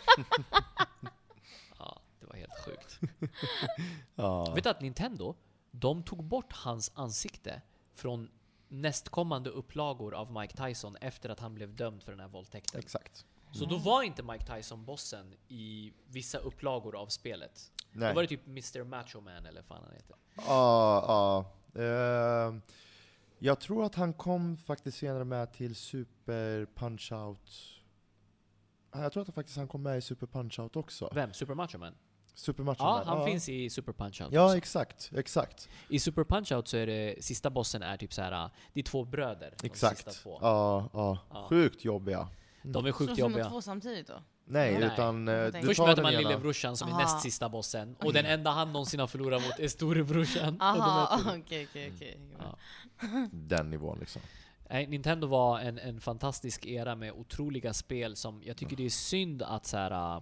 Ja, 1.80 2.02
det 2.20 2.26
var 2.26 2.36
helt 2.36 2.54
sjukt. 2.66 3.00
Ja. 4.16 4.54
Vet 4.56 4.64
du 4.64 4.70
att 4.70 4.82
Nintendo, 4.82 5.36
de 5.72 6.04
tog 6.04 6.24
bort 6.24 6.54
hans 6.54 6.92
ansikte 6.96 7.62
från 7.96 8.30
nästkommande 8.68 9.50
upplagor 9.50 10.14
av 10.14 10.32
Mike 10.32 10.58
Tyson 10.68 10.96
efter 10.96 11.30
att 11.30 11.40
han 11.40 11.54
blev 11.54 11.76
dömd 11.76 12.04
för 12.04 12.12
den 12.12 12.20
här 12.20 12.28
våldtäkten. 12.28 12.80
Exakt. 12.80 13.26
Så 13.52 13.66
då 13.66 13.78
var 13.78 14.04
inte 14.04 14.24
Mike 14.24 14.56
Tyson 14.56 14.86
bossen 14.86 15.34
i 15.48 15.94
vissa 16.08 16.38
upplagor 16.38 16.96
av 16.96 17.08
spelet. 17.08 17.72
Nej. 17.92 18.10
Då 18.10 18.16
var 18.16 18.22
det 18.22 18.28
typ 18.28 18.48
Mr 18.48 18.84
Macho 18.84 19.22
Man 19.22 19.46
eller 19.46 19.62
vad 19.62 19.66
fan 19.66 19.84
han 19.84 19.94
heter. 19.94 20.16
Ja, 20.36 21.04
ja. 21.08 21.82
Ehm, 21.82 22.62
jag 23.40 23.60
tror 23.60 23.86
att 23.86 23.96
han 23.96 24.14
kom 24.14 24.58
faktiskt 24.58 24.98
senare 24.98 25.24
med 25.24 25.54
till 25.54 25.76
Super 25.76 26.66
Punch-Out. 26.76 27.74
Ja, 28.92 29.02
Jag 29.02 29.12
tror 29.12 29.22
att 29.22 29.28
han 29.28 29.34
faktiskt 29.34 29.58
han 29.58 29.68
kom 29.68 29.84
med 29.84 29.98
i 29.98 30.02
Super 30.02 30.28
Punch-Out 30.28 30.78
också. 30.78 31.10
Vem? 31.14 31.34
Super 31.34 31.54
Macho 31.56 31.78
Man? 31.78 31.94
Supermatchen 32.40 32.86
Ja, 32.86 32.98
där. 32.98 33.06
han 33.06 33.26
finns 33.26 33.50
i 33.50 33.70
Super 33.70 33.92
Punch-Out 33.94 34.28
Ja, 34.32 34.46
också. 34.46 34.58
exakt. 34.58 35.12
Exakt. 35.16 35.70
I 35.90 36.00
Super 36.00 36.24
Punch-Out 36.24 36.66
så 36.66 36.78
är 36.78 36.88
det, 36.88 37.24
sista 37.24 37.50
bossen 37.50 37.84
är 37.84 37.98
typ 37.98 38.14
så 38.14 38.22
här. 38.22 38.50
det 38.74 38.80
är 38.80 38.84
två 38.84 39.06
bröder. 39.06 39.54
Exakt. 39.64 40.24
två. 40.24 40.38
Ja, 40.42 40.90
ja. 40.94 41.18
Ja. 41.34 41.48
Sjukt 41.50 41.86
jobbiga. 41.86 42.28
De 42.64 42.86
är 42.86 42.90
Slåss 42.92 42.96
sjukt 42.98 43.16
de 43.16 43.22
mot 43.22 43.32
jobbiga. 43.32 43.50
två 43.50 43.62
samtidigt 43.62 44.08
då? 44.08 44.14
Nej, 44.46 44.74
Nej. 44.80 44.90
utan 44.94 45.28
eh, 45.28 45.46
du 45.46 45.52
Först 45.62 45.80
möter 45.80 45.96
den 45.96 46.04
man 46.04 46.14
ena. 46.14 46.22
lillebrorsan 46.22 46.78
som 46.78 46.88
är 46.88 46.92
Aha. 46.92 47.02
näst 47.02 47.22
sista 47.22 47.50
bossen, 47.50 47.96
och 48.00 48.14
den 48.14 48.26
enda 48.26 48.52
han 48.52 48.74
någonsin 48.74 49.00
har 49.00 49.08
förlorat 49.08 49.42
mot 49.42 49.60
är 49.60 49.68
storebrorsan. 49.68 50.54
Och 50.54 50.60
då 50.60 50.66
Aha, 50.66 51.18
möter 51.18 51.40
okej 51.40 51.68
okej 51.70 51.92
okej. 51.96 52.20
Ja. 52.40 52.58
Den 53.32 53.70
nivån 53.70 53.98
liksom. 54.00 54.22
Nej, 54.70 54.88
Nintendo 54.88 55.28
var 55.28 55.60
en, 55.60 55.80
en 55.80 56.02
fantastisk 56.02 56.66
era 56.66 56.96
med 56.96 57.12
otroliga 57.12 57.74
spel 57.74 58.16
som 58.16 58.42
jag 58.44 58.58
tycker 58.58 58.76
det 58.76 58.86
är 58.86 58.90
synd 58.90 59.42
att 59.42 59.66
så 59.66 59.78
här, 59.78 60.16
äh, 60.18 60.22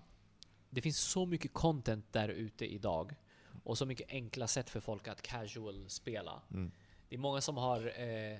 det 0.76 0.82
finns 0.82 0.99
så 0.99 1.26
mycket 1.26 1.53
content 1.53 2.13
där 2.13 2.30
ute 2.30 2.65
idag 2.65 3.15
och 3.63 3.78
så 3.78 3.86
mycket 3.86 4.09
enkla 4.09 4.47
sätt 4.47 4.69
för 4.69 4.80
folk 4.80 5.07
att 5.07 5.21
casual 5.21 5.89
spela. 5.89 6.41
Mm. 6.51 6.71
Det 7.09 7.15
är 7.15 7.19
många 7.19 7.41
som 7.41 7.57
har 7.57 7.99
eh, 8.01 8.38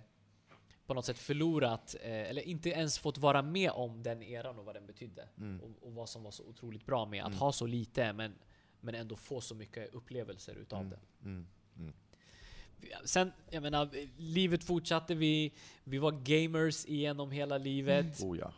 på 0.86 0.93
något 0.93 1.05
sätt 1.05 1.17
förlorat, 1.17 1.95
eh, 2.01 2.11
eller 2.29 2.41
inte 2.41 2.69
ens 2.69 2.99
fått 2.99 3.17
vara 3.17 3.41
med 3.41 3.71
om 3.71 4.03
den 4.03 4.23
eran 4.23 4.59
och 4.59 4.65
vad 4.65 4.75
den 4.75 4.86
betydde. 4.88 5.27
Mm. 5.38 5.61
Och, 5.61 5.88
och 5.88 5.93
vad 5.93 6.09
som 6.09 6.23
var 6.23 6.31
så 6.31 6.43
otroligt 6.43 6.86
bra 6.86 7.05
med 7.05 7.21
att 7.23 7.27
Mm. 7.27 7.39
ha 7.39 7.51
så 7.51 7.65
lite 7.67 8.13
men, 8.13 8.33
men 8.81 8.95
ändå 8.95 9.15
få 9.15 9.41
så 9.41 9.55
mycket 9.55 9.93
upplevelser 9.93 10.55
utav 10.55 10.79
Mm. 10.81 10.89
det. 10.91 10.99
Mm. 11.29 11.45
Sen, 13.05 13.31
jag 13.49 13.63
menar, 13.63 13.89
livet 14.17 14.63
fortsatte. 14.63 15.15
Vi, 15.15 15.53
vi 15.83 15.97
var 15.97 16.11
gamers 16.11 16.86
igenom 16.86 17.31
hela 17.31 17.57
livet. 17.57 18.21
Oh 18.23 18.38
ja. 18.39 18.53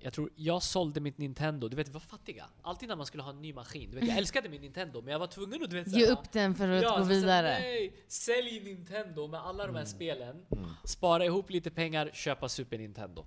Jag 0.00 0.12
tror 0.12 0.30
jag 0.36 0.62
sålde 0.62 1.00
mitt 1.00 1.18
Nintendo. 1.18 1.68
Du 1.68 1.76
vet, 1.76 1.88
vi 1.88 1.92
var 1.92 2.00
fattiga. 2.00 2.46
Alltid 2.62 2.88
när 2.88 2.96
man 2.96 3.06
skulle 3.06 3.22
ha 3.22 3.30
en 3.30 3.42
ny 3.42 3.52
maskin. 3.52 3.90
Du 3.90 3.96
vet, 4.00 4.08
jag 4.08 4.18
älskade 4.18 4.48
min 4.48 4.60
Nintendo, 4.60 5.02
men 5.02 5.12
jag 5.12 5.18
var 5.18 5.26
tvungen 5.26 5.62
att 5.64 5.70
du 5.70 5.76
vet, 5.76 5.88
Ge 5.88 6.00
såhär- 6.06 6.12
upp 6.20 6.32
den 6.32 6.54
för 6.54 6.68
att 6.68 6.82
Ja, 6.82 6.90
gå 6.90 6.96
så 6.96 7.04
såhär, 7.04 7.14
vidare. 7.14 7.48
Nej, 7.60 7.96
sälj 8.08 8.60
Nintendo 8.64 9.26
med 9.26 9.40
alla 9.40 9.66
de 9.66 9.76
här 9.76 9.84
spelen. 9.84 10.46
Mm. 10.50 10.70
Spara 10.84 11.24
ihop 11.24 11.50
lite 11.50 11.70
pengar, 11.70 12.10
köpa 12.12 12.48
Super 12.48 12.78
Nintendo. 12.78 13.26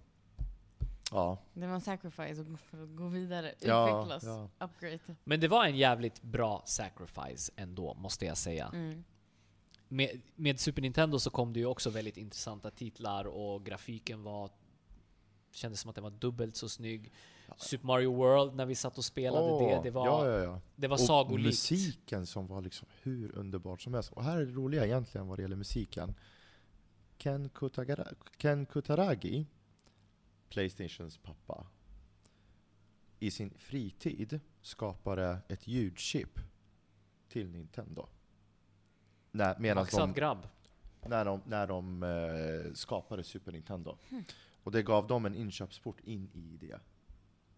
Ja. 1.11 1.37
Det 1.53 1.67
var 1.67 1.73
en 1.75 1.81
sacrifice 1.81 2.41
att 2.41 2.47
gå- 2.47 2.57
för 2.57 2.83
att 2.83 2.95
gå 2.95 3.07
vidare, 3.07 3.53
Ja, 3.59 3.89
utvecklas, 4.01 4.23
ja. 4.23 4.49
upgrade. 4.65 4.99
Men 5.23 5.39
det 5.39 5.47
var 5.47 5.65
en 5.65 5.75
jävligt 5.77 6.21
bra 6.21 6.63
sacrifice 6.65 7.51
ändå, 7.55 7.93
måste 7.93 8.25
jag 8.25 8.37
säga. 8.37 8.69
Mm. 8.73 9.03
Med, 9.87 10.21
med 10.35 10.59
Super 10.59 10.81
Nintendo 10.81 11.19
så 11.19 11.29
kom 11.29 11.53
det 11.53 11.59
ju 11.59 11.65
också 11.65 11.89
väldigt 11.89 12.17
intressanta 12.17 12.71
titlar 12.71 13.25
och 13.27 13.65
grafiken 13.65 14.23
var 14.23 14.49
kändes 15.51 15.79
som 15.81 15.89
att 15.89 15.95
den 15.95 16.03
var 16.03 16.11
dubbelt 16.11 16.55
så 16.55 16.69
snygg. 16.69 17.11
Super 17.57 17.85
Mario 17.85 18.15
World 18.15 18.55
när 18.55 18.65
vi 18.65 18.75
satt 18.75 18.97
och 18.97 19.05
spelade 19.05 19.51
Åh, 19.51 19.69
det, 19.69 19.83
det 19.83 19.91
var, 19.91 20.05
ja, 20.05 20.27
ja, 20.27 20.43
ja. 20.43 20.61
Det 20.75 20.87
var 20.87 20.95
Och 20.95 20.99
sagolikt. 21.01 21.45
musiken 21.45 22.25
som 22.25 22.47
var 22.47 22.61
liksom 22.61 22.87
hur 23.01 23.35
underbart 23.35 23.81
som 23.81 23.93
helst. 23.93 24.11
Och 24.11 24.23
här 24.23 24.37
är 24.37 24.45
det 24.45 24.51
roliga 24.51 24.85
egentligen 24.85 25.27
vad 25.27 25.37
det 25.37 25.41
gäller 25.41 25.55
musiken. 25.55 26.13
Ken, 27.17 27.49
Kutagara, 27.49 28.07
Ken 28.37 28.65
Kutaragi, 28.65 29.45
Playstations 30.49 31.17
pappa, 31.17 31.67
i 33.19 33.31
sin 33.31 33.53
fritid 33.57 34.39
skapade 34.61 35.37
ett 35.47 35.67
ljudchip 35.67 36.39
till 37.29 37.49
Nintendo. 37.49 38.07
När, 39.31 39.59
medan 39.59 39.83
Maxad 39.83 39.99
de, 39.99 40.13
grabb. 40.13 40.47
när 41.07 41.25
de, 41.25 41.41
när 41.45 41.67
de 41.67 42.03
eh, 42.03 42.73
skapade 42.73 43.23
Super 43.23 43.51
Nintendo. 43.51 43.97
Och 44.69 44.73
det 44.73 44.83
gav 44.83 45.07
dem 45.07 45.25
en 45.25 45.35
inköpsport 45.35 45.99
in 45.99 46.29
i 46.33 46.57
det, 46.57 46.79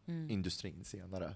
Mm. 0.05 0.29
industrin 0.31 0.83
senare. 0.83 1.35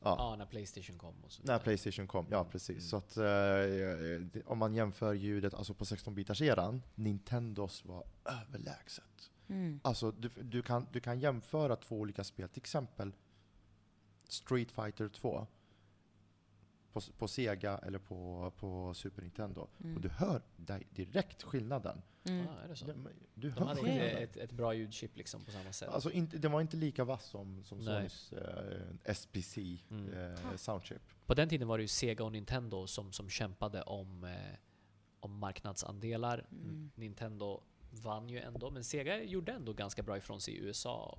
Ja, 0.00 0.34
när 0.38 0.46
Playstation 0.46 0.98
kom 0.98 1.24
och 1.24 1.32
så 1.32 1.42
När. 1.42 1.58
Playstation 1.58 2.06
kom, 2.06 2.26
ja 2.30 2.44
precis. 2.44 2.88
Så 2.88 2.96
att, 2.96 3.16
eh, 3.16 3.22
det- 3.24 4.42
om 4.46 4.58
man 4.58 4.74
jämför 4.74 5.14
ljudet 5.14 5.54
alltså 5.54 5.74
på 5.74 5.84
16-bitars-eran, 5.84 6.82
Nintendos 6.94 7.84
var 7.84 8.04
överlägset. 8.24 9.30
Mm. 9.48 9.80
Alltså 9.84 10.10
du, 10.10 10.28
du, 10.42 10.62
kan, 10.62 10.86
du 10.92 11.00
kan 11.00 11.20
jämföra 11.20 11.76
två 11.76 11.96
olika 12.00 12.24
spel, 12.24 12.48
till 12.48 12.60
exempel 12.62 13.12
Street 14.28 14.72
Fighter 14.72 15.08
2 15.08 15.46
på, 16.92 17.00
på 17.18 17.28
Sega 17.28 17.78
eller 17.78 17.98
på, 17.98 18.52
på 18.56 18.94
Super 18.94 19.22
Nintendo. 19.22 19.68
Mm. 19.80 19.96
Och 19.96 20.00
du 20.02 20.08
hör 20.08 20.42
di- 20.56 20.86
direkt 20.90 21.42
skillnaden. 21.42 22.02
Mm. 22.24 22.46
Ah, 22.48 22.64
är 22.64 22.68
det 22.68 22.76
så? 22.76 22.86
Du, 22.86 22.92
du 23.34 23.50
De 23.50 23.58
hör 23.58 23.66
hade 23.66 23.80
inte 23.80 23.90
skillnaden. 23.92 24.22
ett, 24.22 24.36
ett 24.36 24.52
bra 24.52 24.74
ljudchip 24.74 25.16
liksom 25.16 25.44
på 25.44 25.50
samma 25.50 25.72
sätt. 25.72 25.88
Alltså 25.88 26.10
inte, 26.10 26.38
den 26.38 26.52
var 26.52 26.60
inte 26.60 26.76
lika 26.76 27.04
vass 27.04 27.24
som, 27.24 27.64
som. 27.64 27.80
Sonys 27.82 28.32
eh, 28.32 29.14
SPC 29.14 29.58
Mm. 29.90 30.12
eh, 30.34 30.56
soundchip. 30.56 31.02
På 31.26 31.34
den 31.34 31.48
tiden 31.48 31.68
var 31.68 31.78
det 31.78 31.82
ju 31.84 31.88
Sega 31.88 32.24
och 32.24 32.32
Nintendo 32.32 32.86
som, 32.86 33.12
som 33.12 33.28
kämpade 33.30 33.82
om, 33.82 34.24
eh, 34.24 34.58
om 35.20 35.38
marknadsandelar. 35.38 36.46
Mm. 36.52 36.90
Nintendo 36.94 37.60
vann 37.90 38.28
ju 38.28 38.38
ändå, 38.40 38.70
men 38.70 38.84
Sega 38.84 39.22
gjorde 39.22 39.52
ändå 39.52 39.72
ganska 39.72 40.02
bra 40.02 40.16
ifrån 40.16 40.40
sig 40.40 40.54
i 40.54 40.58
USA. 40.58 41.18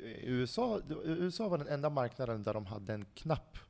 I 0.00 0.26
USA, 0.30 0.80
USA 1.04 1.48
var 1.48 1.58
den 1.58 1.68
enda 1.68 1.90
marknaden 1.90 2.42
där 2.42 2.54
de 2.54 2.66
hade 2.66 2.94
en 2.94 3.04
knapp 3.14 3.56
eh, 3.56 3.60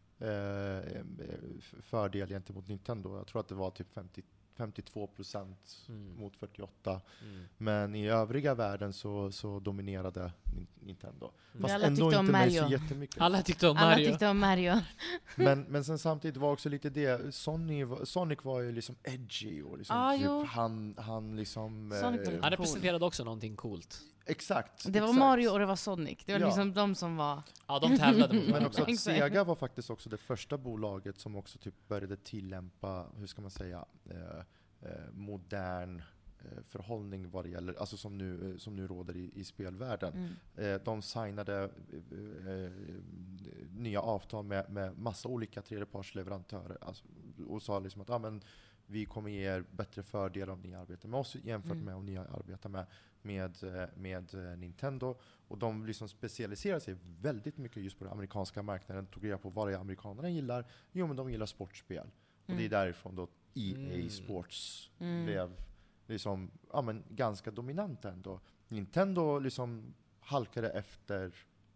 fördel 1.83 2.29
gentemot 2.29 2.69
Nintendo. 2.69 3.17
Jag 3.17 3.27
tror 3.27 3.41
att 3.41 3.49
det 3.49 3.55
var 3.55 3.71
typ 3.71 3.93
50, 3.93 4.23
52 4.57 5.07
procent 5.07 5.85
Mm. 5.89 6.17
mot 6.21 6.37
48. 6.37 7.01
Mm. 7.23 7.45
Men 7.59 7.95
i 7.95 8.09
övriga 8.09 8.55
världen 8.55 8.93
så, 8.93 9.33
så 9.33 9.61
dominerade 9.61 10.33
Nintendo. 10.81 11.31
Fast 11.61 11.75
Alla 11.75 11.87
ändå 11.87 11.97
tyckte 12.03 12.19
om 12.19 12.27
inte 12.27 12.33
med 12.33 12.53
så 12.53 12.63
Mario. 12.63 12.79
jättemycket. 12.79 13.21
Alla 13.21 13.43
tyckte 13.43 13.69
om 13.69 13.77
Alla 13.77 13.91
Mario. 13.91 14.07
tyckte 14.11 14.29
om 14.29 14.39
Mario. 14.39 14.81
Men, 15.37 15.63
men 15.63 15.85
sen 15.85 15.99
samtidigt 15.99 16.37
var 16.37 16.53
också 16.53 16.69
lite 16.69 16.91
det, 16.91 17.35
Sony, 17.35 17.85
var- 17.85 18.05
Sonic 18.05 18.39
var 18.45 18.61
ju 18.61 18.73
liksom 18.73 18.97
edgy 19.03 19.63
och 19.63 19.79
liksom 19.79 19.97
Ah, 19.97 20.13
typ 20.13 20.23
jo. 20.25 20.45
han, 20.45 20.95
han 20.99 21.37
liksom... 21.37 21.93
Sonic 22.01 22.21
var 22.27 22.27
eh, 22.27 22.33
Han 22.33 22.41
Cool. 22.41 22.51
representerade 22.51 23.05
också 23.05 23.25
någonting 23.25 23.57
coolt. 23.57 24.01
exakt. 24.27 24.85
Det 24.93 25.01
var 25.01 25.09
exakt. 25.09 25.19
Mario 25.21 25.49
och 25.49 25.59
det 25.59 25.67
var 25.67 25.77
Sonic. 25.77 26.19
Det 26.27 26.33
var 26.33 26.41
Ja. 26.41 26.47
liksom 26.47 26.75
de 26.75 26.95
som 26.95 27.17
var... 27.17 27.43
Ja, 27.67 27.79
de 27.79 27.99
tävlade 27.99 28.35
mot 28.35 28.43
Men 28.45 28.51
varandra. 28.53 28.69
också 28.69 28.83
att 28.83 28.89
Exakt. 28.89 29.19
Sega 29.19 29.45
var 29.45 29.55
faktiskt 29.55 29.91
också 29.91 30.09
det 30.09 30.17
första 30.19 30.59
bolaget 30.59 31.19
som 31.21 31.37
också 31.37 31.59
typ 31.59 31.89
började 31.89 32.17
tillämpa, 32.17 33.07
hur 33.19 33.27
ska 33.27 33.43
man 33.43 33.51
säga, 33.51 33.85
eh, 34.11 34.39
eh, 34.91 35.11
modern 35.13 35.99
eh, 35.99 36.05
förhållning 36.67 37.31
vad 37.31 37.45
det 37.45 37.49
gäller, 37.49 37.75
alltså 37.75 37.97
som 37.97 38.19
nu, 38.19 38.51
eh, 38.51 38.57
som 38.57 38.77
nu 38.77 38.87
råder 38.87 39.17
i, 39.17 39.31
i 39.35 39.45
spelvärlden. 39.45 40.13
Mm. 40.57 40.75
Eh, 40.75 40.81
de 40.85 41.03
signade 41.03 41.71
eh, 41.93 42.55
eh, 42.65 42.71
nya 43.77 44.01
avtal 44.01 44.45
med, 44.45 44.71
med 44.71 44.99
massa 44.99 45.29
olika 45.29 45.63
tredjepartsleverantörer 45.63 46.79
alltså, 46.81 47.05
och 47.49 47.63
sa 47.63 47.79
liksom 47.79 48.03
att 48.03 48.11
ah, 48.11 48.19
men, 48.19 48.41
vi 48.87 49.05
kommer 49.05 49.31
ge 49.31 49.43
er 49.45 49.65
bättre 49.71 50.03
fördelar 50.03 50.53
om 50.53 50.61
ni 50.61 50.75
arbetar 50.75 51.09
med 51.09 51.21
oss 51.21 51.37
jämfört 51.45 51.73
Mm. 51.73 51.85
med 51.85 51.95
om 51.95 52.07
ni 52.07 52.17
arbetar 52.17 52.69
med, 52.71 52.87
med, 53.23 53.65
eh, 53.65 53.89
med 53.97 54.35
eh, 54.35 54.57
Nintendo. 54.59 55.17
Och 55.49 55.59
de 55.59 55.87
liksom 55.87 56.09
specialiserar 56.09 56.79
sig 56.79 56.97
väldigt 57.21 57.59
mycket 57.59 57.83
just 57.83 57.99
på 57.99 58.05
den 58.05 58.13
amerikanska 58.13 58.63
marknaden. 58.63 59.07
Tog 59.07 59.25
reda 59.25 59.39
på 59.39 59.49
vad 59.51 59.69
det 59.69 59.75
är 59.75 59.79
amerikanerna 59.79 60.31
gillar. 60.31 60.65
Jo, 60.93 61.07
men 61.07 61.17
de 61.17 61.31
gillar 61.31 61.47
sportspel. 61.47 62.07
Och 62.07 62.11
det 62.47 62.53
är 62.53 62.59
Mm. 62.59 62.71
därifrån 62.71 63.15
då 63.17 63.29
EA 63.55 63.77
Mm. 63.95 64.11
Sports 64.11 64.91
Mm. 64.99 65.25
blev 65.27 65.51
liksom, 66.07 66.51
ja, 66.73 66.83
men 66.83 67.05
ganska 67.09 67.51
dominant 67.51 68.05
ändå. 68.05 68.41
Nintendo 68.69 69.39
liksom 69.39 69.95
halkade 70.21 70.69
efter 70.71 71.33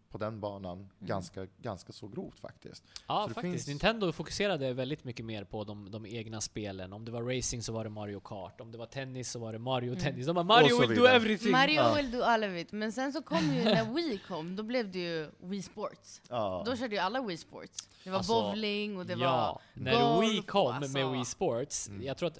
på 0.09 0.17
den 0.17 0.39
banan 0.39 0.89
ganska, 0.99 1.47
ganska 1.57 1.93
så 1.93 2.07
grovt 2.07 2.39
faktiskt. 2.39 2.83
Ja, 3.07 3.23
Så 3.27 3.33
faktiskt. 3.33 3.53
finns- 3.53 3.67
Nintendo 3.67 4.11
fokuserade 4.11 4.73
väldigt 4.73 5.03
mycket 5.03 5.25
mer 5.25 5.43
på 5.43 5.63
de, 5.63 5.91
de 5.91 6.05
egna 6.05 6.41
spelen. 6.41 6.93
Om 6.93 7.05
det 7.05 7.11
var 7.11 7.23
racing 7.37 7.63
så 7.63 7.73
var 7.73 7.83
det 7.83 7.89
Mario 7.89 8.19
Kart. 8.19 8.61
Om 8.61 8.71
det 8.71 8.77
var 8.77 8.85
tennis 8.85 9.31
så 9.31 9.39
var 9.39 9.53
det 9.53 9.59
Mario 9.59 9.89
Mm. 9.91 9.99
Tennis. 10.03 10.25
De 10.27 10.35
bara 10.35 10.43
Mario 10.45 10.81
will 10.81 10.95
do 10.99 11.05
everything! 11.05 11.51
Mario 11.51 11.75
Ja. 11.75 11.95
will 11.95 12.11
do 12.11 12.21
all 12.23 12.43
of 12.43 12.49
it. 12.51 12.71
Men 12.71 12.91
sen 12.91 13.13
så 13.13 13.21
kom 13.21 13.37
ju 13.55 13.63
när 13.63 13.93
Wii 13.93 14.19
kom, 14.27 14.55
då 14.55 14.63
blev 14.63 14.91
det 14.91 14.99
ju 14.99 15.29
Wii 15.39 15.61
Sports. 15.61 16.21
Ja. 16.29 16.63
Då 16.65 16.75
körde 16.75 16.95
ju 16.95 17.01
alla 17.01 17.21
Wii 17.21 17.37
Sports. 17.37 17.89
Det 18.03 18.09
var 18.09 18.17
Alltså, 18.17 18.33
bowling 18.41 18.97
och 18.97 19.05
det 19.05 19.13
ja, 19.13 19.61
var 19.75 19.83
när 19.83 19.91
golf 20.01 20.23
Wii 20.31 20.39
och 20.39 20.47
kom 20.47 20.67
alltså- 20.71 20.91
med 20.97 21.09
Wii 21.11 21.25
Sports, 21.25 21.89
Mm. 21.89 22.03
jag 22.05 22.17
tror 22.17 22.27
att 22.27 22.39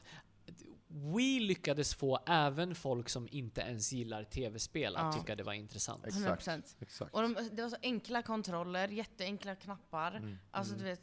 Wii 0.92 1.40
lyckades 1.40 1.96
få 1.96 2.20
även 2.28 2.76
folk 2.76 3.10
som 3.10 3.28
inte 3.32 3.62
ens 3.62 3.92
gillar 3.94 4.24
tv-spel 4.24 4.96
att 4.96 5.16
Ja. 5.16 5.22
tycka 5.22 5.36
det 5.36 5.44
var 5.44 5.54
intressant. 5.54 6.06
Exakt. 6.08 6.26
100%. 6.48 6.76
Exakt. 6.80 7.14
Och 7.14 7.22
de, 7.22 7.50
det 7.52 7.62
var 7.62 7.70
så 7.70 7.76
enkla 7.82 8.22
kontroller, 8.22 8.88
jätteenkla 8.88 9.56
knappar. 9.56 10.12
Mm. 10.16 10.38
Alltså 10.52 10.74
Mm. 10.74 10.86
du 10.86 10.90
vet, 10.92 11.02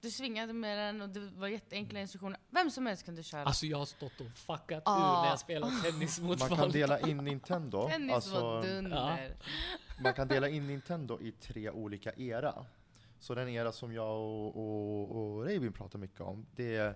du 0.00 0.10
svingade 0.10 0.52
med 0.52 0.78
den 0.78 1.02
och 1.02 1.08
det 1.08 1.20
var 1.20 1.48
jätteenkla 1.48 2.00
instruktioner. 2.00 2.38
Vem 2.50 2.70
som 2.70 2.86
helst 2.86 3.04
kunde 3.04 3.22
köra. 3.22 3.44
Alltså 3.44 3.66
jag 3.66 3.78
har 3.78 3.84
stått 3.86 4.20
och 4.20 4.26
fuckat 4.38 4.82
Ja. 4.86 4.96
ur 5.18 5.22
när 5.22 5.28
jag 5.30 5.38
spelar 5.38 5.82
tennis 5.82 6.20
mot 6.20 6.38
Man 6.40 6.48
kan 6.58 6.70
dela 6.70 7.00
in 7.00 7.16
Nintendo, 7.16 7.88
Tennis 7.90 8.14
alltså, 8.14 8.40
var 8.40 8.62
dunder. 8.62 9.36
man 10.02 10.14
kan 10.14 10.28
dela 10.28 10.48
in 10.48 10.66
Nintendo 10.66 11.20
i 11.20 11.32
tre 11.32 11.70
olika 11.70 12.12
era. 12.16 12.66
Så 13.18 13.34
den 13.34 13.48
era 13.48 13.72
som 13.72 13.92
jag 13.92 14.16
och, 14.20 14.56
och, 14.56 15.16
och 15.16 15.44
Reivin 15.44 15.72
pratar 15.72 15.98
mycket 15.98 16.20
om, 16.20 16.46
det 16.56 16.76
är 16.76 16.94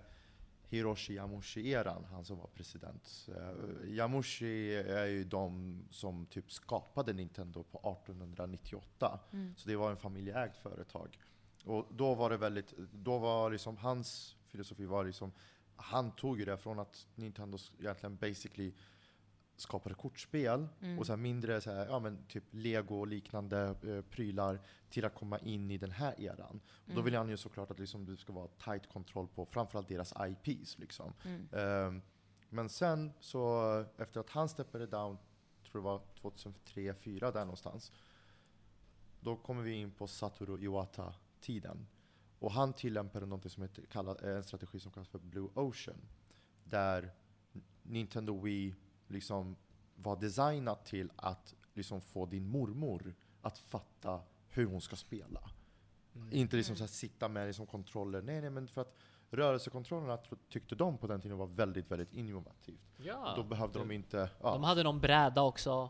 Hiroshi 0.69 1.13
Yamushi-eran, 1.13 2.05
han 2.11 2.25
som 2.25 2.37
var 2.37 2.47
president. 2.47 3.29
Eh, 3.35 3.89
Yamushi 3.89 4.75
är 4.75 5.05
ju 5.05 5.23
de 5.23 5.79
som 5.91 6.25
typ 6.25 6.51
skapade 6.51 7.13
Nintendo 7.13 7.63
på 7.63 7.77
1898. 7.77 9.19
Mm. 9.31 9.53
Så 9.57 9.69
det 9.69 9.75
var 9.75 9.91
en 9.91 9.97
familjeägt 9.97 10.57
företag. 10.57 11.19
och 11.65 11.85
då 11.91 12.15
var 12.15 12.29
det 12.29 12.37
väldigt, 12.37 12.73
då 12.93 13.17
var 13.17 13.51
liksom 13.51 13.77
hans 13.77 14.35
filosofi 14.47 14.85
var 14.85 15.05
liksom, 15.05 15.31
han 15.75 16.11
tog 16.11 16.39
ju 16.39 16.45
det 16.45 16.57
från 16.57 16.79
att 16.79 17.07
Nintendo 17.15 17.57
egentligen 17.79 18.15
basically 18.15 18.73
skapade 19.57 19.95
kortspel 19.95 20.67
Mm. 20.81 20.99
och 20.99 21.05
så 21.05 21.17
mindre 21.17 21.61
så 21.61 21.71
här, 21.71 21.85
ja, 21.85 21.99
men 21.99 22.17
typ 22.27 22.43
lego 22.51 22.99
och 22.99 23.07
liknande 23.07 23.75
eh, 23.83 24.01
prylar 24.01 24.59
till 24.89 25.05
att 25.05 25.15
komma 25.15 25.39
in 25.39 25.71
i 25.71 25.77
den 25.77 25.91
här 25.91 26.21
eran. 26.21 26.59
Och 26.65 26.85
då 26.85 26.91
Mm. 26.91 27.05
vill 27.05 27.15
han 27.15 27.29
ju 27.29 27.37
såklart 27.37 27.71
att 27.71 27.79
liksom, 27.79 28.05
det 28.05 28.17
ska 28.17 28.33
vara 28.33 28.47
tight 28.47 28.89
kontroll 28.89 29.27
på 29.27 29.45
framförallt 29.45 29.87
deras 29.87 30.13
IPs. 30.45 30.77
Liksom. 30.79 31.13
Ehm, 31.51 32.01
men 32.49 32.69
sen 32.69 33.13
så 33.19 33.61
efter 33.97 34.19
att 34.19 34.29
han 34.29 34.49
steppade 34.49 34.85
down, 34.87 35.17
tror 35.71 35.81
det 35.81 35.85
var 35.85 36.01
2003-2004 36.21 37.31
där 37.31 37.39
någonstans, 37.41 37.91
då 39.19 39.35
kommer 39.35 39.61
vi 39.63 39.71
in 39.73 39.91
på 39.91 40.07
Satoru 40.07 40.57
Iwata-tiden. 40.63 41.87
Och 42.39 42.51
han 42.51 42.73
tillämpade 42.73 43.25
något 43.25 43.51
som 43.51 43.63
heter, 43.63 43.85
kalla- 43.85 44.19
eh, 44.23 44.35
en 44.37 44.43
strategi 44.43 44.79
som 44.79 44.91
kallas 44.91 45.07
för 45.07 45.19
Blue 45.19 45.49
Ocean. 45.53 45.97
Där 46.63 47.11
Nintendo 47.83 48.39
Wii 48.41 48.75
liksom 49.07 49.55
var 49.95 50.15
designat 50.15 50.85
till 50.85 51.11
att 51.15 51.55
liksom 51.73 52.01
få 52.01 52.25
din 52.25 52.47
mormor 52.47 53.15
att 53.41 53.57
fatta 53.57 54.21
hur 54.49 54.65
hon 54.65 54.81
ska 54.81 54.95
spela. 54.95 55.49
Mm. 56.15 56.33
Inte 56.33 56.55
liksom 56.55 56.71
Mm. 56.71 56.77
så 56.77 56.83
här 56.83 56.87
sitta 56.89 57.27
med 57.27 57.47
liksom 57.47 57.65
kontroller. 57.67 58.21
Nej, 58.21 58.41
nej, 58.41 58.49
men 58.49 58.67
för 58.67 58.81
att 58.81 58.95
rörelsekontrollerna 59.29 60.17
tro- 60.17 60.37
tyckte 60.49 60.75
de 60.75 60.97
på 60.97 61.07
den 61.07 61.21
tiden 61.21 61.37
var 61.37 61.47
väldigt, 61.47 61.91
väldigt 61.91 62.13
innovativt. 62.13 62.81
Ja. 62.97 63.33
Då 63.35 63.43
behövde 63.43 63.79
de 63.79 63.91
inte... 63.91 64.29
Ja, 64.41 64.51
De 64.51 64.63
hade 64.63 64.83
någon 64.83 64.99
bräda 65.01 65.41
också. 65.41 65.89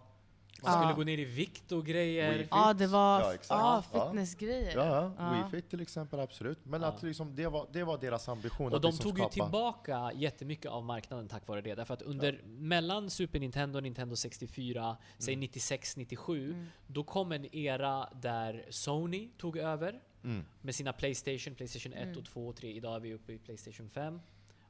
Man 0.64 0.74
Ja. 0.74 0.80
skulle 0.80 0.94
gå 0.96 1.04
ner 1.04 1.18
i 1.18 1.26
vikt 1.26 1.72
och 1.72 1.86
grejer. 1.86 2.48
Ja, 2.52 2.74
det 2.74 2.88
var 2.88 3.20
Ja, 3.22 3.34
ja, 3.34 3.40
ja, 3.50 3.84
Ja. 3.94 4.06
fitnessgrejer. 4.06 4.76
ja, 4.78 4.86
ja. 4.86 5.12
Ja. 5.18 5.34
Wii 5.34 5.52
Fit 5.62 5.70
till 5.70 5.82
exempel, 5.82 6.20
absolut. 6.20 6.60
Men 6.66 6.82
Ja. 6.82 6.88
att 6.88 7.04
liksom, 7.04 7.36
det, 7.36 7.48
var, 7.48 7.68
det 7.72 7.84
var 7.84 7.98
deras 7.98 8.30
ambition. 8.30 8.74
Och 8.74 8.82
de 8.82 8.88
liksom 8.88 9.04
tog 9.04 9.18
ju 9.20 9.24
skapa. 9.24 9.34
tillbaka 9.34 10.12
jättemycket 10.16 10.72
av 10.72 10.84
marknaden 10.84 11.28
tack 11.28 11.48
vare 11.48 11.62
det. 11.62 11.76
Därför 11.76 11.94
att 11.94 12.02
under, 12.02 12.42
mellan 12.46 13.10
Super 13.10 13.40
Nintendo 13.40 13.78
och 13.80 13.84
Nintendo 13.84 14.16
64, 14.16 14.98
säg 15.18 15.36
96-97, 15.36 16.52
Mm. 16.52 16.66
då 16.88 17.04
kom 17.04 17.32
en 17.32 17.56
era 17.56 18.10
där 18.22 18.66
Sony 18.70 19.30
tog 19.38 19.58
över 19.58 20.00
Mm. 20.24 20.46
med 20.62 20.76
sina 20.76 20.94
Playstation, 20.94 21.56
Playstation 21.56 21.94
1 21.94 22.04
Mm. 22.04 22.18
och 22.18 22.26
2 22.26 22.48
och 22.48 22.56
3. 22.56 22.72
Idag 22.74 22.96
är 22.96 23.00
vi 23.00 23.14
uppe 23.14 23.34
i 23.34 23.38
Playstation 23.38 23.90
5. 23.90 24.22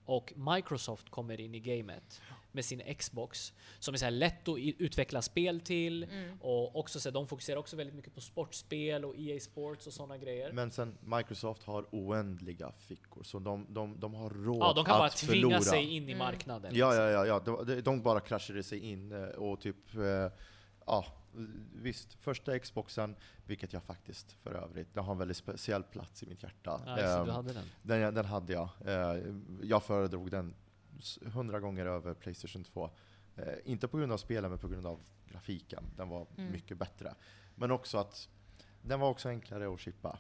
Och 0.06 0.34
Microsoft 0.36 1.10
kommer 1.10 1.42
in 1.42 1.56
i 1.56 1.60
gamet 1.60 2.22
med 2.58 2.66
sin 2.66 2.96
Xbox 2.96 3.54
som 3.80 3.94
är 3.94 3.98
så 3.98 4.06
här 4.06 4.12
lätt 4.12 4.48
att 4.48 4.58
utveckla 4.58 5.22
spel 5.22 5.62
till. 5.62 6.04
Mm. 6.04 6.38
Och 6.42 6.76
också 6.80 7.00
så 7.00 7.10
här, 7.10 7.14
de 7.14 7.28
fokuserar 7.28 7.58
också 7.60 7.76
väldigt 7.76 7.96
mycket 7.96 8.14
på 8.16 8.22
sportspel 8.22 9.06
och 9.06 9.16
EA 9.18 9.40
Sports 9.40 9.88
och 9.88 9.94
sådana 9.94 10.18
grejer. 10.18 10.52
Men 10.52 10.72
sen 10.72 10.98
Microsoft 11.02 11.64
har 11.64 11.86
oändliga 11.92 12.72
fickor, 12.78 13.24
så 13.24 13.40
de, 13.40 13.66
de, 13.70 14.00
de 14.00 14.14
har 14.14 14.30
råd 14.30 14.58
ja, 14.60 14.74
de 14.76 14.86
kan 14.86 14.98
bara 15.00 15.06
att 15.08 15.18
tvinga 15.18 15.42
förlora. 15.42 15.62
sig 15.62 15.84
in 15.96 16.04
i 16.10 16.12
Mm. 16.12 16.18
marknaden. 16.18 16.72
Ja, 16.76 16.90
liksom. 16.90 17.04
ja, 17.04 17.10
ja, 17.26 17.26
ja. 17.26 17.64
De, 17.66 17.82
de- 17.82 18.02
bara 18.02 18.20
kraschade 18.20 18.64
sig 18.64 18.80
in 18.80 19.12
eh, 19.12 19.24
och 19.24 19.62
typ, 19.62 19.96
eh, 19.96 20.32
ja, 20.86 21.06
visst, 21.74 22.14
första 22.14 22.60
Xboxen, 22.60 23.16
vilket 23.46 23.74
jag 23.74 23.84
faktiskt 23.84 24.32
för 24.32 24.52
övrigt, 24.54 24.94
den 24.94 25.04
har 25.04 25.12
en 25.14 25.20
väldigt 25.20 25.38
speciell 25.38 25.84
plats 25.84 26.24
i 26.24 26.26
mitt 26.28 26.44
hjärta. 26.44 26.82
Ja, 26.86 26.98
Ehm, 26.98 27.30
hade 27.30 27.54
den. 27.54 27.64
den, 27.82 28.14
den 28.14 28.26
hade 28.26 28.54
jag. 28.54 28.70
Eh, 28.86 29.24
jag 29.64 29.84
föredrog 29.84 30.32
den 30.32 30.54
hundra 31.34 31.60
gånger 31.60 31.86
över 31.86 32.14
Playstation 32.14 32.64
2. 32.64 32.90
Eh, 33.36 33.44
inte 33.66 33.88
på 33.88 33.98
grund 33.98 34.12
av 34.12 34.18
spelen, 34.18 34.50
men 34.50 34.60
på 34.60 34.68
grund 34.68 34.88
av 34.88 35.00
grafiken. 35.28 35.84
Den 35.98 36.10
var 36.10 36.28
Mm. 36.38 36.52
mycket 36.52 36.78
bättre. 36.78 37.14
Men 37.56 37.72
också 37.72 37.98
att 37.98 38.30
den 38.82 39.00
var 39.00 39.10
också 39.10 39.30
enklare 39.30 39.74
att 39.74 39.80
chippa. 39.80 40.20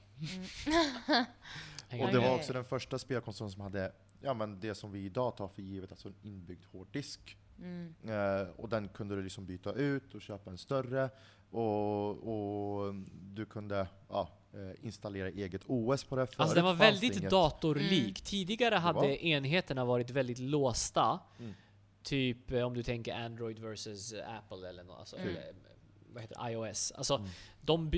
Hänger 1.89 2.05
Och 2.07 2.11
det 2.11 2.19
var 2.19 2.35
också 2.35 2.53
den 2.53 2.65
första 2.65 2.99
spelkonsolen 2.99 3.51
som 3.51 3.61
hade 3.61 3.91
ja, 4.21 4.33
men 4.33 4.59
det 4.59 4.75
som 4.75 4.91
vi 4.91 5.05
idag 5.05 5.37
tar 5.37 5.47
för 5.47 5.61
givet, 5.61 5.91
alltså 5.91 6.07
en 6.07 6.15
inbyggd 6.21 6.65
hårddisk. 6.65 7.37
Mm. 7.59 7.95
Eh, 8.03 8.47
och 8.49 8.69
den 8.69 8.87
kunde 8.89 9.15
du 9.15 9.23
liksom 9.23 9.45
byta 9.45 9.73
ut 9.73 10.15
och 10.15 10.21
köpa 10.21 10.49
en 10.51 10.57
större. 10.57 11.09
Och, 11.49 12.09
och 12.09 12.95
du 13.21 13.45
kunde 13.45 13.87
ja, 14.09 14.29
installera 14.81 15.29
eget 15.29 15.61
OS 15.67 16.03
på 16.03 16.15
det. 16.15 16.21
Alltså 16.21 16.43
Förut 16.43 16.55
den 16.55 16.65
var 16.65 16.75
fanns 16.75 16.81
väldigt 16.81 17.17
inget- 17.19 17.29
datorlik. 17.31 18.19
Mm. 18.19 18.25
Tidigare 18.25 18.75
hade 18.75 18.99
var. 18.99 19.05
enheterna 19.25 19.85
varit 19.85 20.09
väldigt 20.09 20.39
låsta. 20.39 21.19
Mm. 21.39 21.53
Typ 22.03 22.51
eh, 22.51 22.61
om 22.63 22.73
du 22.73 22.83
tänker 22.83 23.13
Android 23.15 23.59
versus 23.59 24.13
Apple 24.13 24.69
eller 24.69 24.83
något, 24.83 24.99
alltså, 24.99 25.15
Mm. 25.15 25.29
eller, 25.29 25.53
vad 26.13 26.21
heter 26.21 26.43
det? 26.45 26.51
iOS. 26.51 26.91
Alltså, 26.91 27.15
Mm. 27.15 27.29
de 27.61 27.91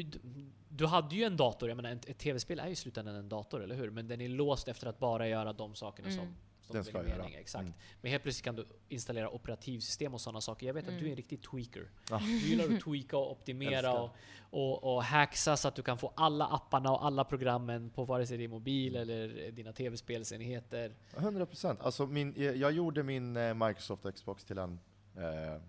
du 0.69 0.85
hade 0.85 1.15
ju 1.15 1.23
en 1.23 1.38
dator, 1.38 1.69
jag 1.69 1.76
menar 1.76 1.91
ett, 1.91 2.09
ett 2.09 2.17
tv-spel 2.17 2.59
är 2.59 2.65
ju 2.65 2.71
i 2.71 2.76
slutändan 2.76 3.15
en 3.15 3.30
dator, 3.30 3.63
eller 3.63 3.76
hur? 3.76 3.89
Men 3.89 4.07
den 4.07 4.21
är 4.21 4.30
låst 4.30 4.67
efter 4.67 4.88
att 4.88 4.99
bara 4.99 5.27
göra 5.27 5.53
de 5.53 5.76
sakerna 5.76 6.09
som, 6.11 6.19
Mm. 6.19 6.34
Som 6.70 6.74
Den 6.76 6.84
det 6.84 6.90
ska 6.90 7.00
är 7.00 7.18
göra. 7.18 7.30
Exakt. 7.40 7.62
Mm. 7.62 7.74
Men 8.02 8.12
helt 8.12 8.24
plötsligt 8.24 8.46
kan 8.46 8.56
du 8.56 8.66
installera 8.90 9.30
operativsystem 9.30 10.14
och 10.14 10.22
sådana 10.22 10.41
saker. 10.41 10.68
Jag 10.68 10.74
vet 10.74 10.84
att 10.84 10.90
Mm. 10.90 11.02
du 11.02 11.06
är 11.08 11.10
en 11.12 11.16
riktig 11.18 11.41
tweaker. 11.44 11.90
Ja. 12.10 12.18
Du 12.18 12.38
gillar 12.48 12.74
att 12.76 12.82
tweaka 12.82 13.18
och 13.18 13.32
optimera 13.32 14.02
och, 14.02 14.10
och, 14.50 14.96
och 14.96 15.04
hacksa 15.04 15.58
så 15.58 15.68
att 15.68 15.76
du 15.76 15.82
kan 15.82 15.98
få 15.98 16.14
alla 16.16 16.48
apparna 16.48 16.91
och 16.91 17.06
alla 17.06 17.24
programmen 17.24 17.90
på 17.90 18.06
vare 18.06 18.26
sig 18.28 18.38
din 18.38 18.50
mobil 18.50 18.96
Mm. 18.96 19.02
eller 19.10 19.52
dina 19.52 19.74
tv-spelsenheter. 19.74 20.96
100 21.18 21.46
procent. 21.46 21.82
Alltså 21.82 22.06
min, 22.08 22.34
jag 22.38 22.56
jag 22.58 22.72
gjorde 22.72 23.04
min 23.04 23.38
eh, 23.38 23.54
Microsoft 23.54 24.06
Xbox 24.16 24.44
till 24.46 24.58
en, 24.58 24.80
eh, 25.16 25.62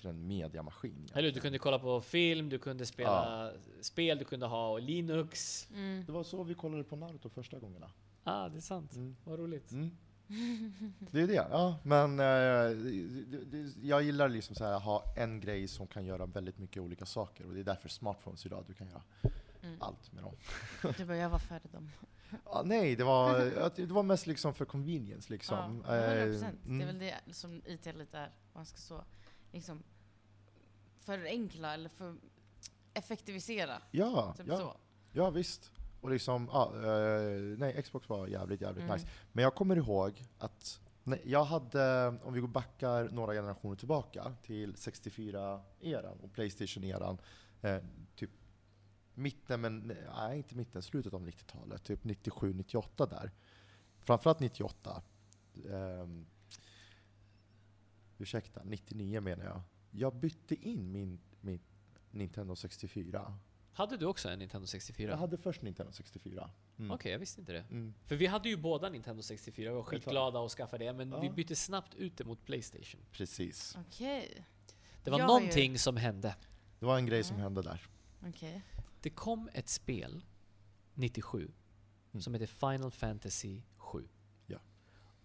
till 0.00 0.06
en 0.10 0.26
mediamaskin. 0.26 1.08
Eller? 1.14 1.32
Du 1.32 1.40
kunde 1.40 1.58
kolla 1.58 1.78
på 1.78 2.00
film, 2.00 2.48
du 2.48 2.58
kunde 2.58 2.86
spela 2.86 3.52
spel, 3.80 4.18
du 4.18 4.24
kunde 4.24 4.46
ha 4.46 4.78
Linux. 4.78 5.68
Mm. 5.70 6.04
Det 6.06 6.12
var 6.12 6.22
så 6.22 6.42
vi 6.42 6.54
kollade 6.54 6.84
på 6.84 6.96
Naruto 6.96 7.28
första 7.28 7.58
gångerna. 7.58 7.90
Ah, 8.24 8.48
det 8.48 8.56
är 8.56 8.60
sant. 8.60 8.96
Mm. 8.96 9.16
Vad 9.24 9.38
roligt. 9.38 9.72
Mm. 9.72 9.90
Det 11.10 11.20
är 11.20 11.26
det, 11.26 11.34
ja. 11.34 11.78
Men 11.82 12.20
eh, 12.20 12.26
jag 13.88 14.02
gillar 14.02 14.28
liksom 14.28 14.54
så 14.56 14.64
här, 14.64 14.72
att 14.72 14.82
ha 14.82 15.04
en 15.16 15.40
grej 15.40 15.68
som 15.68 15.86
kan 15.86 16.04
göra 16.04 16.26
väldigt 16.26 16.58
mycket 16.58 16.82
olika 16.82 17.06
saker. 17.06 17.46
Och 17.46 17.54
det 17.54 17.60
är 17.60 17.64
därför 17.64 17.88
smartphones 17.88 18.46
idag, 18.46 18.64
du 18.66 18.74
kan 18.74 18.88
göra 18.88 19.02
Mm. 19.62 19.82
allt 19.82 20.12
med 20.12 20.22
dem. 20.24 20.34
Du 20.96 21.04
bara, 21.04 21.16
jag 21.16 21.30
var 21.30 21.38
före 21.38 21.60
dem. 21.72 21.90
Ah, 22.44 22.62
nej, 22.62 22.96
det 22.96 23.04
var, 23.04 23.38
det 23.76 23.86
var 23.86 24.02
mest 24.02 24.26
liksom 24.26 24.54
för 24.54 24.64
convenience. 24.64 25.32
Liksom. 25.32 25.84
Ja, 25.86 25.92
100%. 25.92 25.94
Eh, 25.94 26.28
Det 26.30 26.46
är 26.46 26.52
mm. 26.66 26.86
väl 26.86 26.98
det 26.98 27.34
som 27.34 27.62
IT 27.66 27.86
lite 27.96 28.18
är. 28.18 28.30
Man 28.52 28.66
ska 28.66 28.78
så 28.78 29.04
liksom 29.52 29.82
förenkla 31.00 31.74
eller 31.74 31.88
för 31.88 32.16
effektivisera. 32.94 33.82
Ja, 33.90 34.34
Typ 34.36 34.46
ja, 34.48 34.56
så. 34.56 34.76
ja, 35.12 35.30
visst. 35.30 35.70
Och 36.00 36.10
liksom, 36.10 36.48
ja, 36.52 36.72
eh, 36.76 37.58
nej, 37.58 37.82
Xbox 37.82 38.08
var 38.08 38.26
jävligt, 38.26 38.60
jävligt 38.60 38.84
Mm. 38.84 38.96
nice. 38.96 39.08
Men 39.32 39.42
jag 39.42 39.54
kommer 39.54 39.76
ihåg 39.76 40.22
att 40.38 40.80
nej, 41.04 41.22
jag 41.24 41.44
hade, 41.44 42.08
om 42.22 42.32
vi 42.34 42.40
går 42.40 42.48
backar 42.48 43.08
några 43.08 43.32
generationer 43.32 43.76
tillbaka 43.76 44.34
till 44.42 44.74
64-eran 44.76 46.20
och 46.20 46.32
Playstation-eran, 46.32 47.18
eh, 47.62 47.78
typ 48.16 48.30
mitten, 49.14 49.60
men 49.60 49.96
nej, 50.16 50.36
inte 50.36 50.56
mitten, 50.56 50.82
slutet 50.82 51.14
av 51.14 51.22
90-talet, 51.22 51.84
typ 51.84 52.04
97-98 52.04 53.06
där. 53.10 53.30
Framförallt 54.00 54.40
98. 54.40 55.02
ehm, 55.70 56.26
ursäkta, 58.18 58.60
99 58.64 59.20
menar 59.20 59.44
jag. 59.44 59.60
Jag 59.90 60.14
bytte 60.14 60.54
in 60.68 60.92
min, 60.92 61.20
min 61.40 61.60
Nintendo 62.10 62.56
64. 62.56 63.38
Hade 63.72 63.96
du 63.96 64.06
också 64.06 64.28
en 64.28 64.38
Nintendo 64.38 64.66
64? 64.66 65.10
Jag 65.10 65.16
hade 65.18 65.36
först 65.38 65.62
Nintendo 65.62 65.92
64. 65.92 66.50
Mm. 66.78 66.90
Okej, 66.90 67.12
jag 67.12 67.18
visste 67.18 67.40
inte 67.40 67.52
det. 67.52 67.64
Mm. 67.70 67.94
För 68.06 68.16
vi 68.16 68.26
hade 68.26 68.48
ju 68.48 68.56
båda 68.56 68.88
Nintendo 68.88 69.22
64, 69.22 69.70
vi 69.70 69.76
var 69.76 69.82
skitglada 69.82 70.44
att 70.44 70.50
skaffa 70.52 70.78
det, 70.78 70.92
men 70.92 71.10
Ja. 71.10 71.20
vi 71.20 71.30
bytte 71.30 71.56
snabbt 71.56 71.94
ut 71.94 72.16
det 72.16 72.24
mot 72.24 72.44
Playstation. 72.44 73.00
Precis. 73.12 73.76
Okej. 73.86 74.46
Det 75.04 75.10
var 75.10 75.18
Jag 75.18 75.26
har 75.26 75.34
ju- 75.40 75.40
någonting 75.40 75.78
som 75.78 75.96
hände. 75.96 76.34
Det 76.78 76.86
var 76.86 76.98
en 76.98 77.06
grej 77.06 77.24
som 77.24 77.36
Ja. 77.36 77.42
hände 77.42 77.62
där. 77.62 77.86
Okej. 78.28 78.62
Det 79.00 79.10
kom 79.10 79.48
ett 79.54 79.68
spel 79.68 80.24
97 80.94 81.50
Mm. 82.12 82.22
som 82.22 82.34
heter 82.34 82.46
Final 82.46 82.90
Fantasy 82.90 83.62
7. 83.76 84.08
Ja. 84.46 84.58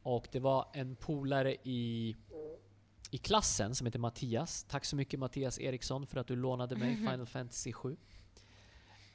Och 0.02 0.28
det 0.32 0.40
var 0.40 0.70
en 0.74 0.96
polare 0.96 1.56
i, 1.64 2.16
i 3.12 3.18
klassen 3.18 3.76
som 3.76 3.86
heter 3.86 4.00
Mattias. 4.00 4.64
Tack 4.64 4.86
så 4.86 4.96
mycket 4.96 5.20
Mattias 5.20 5.60
Eriksson 5.60 6.08
för 6.08 6.20
att 6.20 6.28
du 6.28 6.36
lånade 6.36 6.76
mig 6.76 6.96
Final 7.12 7.26
Fantasy 7.26 7.74
7. 7.74 7.98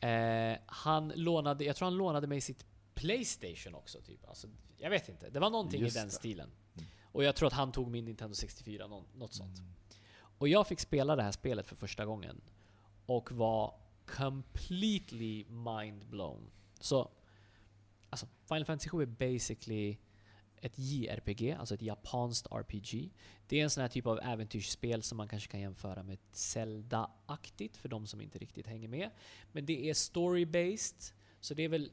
Eh, 0.01 0.59
han 0.67 1.09
lånade, 1.09 1.65
jag 1.65 1.77
tror 1.77 1.87
han 1.87 1.97
lånade 1.97 2.27
mig 2.27 2.41
sitt 2.41 2.67
Playstation 2.95 3.75
också. 3.75 4.01
Typ. 4.01 4.29
Alltså, 4.29 4.49
jag 4.79 4.91
vet 4.91 5.09
inte, 5.09 5.31
det 5.31 5.41
var 5.41 5.51
någonting 5.51 5.81
Just 5.81 5.97
i 5.97 5.99
den 5.99 6.09
det. 6.09 6.15
stilen. 6.15 6.51
Mm. 6.77 6.89
Och 7.13 7.25
jag 7.25 7.37
tror 7.37 7.47
att 7.47 7.53
han 7.53 7.73
tog 7.73 7.91
min 7.91 8.05
Nintendo 8.05 8.35
64, 8.35 8.87
någon, 8.87 9.05
något 9.15 9.35
sånt. 9.35 9.63
Och 10.39 10.49
jag 10.49 10.67
fick 10.67 10.81
spela 10.81 11.17
det 11.17 11.23
här 11.23 11.33
spelet 11.33 11.67
för 11.67 11.77
första 11.77 12.05
gången 12.05 12.41
och 13.07 13.33
var 13.33 13.75
completely 14.07 15.45
mind 15.45 16.07
blown. 16.07 16.51
Så, 16.81 17.11
alltså 18.11 18.27
Final 18.49 18.65
Fantasy 18.65 18.89
7 18.89 19.03
är 19.03 19.07
basically 19.07 19.97
ett 20.61 20.79
JRPG, 20.79 21.53
alltså 21.53 21.75
ett 21.75 21.83
japanskt 21.83 22.47
RPG. 22.47 23.13
Det 23.47 23.61
är 23.61 23.65
en 23.65 23.71
sån 23.71 23.81
här 23.81 23.89
typ 23.89 24.07
av 24.07 24.21
äventyrsspel 24.23 25.03
som 25.03 25.17
man 25.17 25.29
kanske 25.29 25.51
kan 25.51 25.61
jämföra 25.61 26.03
med 26.03 26.19
Zelda-aktigt 26.33 27.77
för 27.77 27.89
de 27.89 28.07
som 28.07 28.21
inte 28.21 28.39
riktigt 28.39 28.67
hänger 28.67 28.89
med. 28.89 29.11
Men 29.53 29.67
det 29.67 29.91
är 29.91 29.95
story-based, 29.95 31.13
så 31.41 31.55
det 31.55 31.63
är 31.63 31.69
väl 31.69 31.93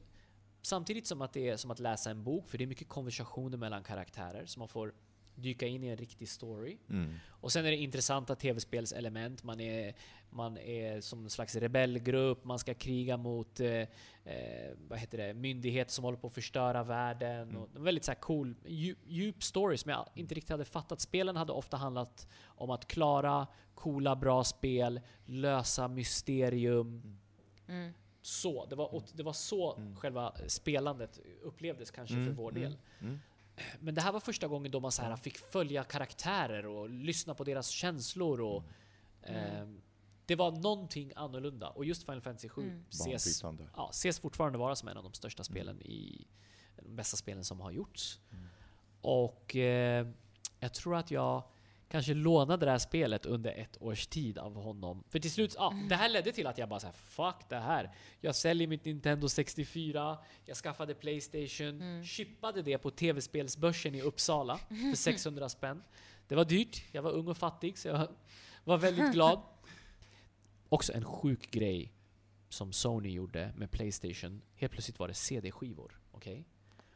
samtidigt 0.62 1.08
som 1.08 1.22
att 1.22 1.34
det 1.34 1.50
är 1.50 1.58
som 1.58 1.72
att 1.72 1.80
läsa 1.80 2.12
en 2.12 2.24
bok, 2.24 2.50
för 2.50 2.58
det 2.58 2.64
är 2.64 2.68
mycket 2.68 2.88
konversationer 2.88 3.58
mellan 3.58 3.84
karaktärer, 3.84 4.46
så 4.46 4.60
man 4.60 4.68
får 4.68 4.94
dyka 5.38 5.68
in 5.68 5.84
i 5.84 5.88
en 5.88 5.98
riktig 5.98 6.30
story. 6.30 6.78
Mm. 6.90 7.14
Och 7.28 7.52
sen 7.52 7.66
är 7.66 7.72
det 7.72 7.78
intressanta 7.78 8.36
tv-spelselement. 8.36 9.44
Man 9.44 9.60
är, 9.60 9.96
man 10.30 10.58
är 10.58 11.02
som 11.02 11.24
en 11.24 11.30
slags 11.30 11.56
rebellgrupp, 11.56 12.44
man 12.44 12.60
ska 12.60 12.74
kriga 12.74 13.18
mot 13.18 13.60
eh, 13.60 13.70
eh, 13.70 13.88
vad 14.88 15.00
heter 15.00 15.18
det, 15.18 15.34
myndigheter 15.34 15.92
som 15.92 16.04
håller 16.04 16.18
på 16.18 16.28
att 16.28 16.34
förstöra 16.34 16.84
världen. 16.84 17.56
Och 17.56 17.70
en 17.76 17.84
väldigt 17.84 18.04
så 18.04 18.12
här 18.12 18.20
cool, 18.20 18.56
djup, 18.66 18.98
djup 19.06 19.44
story 19.44 19.78
som 19.78 19.92
jag 19.92 20.06
inte 20.16 20.36
riktigt 20.36 20.52
hade 20.52 20.66
fattat. 20.66 21.02
Spelen 21.02 21.36
hade 21.36 21.52
ofta 21.54 21.78
handlat 21.78 22.28
om 22.46 22.70
att 22.70 22.88
klara 22.88 23.48
coola, 23.76 24.16
bra 24.16 24.44
spel, 24.44 25.02
lösa 25.26 25.88
mysterium. 25.88 27.18
Mm. 27.68 27.94
Så, 28.22 28.66
det 28.66 28.76
var, 28.76 29.04
det 29.14 29.24
var 29.24 29.34
så 29.34 29.80
själva 29.96 30.36
spelandet 30.48 31.20
upplevdes 31.42 31.92
kanske 31.92 32.16
för 32.16 32.22
Mm, 32.22 32.36
vår 32.36 32.52
mm, 32.52 32.64
del. 32.64 32.78
Mm. 33.58 33.70
Men 33.80 33.96
det 33.96 34.02
här 34.02 34.12
var 34.12 34.20
första 34.20 34.48
gången 34.48 34.72
då 34.72 34.80
man 34.80 34.92
så 34.92 35.02
här 35.02 35.16
fick 35.16 35.38
följa 35.38 35.84
karaktärer 35.84 36.66
och 36.66 36.90
lyssna 36.90 37.34
på 37.36 37.44
deras 37.44 37.68
känslor. 37.68 38.42
Och, 38.42 38.64
ehm, 39.24 39.82
det 40.26 40.36
var 40.36 40.52
någonting 40.52 41.12
annorlunda. 41.16 41.70
Och 41.70 41.86
just 41.86 42.04
Final 42.04 42.22
Fantasy 42.22 42.50
7 42.50 42.62
Mm. 42.62 42.86
ses, 42.90 43.24
ja, 43.76 43.90
ses 43.92 44.20
fortfarande 44.20 44.58
vara 44.58 44.76
som 44.76 44.88
en 44.88 44.98
av 44.98 45.04
de 45.04 45.14
största 45.14 45.44
spelen 45.44 45.82
i 45.82 46.28
de 46.82 46.96
bästa 46.96 47.18
spelen 47.18 47.44
som 47.44 47.60
har 47.62 47.72
gjorts. 47.72 48.20
Och 49.02 49.56
eh, 49.56 50.08
jag 50.60 50.74
tror 50.74 50.96
att 50.96 51.12
jag 51.12 51.44
kanske 51.90 52.14
lånade 52.14 52.66
det 52.66 52.72
här 52.72 52.78
spelet 52.78 53.26
under 53.26 53.52
ett 53.52 53.78
års 53.82 54.08
tid 54.08 54.38
av 54.38 54.56
honom. 54.56 55.04
För 55.10 55.20
till 55.20 55.32
slut, 55.32 55.56
ja, 55.58 55.74
det 55.90 55.96
här 55.96 56.10
ledde 56.10 56.32
till 56.32 56.48
att 56.48 56.58
jag 56.58 56.70
bara 56.70 56.80
såhär, 56.80 56.94
fuck 56.94 57.50
det 57.50 57.60
här. 57.60 57.92
Jag 58.22 58.36
säljer 58.36 58.68
mitt 58.68 58.86
Nintendo 58.86 59.30
64, 59.30 60.18
jag 60.46 60.58
skaffade 60.58 60.94
Playstation, 60.94 62.04
chippade 62.04 62.62
det 62.62 62.78
på 62.78 62.92
tv-spelsbörsen 62.92 63.96
i 63.96 64.02
Uppsala 64.02 64.58
för 64.58 64.96
600 64.96 65.50
spänn. 65.50 65.84
Det 66.28 66.36
var 66.36 66.46
dyrt, 66.46 66.84
jag 66.92 67.02
var 67.02 67.12
ung 67.12 67.28
och 67.28 67.38
fattig 67.38 67.78
så 67.78 67.88
jag 67.88 68.08
var 68.64 68.78
väldigt 68.78 69.12
glad. 69.14 69.42
Också 70.70 70.94
en 70.94 71.06
sjuk 71.06 71.52
grej 71.52 71.94
som 72.50 72.74
Sony 72.74 73.10
gjorde 73.10 73.54
med 73.58 73.72
Playstation. 73.72 74.42
Helt 74.56 74.72
plötsligt 74.72 75.00
var 75.00 75.08
det 75.08 75.14
CD-skivor. 75.14 76.00
Okej? 76.12 76.46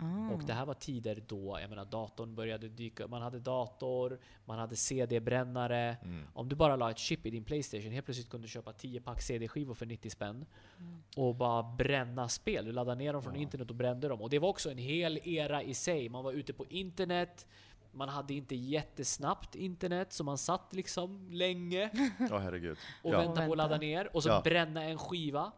Ah. 0.04 0.34
Och 0.34 0.44
det 0.44 0.54
här 0.54 0.66
var 0.66 0.74
tider 0.74 1.24
då, 1.28 1.58
jag 1.62 1.70
menar 1.70 1.86
datorn 1.86 2.36
började 2.36 2.70
dyka 2.70 3.08
Man 3.08 3.22
hade 3.22 3.40
dator, 3.40 4.20
man 4.46 4.60
hade 4.60 4.76
CD-brännare. 4.76 5.98
Mm. 6.04 6.28
Om 6.34 6.50
du 6.50 6.56
bara 6.56 6.76
la 6.76 6.92
ett 6.92 6.98
chip 6.98 7.26
i 7.26 7.30
din 7.30 7.44
Playstation, 7.44 7.92
helt 7.92 8.06
plötsligt 8.06 8.30
kunde 8.30 8.48
du 8.48 8.52
köpa 8.52 8.74
10 8.74 9.02
pack 9.02 9.22
CD-skivor 9.22 9.74
för 9.74 9.86
90 9.86 10.10
spänn. 10.10 10.46
Och 11.18 11.36
bara 11.36 11.64
bränna 11.64 12.30
spel. 12.30 12.66
Du 12.66 12.72
laddade 12.72 12.98
ner 12.98 13.14
dem 13.14 13.24
från 13.24 13.36
Ja. 13.36 13.42
internet 13.42 13.70
och 13.70 13.76
brände 13.76 14.08
dem. 14.08 14.22
Och 14.22 14.30
det 14.30 14.40
var 14.40 14.50
också 14.50 14.72
en 14.72 14.78
hel 14.78 15.20
era 15.24 15.64
i 15.64 15.74
sig. 15.74 16.10
Man 16.10 16.24
var 16.24 16.32
ute 16.32 16.54
på 16.54 16.66
internet, 16.70 17.48
man 17.92 18.10
hade 18.10 18.34
inte 18.34 18.56
jättesnabbt 18.56 19.56
internet, 19.56 20.14
så 20.14 20.24
man 20.24 20.38
satt 20.38 20.74
liksom 20.74 21.28
länge 21.32 21.90
Ja, 22.30 22.38
herregud. 22.38 22.78
och 23.02 23.14
Ja. 23.14 23.18
väntade 23.20 23.46
på 23.48 23.54
att 23.54 23.58
ladda 23.58 23.78
ner. 23.78 24.16
Och 24.16 24.24
så 24.24 24.30
Ja. 24.30 24.42
bränna 24.44 24.84
en 24.84 24.98
skiva. 24.98 25.52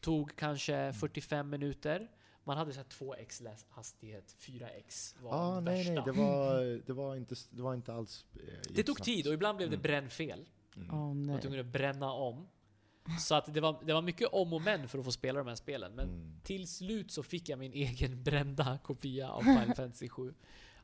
Tog 0.00 0.36
kanske 0.36 0.92
45 0.92 1.50
minuter. 1.50 2.08
Man 2.44 2.56
hade 2.56 2.72
så 2.72 2.78
här 2.80 2.86
2x 2.88 3.42
läs- 3.42 3.66
hastighet, 3.70 4.34
4x 4.38 5.14
var 5.22 5.30
Ah, 5.32 5.54
den 5.54 5.64
nej, 5.64 5.84
nej, 5.84 5.94
värsta. 5.94 6.04
det 6.12 6.18
var, 6.18 6.82
det 6.86 6.92
var, 6.92 7.16
inte, 7.16 7.34
det 7.50 7.62
var 7.62 7.74
inte 7.74 7.94
alls 7.94 8.26
eh, 8.34 8.40
Det 8.74 8.82
tog 8.82 8.96
snabbt. 8.96 9.04
tid 9.04 9.26
och 9.26 9.34
ibland 9.34 9.56
blev 9.56 9.70
det 9.70 9.76
Mm. 9.76 9.82
brännfel. 9.82 10.48
Mm. 10.76 10.88
Åh 10.90 10.96
Man 10.96 11.26
var 11.26 11.32
nej. 11.34 11.42
tvungen 11.42 11.60
att 11.60 11.66
bränna 11.66 12.12
om. 12.12 12.48
Så 13.20 13.34
att 13.34 13.54
det 13.54 13.60
var, 13.60 13.80
det 13.84 13.92
var 13.92 14.02
mycket 14.02 14.28
om 14.32 14.52
och 14.52 14.62
men 14.62 14.88
för 14.88 14.98
att 14.98 15.04
få 15.04 15.12
spela 15.12 15.38
de 15.38 15.48
här 15.48 15.54
spelen. 15.54 15.92
Men 15.92 16.08
Mm. 16.08 16.40
till 16.44 16.68
slut 16.68 17.10
så 17.10 17.22
fick 17.22 17.48
jag 17.48 17.58
min 17.58 17.72
egen 17.88 18.22
brända 18.22 18.78
kopia 18.82 19.30
av 19.30 19.40
Final 19.40 19.74
Fantasy 19.74 20.08
7. 20.08 20.34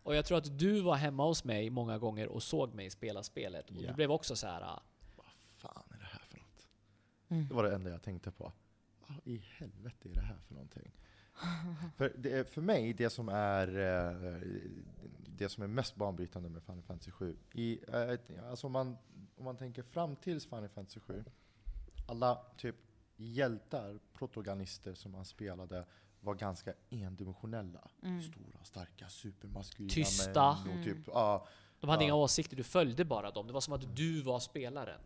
Och 0.02 0.16
jag 0.16 0.24
tror 0.24 0.38
att 0.38 0.58
du 0.58 0.80
var 0.80 0.94
hemma 0.96 1.24
hos 1.26 1.44
mig 1.44 1.70
många 1.70 1.98
gånger 1.98 2.28
och 2.28 2.42
såg 2.42 2.74
mig 2.74 2.90
spela 2.90 3.22
spelet. 3.22 3.70
Och 3.70 3.76
Ja. 3.76 3.88
du 3.88 3.94
blev 3.94 4.10
också 4.12 4.36
så 4.36 4.46
här. 4.46 4.60
ah, 4.62 4.82
Vad 5.16 5.26
fan 5.56 5.82
är 5.94 5.98
det 5.98 6.04
här 6.04 6.22
för 6.28 6.38
något? 6.38 6.68
Mm. 7.28 7.48
Det 7.48 7.54
var 7.54 7.62
det 7.64 7.74
enda 7.74 7.90
jag 7.90 8.02
tänkte 8.02 8.30
på. 8.30 8.52
Vad 9.06 9.18
i 9.24 9.36
helvete 9.58 10.08
är 10.08 10.14
det 10.14 10.20
här 10.20 10.38
för 10.46 10.54
någonting? 10.54 10.92
För, 11.96 12.12
det, 12.18 12.48
för 12.48 12.60
mig, 12.62 12.92
det 12.92 13.10
som 13.10 13.28
är 13.28 13.68
eh, 13.78 14.40
det 15.26 15.48
som 15.48 15.62
är 15.62 15.66
mest 15.68 15.96
banbrytande 15.96 16.48
med 16.48 16.62
Final 16.62 16.82
Fantasy 16.82 17.10
7, 17.10 17.36
i, 17.52 17.80
eh, 17.88 18.50
alltså 18.50 18.66
om, 18.66 18.72
man, 18.72 18.96
om 19.36 19.44
man 19.44 19.56
tänker 19.56 19.82
fram 19.82 20.16
till 20.16 20.40
Final 20.40 20.68
Fantasy 20.68 21.00
7, 21.00 21.24
alla 22.08 22.38
typ 22.56 22.76
hjältar, 23.16 23.98
protagonister 24.12 24.94
som 24.94 25.12
man 25.12 25.24
spelade 25.24 25.84
var 26.20 26.34
ganska 26.34 26.74
endimensionella. 26.90 27.88
Mm. 28.02 28.22
Stora, 28.22 28.64
starka, 28.64 29.08
supermaskulina 29.08 29.90
Tysta. 29.94 30.58
män. 30.66 30.78
Och 30.78 30.84
typ, 30.84 30.98
ja, 31.06 31.46
De 31.80 31.90
hade 31.90 32.02
Ja. 32.02 32.04
inga 32.04 32.14
åsikter, 32.14 32.56
du 32.56 32.62
följde 32.62 33.04
bara 33.04 33.30
dem. 33.30 33.46
Det 33.46 33.52
var 33.52 33.60
som 33.60 33.74
att 33.74 33.96
du 33.96 34.22
var 34.22 34.40
spelaren. 34.40 35.00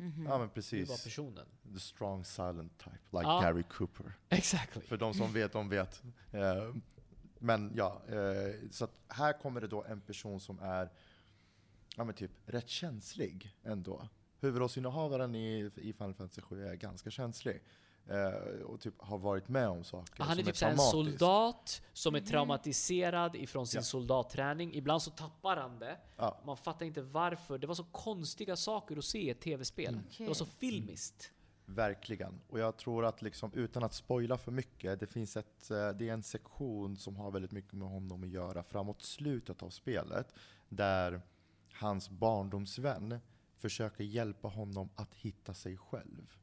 Mhm. 0.00 0.22
ja, 0.26 0.30
men 0.30 0.30
Du 0.32 0.38
var 0.38 0.46
precis. 0.48 1.04
personen. 1.04 1.46
The 1.74 1.80
strong 1.80 2.24
silent 2.24 2.78
type, 2.78 2.98
like 3.10 3.22
Ja. 3.22 3.40
Gary 3.42 3.62
Cooper. 3.62 4.12
Exactly. 4.28 4.82
För 4.82 4.96
de 4.96 5.14
som 5.14 5.32
vet, 5.32 5.52
de 5.52 5.68
vet. 5.68 6.02
Eh, 6.32 6.74
men 7.38 7.72
ja, 7.76 8.02
eh, 8.08 8.54
så 8.70 8.84
att 8.84 9.00
här 9.08 9.32
kommer 9.32 9.60
det 9.60 9.66
då 9.68 9.84
en 9.84 10.00
person 10.00 10.40
som 10.40 10.58
är 10.58 10.90
ja, 11.96 12.04
men 12.04 12.14
typ 12.14 12.30
rätt 12.46 12.68
känslig 12.68 13.56
ändå. 13.62 14.08
Huvudrollsinnehavaren 14.40 15.34
i, 15.34 15.70
i 15.76 15.92
Final 15.92 16.14
Fantasy 16.14 16.40
7 16.42 16.66
är 16.66 16.74
ganska 16.74 17.10
känslig. 17.10 17.62
Eh, 18.08 18.62
och 18.62 18.80
typ 18.80 18.94
har 18.98 19.18
varit 19.18 19.48
med 19.48 19.68
om 19.68 19.84
saker 19.84 20.22
Han 20.22 20.38
är 20.38 20.42
som 20.42 20.52
typ 20.52 20.62
här 20.62 20.70
en 20.70 20.78
soldat 20.78 21.82
som 21.92 22.14
är 22.14 22.20
traumatiserad 22.20 23.36
ifrån 23.36 23.66
sin 23.66 23.78
Ja. 23.78 23.82
soldatträning. 23.82 24.74
Ibland 24.74 25.02
så 25.02 25.10
tappar 25.10 25.56
han 25.56 25.78
det. 25.78 25.96
Ja. 26.16 26.40
Man 26.46 26.56
fattar 26.56 26.86
inte 26.86 27.02
varför. 27.02 27.58
Det 27.58 27.66
var 27.66 27.74
så 27.74 27.84
konstiga 27.84 28.56
saker 28.56 28.96
att 28.96 29.04
se 29.04 29.18
i 29.18 29.30
ett 29.30 29.40
tv-spel. 29.40 29.94
Mm. 29.94 30.06
Det 30.18 30.26
var 30.26 30.34
så 30.34 30.46
filmiskt. 30.46 31.32
Verkligen. 31.66 32.40
Och 32.48 32.58
jag 32.58 32.76
tror 32.76 33.04
att 33.04 33.22
liksom, 33.22 33.52
utan 33.54 33.84
att 33.84 33.94
spoila 33.94 34.38
för 34.38 34.52
mycket, 34.52 35.00
det 35.00 35.06
finns 35.06 35.36
ett, 35.36 35.70
eh, 35.70 35.88
det 35.90 36.08
är 36.08 36.12
en 36.12 36.22
sektion 36.22 36.96
som 36.96 37.16
har 37.16 37.30
väldigt 37.30 37.52
mycket 37.52 37.72
med 37.72 37.88
honom 37.88 38.22
att 38.22 38.28
göra 38.28 38.62
framåt 38.62 39.02
slutet 39.02 39.62
av 39.62 39.70
spelet, 39.70 40.34
där 40.68 41.20
hans 41.72 42.10
barndomsvän 42.10 43.18
försöker 43.56 44.04
hjälpa 44.04 44.48
honom 44.48 44.88
att 44.94 45.14
hitta 45.14 45.54
sig 45.54 45.76
själv. 45.76 46.36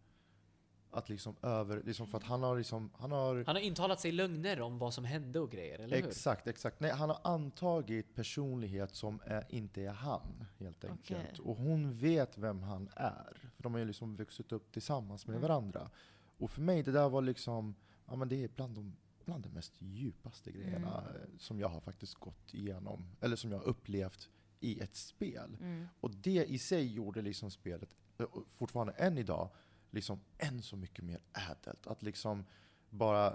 Att 0.98 1.10
liksom 1.10 1.36
över, 1.42 1.82
liksom 1.86 2.08
för 2.08 2.18
att 2.18 2.24
han 2.24 2.44
har 2.44 2.58
liksom, 2.58 2.90
han 2.98 3.12
har 3.12 3.44
Han 3.46 3.56
har 3.56 3.62
intalat 3.64 4.00
sig 4.00 4.12
lögner 4.12 4.62
om 4.62 4.78
vad 4.80 4.94
som 4.94 5.06
hände 5.06 5.40
och 5.40 5.52
grejer, 5.52 5.80
eller 5.80 5.98
hur? 6.02 6.08
Exakt, 6.08 6.48
exakt. 6.48 6.80
Nej, 6.80 6.92
han 6.92 7.10
har 7.10 7.20
antagit 7.24 8.16
personlighet 8.16 8.96
som 8.96 9.20
är, 9.26 9.46
inte 9.50 9.82
är 9.82 9.90
han, 9.92 10.46
helt 10.60 10.86
enkelt. 10.86 11.20
Okej. 11.32 11.46
Och 11.46 11.56
hon 11.58 11.98
vet 11.98 12.38
vem 12.38 12.64
han 12.64 12.90
är. 12.96 13.52
För 13.56 13.64
de 13.64 13.74
har 13.74 13.80
ju 13.80 13.86
liksom 13.86 14.16
vuxit 14.16 14.52
upp 14.52 14.72
tillsammans 14.72 15.28
med 15.28 15.36
Mm. 15.36 15.48
varandra. 15.48 15.90
Och 16.38 16.52
för 16.52 16.62
mig, 16.62 16.84
det 16.84 16.92
där 16.92 17.10
var 17.10 17.22
liksom, 17.22 17.76
ja 18.06 18.16
men 18.16 18.30
det 18.30 18.44
är 18.44 18.48
bland 18.48 18.76
de, 18.76 18.96
bland 19.26 19.44
de 19.44 19.50
mest 19.50 19.74
djupaste 19.82 20.52
grejerna 20.52 21.02
Mm. 21.02 21.16
eh, 21.22 21.28
som 21.38 21.60
jag 21.60 21.70
har 21.70 21.80
faktiskt 21.80 22.16
gått 22.16 22.54
igenom, 22.54 23.04
eller 23.22 23.36
som 23.36 23.52
jag 23.52 23.58
har 23.58 23.66
upplevt 23.66 24.30
i 24.60 24.80
ett 24.80 24.96
spel. 24.96 25.58
Mm. 25.62 25.88
Och 26.00 26.12
det 26.12 26.46
i 26.46 26.60
sig 26.60 26.94
gjorde 26.94 27.22
liksom 27.22 27.52
spelet, 27.52 27.90
eh, 28.20 28.26
fortfarande 28.58 28.94
än 28.94 29.18
idag, 29.18 29.50
liksom 29.92 30.20
än 30.38 30.62
så 30.62 30.76
mycket 30.76 31.04
mer 31.06 31.20
ädelt. 31.52 31.88
Att 31.88 32.04
liksom 32.04 32.46
bara, 32.90 33.34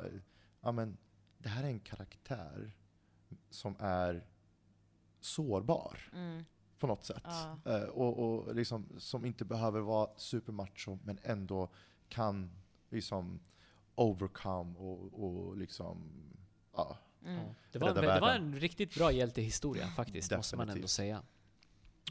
ja 0.60 0.72
men, 0.72 0.96
det 1.38 1.48
här 1.48 1.64
är 1.64 1.68
en 1.68 1.80
karaktär 1.80 2.72
som 3.50 3.76
är 3.78 4.26
sårbar 5.20 5.98
Mm. 6.12 6.44
på 6.78 6.86
något 6.86 7.04
sätt. 7.04 7.22
Ja. 7.24 7.58
Eh, 7.64 7.82
och 7.82 8.18
och 8.18 8.54
liksom, 8.54 8.86
som 8.98 9.24
inte 9.24 9.44
behöver 9.44 9.80
vara 9.80 10.10
supermacho 10.16 10.98
men 11.04 11.18
ändå 11.22 11.68
kan 12.08 12.50
liksom 12.90 13.40
overcome 13.94 14.78
och, 14.78 15.24
och 15.24 15.56
liksom, 15.56 16.12
ja. 16.72 16.98
Mm. 17.24 17.46
Det, 17.72 17.78
var 17.78 17.94
det 17.94 18.20
var 18.20 18.30
en 18.34 18.56
riktigt 18.60 18.94
bra 18.94 19.12
hjältehistoria 19.12 19.86
faktiskt, 19.88 20.36
måste 20.36 20.56
man 20.56 20.62
ändå 20.62 20.72
Definitivt. 20.72 20.90
säga. 20.90 21.22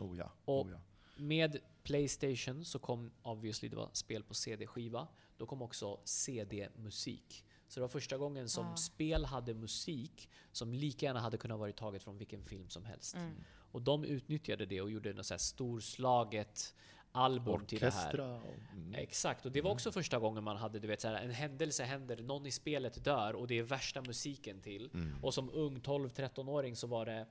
Oh 0.01 0.17
ja, 0.17 0.31
Och- 0.45 0.65
oh 0.65 0.71
ja. 0.71 0.77
Med 1.17 1.57
Playstation 1.83 2.65
så 2.65 2.79
kom 2.79 3.11
obviously, 3.21 3.69
det 3.69 3.75
var 3.75 3.89
spel 3.93 4.23
på 4.23 4.33
CD-skiva. 4.33 5.07
Då 5.37 5.45
kom 5.45 5.61
också 5.61 5.99
CD-musik. 6.03 7.45
Så 7.67 7.79
det 7.79 7.81
var 7.81 7.87
första 7.87 8.17
gången 8.17 8.49
som 8.49 8.65
Ah. 8.65 8.75
spel 8.75 9.25
hade 9.25 9.53
musik 9.53 10.29
som 10.51 10.73
lika 10.73 11.05
gärna 11.05 11.19
hade 11.19 11.37
kunnat 11.37 11.59
vara 11.59 11.71
taget 11.71 12.03
från 12.03 12.17
vilken 12.17 12.45
film 12.45 12.69
som 12.69 12.85
helst. 12.85 13.15
Mm. 13.15 13.35
Och 13.71 13.81
de 13.81 14.03
utnyttjade 14.03 14.65
det 14.65 14.81
och 14.81 14.91
gjorde 14.91 15.13
något 15.13 15.25
så 15.25 15.33
här 15.33 15.39
storslaget 15.39 16.75
album 17.11 17.65
till 17.65 17.79
det 17.79 17.89
här. 17.93 18.07
Orkestra 18.07 18.41
mm. 18.73 18.95
Exakt, 18.95 19.45
och 19.45 19.51
det 19.51 19.61
var 19.61 19.71
också 19.71 19.91
första 19.91 20.19
gången 20.19 20.43
man 20.43 20.57
hade 20.57 20.79
du 20.79 20.87
vet, 20.87 21.01
så 21.01 21.07
här, 21.07 21.15
en 21.15 21.31
händelse 21.31 21.83
händer, 21.83 22.17
någon 22.23 22.45
i 22.45 22.51
spelet 22.51 23.03
dör 23.03 23.33
och 23.33 23.47
det 23.47 23.59
är 23.59 23.63
värsta 23.63 24.01
musiken 24.01 24.61
till. 24.61 24.89
Mm. 24.93 25.15
Och 25.23 25.33
som 25.33 25.49
ung 25.49 25.79
12-13-åring 25.79 26.75
så 26.75 26.87
var 26.87 27.05
det... 27.05 27.27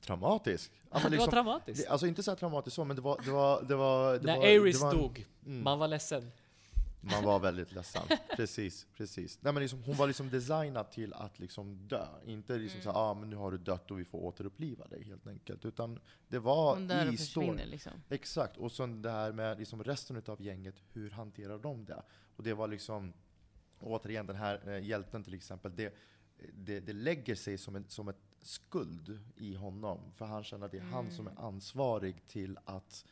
Traumatisk. 0.00 0.72
Ja, 0.90 0.96
det 0.98 1.02
var 1.04 1.10
liksom, 1.10 1.30
traumatiskt. 1.30 1.84
det, 1.86 1.90
alltså 1.92 2.06
inte 2.06 2.22
så 2.22 2.30
här 2.30 2.36
traumatiskt 2.36 2.74
så, 2.74 2.84
men 2.84 2.96
det 2.96 3.02
var... 3.02 3.20
Det 3.24 3.30
var, 3.30 3.62
det 3.62 3.74
var, 3.76 4.12
det 4.18 4.22
När 4.26 4.36
var, 4.36 4.44
Aris 4.46 4.78
det 4.78 4.84
var 4.84 4.92
en- 4.94 4.98
dog, 5.00 5.26
Mm. 5.46 5.64
man 5.64 5.78
var 5.78 5.88
ledsen. 5.88 6.30
Man 7.04 7.24
var 7.24 7.40
väldigt 7.40 7.72
ledsen. 7.72 8.02
Precis, 8.36 8.86
precis. 8.96 9.38
Nej, 9.42 9.52
men 9.52 9.62
liksom, 9.62 9.82
hon 9.82 9.96
var 9.96 10.06
liksom 10.06 10.30
designad 10.30 10.90
till 10.90 11.14
att 11.14 11.38
liksom 11.38 11.88
dö. 11.88 12.06
Inte 12.24 12.56
liksom 12.58 12.80
Mm. 12.80 12.92
så 12.94 12.98
ah, 12.98 13.14
men 13.14 13.30
nu 13.30 13.36
har 13.36 13.50
du 13.50 13.58
dött 13.58 13.90
och 13.90 13.98
vi 14.00 14.04
får 14.04 14.18
återuppliva 14.18 14.86
dig 14.86 15.04
helt 15.04 15.26
enkelt. 15.26 15.64
Utan 15.64 15.98
det 16.28 16.38
var 16.38 16.74
Hon 16.74 16.88
dör 16.88 17.06
och 17.08 17.12
i 17.12 17.16
storyn. 17.16 17.48
försvinner 17.50 17.70
liksom. 17.70 17.92
Exakt, 18.08 18.56
och 18.56 18.72
sen 18.72 19.02
det 19.02 19.10
här 19.10 19.32
med 19.32 19.58
liksom 19.58 19.84
resten 19.84 20.22
av 20.26 20.42
gänget, 20.42 20.74
hur 20.92 21.10
hanterar 21.10 21.58
de 21.58 21.84
det? 21.84 22.02
Och 22.36 22.42
det 22.42 22.54
var 22.54 22.68
liksom, 22.68 23.12
återigen 23.80 24.26
den 24.26 24.36
här 24.36 24.68
eh, 24.68 24.84
hjälten 24.86 25.24
till 25.24 25.34
exempel, 25.34 25.76
det, 25.76 25.94
det, 26.52 26.80
det 26.80 26.92
lägger 26.92 27.34
sig 27.34 27.58
som 27.58 27.76
en 27.76 27.84
som 27.88 28.08
ett 28.08 28.16
skuld 28.42 29.20
i 29.36 29.54
honom. 29.54 29.98
För 30.16 30.24
han 30.24 30.44
känner 30.44 30.66
att 30.66 30.72
det 30.72 30.78
är 30.78 30.82
han 30.82 31.10
som 31.10 31.26
är 31.26 31.32
ansvarig 31.40 32.26
till 32.26 32.58
att 32.64 33.04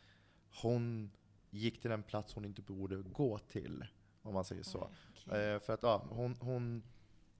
hon 0.62 1.10
gick 1.50 1.80
till 1.82 1.90
en 1.92 2.02
plats 2.02 2.34
hon 2.34 2.44
inte 2.44 2.62
borde 2.62 2.96
gå 2.96 3.38
till. 3.38 3.84
Om 4.22 4.34
man 4.34 4.44
säger 4.44 4.62
så. 4.62 4.88
Okej. 5.26 5.52
Eh, 5.54 5.60
för 5.60 5.72
att 5.74 5.82
ja, 5.82 6.04
hon, 6.10 6.36
hon, 6.40 6.82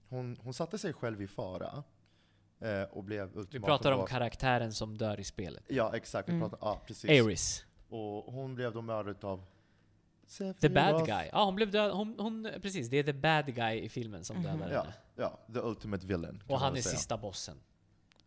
hon, 0.08 0.36
hon 0.42 0.54
satte 0.54 0.78
sig 0.78 0.92
själv 0.92 1.22
i 1.22 1.26
fara. 1.26 1.84
Eh, 2.60 2.82
och 2.82 3.04
blev 3.04 3.32
Vi 3.32 3.38
ultimatum 3.38 3.66
pratar 3.66 3.92
om 3.92 4.06
karaktären 4.06 4.72
som 4.72 4.98
dör 4.98 5.20
i 5.20 5.24
spelet. 5.24 5.64
Ja, 5.68 5.96
exakt. 5.96 6.28
Vi 6.28 6.32
Mm. 6.32 6.50
pratar, 6.50 6.66
ja, 6.68 6.80
precis. 6.86 7.10
Aerys. 7.10 7.64
Och 7.88 8.32
hon 8.32 8.54
blev 8.54 8.72
då 8.72 8.82
mördad 8.82 9.24
av 9.24 9.44
The 10.60 10.68
bad 10.68 11.06
guy. 11.06 11.28
Ja, 11.32 11.44
hon 11.44 11.54
blev 11.54 11.70
död. 11.70 11.92
Hon, 11.92 12.14
hon, 12.18 12.48
precis, 12.62 12.88
det 12.88 12.96
är 12.96 13.02
the 13.02 13.12
bad 13.12 13.54
guy 13.54 13.80
i 13.80 13.88
filmen 13.88 14.24
som 14.24 14.36
Mhm. 14.36 14.44
dödar 14.44 14.70
Ja, 14.72 14.80
henne. 14.82 14.94
ja, 15.16 15.38
the 15.54 15.58
ultimate 15.60 16.06
villain. 16.06 16.42
Och 16.48 16.60
han 16.60 16.76
är 16.76 16.80
säga. 16.82 16.96
sista 16.96 17.16
bossen. 17.18 17.56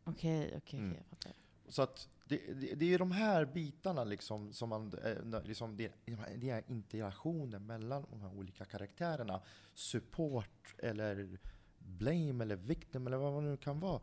Okej, 0.04 0.48
okej, 0.48 0.58
okej. 0.58 0.80
Mm. 0.80 1.04
fattar. 1.10 1.34
Så 1.68 1.82
att 1.82 2.10
det, 2.26 2.54
det, 2.54 2.76
det 2.76 2.94
är 2.94 3.00
de 3.00 3.12
här 3.12 3.46
bitarna 3.46 4.04
liksom 4.04 4.54
som 4.54 4.70
man, 4.70 4.94
eh, 5.04 5.44
liksom 5.44 5.78
det, 5.78 5.92
det 6.36 6.50
är 6.50 6.64
interaktionen 6.68 7.66
mellan 7.66 8.06
de 8.10 8.22
här 8.22 8.38
olika 8.38 8.66
karaktärerna. 8.66 9.42
Support 9.74 10.76
eller 10.78 11.40
blame 11.78 12.44
eller 12.44 12.56
victim 12.56 13.08
eller 13.08 13.18
vad 13.18 13.34
man 13.34 13.46
nu 13.46 13.58
kan 13.58 13.80
vara. 13.80 14.02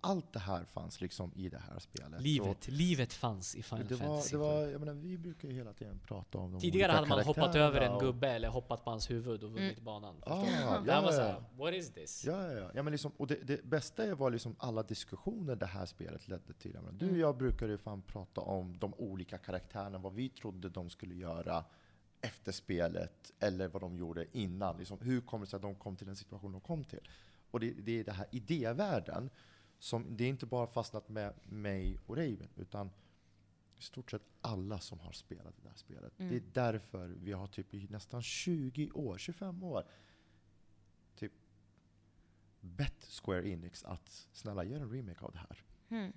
Allt 0.00 0.32
det 0.32 0.38
här 0.38 0.64
fanns 0.64 1.00
liksom 1.00 1.32
i 1.34 1.48
det 1.48 1.58
här 1.58 1.78
spelet. 1.78 2.22
Livet, 2.22 2.68
livet 2.68 3.12
fanns 3.12 3.54
i 3.56 3.62
Så 3.62 3.68
Final 3.76 3.86
det 3.88 3.94
var, 3.94 4.06
Fantasy. 4.06 4.30
det 4.36 4.38
var, 4.42 4.60
jag 4.66 4.80
menar, 4.80 4.92
vi 4.92 5.18
brukar 5.18 5.48
ju 5.48 5.54
hela 5.54 5.72
tiden 5.72 5.98
prata 6.06 6.38
om 6.38 6.52
de 6.52 6.60
Tidigare 6.60 6.92
hade 6.92 7.06
man 7.08 7.24
hoppat 7.24 7.54
över 7.54 7.80
en 7.80 7.98
gubbe 7.98 8.28
eller 8.28 8.48
hoppat 8.48 8.84
på 8.84 8.90
hans 8.90 9.10
huvud 9.10 9.44
och 9.44 9.50
vunnit 9.52 9.72
Mm. 9.72 9.84
banan. 9.84 10.16
Ah, 10.26 10.44
ja, 10.46 10.80
det 10.84 10.92
här 10.92 11.02
var 11.02 11.08
ja, 11.10 11.16
såhär, 11.16 11.44
what 11.56 11.74
is 11.74 11.90
this? 11.90 12.24
Ja, 12.24 12.42
ja, 12.52 12.52
ja. 12.52 12.70
ja 12.74 12.82
men 12.82 12.90
liksom, 12.90 13.12
och 13.16 13.26
det, 13.26 13.34
det 13.46 13.64
bästa 13.64 14.14
var 14.14 14.30
liksom 14.30 14.56
alla 14.58 14.82
diskussioner 14.82 15.56
det 15.56 15.66
här 15.66 15.86
spelet 15.86 16.28
ledde 16.28 16.52
till. 16.52 16.70
Jag 16.74 16.82
menar, 16.84 16.98
Du 16.98 17.04
och 17.06 17.10
Mm. 17.10 17.20
jag 17.20 17.36
brukade 17.36 17.72
ju 17.72 17.78
fan 17.78 18.02
prata 18.02 18.40
om 18.40 18.78
de 18.78 18.94
olika 18.94 19.38
karaktärerna, 19.38 19.98
vad 19.98 20.14
vi 20.14 20.28
trodde 20.28 20.68
de 20.68 20.90
skulle 20.90 21.14
göra 21.14 21.64
efter 22.20 22.52
spelet, 22.52 23.32
eller 23.40 23.68
vad 23.68 23.82
de 23.82 23.96
gjorde 23.96 24.26
innan. 24.32 24.76
Liksom, 24.78 24.98
hur 25.00 25.20
kommer 25.20 25.44
det 25.44 25.50
sig 25.50 25.56
att 25.56 25.62
de 25.62 25.74
kom 25.74 25.96
till 25.96 26.06
den 26.06 26.16
situation 26.16 26.52
de 26.52 26.60
kom 26.60 26.84
till? 26.84 27.08
Och 27.50 27.60
det, 27.60 27.70
det 27.70 28.00
är 28.00 28.04
det 28.04 28.12
här 28.12 28.26
idévärlden, 28.30 29.30
som, 29.78 30.16
det 30.16 30.24
är 30.24 30.28
inte 30.28 30.46
bara 30.46 30.66
fastnat 30.66 31.08
med 31.08 31.34
mig 31.44 31.98
och 32.06 32.16
Raven, 32.16 32.48
utan 32.56 32.90
i 33.76 33.82
stort 33.82 34.10
sett 34.10 34.22
alla 34.40 34.78
som 34.78 35.00
har 35.00 35.12
spelat 35.12 35.54
det 35.62 35.68
här 35.68 35.76
spelet. 35.76 36.18
Mm. 36.18 36.30
Det 36.30 36.36
är 36.36 36.42
därför 36.72 37.08
vi 37.08 37.32
har 37.32 37.46
typ 37.46 37.74
i 37.74 37.86
nästan 37.90 38.22
20 38.22 38.90
år, 38.90 39.18
25 39.18 39.62
år, 39.62 39.84
typ 41.16 41.32
bett 42.60 43.04
Square 43.22 43.48
Enix 43.48 43.84
att 43.84 44.28
snälla 44.32 44.64
gör 44.64 44.80
en 44.80 44.90
remake 44.92 45.24
av 45.24 45.32
det 45.32 45.38
här. 45.38 45.64
Hmm. 45.88 46.12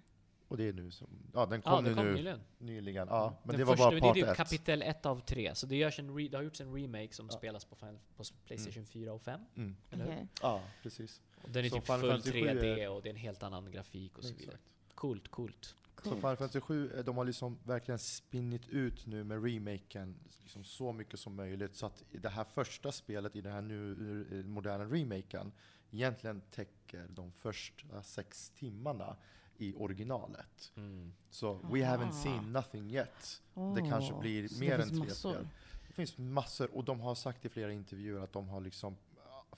Och 0.47 0.57
det 0.57 0.63
är 0.67 0.73
nu 0.73 0.91
som, 0.91 1.07
ja 1.33 1.45
den 1.45 1.61
kom 1.61 1.73
Ja, 1.73 1.81
det 1.81 1.89
nu, 1.89 1.95
kom 1.95 2.05
nu 2.05 2.13
nyligen. 2.13 2.39
nyligen. 2.57 3.07
Ja, 3.07 3.37
men 3.43 3.51
Den 3.51 3.59
det 3.59 3.65
var 3.65 3.73
första, 3.75 3.89
bara 3.91 3.99
part 4.01 4.13
det 4.15 4.21
är 4.21 4.31
ett. 4.31 4.37
kapitel 4.37 4.81
1 4.81 5.05
av 5.05 5.19
3, 5.19 5.55
så 5.55 5.65
det, 5.67 5.75
görs 5.75 5.99
en 5.99 6.15
re, 6.17 6.27
det 6.27 6.37
har 6.37 6.43
gjorts 6.43 6.61
en 6.61 6.73
remake 6.75 7.13
som 7.13 7.25
Ja. 7.31 7.37
spelas 7.37 7.65
på, 7.65 7.75
på 8.15 8.23
Playstation 8.45 8.85
4 8.85 9.13
och 9.13 9.21
5. 9.21 9.41
Mm. 9.55 9.75
Eller 9.89 10.05
hur? 10.05 10.11
Okej. 10.13 10.27
Ja, 10.41 10.63
precis. 10.83 11.21
Den 11.47 11.65
är 11.65 11.69
Så 11.69 11.75
typ 11.75 11.85
Final 11.85 11.99
full 12.01 12.09
Fantasy 12.09 12.31
7 12.31 12.39
3D 12.47 12.79
är- 12.83 12.89
och 12.89 13.01
det 13.01 13.09
är 13.09 13.13
en 13.13 13.19
helt 13.19 13.43
annan 13.43 13.71
grafik 13.71 14.17
och 14.17 14.23
så 14.23 14.33
vidare. 14.33 14.43
Exakt. 14.55 14.73
Coolt, 14.95 15.27
coolt. 15.27 15.75
Så. 16.03 16.09
Final 16.15 16.37
Fantasy 16.37 16.59
7, 16.59 16.91
eh, 16.97 17.03
de 17.05 17.17
har 17.17 17.25
liksom 17.25 17.57
verkligen 17.63 17.99
spinnit 17.99 18.69
ut 18.69 19.05
nu 19.05 19.23
med 19.23 19.43
remaken 19.45 20.15
liksom 20.39 20.63
så 20.63 20.91
mycket 20.91 21.19
som 21.19 21.35
möjligt. 21.35 21.75
Så 21.75 21.85
att 21.85 22.03
i 22.11 22.17
det 22.17 22.29
här 22.29 22.43
första 22.43 22.91
spelet 22.91 23.35
i 23.35 23.41
den 23.41 23.53
här 23.53 23.61
nu 23.61 24.25
eh, 24.31 24.45
moderna 24.45 24.85
remaken 24.85 25.51
egentligen 25.91 26.41
täcker 26.51 27.07
de 27.09 27.31
första 27.31 28.03
sex 28.03 28.49
timmarna 28.49 29.15
i 29.57 29.73
originalet. 29.75 30.71
Så 31.29 31.53
we 31.53 31.79
haven't 31.79 32.01
Aha. 32.03 32.11
seen 32.23 32.53
nothing 32.53 32.91
yet. 32.95 33.41
Det 33.75 33.81
kanske 33.89 34.13
blir 34.19 34.47
så 34.47 34.59
mer 34.59 34.79
än 34.79 35.01
tre 35.01 35.09
spel. 35.09 35.47
Det 35.87 35.93
finns 35.93 36.17
massor, 36.17 36.75
och 36.75 36.83
de 36.83 36.99
har 36.99 37.15
sagt 37.15 37.45
i 37.45 37.49
flera 37.49 37.71
intervjuer 37.73 38.21
att 38.23 38.33
de 38.33 38.47
har 38.49 38.61
liksom 38.61 38.97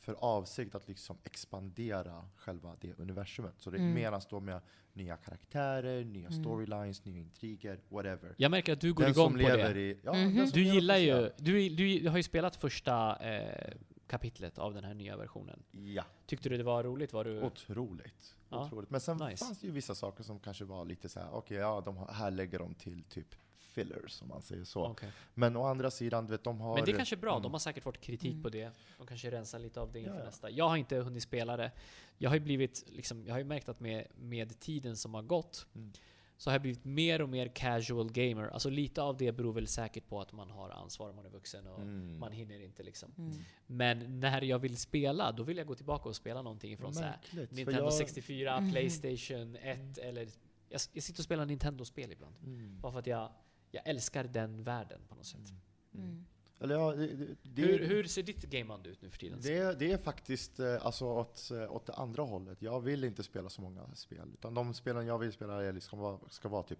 för 0.04 0.14
avsikt 0.20 0.76
att 0.76 0.88
liksom 0.88 1.18
expandera 1.24 2.26
själva 2.36 2.76
det 2.82 2.94
universumet. 3.00 3.54
Så 3.58 3.70
det 3.70 3.78
Mm. 3.78 3.94
menas 3.94 4.28
då 4.28 4.40
med 4.40 4.62
nya 4.94 5.18
karaktärer, 5.18 6.04
nya 6.06 6.28
Mm. 6.28 6.44
storylines, 6.44 7.06
nya 7.06 7.20
intriger, 7.20 7.80
whatever. 7.90 8.36
Jag 8.38 8.52
märker 8.52 8.74
att 8.74 8.82
du 8.82 8.94
går 8.94 9.04
Den 9.04 9.12
igång 9.12 9.26
som 9.26 9.34
på 9.34 9.38
lever 9.40 9.74
det. 9.74 9.80
i... 9.82 9.98
Ja, 10.04 10.12
den 10.12 10.48
som 10.48 10.60
Du 10.60 10.64
gillar 10.64 10.98
ju, 10.98 11.30
du, 11.38 11.70
du 11.70 12.10
har 12.10 12.18
ju 12.18 12.24
spelat 12.24 12.56
första 12.56 13.16
eh, 13.16 13.74
kapitlet 14.08 14.58
av 14.58 14.74
den 14.74 14.84
här 14.84 14.94
nya 14.94 15.18
versionen. 15.18 15.64
Ja, 15.72 16.04
Tyckte 16.26 16.50
du 16.50 16.58
det 16.58 16.64
var 16.64 16.84
roligt? 16.84 17.14
Var 17.14 17.24
du... 17.24 17.42
otroligt. 17.42 18.36
Ja. 18.50 18.66
otroligt. 18.66 18.90
Men 18.90 19.02
sen 19.02 19.18
Nice. 19.18 19.46
fanns 19.46 19.60
det 19.60 19.68
ju 19.68 19.74
vissa 19.74 19.96
saker 19.96 20.24
som 20.24 20.40
kanske 20.40 20.66
var 20.66 20.86
lite 20.86 21.10
så 21.10 21.20
här, 21.20 21.30
okej, 21.34 21.58
ja, 21.58 21.82
de 21.86 21.98
har, 21.98 22.08
här 22.14 22.32
lägger 22.32 22.60
de 22.60 22.76
till 22.76 23.04
typ 23.04 23.36
fillers, 23.74 24.22
om 24.22 24.28
man 24.28 24.42
säger 24.42 24.64
så. 24.64 24.86
Okej. 24.88 25.10
Men 25.34 25.56
å 25.58 25.64
andra 25.66 25.92
sidan, 25.92 26.26
du 26.26 26.32
vet, 26.32 26.44
de 26.44 26.62
har... 26.62 26.76
Men 26.76 26.86
det 26.86 26.92
är 26.92 26.96
kanske 26.96 27.16
är 27.16 27.18
bra, 27.18 27.32
Mm. 27.32 27.44
de 27.44 27.52
har 27.52 27.60
säkert 27.60 27.84
fått 27.84 28.02
kritik 28.02 28.32
Mm. 28.32 28.44
på 28.44 28.50
det. 28.50 28.72
De 28.98 29.08
kanske 29.08 29.32
rensar 29.32 29.60
lite 29.60 29.82
av 29.82 29.92
det 29.92 30.00
inför 30.00 30.18
Ja, 30.20 30.24
nästa. 30.26 30.50
Jag 30.50 30.70
har 30.70 30.78
inte 30.78 30.96
hunnit 30.98 31.24
spela 31.24 31.58
det. 31.58 31.72
Jag 32.18 32.30
har 32.30 32.36
ju 32.36 32.40
blivit, 32.42 32.84
liksom, 32.88 33.26
jag 33.26 33.34
har 33.34 33.40
ju 33.40 33.46
märkt 33.46 33.70
att 33.70 33.80
med, 33.80 34.08
med 34.16 34.60
tiden 34.60 34.98
som 34.98 35.14
har 35.14 35.22
gått 35.22 35.68
Mm. 35.76 35.92
så 36.38 36.50
har 36.50 36.54
jag 36.56 36.62
blivit 36.62 36.86
mer 36.86 37.22
och 37.22 37.30
mer 37.30 37.48
casual 37.48 38.12
gamer. 38.12 38.48
Alltså 38.48 38.70
lite 38.70 39.02
av 39.02 39.18
det 39.18 39.32
beror 39.32 39.54
väl 39.54 39.68
säkert 39.68 40.08
på 40.08 40.22
att 40.22 40.32
man 40.32 40.50
har 40.50 40.70
ansvar, 40.70 41.14
man 41.14 41.26
är 41.26 41.30
vuxen 41.30 41.68
och 41.68 41.80
Mm. 41.82 42.20
man 42.20 42.32
hinner 42.32 42.60
inte 42.64 42.84
liksom. 42.84 43.12
Mm. 43.18 43.32
Men 43.68 44.20
när 44.20 44.42
jag 44.42 44.60
vill 44.60 44.78
spela, 44.78 45.32
då 45.32 45.44
vill 45.44 45.58
jag 45.58 45.68
gå 45.68 45.76
tillbaka 45.76 46.10
och 46.10 46.16
spela 46.16 46.42
någonting 46.42 46.78
från 46.78 46.94
så 46.94 47.02
här, 47.04 47.18
Nintendo 47.32 47.72
jag- 47.72 47.94
64, 47.94 48.60
Mhm. 48.60 48.72
Playstation 48.72 49.56
1 49.56 49.98
eller... 49.98 50.28
Jag, 50.70 50.82
jag 50.94 51.04
sitter 51.04 51.20
och 51.20 51.24
spelar 51.26 51.46
Nintendo-spel 51.46 52.12
ibland. 52.12 52.36
Mm. 52.46 52.80
Bara 52.82 52.92
för 52.92 53.00
att 53.00 53.08
jag, 53.08 53.32
jag 53.74 53.88
älskar 53.88 54.24
den 54.24 54.64
världen 54.64 55.02
på 55.10 55.16
något 55.16 55.26
sätt. 55.26 55.54
Mm. 55.94 56.26
Eller 56.60 56.76
ja, 56.76 56.92
det, 56.92 57.36
det, 57.44 57.62
Hur, 57.62 57.88
hur 57.88 58.04
ser 58.04 58.24
ditt 58.24 58.44
gameande 58.44 58.90
ut 58.90 59.02
nu 59.02 59.10
för 59.10 59.18
tiden? 59.18 59.40
det, 59.42 59.80
det 59.80 59.92
är 59.92 59.98
faktiskt 59.98 60.60
eh, 60.60 60.86
alltså 60.86 61.06
åt, 61.06 61.52
eh, 61.52 61.72
åt 61.76 61.86
det 61.86 61.94
andra 61.94 62.24
hållet. 62.24 62.62
Jag 62.62 62.82
vill 62.82 63.04
inte 63.04 63.24
spela 63.24 63.50
så 63.50 63.62
många 63.62 63.96
spel. 63.96 64.32
Utan 64.34 64.54
de 64.54 64.74
spelen 64.74 65.06
jag 65.06 65.20
vill 65.20 65.32
spela 65.34 65.64
är 65.64 65.74
liksom, 65.74 66.00
vara- 66.00 66.30
ska 66.30 66.50
vara 66.50 66.64
typ 66.64 66.80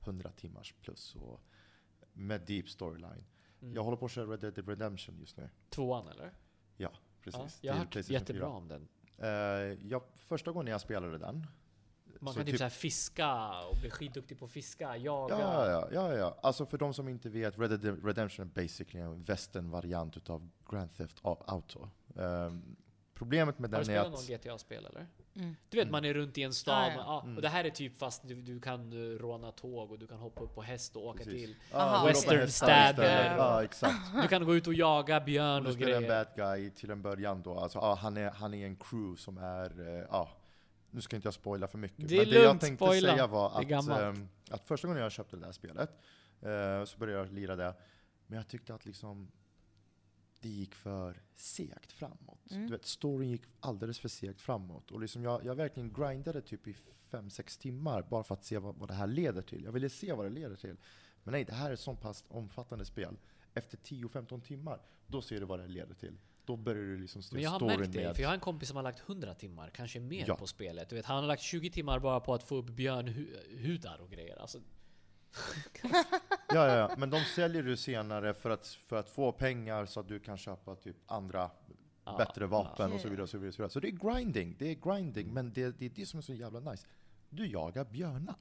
100 0.00 0.30
timmars 0.36 0.74
plus 0.82 1.14
och 1.14 1.40
med 2.12 2.40
deep 2.40 2.68
storyline. 2.68 3.24
Mm. 3.62 3.74
Jag 3.74 3.84
håller 3.84 3.96
på 3.96 4.04
att 4.06 4.12
köra 4.12 4.26
Red 4.32 4.40
Dead 4.40 4.68
Redemption 4.68 5.18
just 5.20 5.36
nu. 5.36 5.50
Tvåan 5.70 6.08
eller? 6.08 6.32
Ja, 6.76 6.92
precis. 7.20 7.40
Ja, 7.40 7.48
jag 7.60 7.72
har 7.72 7.78
hört 7.78 7.96
jättebra 8.10 8.40
4. 8.40 8.48
om 8.48 8.68
den. 8.68 8.88
Eh, 9.18 9.28
jag, 9.88 10.02
första 10.16 10.52
gången 10.52 10.66
jag 10.72 10.80
spelade 10.80 11.18
den. 11.18 11.46
Man 12.20 12.32
så 12.34 12.38
kan 12.38 12.44
typ, 12.46 12.52
typ- 12.52 12.58
så 12.58 12.64
här 12.64 12.70
fiska 12.70 13.50
och 13.70 13.76
bli 13.80 13.90
skitduktig 13.90 14.38
på 14.38 14.44
att 14.44 14.50
fiska, 14.52 14.96
jaga. 14.96 15.38
Ja, 15.40 15.70
ja, 15.70 15.88
ja, 15.92 16.14
ja. 16.14 16.36
Alltså 16.42 16.66
för 16.66 16.78
de 16.78 16.94
som 16.94 17.08
inte 17.08 17.28
vet, 17.28 17.58
Red 17.58 17.80
Dead 17.80 18.04
Redemption 18.04 18.46
är 18.46 18.62
basically 18.62 19.04
en 19.04 19.24
västern-variant 19.24 20.16
utav 20.16 20.48
Grand 20.70 20.94
Theft 20.96 21.20
Auto. 21.22 21.88
Ehm, 22.18 22.76
problemet 23.14 23.58
med 23.58 23.70
Har 23.74 23.78
du 23.78 23.84
den 23.84 23.96
är 23.96 24.00
spelat 24.02 24.06
att... 24.20 24.28
någon 24.28 24.38
GTA-spel 24.38 24.84
eller? 24.86 25.06
Mm. 25.36 25.56
Du 25.68 25.76
vet, 25.76 25.82
Mm. 25.84 25.92
man 25.92 26.04
är 26.04 26.14
runt 26.14 26.38
i 26.38 26.42
en 26.42 26.52
stad, 26.52 26.74
Ah, 26.74 26.88
ja. 26.88 26.94
ja, 26.96 27.22
Mm. 27.24 27.36
och 27.36 27.42
det 27.42 27.48
här 27.48 27.64
är 27.64 27.70
typ 27.70 27.98
fast 27.98 28.28
du, 28.28 28.34
du 28.42 28.60
kan 28.60 28.92
uh, 28.92 29.18
råna 29.18 29.52
tåg 29.52 29.90
och 29.92 29.98
du 29.98 30.06
kan 30.06 30.18
hoppa 30.18 30.40
upp 30.40 30.54
på 30.54 30.62
häst 30.62 30.96
och 30.96 31.06
åka 31.06 31.24
Precis. 31.24 31.32
till. 31.44 31.56
Aha. 31.72 32.02
du 32.02 32.08
Western 32.08 32.30
råkar 32.34 32.44
hästar 32.46 32.66
städer 32.66 33.62
istället. 33.64 33.92
och- 34.12 34.12
Ja. 34.14 34.22
Du 34.22 34.28
kan 34.28 34.44
gå 34.44 34.54
ut 34.56 34.66
och 34.66 34.74
jaga 34.74 35.16
Och 35.16 35.24
björn 35.24 35.62
du 35.62 35.68
och 35.68 35.74
spelar 35.74 35.92
en 35.92 36.02
grejer. 36.02 36.24
bad 36.24 36.36
guy 36.36 36.70
till 36.70 36.90
en 36.90 37.02
början 37.02 37.42
då. 37.42 37.58
Alltså, 37.58 37.78
han, 37.80 38.16
är, 38.16 38.30
han 38.30 38.54
är 38.54 38.66
en 38.66 38.76
crew 38.76 39.16
som 39.22 39.38
är, 39.38 39.80
eh, 39.98 40.04
ja, 40.10 40.28
nu 40.92 41.00
ska 41.00 41.16
inte 41.16 41.26
jag 41.26 41.34
spoila 41.34 41.68
för 41.68 41.78
mycket. 41.78 42.08
Det 42.08 42.14
är 42.14 42.18
Men 42.18 42.28
det 42.28 42.42
jag 42.42 42.60
tänkte 42.60 42.84
spoila. 42.84 43.12
säga 43.12 43.26
var 43.26 43.60
att, 43.60 43.90
ehm, 43.90 44.28
att 44.50 44.64
första 44.64 44.88
gången 44.88 45.02
jag 45.02 45.12
köpte 45.12 45.36
det 45.36 45.44
där 45.44 45.52
spelet 45.52 45.90
eh, 46.40 46.84
så 46.84 46.98
började 46.98 47.18
jag 47.18 47.32
lira 47.32 47.56
det. 47.56 47.74
Men 48.26 48.36
jag 48.36 48.48
tyckte 48.48 48.74
att 48.74 48.86
liksom 48.86 49.30
det 50.40 50.48
gick 50.48 50.74
för 50.74 51.22
segt 51.34 51.92
framåt. 51.92 52.50
Mm. 52.50 52.66
Du 52.66 52.72
vet, 52.72 52.86
storyn 52.86 53.30
gick 53.30 53.42
alldeles 53.60 53.98
för 53.98 54.08
segt 54.08 54.40
framåt. 54.40 54.90
Och 54.90 55.00
liksom 55.00 55.24
jag, 55.24 55.44
jag 55.44 55.54
verkligen 55.54 55.92
grindade 55.92 56.42
typ 56.42 56.66
i 56.66 56.76
5-6 57.10 57.60
timmar 57.60 58.02
bara 58.02 58.24
för 58.24 58.34
att 58.34 58.44
se 58.44 58.58
vad, 58.58 58.76
vad 58.76 58.88
det 58.88 58.94
här 58.94 59.06
leder 59.06 59.42
till. 59.42 59.64
Jag 59.64 59.72
ville 59.72 59.90
se 59.90 60.12
vad 60.12 60.26
det 60.26 60.30
leder 60.30 60.56
till. 60.56 60.76
Men 61.24 61.32
nej, 61.32 61.44
det 61.44 61.52
här 61.52 61.68
är 61.70 61.74
ett 61.74 61.80
så 61.80 61.94
pass 61.94 62.24
omfattande 62.28 62.84
spel. 62.84 63.16
Efter 63.54 63.78
10-15 63.78 64.40
timmar, 64.40 64.80
då 65.06 65.22
ser 65.22 65.40
du 65.40 65.46
vad 65.46 65.58
det 65.58 65.66
leder 65.66 65.94
till. 65.94 66.18
Då 66.44 66.56
börjar 66.56 66.82
du 66.82 66.98
liksom 66.98 67.22
Men 67.32 67.42
jag 67.42 67.50
har 67.50 67.60
märkt 67.66 67.92
det, 67.92 68.02
med... 68.02 68.16
för 68.16 68.22
jag 68.22 68.28
har 68.28 68.34
en 68.34 68.40
kompis 68.40 68.68
som 68.68 68.76
har 68.76 68.82
lagt 68.82 69.00
100 69.08 69.34
timmar, 69.34 69.70
kanske 69.70 70.00
mer 70.00 70.24
Ja. 70.28 70.36
på 70.36 70.46
spelet. 70.46 70.88
Du 70.88 70.96
vet, 70.96 71.04
han 71.04 71.16
har 71.16 71.26
lagt 71.26 71.42
20 71.42 71.70
timmar 71.70 71.98
bara 71.98 72.20
på 72.20 72.34
att 72.34 72.42
få 72.42 72.56
upp 72.56 72.66
björnhudar 72.66 73.98
och 74.00 74.10
grejer. 74.10 74.36
Alltså, 74.36 74.58
Ja, 76.48 76.66
ja, 76.68 76.76
ja, 76.76 76.94
men 76.98 77.10
de 77.10 77.20
säljer 77.20 77.62
du 77.62 77.76
senare 77.76 78.34
för 78.34 78.50
att, 78.50 78.66
för 78.66 78.96
att 78.96 79.08
få 79.08 79.32
pengar 79.32 79.86
så 79.86 80.00
att 80.00 80.08
du 80.08 80.20
kan 80.20 80.38
köpa 80.38 80.74
typ 80.76 80.96
andra 81.06 81.50
Ja, 82.04 82.16
bättre 82.18 82.46
vapen 82.46 82.88
ja. 82.88 82.94
och 82.94 83.00
så 83.00 83.08
vidare. 83.08 83.22
Och 83.22 83.28
så, 83.28 83.38
vidare, 83.38 83.48
och 83.48 83.54
så, 83.54 83.58
vidare. 83.58 83.70
så 83.70 83.80
det 83.80 83.88
är 83.88 84.14
grinding, 84.14 84.56
det 84.58 84.70
är 84.70 84.74
grinding, 84.94 85.32
men 85.34 85.52
det, 85.52 85.78
det 85.78 85.84
är 85.84 85.90
det 85.90 86.06
som 86.06 86.18
är 86.18 86.22
så 86.22 86.34
jävla 86.34 86.60
nice. 86.60 86.86
Du 87.34 87.46
jagar 87.46 87.84
björnar. 87.84 88.36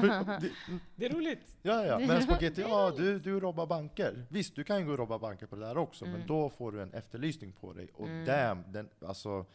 För 0.00 0.40
det, 0.40 0.50
Det 0.96 1.06
är 1.06 1.10
roligt. 1.10 1.56
ja, 1.62 1.84
ja, 1.84 1.98
men 1.98 2.26
på 2.26 2.34
GTA, 2.34 2.90
du, 2.90 3.18
du 3.18 3.40
robbar 3.40 3.66
banker. 3.66 4.26
Visst, 4.28 4.54
du 4.56 4.64
kan 4.64 4.78
ju 4.78 4.84
gå 4.84 4.92
och 4.92 4.98
robba 4.98 5.18
banker 5.18 5.46
på 5.46 5.56
det 5.56 5.62
där 5.66 5.78
också, 5.78 6.04
men 6.04 6.26
då 6.26 6.50
får 6.50 6.72
du 6.72 6.82
en 6.82 6.92
efterlysning 6.92 7.52
på 7.52 7.72
dig. 7.72 7.88
Och 7.94 8.08
damn, 8.26 8.64
den, 8.72 8.88
alltså, 9.06 9.46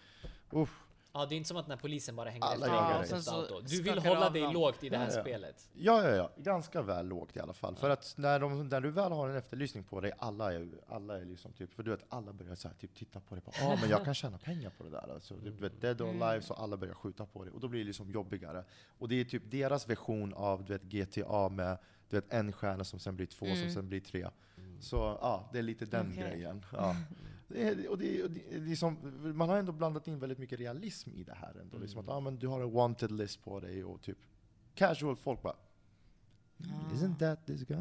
usch. 0.53 0.69
Ja, 1.13 1.25
det 1.25 1.35
är 1.35 1.37
inte 1.37 1.47
som 1.47 1.57
att 1.57 1.67
när 1.67 1.77
polisen 1.77 2.15
bara 2.15 2.29
hänger 2.29 2.45
Alla 2.45 3.01
efter 3.01 3.15
dig 3.15 3.39
auto. 3.39 3.61
Du 3.61 3.81
vill 3.81 3.99
hålla 3.99 4.29
dig 4.29 4.41
dem. 4.41 4.53
lågt 4.53 4.83
i 4.83 4.89
det 4.89 4.97
här 4.97 5.09
Ja, 5.09 5.15
ja. 5.15 5.21
spelet. 5.21 5.69
Ja, 5.73 6.03
ja, 6.03 6.15
ja. 6.15 6.31
Ganska 6.37 6.81
väl 6.81 7.07
lågt 7.07 7.35
i 7.35 7.39
alla 7.39 7.53
fall. 7.53 7.75
För 7.75 7.89
att 7.89 8.13
när, 8.17 8.39
de, 8.39 8.67
när 8.69 8.81
du 8.81 8.91
väl 8.91 9.11
har 9.11 9.29
en 9.29 9.35
efterlysning 9.35 9.83
på 9.83 10.01
dig, 10.01 10.11
alla 10.17 10.53
är, 10.53 10.67
alla 10.87 11.17
är 11.17 11.25
liksom 11.25 11.53
typ, 11.53 11.73
för 11.73 11.83
du 11.83 11.91
vet, 11.91 12.05
alla 12.09 12.33
börjar 12.33 12.55
så 12.55 12.67
här, 12.67 12.75
typ 12.75 12.95
titta 12.95 13.19
på 13.19 13.35
dig, 13.35 13.43
ja 13.45 13.73
ah, 13.73 13.77
men 13.81 13.89
jag 13.89 14.05
kan 14.05 14.13
tjäna 14.13 14.37
pengar 14.37 14.69
på 14.77 14.83
det 14.83 14.89
där. 14.89 15.13
Alltså, 15.13 15.35
du 15.35 15.51
vet, 15.51 15.81
dead 15.81 16.01
or 16.01 16.23
alive, 16.23 16.41
så 16.41 16.53
alla 16.53 16.77
börjar 16.77 16.93
skjuta 16.93 17.25
på 17.25 17.43
dig. 17.43 17.53
Och 17.53 17.59
då 17.59 17.67
blir 17.67 17.79
det 17.79 17.85
liksom 17.85 18.11
jobbigare. 18.11 18.63
Och 18.99 19.09
det 19.09 19.15
är 19.15 19.25
typ 19.25 19.51
deras 19.51 19.89
version 19.89 20.33
av 20.33 20.65
du 20.65 20.73
vet, 20.77 20.83
GTA 20.83 21.49
med 21.49 21.77
du 22.09 22.17
vet, 22.17 22.33
en 22.33 22.51
stjärna 22.51 22.83
som 22.83 22.99
sen 22.99 23.15
blir 23.15 23.25
två, 23.27 23.45
som 23.45 23.69
sen 23.69 23.89
blir 23.89 23.99
tre. 23.99 24.27
Så 24.79 24.95
ja, 25.21 25.49
det 25.53 25.59
är 25.59 25.63
lite 25.63 25.85
den 25.85 26.11
Okej. 26.11 26.23
grejen. 26.23 26.65
Ja. 26.73 26.95
Det 27.53 27.61
är, 27.67 27.89
och 27.89 27.97
det, 27.97 28.23
och 28.23 28.31
det 28.31 28.55
är 28.55 28.59
liksom, 28.59 28.97
man 29.35 29.49
har 29.49 29.57
ändå 29.57 29.71
blandat 29.71 30.07
in 30.07 30.19
väldigt 30.19 30.37
mycket 30.37 30.59
realism 30.59 31.09
i 31.15 31.23
det 31.23 31.33
här. 31.33 31.55
Ändå. 31.61 31.77
Liksom 31.77 31.99
att, 31.99 32.09
ah, 32.09 32.19
men 32.19 32.39
du 32.39 32.47
har 32.47 32.61
en 32.61 32.71
wanted 32.71 33.11
list 33.11 33.43
på 33.43 33.59
dig 33.59 33.83
och 33.83 34.01
typ 34.01 34.17
casual 34.75 35.15
folk 35.15 35.41
bara 35.41 35.55
Isn't 36.93 37.17
that 37.19 37.45
this 37.45 37.63
guy? 37.63 37.77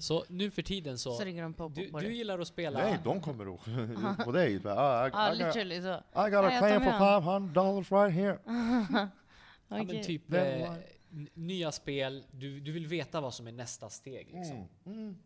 Så 0.00 0.24
nu 0.28 0.50
för 0.50 0.62
tiden 0.62 0.98
så... 0.98 1.12
Så 1.12 1.24
ringer 1.24 1.42
de 1.42 1.54
på, 1.54 1.70
på, 1.70 1.80
Du, 1.80 1.90
på 1.90 2.00
du 2.00 2.06
det. 2.06 2.14
gillar 2.14 2.38
att 2.38 2.48
spela... 2.48 2.78
Nej, 2.78 2.98
de 3.04 3.20
kommer 3.20 3.48
och 3.48 3.60
på 4.24 4.32
dig. 4.32 4.60
Ah, 4.64 5.06
I, 5.06 5.10
Ja, 5.14 5.34
I, 5.34 5.38
got. 5.38 5.56
I 5.56 6.30
got 6.30 6.44
a 6.44 6.50
jag 6.50 6.58
claim 6.58 6.80
for 6.80 6.90
med 6.90 6.98
500 6.98 7.62
dollars 7.62 7.92
right 7.92 8.14
here. 8.14 8.38
Ja, 9.70 9.84
men 9.84 10.02
typ 10.02 10.32
eh, 10.32 10.72
nya 11.34 11.72
spel, 11.72 12.24
du, 12.30 12.60
du 12.60 12.72
vill 12.72 12.86
veta 12.86 13.20
vad 13.20 13.34
som 13.34 13.46
är 13.46 13.52
nästa 13.52 13.88
steg 13.88 14.30
liksom. 14.32 14.68
Mm. 14.86 15.16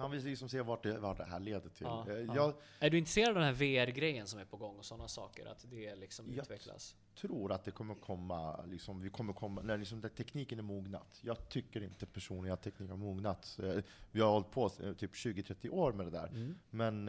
Man 0.00 0.10
vill 0.10 0.24
liksom 0.24 0.48
se 0.48 0.62
vart 0.62 0.82
det, 0.82 0.98
vart 0.98 1.16
det 1.18 1.24
här 1.24 1.40
leder 1.40 1.68
till. 1.70 1.86
Ja, 1.86 2.06
Eh, 2.08 2.14
ja. 2.16 2.34
Jag 2.34 2.54
Är 2.80 2.90
du 2.90 2.98
intresserad 2.98 3.28
av 3.28 3.34
den 3.34 3.44
här 3.44 3.52
VR-grejen 3.52 4.26
som 4.26 4.40
är 4.40 4.44
på 4.44 4.56
gång 4.56 4.78
och 4.78 4.84
sådana 4.84 5.08
saker? 5.08 5.46
Att 5.46 5.64
det 5.70 5.94
liksom 5.96 6.32
Ja. 6.34 6.42
utvecklas? 6.42 6.96
tror 7.14 7.52
att 7.52 7.64
det 7.64 7.70
kommer 7.70 7.94
komma, 7.94 8.64
liksom, 8.66 9.00
vi 9.00 9.10
kommer 9.10 9.32
komma, 9.32 9.62
när 9.62 9.78
liksom, 9.78 10.02
tekniken 10.02 10.58
är 10.58 10.62
mognat. 10.62 11.20
Jag 11.22 11.48
tycker 11.48 11.82
inte 11.82 12.06
personligen 12.06 12.54
att 12.54 12.62
tekniken 12.62 12.90
har 12.90 12.96
mognat. 12.96 13.58
Eh, 13.62 13.82
Vi 14.10 14.20
har 14.20 14.30
hållit 14.30 14.50
på 14.50 14.70
eh, 14.82 14.92
typ 14.92 15.12
20-30 15.14 15.68
år 15.70 15.92
med 15.92 16.06
det 16.06 16.10
där. 16.10 16.26
Mm. 16.28 16.54
Men 16.70 17.08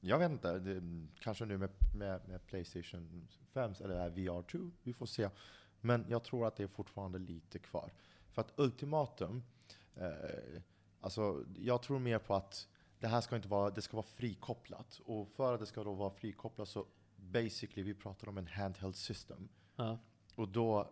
jag 0.00 0.18
vet 0.18 0.30
inte, 0.30 0.58
det, 0.58 0.82
kanske 1.20 1.44
nu 1.44 1.58
med, 1.58 1.70
med, 1.94 2.28
med 2.28 2.46
Playstation 2.46 3.28
5 3.52 3.74
eller 3.80 3.94
det 3.94 4.00
här 4.00 4.10
VR2, 4.10 4.70
vi 4.82 4.92
får 4.92 5.06
se. 5.06 5.28
Men 5.80 6.04
jag 6.08 6.24
tror 6.24 6.46
att 6.46 6.56
det 6.56 6.62
är 6.62 6.66
fortfarande 6.68 7.18
lite 7.18 7.58
kvar. 7.58 7.92
För 8.32 8.40
att 8.42 8.52
ultimatum, 8.56 9.42
eh, 9.96 10.62
alltså 11.00 11.44
jag 11.58 11.82
tror 11.82 11.98
mer 11.98 12.18
på 12.18 12.34
att 12.34 12.68
det 12.98 13.06
här 13.06 13.20
ska 13.20 13.36
inte 13.36 13.48
vara, 13.48 13.70
det 13.70 13.82
ska 13.82 13.96
vara 13.96 14.06
frikopplat. 14.06 15.00
Och 15.04 15.28
för 15.28 15.54
att 15.54 15.60
det 15.60 15.66
ska 15.66 15.84
då 15.84 15.94
vara 15.94 16.10
frikopplat 16.10 16.68
så 16.68 16.86
basically, 17.16 17.82
vi 17.82 17.94
pratar 17.94 18.28
om 18.28 18.38
en 18.38 18.46
handheld 18.46 18.96
system. 18.96 19.48
Ja. 19.76 19.98
Och 20.34 20.48
då, 20.48 20.90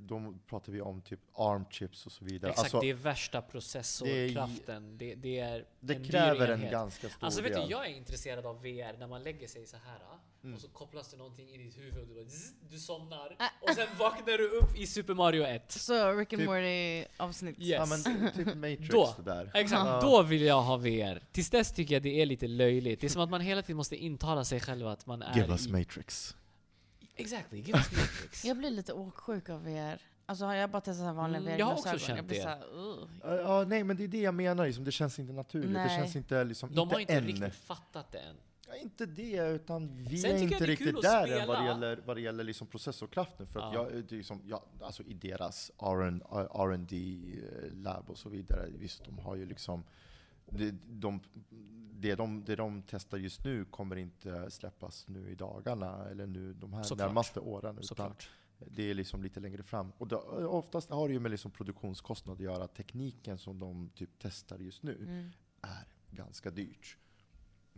då 0.00 0.34
pratar 0.46 0.72
vi 0.72 0.80
om 0.80 1.00
typ 1.02 1.20
ARM-chips 1.34 2.06
och 2.06 2.12
så 2.12 2.24
vidare. 2.24 2.50
Exakt, 2.50 2.64
Alltså, 2.64 2.80
det 2.80 2.90
är 2.90 2.94
värsta 2.94 3.42
processorkraften. 3.42 4.98
Det, 4.98 5.14
det 5.14 5.38
är 5.38 5.64
det 5.80 5.94
en 5.94 6.04
kräver 6.04 6.48
en 6.48 6.70
ganska 6.70 7.08
stor 7.08 7.24
Alltså 7.26 7.42
vet 7.42 7.52
del. 7.52 7.64
du, 7.66 7.70
jag 7.70 7.86
är 7.86 7.96
intresserad 7.96 8.46
av 8.46 8.62
VR 8.62 8.98
när 8.98 9.06
man 9.06 9.22
lägger 9.22 9.48
sig 9.48 9.66
så 9.66 9.76
här 9.76 9.98
Mm. 10.44 10.54
och 10.56 10.60
så 10.62 10.68
kopplas 10.68 11.10
det 11.10 11.16
någonting 11.16 11.48
i 11.48 11.58
ditt 11.58 11.78
huvud 11.78 11.98
och 12.00 12.06
du, 12.06 12.14
bara, 12.14 12.24
zzz, 12.24 12.52
du 12.70 12.78
somnar 12.78 13.36
Ah. 13.38 13.48
och 13.60 13.70
sen 13.74 13.88
vaknar 13.98 14.38
du 14.38 14.48
upp 14.48 14.76
i 14.78 14.86
Super 14.86 15.14
Mario 15.14 15.42
1. 15.44 15.72
Så 15.72 16.12
Rick 16.12 16.32
and 16.32 16.40
Typ- 16.42 16.46
Morty 16.46 17.04
avsnitt. 17.16 17.58
Yes. 17.60 17.68
Ja 17.68 17.86
men 17.86 18.32
typ 18.32 18.46
Matrix 18.54 18.88
Då. 18.88 19.14
där. 19.24 19.50
Exakt, 19.54 19.72
Ja. 19.86 20.00
då 20.00 20.22
vill 20.22 20.42
jag 20.42 20.62
ha 20.62 20.76
VR. 20.76 21.22
Tills 21.32 21.50
dess 21.50 21.72
tycker 21.72 21.94
jag 21.94 22.02
det 22.02 22.22
är 22.22 22.26
lite 22.26 22.46
löjligt. 22.46 23.00
Det 23.00 23.06
är 23.06 23.08
som 23.08 23.22
att 23.22 23.30
man 23.30 23.40
hela 23.40 23.62
tiden 23.62 23.76
måste 23.76 23.96
intala 23.96 24.44
sig 24.44 24.60
själv 24.60 24.86
att 24.86 25.06
man 25.06 25.22
är 25.22 25.34
Give 25.36 25.52
us 25.52 25.66
i... 25.66 25.72
Matrix. 25.72 26.36
Exactly, 27.16 27.58
give 27.60 27.78
us 27.78 27.92
Matrix. 27.92 28.44
Jag 28.44 28.56
blir 28.56 28.70
lite 28.70 28.92
åksjuk 28.92 29.48
av 29.48 29.64
VR. 29.64 29.98
Alltså 30.26 30.44
har 30.44 30.54
jag 30.54 30.70
bara 30.70 30.80
testat 30.80 30.96
så 30.96 31.04
här 31.04 31.12
vanliga 31.12 31.40
Mm, 31.42 31.58
jag 31.58 31.66
har 31.66 31.72
också 31.72 31.98
känt 31.98 32.16
jag 32.16 32.26
blir 32.26 32.36
det. 32.36 32.42
Så 32.42 32.48
här, 32.48 32.58
uh. 32.78 33.08
Ja, 33.22 33.36
Ja, 33.36 33.64
nej 33.68 33.84
men 33.84 33.96
det 33.96 34.04
är 34.04 34.08
det 34.08 34.20
jag 34.20 34.34
menar, 34.34 34.66
liksom. 34.66 34.84
det 34.84 34.92
känns 34.92 35.18
inte 35.18 35.32
naturligt. 35.32 35.68
Det 35.68 35.72
Nej. 35.84 35.98
känns 35.98 36.16
inte 36.16 36.44
liksom, 36.44 36.74
De 36.74 36.88
har 36.90 37.00
inte 37.00 37.12
inte 37.12 37.22
än. 37.22 37.26
riktigt 37.26 37.54
fattat 37.54 38.12
det 38.12 38.18
än. 38.18 38.36
Ja, 38.68 38.74
inte 38.76 39.06
det, 39.06 39.36
utan 39.36 39.96
vi 40.04 40.18
Sen 40.18 40.30
är 40.30 40.34
jag 40.34 40.42
inte 40.42 40.58
det 40.58 40.64
är 40.64 40.66
riktigt 40.66 41.02
där 41.02 41.40
än 41.40 41.48
vad 41.48 41.58
det 41.62 41.64
gäller, 41.66 42.02
vad 42.06 42.16
det 42.16 42.20
gäller 42.20 42.44
liksom 42.44 42.66
processorkraften. 42.66 43.46
För 43.46 43.60
att 43.60 43.74
Ja. 43.74 43.88
jag, 43.92 44.04
det 44.04 44.14
liksom, 44.16 44.40
ja, 44.46 44.64
alltså 44.82 45.02
i 45.02 45.14
deras 45.14 45.70
R&D 45.78 47.20
lab 47.72 48.10
och 48.10 48.18
så 48.18 48.28
vidare, 48.28 48.68
visst 48.78 49.04
de 49.04 49.18
har 49.18 49.36
ju 49.36 49.46
liksom 49.46 49.84
det 50.50 50.70
de, 50.88 51.20
det, 51.92 52.14
de, 52.14 52.44
det 52.44 52.56
de 52.56 52.82
testar 52.86 53.18
just 53.18 53.44
nu 53.44 53.64
kommer 53.64 53.96
inte 53.96 54.50
släppas 54.50 55.08
nu 55.08 55.30
i 55.30 55.34
dagarna 55.34 56.08
eller 56.10 56.26
nu 56.26 56.52
de 56.54 56.72
här 56.72 56.82
Såklart. 56.82 57.08
närmaste 57.08 57.40
åren. 57.40 57.74
Utan 57.74 57.84
Såklart. 57.84 58.28
det 58.58 58.90
är 58.90 58.94
liksom 58.94 59.22
lite 59.22 59.40
längre 59.40 59.62
fram. 59.62 59.92
Och 59.98 60.08
då, 60.08 60.16
oftast 60.48 60.90
har 60.90 61.08
det 61.08 61.14
ju 61.14 61.20
med 61.20 61.30
liksom 61.30 61.50
produktionskostnad 61.50 62.34
att 62.36 62.40
göra. 62.42 62.66
Tekniken 62.66 63.38
som 63.38 63.58
de 63.58 63.90
typ 63.94 64.10
testar 64.18 64.58
just 64.58 64.82
nu 64.82 64.96
Mm. 64.96 65.30
är 65.60 65.86
ganska 66.10 66.50
dyrt. 66.50 66.96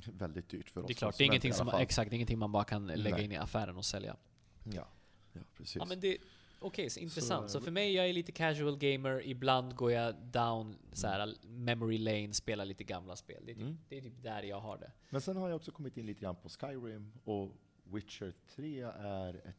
Väldigt 0.07 0.49
dyrt 0.49 0.71
för 0.71 0.81
oss 0.81 0.87
Det 0.87 0.93
är 0.93 0.95
klart, 0.95 1.19
det 1.19 1.25
är 1.25 1.27
ingenting 1.27 1.53
som, 1.53 1.69
exakt, 1.69 2.11
det 2.11 2.15
är 2.15 2.17
ingenting 2.17 2.39
man 2.39 2.53
bara 2.53 2.65
kan 2.65 2.87
lägga 2.87 3.17
Nej. 3.17 3.25
in 3.25 3.33
i 3.33 3.37
affären 3.37 3.77
och 3.77 3.85
sälja. 3.85 4.17
Ja, 4.65 4.89
ja 5.33 5.41
precis. 5.57 5.77
Ja, 5.77 5.85
men 5.85 6.01
det, 6.01 6.19
Okej, 6.67 6.91
så 6.91 7.01
intressant. 7.01 7.51
Så, 7.51 7.59
Så- 7.59 7.65
för 7.65 7.71
mig, 7.71 7.95
jag 7.95 8.09
är 8.09 8.13
lite 8.13 8.33
casual 8.33 8.79
gamer. 8.79 9.27
Ibland 9.27 9.75
går 9.75 9.93
jag 9.93 10.15
down 10.15 10.77
så 10.93 11.07
här, 11.07 11.35
memory 11.43 11.99
lane, 11.99 12.33
spelar 12.33 12.65
lite 12.65 12.85
gamla 12.85 13.17
spel. 13.17 13.43
Det 13.47 13.53
är, 13.53 13.55
typ, 13.55 13.63
Mm. 13.63 13.79
det 13.89 13.97
är 13.99 14.01
typ 14.03 14.23
där 14.23 14.43
jag 14.43 14.61
har 14.61 14.79
det. 14.79 14.93
Men 15.11 15.21
sen 15.21 15.37
har 15.37 15.49
jag 15.49 15.57
också 15.57 15.71
kommit 15.73 15.97
in 15.97 16.07
lite 16.07 16.21
grann 16.21 16.37
på 16.37 16.49
Skyrim 16.49 17.13
och 17.25 17.51
Witcher 17.85 18.33
3 18.55 18.81
är 18.99 19.35
ett 19.35 19.57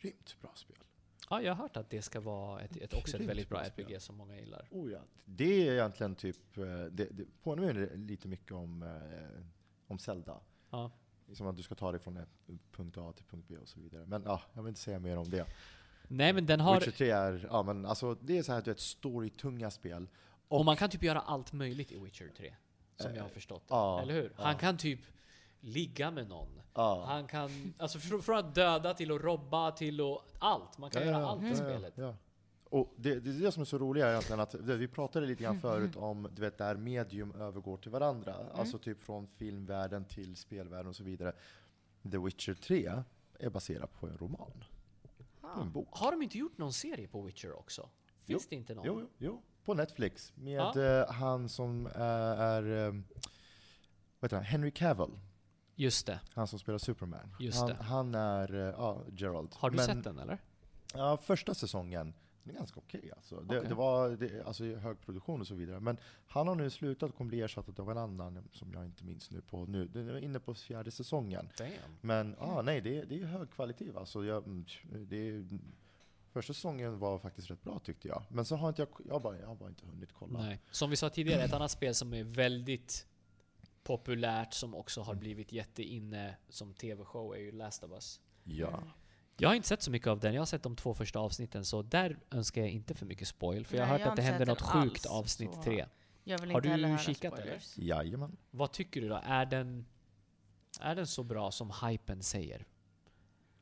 grymt 0.00 0.36
bra 0.40 0.52
spel. 0.54 0.76
Ja, 1.30 1.42
jag 1.42 1.54
har 1.54 1.62
hört 1.62 1.76
att 1.76 1.90
det 1.90 2.02
ska 2.02 2.20
vara 2.20 2.60
ett, 2.60 2.76
ett, 2.76 2.94
också 2.94 3.16
ett 3.16 3.22
väldigt 3.28 3.48
bra. 3.48 3.60
RPG 3.64 4.00
som 4.02 4.16
många 4.16 4.36
gillar. 4.38 4.68
Oh 4.70 4.92
ja. 4.92 5.00
Det 5.24 5.68
är 5.68 5.72
egentligen 5.72 6.14
typ, 6.14 6.58
eh, 6.58 6.64
det, 6.64 7.04
det 7.10 7.24
påminner 7.42 7.90
lite 7.96 8.28
mycket 8.28 8.52
om, 8.52 8.82
eh, 8.82 9.42
om 9.86 9.98
Zelda. 9.98 10.40
Ja. 10.70 10.90
Liksom 11.26 11.46
att 11.46 11.56
du 11.56 11.62
ska 11.62 11.74
ta 11.74 11.90
dig 11.92 12.00
från 12.00 12.18
punkt 12.72 12.96
A 12.98 13.12
till 13.16 13.24
punkt 13.24 13.44
B 13.48 13.56
och 13.58 13.68
så 13.68 13.80
vidare. 13.80 14.06
Men 14.06 14.22
ja, 14.26 14.42
jag 14.54 14.62
vill 14.62 14.68
inte 14.68 14.80
säga 14.80 14.98
mer 14.98 15.16
om 15.16 15.30
det. 15.30 15.46
Nej, 16.08 16.32
men 16.32 16.46
den 16.46 16.60
har... 16.60 16.74
Witcher 16.80 16.90
3 16.90 17.10
är, 17.10 17.46
ja 17.50 17.62
men 17.62 17.86
alltså 17.86 18.14
det 18.14 18.38
är 18.38 18.42
så 18.42 18.52
här 18.52 18.62
du 18.62 18.70
vet, 18.70 18.80
storytunga 18.80 19.70
spel. 19.70 20.08
Och 20.48 20.64
man 20.64 20.76
kan 20.76 20.90
typ 20.90 21.02
göra 21.02 21.20
allt 21.20 21.52
möjligt 21.52 21.92
i 21.92 21.98
Witcher 21.98 22.30
3. 22.36 22.54
Som 22.96 23.14
jag 23.14 23.22
har 23.22 23.28
Eh, 23.28 23.34
förstått 23.34 23.62
det. 23.68 23.74
ja, 23.74 24.00
Eller 24.02 24.14
hur? 24.14 24.32
ja. 24.36 24.44
Han 24.44 24.56
kan 24.56 24.76
typ 24.76 25.00
ligga 25.60 26.10
med 26.10 26.28
någon. 26.28 26.48
Ja. 26.74 27.04
Han 27.06 27.26
kan, 27.26 27.74
alltså 27.78 27.98
fr- 27.98 28.20
från 28.20 28.36
att 28.38 28.54
döda 28.54 28.94
till 28.94 29.12
att 29.12 29.20
robba 29.22 29.70
till 29.70 30.00
att 30.00 30.18
allt. 30.38 30.78
Man 30.78 30.90
kan 30.90 31.06
göra 31.06 31.26
allt 31.26 31.42
i 31.42 31.54
spelet. 31.54 31.94
Och 32.70 32.94
det, 32.96 33.14
det 33.20 33.30
är 33.30 33.34
det 33.34 33.52
som 33.52 33.60
är 33.60 33.64
så 33.64 33.78
roligt 33.78 34.04
egentligen, 34.04 34.40
att 34.40 34.54
vi 34.54 34.88
pratade 34.88 35.26
lite 35.26 35.42
grann 35.42 35.60
förut 35.60 35.96
om 35.96 36.28
du 36.34 36.42
vet, 36.42 36.58
där 36.58 36.76
medium 36.76 37.32
övergår 37.32 37.76
till 37.76 37.90
varandra. 37.90 38.34
Alltså 38.54 38.78
typ 38.78 39.02
från 39.04 39.26
filmvärlden 39.26 40.04
till 40.04 40.36
spelvärlden 40.36 40.86
och 40.86 40.96
så 40.96 41.04
vidare. 41.04 41.32
The 42.10 42.18
Witcher 42.18 42.54
3 42.54 43.02
är 43.38 43.50
baserat 43.50 44.00
på 44.00 44.06
en 44.06 44.18
roman, 44.18 44.64
på 45.54 45.60
en 45.60 45.72
bok. 45.72 45.88
Har 45.92 46.10
de 46.12 46.22
inte 46.22 46.38
gjort 46.38 46.58
någon 46.58 46.72
serie 46.72 47.08
på 47.08 47.22
Witcher 47.22 47.52
också? 47.58 47.88
Finns 48.24 48.46
det 48.48 48.56
inte 48.56 48.74
någon? 48.74 48.86
Jo, 48.86 49.00
jo, 49.00 49.08
jo, 49.18 49.42
på 49.64 49.74
Netflix 49.74 50.32
med 50.36 50.52
Ja. 50.76 50.82
eh, 50.82 51.12
han 51.12 51.48
som 51.48 51.86
eh, 51.86 51.92
är, 52.02 52.86
eh, 52.86 52.92
vad 54.20 54.28
heter 54.28 54.36
han, 54.36 54.44
Henry 54.44 54.70
Cavill. 54.70 55.18
Just 55.74 56.06
det. 56.06 56.20
Han 56.34 56.46
som 56.46 56.58
spelar 56.58 56.78
Superman. 56.78 57.34
Just 57.40 57.58
han, 57.60 57.70
han 57.76 58.14
är, 58.14 58.52
ja, 58.54 59.02
Gerald. 59.12 59.54
Har 59.54 59.70
du 59.70 59.76
Men- 59.76 59.86
sett 59.86 60.04
den 60.04 60.18
eller? 60.18 60.38
Ja, 60.94 61.16
första 61.16 61.54
säsongen, 61.54 62.14
den 62.48 62.56
är 62.56 62.60
ganska 62.60 62.80
okej 62.80 63.10
alltså. 63.16 63.40
Det, 63.40 63.58
Okej. 63.58 63.68
det 63.68 63.74
var 63.74 64.10
det, 64.10 64.42
alltså, 64.46 64.64
hög 64.64 65.00
produktion 65.00 65.40
och 65.40 65.46
så 65.46 65.54
vidare. 65.54 65.80
Men 65.80 65.96
han 66.26 66.48
har 66.48 66.54
nu 66.54 66.70
slutat 66.70 67.10
och 67.10 67.16
kommer 67.16 67.28
bli 67.28 67.40
ersatt 67.40 67.78
av 67.78 67.90
en 67.90 67.98
annan 67.98 68.48
som 68.52 68.72
jag 68.72 68.84
inte 68.84 69.04
minns 69.04 69.30
nu 69.30 69.40
på 69.40 69.64
nu. 69.66 69.86
Den 69.88 70.08
är 70.08 70.18
inne 70.18 70.40
på 70.40 70.54
fjärde 70.54 70.90
säsongen. 70.90 71.48
Damn. 71.58 71.70
Men 72.00 72.36
ah, 72.38 72.62
nej, 72.62 72.80
det, 72.80 72.98
är- 72.98 73.04
det 73.06 73.20
är 73.20 73.24
hög 73.24 73.50
kvalitet 73.50 73.92
alltså. 73.96 74.24
Jag, 74.24 74.44
mm, 74.46 74.64
det 74.92 75.44
första 76.32 76.52
säsongen 76.52 76.98
var 76.98 77.18
faktiskt 77.18 77.50
rätt 77.50 77.62
bra 77.62 77.78
tyckte 77.78 78.08
jag. 78.08 78.22
Men 78.28 78.44
så 78.44 78.56
har 78.56 78.68
inte 78.68 78.82
jag, 78.82 78.88
jag, 79.08 79.22
bara, 79.22 79.38
jag 79.38 79.56
bara 79.56 79.68
inte 79.68 79.86
hunnit 79.86 80.12
kolla. 80.12 80.38
Nej. 80.42 80.60
Som 80.70 80.90
vi 80.90 80.96
sa 80.96 81.10
tidigare, 81.10 81.42
ett 81.42 81.52
annat 81.52 81.70
spel 81.70 81.94
som 81.94 82.14
är 82.14 82.24
väldigt 82.24 83.06
populärt 83.82 84.54
som 84.54 84.74
också 84.74 85.00
har 85.00 85.14
blivit 85.14 85.52
jätteinne 85.52 86.36
som 86.48 86.74
TV-show 86.74 87.34
är 87.34 87.38
ju 87.40 87.52
Last 87.52 87.84
of 87.84 87.90
Us. 87.90 88.20
Ja. 88.44 88.82
Jag 89.40 89.48
har 89.48 89.54
inte 89.54 89.68
sett 89.68 89.82
så 89.82 89.90
mycket 89.90 90.08
av 90.08 90.20
den. 90.20 90.34
Jag 90.34 90.40
har 90.40 90.46
sett 90.46 90.62
de 90.62 90.76
två 90.76 90.94
första 90.94 91.18
avsnitten, 91.18 91.64
så 91.64 91.82
där 91.82 92.18
önskar 92.30 92.60
jag 92.60 92.70
inte 92.70 92.94
för 92.94 93.06
mycket 93.06 93.28
spoil. 93.28 93.66
För 93.66 93.76
jag 93.76 93.84
har 93.86 93.92
Nej, 93.92 93.92
hört 93.92 94.00
jag 94.06 94.10
att 94.10 94.16
det 94.16 94.22
händer 94.22 94.46
något 94.46 94.60
sjukt 94.62 95.06
alls, 95.06 95.06
avsnitt 95.06 95.54
så- 95.54 95.62
tre. 95.62 95.86
Jag 96.24 96.38
vill 96.40 96.50
Har 96.50 96.66
inte 96.66 96.86
du 96.92 96.98
kikat, 96.98 97.38
eller? 97.38 97.62
Jajamän. 97.76 98.36
Vad 98.50 98.72
tycker 98.72 99.00
du 99.00 99.08
då? 99.08 99.20
Är 99.24 99.46
den, 99.46 99.86
är 100.80 100.94
den 100.94 101.06
så 101.06 101.22
bra 101.22 101.50
som 101.50 101.72
hypen 101.86 102.22
säger? 102.22 102.66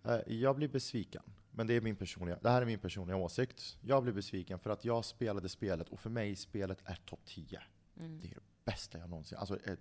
Eh, 0.04 0.18
Jag 0.26 0.56
blir 0.56 0.68
besviken. 0.68 1.22
Men 1.50 1.66
det, 1.66 1.74
är 1.74 1.80
min 1.80 1.96
personliga, 1.96 2.38
det 2.42 2.50
här 2.50 2.62
är 2.62 2.66
min 2.66 2.78
personliga 2.78 3.16
åsikt. 3.16 3.78
Jag 3.82 4.02
blir 4.02 4.12
besviken 4.12 4.58
för 4.58 4.70
att 4.70 4.84
jag 4.84 5.04
spelade 5.04 5.48
spelet, 5.48 5.88
och 5.88 6.00
för 6.00 6.10
mig 6.10 6.36
spelet 6.36 6.78
är 6.84 6.94
topp 7.06 7.20
10. 7.24 7.62
Mm. 8.00 8.20
Det 8.20 8.26
är 8.26 8.34
det 8.34 8.40
bästa 8.64 8.98
jag 8.98 9.10
någonsin... 9.10 9.38
Alltså, 9.38 9.56
ett, 9.56 9.80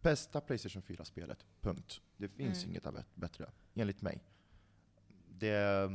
bästa 0.00 0.40
Playstation 0.40 0.82
4-spelet. 0.82 1.46
Punkt. 1.60 2.00
Det 2.16 2.28
finns 2.28 2.58
Mm. 2.58 2.70
inget 2.70 2.86
av 2.86 3.02
bättre, 3.14 3.50
enligt 3.74 4.02
mig. 4.02 4.22
Det, 5.38 5.90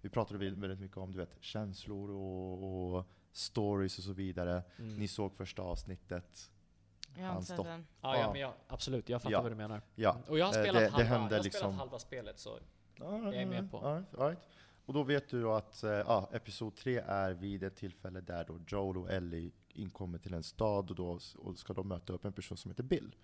vi 0.00 0.08
pratade 0.08 0.38
väl- 0.38 0.54
väldigt 0.56 0.80
mycket 0.80 0.96
om 0.96 1.12
du 1.12 1.18
vet, 1.18 1.36
känslor 1.40 2.10
och, 2.10 2.94
och 2.96 3.04
stories 3.32 3.98
och 3.98 4.04
så 4.04 4.12
vidare. 4.12 4.62
Mm. 4.78 4.96
Ni 4.96 5.08
såg 5.08 5.34
första 5.36 5.62
avsnittet. 5.62 6.50
Jag 7.18 7.26
har 7.26 7.38
inte 7.40 7.56
den. 7.56 7.86
Ja, 8.00 8.18
ja, 8.18 8.32
men 8.32 8.40
jag, 8.40 8.52
absolut. 8.68 9.08
Jag 9.08 9.22
fattar 9.22 9.32
Ja. 9.32 9.42
vad 9.42 9.52
du 9.52 9.56
menar. 9.56 9.82
Ja. 9.94 10.16
Och 10.28 10.38
jag 10.38 10.46
har 10.46 10.54
Eh, 10.58 10.62
spelat, 10.62 10.74
det- 10.82 10.86
det 10.86 10.90
halva, 10.90 11.08
hände 11.08 11.34
jag 11.34 11.38
har 11.38 11.44
liksom- 11.44 11.58
spelat 11.60 11.74
halva 11.78 11.98
spelet, 11.98 12.38
så 12.38 12.58
Jag 12.96 13.34
är 13.34 13.46
med 13.46 13.70
på. 13.70 13.78
All 13.78 13.94
right, 13.94 14.14
all 14.18 14.26
right. 14.28 14.42
Och 14.86 14.94
då 14.94 15.02
vet 15.02 15.28
du 15.28 15.50
att 15.50 15.78
ja, 15.82 16.28
episod 16.32 16.76
3 16.76 16.98
är 16.98 17.32
vid 17.32 17.62
ett 17.62 17.76
tillfälle 17.76 18.20
där 18.20 18.44
då 18.44 18.60
Joel 18.66 18.96
och 18.96 19.10
Ellie 19.10 19.50
inkommer 19.68 20.18
till 20.18 20.34
en 20.34 20.42
stad 20.42 20.90
och 20.90 20.96
då 20.96 21.18
och 21.38 21.58
ska 21.58 21.72
de 21.72 21.88
möta 21.88 22.12
upp 22.12 22.24
en 22.24 22.32
person 22.32 22.56
som 22.56 22.70
heter 22.70 22.82
Bill. 22.82 23.14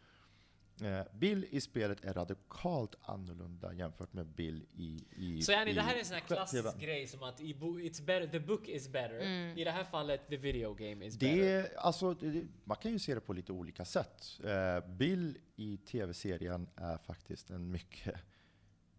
Eh, 0.83 1.03
Bill 1.15 1.47
i 1.51 1.61
spelet 1.61 2.05
är 2.05 2.15
radikalt 2.15 2.95
annorlunda 3.03 3.73
jämfört 3.75 4.13
med 4.13 4.27
Bill 4.27 4.67
i... 4.75 5.05
i 5.17 5.43
Så 5.43 5.53
yani, 5.53 5.71
i 5.71 5.75
det 5.75 5.81
här 5.83 5.95
är 5.95 5.99
en 5.99 6.05
sån 6.05 6.15
här 6.15 6.21
klassisk 6.21 6.79
grej 6.81 7.07
som 7.07 7.23
att 7.23 7.41
i 7.41 7.55
bo, 7.55 7.79
it's 7.79 8.05
better, 8.05 8.27
the 8.27 8.41
book 8.41 8.69
is 8.69 8.89
better. 8.89 9.21
Mm. 9.21 9.59
I 9.59 9.65
det 9.65 9.71
här 9.71 9.85
fallet, 9.85 10.29
the 10.29 10.37
video 10.37 10.75
game 10.75 11.07
is 11.07 11.15
Det, 11.19 11.27
better. 11.27 11.43
är- 11.73 11.79
alltså, 11.79 12.15
det, 12.15 12.31
det- 12.31 12.47
man 12.65 12.77
kan 12.77 12.93
ju 12.93 12.99
se 12.99 13.15
det 13.15 13.21
på 13.21 13.33
lite 13.33 13.53
olika 13.53 13.85
sätt. 13.85 14.41
Eh, 14.45 14.89
Bill 14.91 15.39
i 15.57 15.77
tv-serien 15.77 16.69
är 16.77 16.99
faktiskt 16.99 17.51
en 17.51 17.71
mycket 17.71 18.15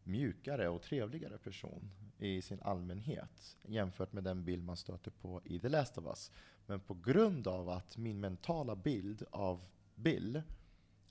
mjukare 0.04 0.70
och 0.70 0.82
trevligare 0.82 1.38
person 1.38 1.92
i 2.18 2.42
sin 2.42 2.62
allmänhet 2.62 3.58
jämfört 3.68 4.14
med 4.14 4.24
den 4.24 4.46
bild 4.46 4.64
man 4.64 4.78
stöter 4.78 5.12
på 5.12 5.42
i 5.46 5.60
The 5.60 5.70
Last 5.70 5.98
of 5.98 6.06
Us. 6.06 6.32
Men 6.66 6.80
på 6.80 6.94
grund 6.94 7.48
av 7.48 7.70
att 7.70 7.98
min 7.98 8.20
mentala 8.20 8.76
bild 8.76 9.24
av 9.32 9.66
Bill 9.96 10.42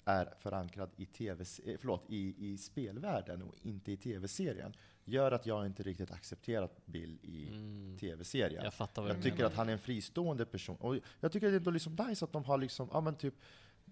är 0.05 0.35
förankrad 0.39 0.91
i, 0.97 1.07
TV, 1.07 1.45
eh, 1.65 1.77
förlåt, 1.79 2.05
i, 2.09 2.35
i 2.39 2.59
spelvärlden 2.59 3.43
och 3.43 3.55
inte 3.63 3.93
i 3.93 3.97
tv-serien 3.97 4.73
gör 5.05 5.33
att 5.33 5.47
jag 5.47 5.67
inte 5.67 5.83
riktigt 5.83 6.11
accepterat 6.11 6.87
Bill 6.87 7.19
i 7.23 7.49
Mm. 7.49 7.97
tv-serien. 8.01 8.65
Jag 8.65 8.73
Jag 9.17 9.23
tycker 9.23 9.37
menar. 9.37 9.51
att 9.51 9.57
han 9.57 9.69
är 9.69 9.73
en 9.73 9.79
fristående 9.79 10.47
person. 10.47 10.77
Och 10.77 10.97
jag 11.21 11.33
tycker 11.33 11.47
det 11.47 11.55
är 11.55 11.57
ändå 11.57 11.71
liksom 11.71 11.97
nice 12.09 12.25
att 12.25 12.33
de 12.33 12.45
har 12.45 12.59
liksom, 12.59 12.89
ja 12.93 13.01
men 13.01 13.15
typ, 13.15 13.35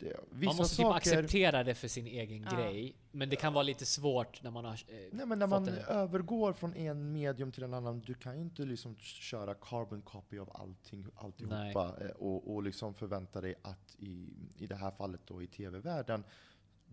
vissa 0.03 0.51
Man 0.53 0.57
måste 0.57 0.77
saker... 0.77 1.01
typ 1.01 1.15
acceptera 1.15 1.65
det 1.65 1.75
för 1.75 1.89
sin 1.89 2.07
egen 2.07 2.43
Ja. 2.51 2.57
grej. 2.57 2.97
Men 3.13 3.29
det 3.29 3.37
kan 3.37 3.53
vara 3.53 3.63
lite 3.63 3.87
svårt 3.87 4.43
när 4.43 4.51
man 4.51 4.65
har... 4.65 4.73
Eh, 4.73 4.97
Nej 5.13 5.27
men 5.27 5.39
när 5.39 5.47
man 5.47 5.69
en- 5.69 5.75
övergår 5.79 6.53
från 6.53 6.75
en 6.75 7.13
medium 7.13 7.53
till 7.53 7.63
en 7.63 7.75
annan, 7.75 8.01
du 8.01 8.15
kan 8.15 8.35
ju 8.37 8.41
inte 8.43 8.63
liksom 8.63 8.97
köra 8.97 9.55
carbon 9.55 10.03
copy 10.03 10.39
av 10.39 10.51
allting, 10.55 11.07
alltihopa 11.17 11.95
eh, 12.01 12.11
och, 12.11 12.55
och 12.55 12.63
liksom 12.63 12.95
förvänta 12.95 13.41
dig 13.41 13.55
att 13.63 13.97
i, 13.99 14.29
i 14.59 14.67
det 14.67 14.77
här 14.77 14.91
fallet 14.91 15.21
då 15.27 15.43
i 15.43 15.47
tv-världen, 15.47 16.25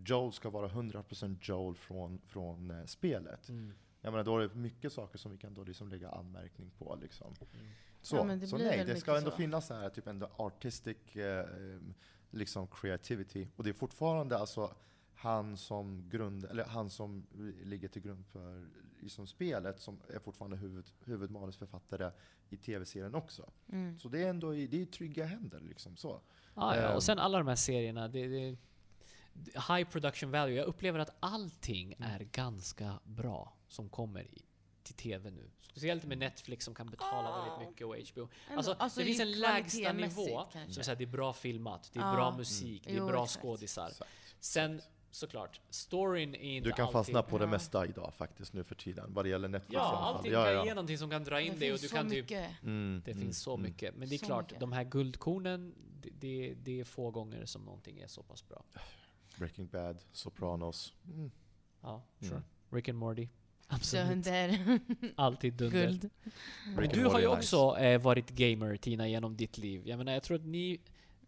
Joel 0.06 0.32
ska 0.34 0.50
vara 0.50 0.68
100% 0.68 1.38
Joel 1.42 1.76
från, 1.76 2.22
från 2.28 2.72
eh, 2.72 2.86
spelet. 2.86 3.50
Mm. 3.50 3.74
Jag 4.02 4.12
menar, 4.12 4.24
då 4.24 4.38
är 4.38 4.42
det 4.48 4.56
mycket 4.56 4.94
saker 4.94 5.18
som 5.18 5.32
vi 5.32 5.38
kan 5.38 5.54
då 5.54 5.64
liksom 5.64 5.90
lägga 5.90 6.10
anmärkning 6.10 6.72
på. 6.78 6.98
Liksom. 7.02 7.34
Mm. 7.54 7.66
Så, 8.02 8.16
Ja, 8.16 8.24
det 8.24 8.48
så 8.48 8.58
nej, 8.58 8.84
det 8.86 8.96
ska 8.96 9.18
ändå 9.18 9.32
så. 9.32 9.38
finnas 9.38 9.68
så 9.68 9.74
här, 9.74 9.90
typ 9.90 10.08
ändå 10.08 10.30
artistic 10.38 11.16
eh, 11.16 11.46
liksom 12.32 12.68
creativity. 12.68 13.48
Och 13.56 13.64
det 13.64 13.70
är 13.70 13.74
fortfarande 13.74 14.38
alltså 14.38 14.74
han 15.16 15.58
som, 15.58 16.10
grund, 16.10 16.46
eller 16.46 16.66
han 16.66 16.90
som 16.90 17.26
ligger 17.64 17.88
till 17.88 18.02
grund 18.02 18.26
för 18.26 18.68
liksom 19.00 19.28
spelet, 19.28 19.80
som 19.80 20.00
är 20.10 20.20
fortfarande 20.20 20.58
huvud, 20.58 20.86
huvudmanusförfattare 21.04 22.12
i 22.50 22.58
tv-serien 22.58 23.16
också. 23.16 23.52
Mm. 23.72 24.00
Så 24.00 24.10
det 24.10 24.24
är 24.24 24.30
ändå 24.30 24.52
det 24.52 24.82
är 24.82 24.86
trygga 24.86 25.26
händer. 25.26 25.60
Liksom, 25.60 25.96
så. 25.98 26.22
Ah, 26.54 26.76
ja. 26.76 26.82
Ehm. 26.82 26.96
Och 26.96 27.04
sen 27.04 27.20
alla 27.20 27.38
de 27.38 27.48
här 27.48 27.56
serierna, 27.56 28.08
det, 28.08 28.28
det, 28.28 28.58
high 29.44 29.90
production 29.90 30.32
value. 30.32 30.56
Jag 30.56 30.66
upplever 30.66 31.00
att 31.00 31.16
allting 31.20 31.94
Mm. 31.94 32.12
är 32.12 32.20
ganska 32.20 33.00
bra 33.04 33.54
som 33.68 33.90
kommer 33.90 34.28
till 34.86 34.96
TV 34.96 35.32
nu. 35.32 35.50
Speciellt 35.62 36.06
med 36.06 36.18
Netflix 36.18 36.66
som 36.66 36.76
kan 36.76 36.90
betala 36.90 37.30
Ah. 37.30 37.44
väldigt 37.46 37.70
mycket 37.70 37.88
och 37.88 37.96
HBO. 38.14 38.30
Alltså, 38.58 38.76
alltså 38.80 39.00
det 39.00 39.06
finns 39.06 39.20
en 39.20 39.32
lägsta 39.40 39.94
nivå 39.94 40.44
kanske. 40.54 40.74
som 40.74 40.84
säger 40.84 40.96
det 40.98 41.04
är 41.04 41.08
bra 41.08 41.34
filmat, 41.34 41.90
det 41.94 42.00
är 42.00 42.04
Ja. 42.04 42.14
bra 42.16 42.38
musik, 42.38 42.84
det 42.86 42.92
är 42.94 42.98
Jo, 42.98 43.08
bra 43.08 43.24
exakt. 43.24 43.42
skådisar. 43.44 43.88
Exakt. 43.90 44.12
Sen 44.40 44.82
såklart, 45.12 45.62
storyn 45.70 46.36
är 46.36 46.40
inte 46.40 46.70
Du 46.70 46.74
kan 46.74 46.86
alltid... 46.86 46.94
fastna 46.94 47.24
på 47.24 47.38
det 47.38 47.48
mesta 47.48 47.86
idag 47.86 48.14
faktiskt 48.14 48.54
nu 48.54 48.64
för 48.64 48.76
tiden, 48.76 49.14
vad 49.14 49.26
det 49.26 49.30
gäller 49.30 49.48
Netflix 49.48 49.74
Ja, 49.74 49.82
allting 49.98 50.32
Ja, 50.32 50.44
kan 50.46 50.54
ja. 50.54 50.66
ge 50.66 50.74
någonting 50.74 50.98
som 50.98 51.10
kan 51.10 51.24
dra 51.24 51.42
in 51.42 51.54
Det 51.54 51.60
dig 51.60 51.74
och 51.74 51.80
finns 51.80 51.82
du 51.82 51.88
så 51.88 51.96
kan 51.96 52.10
typ... 52.10 52.24
mycket. 52.24 52.52
Mm, 52.64 53.02
Det 53.06 53.12
mm, 53.12 53.24
finns 53.24 53.40
så 53.42 53.54
mm. 53.54 53.64
mycket. 53.64 53.96
Men 53.96 54.10
det 54.10 54.16
är 54.16 54.18
Så 54.18 54.26
klart, 54.26 54.46
mycket. 54.46 54.60
de 54.60 54.72
här 54.72 54.84
guldkornen, 54.84 55.76
det, 56.02 56.10
det, 56.10 56.54
det 56.64 56.80
är 56.80 56.84
få 56.84 57.12
gånger 57.12 57.46
som 57.46 57.62
någonting 57.66 58.00
är 58.00 58.08
så 58.08 58.24
pass 58.24 58.48
bra. 58.48 58.64
Breaking 59.38 59.68
Bad, 59.68 59.98
Sopranos. 60.12 60.94
Mm. 61.14 61.32
Ja, 61.82 62.04
Mm. 62.22 62.30
sure. 62.30 62.42
Rick 62.70 62.90
and 62.90 62.98
Morty. 62.98 63.28
Absolut. 63.68 64.08
Dunder. 64.10 64.80
Alltid 65.16 65.54
dunder. 65.54 65.82
Guld. 65.88 66.10
Men 66.76 66.90
du 66.90 67.06
har 67.06 67.20
ju 67.20 67.28
också 67.28 67.78
eh, 67.78 68.02
varit 68.02 68.30
gamer 68.30 68.78
Tina 68.78 69.08
genom 69.08 69.38
ditt 69.38 69.58
liv. 69.58 69.82
Jag 69.88 69.98
menar, 69.98 70.14
jag 70.14 70.24
tror 70.24 70.38
att 70.38 70.46
ni, 70.46 70.80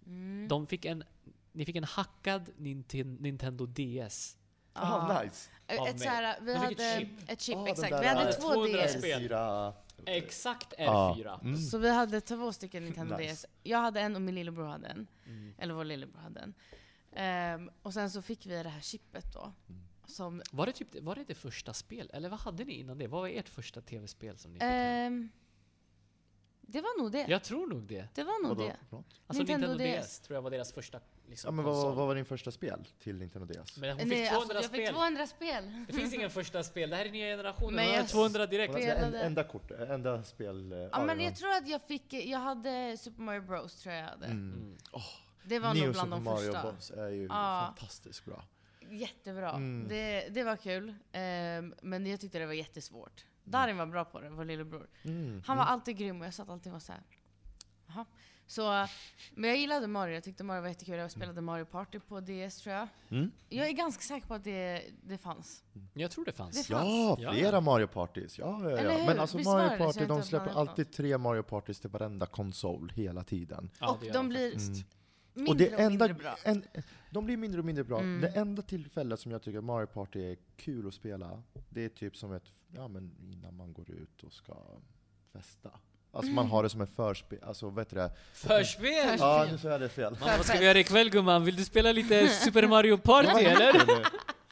Mm. 0.06 0.48
de 0.48 0.68
fick 0.68 0.86
en, 0.86 1.04
ni 1.52 1.66
fick 1.66 1.76
en 1.76 1.84
hackad 1.84 2.50
Ninten- 2.58 3.22
Nintendo 3.22 3.66
DS. 3.66 4.38
Ah, 4.74 5.14
Ja. 5.14 5.22
nice! 5.24 5.50
Av 5.80 5.88
Ett 5.88 5.94
mig. 5.94 6.00
så 6.00 6.10
här, 6.10 6.38
vi 6.42 6.54
De 6.54 6.60
fick 6.68 6.80
hade 6.80 6.84
ett 6.94 7.00
chip. 7.00 7.30
ett 7.30 7.42
chip, 7.42 7.56
Ah, 7.58 7.64
den 7.64 7.72
exakt. 7.74 7.92
där, 7.92 8.02
Vi 8.02 8.08
hade 8.08 8.30
eh, 8.30 8.36
två 8.36 8.54
200 8.54 8.82
DS. 8.88 8.92
spel. 9.00 9.20
Fyra- 9.22 9.74
Exakt 10.06 10.74
Ja. 10.78 11.16
R4. 11.18 11.42
Mm. 11.42 11.58
Så 11.58 11.78
vi 11.78 11.90
hade 11.90 12.22
två 12.22 12.54
stycken 12.54 12.84
Nintendo 12.84 13.18
Nice. 13.18 13.34
DS. 13.34 13.46
Jag 13.64 13.78
hade 13.78 14.02
en 14.02 14.16
och 14.16 14.22
min 14.22 14.36
lillebror 14.36 14.66
hade 14.68 14.88
en. 14.88 15.08
Mm. 15.26 15.54
Eller 15.58 15.74
vår 15.74 15.84
lillebror 15.86 16.20
hade 16.22 16.40
en. 16.40 16.54
Ehm, 17.16 17.70
och 17.82 17.94
sen 17.94 18.12
så 18.12 18.22
fick 18.22 18.46
vi 18.46 18.64
det 18.64 18.70
här 18.70 18.82
chippet 18.82 19.34
då. 19.34 19.40
Mm. 19.70 19.82
Som, 20.08 20.42
Var, 20.52 20.66
det 20.66 20.72
typ, 20.72 21.02
var 21.02 21.16
det 21.16 21.24
det 21.24 21.36
första 21.36 21.74
spel? 21.74 22.10
Eller 22.14 22.30
vad 22.30 22.40
hade 22.40 22.66
ni 22.66 22.74
innan 22.74 22.98
det? 22.98 23.08
Vad 23.08 23.22
var 23.22 23.30
ert 23.30 23.50
första 23.50 23.82
tv-spel 23.82 24.38
som 24.38 24.52
ni 24.52 24.56
fick? 24.60 24.64
hem? 24.64 25.14
ehm, 25.14 25.30
det 26.62 26.82
var 26.82 27.02
nog 27.02 27.12
det. 27.12 27.26
Jag 27.30 27.44
tror 27.44 27.68
nog 27.68 27.84
det. 27.84 28.08
Det 28.16 28.24
var 28.24 28.44
nog 28.48 28.58
Vadå? 28.58 28.70
det. 28.70 28.78
Förlåt? 28.90 29.22
Alltså 29.28 29.44
Nintendo, 29.44 29.68
Nintendo 29.68 30.02
DS. 30.04 30.20
tror 30.20 30.36
jag 30.36 30.42
var 30.42 30.52
deras 30.52 30.72
första 30.74 31.00
liksom, 31.28 31.48
Ja, 31.48 31.52
men 31.52 31.66
vad, 31.66 31.74
konsol. 31.76 31.96
vad 31.96 32.08
var 32.08 32.16
din 32.16 32.26
första 32.26 32.52
spel 32.52 32.88
till 33.00 33.18
Nintendo 33.18 33.54
DS? 33.54 33.78
Men 33.78 33.90
hon 33.90 34.00
fick 34.00 34.08
Nej, 34.10 34.30
200 34.30 34.36
alltså, 34.40 34.54
jag 34.56 34.66
spel. 34.66 34.86
fick 34.86 34.96
200 34.96 35.28
spel. 35.28 35.86
Det 35.88 35.94
finns 35.94 36.14
ingen 36.14 36.30
första 36.30 36.64
spel, 36.64 36.90
det 36.90 36.96
här 36.96 37.06
är 37.06 37.12
nya 37.12 37.26
generationen. 37.26 37.76
Men 37.76 37.86
Men 37.86 37.96
jag 37.96 38.08
200 38.08 38.46
direkt. 38.46 38.74
Alltså, 38.76 38.90
en, 38.90 38.98
spelade- 38.98 39.22
enda 39.22 39.44
kort, 39.44 39.72
enda 39.72 40.24
spel... 40.24 40.72
eh, 40.72 40.78
Ja, 40.80 41.06
men 41.06 41.20
ja. 41.20 41.26
jag 41.26 41.36
tror 41.36 41.52
att 41.52 41.68
jag 41.68 41.82
fick, 41.82 42.14
jag 42.14 42.40
hade 42.40 42.98
Super 42.98 43.22
Mario 43.22 43.42
Bros 43.42 43.76
tror 43.76 43.94
jag 43.96 44.04
jag 44.04 44.10
hade. 44.10 44.26
Mm. 44.26 44.54
Mm. 44.54 44.78
Det 45.44 45.60
var 45.60 45.74
Neo 45.74 45.84
nog 45.86 45.94
bland 45.94 46.10
Super 46.10 46.16
de 46.18 46.24
Mario 46.24 46.52
första. 46.52 46.72
Bros 46.72 46.92
är 46.92 47.08
ju 47.10 47.24
Ja. 47.24 47.74
fantastiskt 47.78 48.26
bra. 48.26 48.44
Jättebra. 48.92 49.52
Mm. 49.52 49.88
Det, 49.90 50.30
det 50.30 50.44
var 50.44 50.56
kul. 50.56 50.96
Ehm, 51.12 51.74
men 51.82 52.06
jag 52.06 52.20
tyckte 52.20 52.40
det 52.40 52.46
var 52.46 52.54
jättesvårt. 52.54 53.26
Darin 53.44 53.78
var 53.78 53.86
bra 53.86 54.06
på 54.06 54.22
det, 54.22 54.30
vår 54.30 54.46
lillebror. 54.46 54.88
Mm. 55.04 55.42
Han 55.46 55.58
var 55.58 55.64
alltid 55.66 55.98
grym 55.98 56.22
och 56.22 56.28
jag 56.28 56.34
satt 56.34 56.50
alltid 56.50 56.68
och 56.68 56.74
var 56.74 56.80
så 56.80 56.92
här. 56.92 57.02
Jaha. 57.88 58.06
Så, 58.48 58.88
men 59.36 59.50
jag 59.50 59.60
gillade 59.60 59.88
Mario, 59.88 60.14
jag 60.14 60.24
tyckte 60.24 60.44
Mario 60.44 60.62
var 60.62 60.68
jättekul. 60.68 60.98
Jag 60.98 61.12
spelade 61.12 61.42
Mario 61.42 61.66
Party 61.66 62.00
på 62.00 62.20
DS 62.20 62.58
tror 62.58 62.76
jag. 62.76 62.88
Mm. 63.10 63.32
Jag 63.50 63.68
är 63.68 63.72
ganska 63.72 64.02
säker 64.02 64.28
på 64.28 64.34
att 64.34 64.44
det, 64.44 64.84
det 65.04 65.18
fanns. 65.18 65.64
Jag 65.94 66.12
tror 66.12 66.26
det 66.26 66.32
fanns. 66.32 66.68
Det 66.68 66.74
Ja, 66.74 67.18
Ja, 67.20 67.32
flera 67.32 67.56
ja. 67.56 67.62
Mario 67.62 67.88
Partys. 67.88 68.40
Ja, 68.40 68.60
ja, 68.64 68.70
Eller 68.70 68.92
ja. 68.92 68.98
hur? 68.98 69.06
Men 69.08 69.20
alltså 69.20 69.38
Visst 69.38 69.50
Mario? 69.50 69.78
Party, 69.78 70.06
de 70.06 70.24
släpper 70.24 70.60
alltid 70.60 70.92
tre 70.92 71.18
Mario 71.18 71.44
Partys 71.44 71.80
till 71.80 71.90
varenda 71.90 72.26
konsol 72.26 72.92
hela 72.96 73.24
tiden. 73.24 73.70
Ja, 73.80 73.92
och 73.92 74.06
gör 74.06 74.14
de 74.14 74.30
blir. 74.30 74.56
Mm. 74.56 74.84
Mindre 75.38 75.52
och 75.52 75.58
det 75.58 75.74
och 75.74 75.80
enda, 75.80 76.08
mindre 76.08 76.24
bra. 76.24 76.36
En, 76.44 76.64
de 77.12 77.26
blir 77.26 77.38
mindre 77.38 77.60
och 77.60 77.66
mindre 77.66 77.84
bra. 77.84 78.00
Mm. 78.00 78.22
Det 78.22 78.28
enda 78.28 78.62
tillfället 78.62 79.20
som 79.20 79.32
jag 79.32 79.42
tycker 79.42 79.62
Mario 79.62 79.86
Party 79.88 80.32
är 80.32 80.38
kul 80.58 80.88
att 80.88 80.94
spela, 80.94 81.44
det 81.70 81.86
är 81.86 81.90
typ 81.90 82.18
som 82.18 82.34
ett, 82.34 82.44
ja 82.76 82.88
men 82.88 83.12
innan 83.22 83.56
man 83.58 83.74
går 83.74 83.92
ut 83.92 84.24
och 84.24 84.34
ska 84.34 84.56
festa. 85.34 85.70
Alltså 86.12 86.32
man 86.32 86.48
har 86.48 86.64
det 86.64 86.70
som 86.70 86.82
en 86.82 86.88
förspel, 86.88 87.40
alltså 87.44 87.70
vet 87.70 87.90
du 87.90 87.96
det? 87.96 88.12
Förspel! 88.34 89.16
Ja, 89.20 89.48
nu 89.52 89.58
sa 89.58 89.70
jag 89.70 89.82
det 89.82 89.90
fel. 89.90 90.18
Mamma, 90.20 90.38
vad 90.38 90.46
ska 90.46 90.58
vi 90.60 90.66
göra 90.66 90.80
ikväll 90.80 91.10
gumman? 91.10 91.46
Vill 91.46 91.56
du 91.56 91.66
spela 91.66 91.92
lite 91.92 92.28
Super 92.28 92.68
Mario 92.68 92.98
Party 92.98 93.44
eller? 93.44 93.74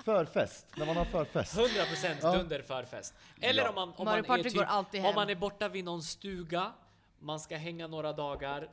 Förfest, 0.03 0.67
när 0.77 0.85
man 0.85 0.95
har 0.97 1.05
förfest. 1.05 1.57
100% 1.57 2.15
Ja. 2.21 2.37
dunder 2.37 2.61
förfest. 2.61 3.13
Eller 3.41 3.63
Ja. 3.63 3.69
om 3.69 3.75
man, 3.75 3.93
om 3.95 4.05
man 4.05 4.39
är 4.39 4.43
typ, 4.43 4.53
går 4.55 4.63
alltid 4.63 5.01
hem. 5.01 5.09
om 5.09 5.15
man 5.15 5.29
är 5.29 5.35
borta 5.35 5.69
vid 5.69 5.85
någon 5.85 6.03
stuga, 6.03 6.71
man 7.19 7.39
ska 7.39 7.57
hänga 7.57 7.87
några 7.87 8.13
dagar, 8.13 8.69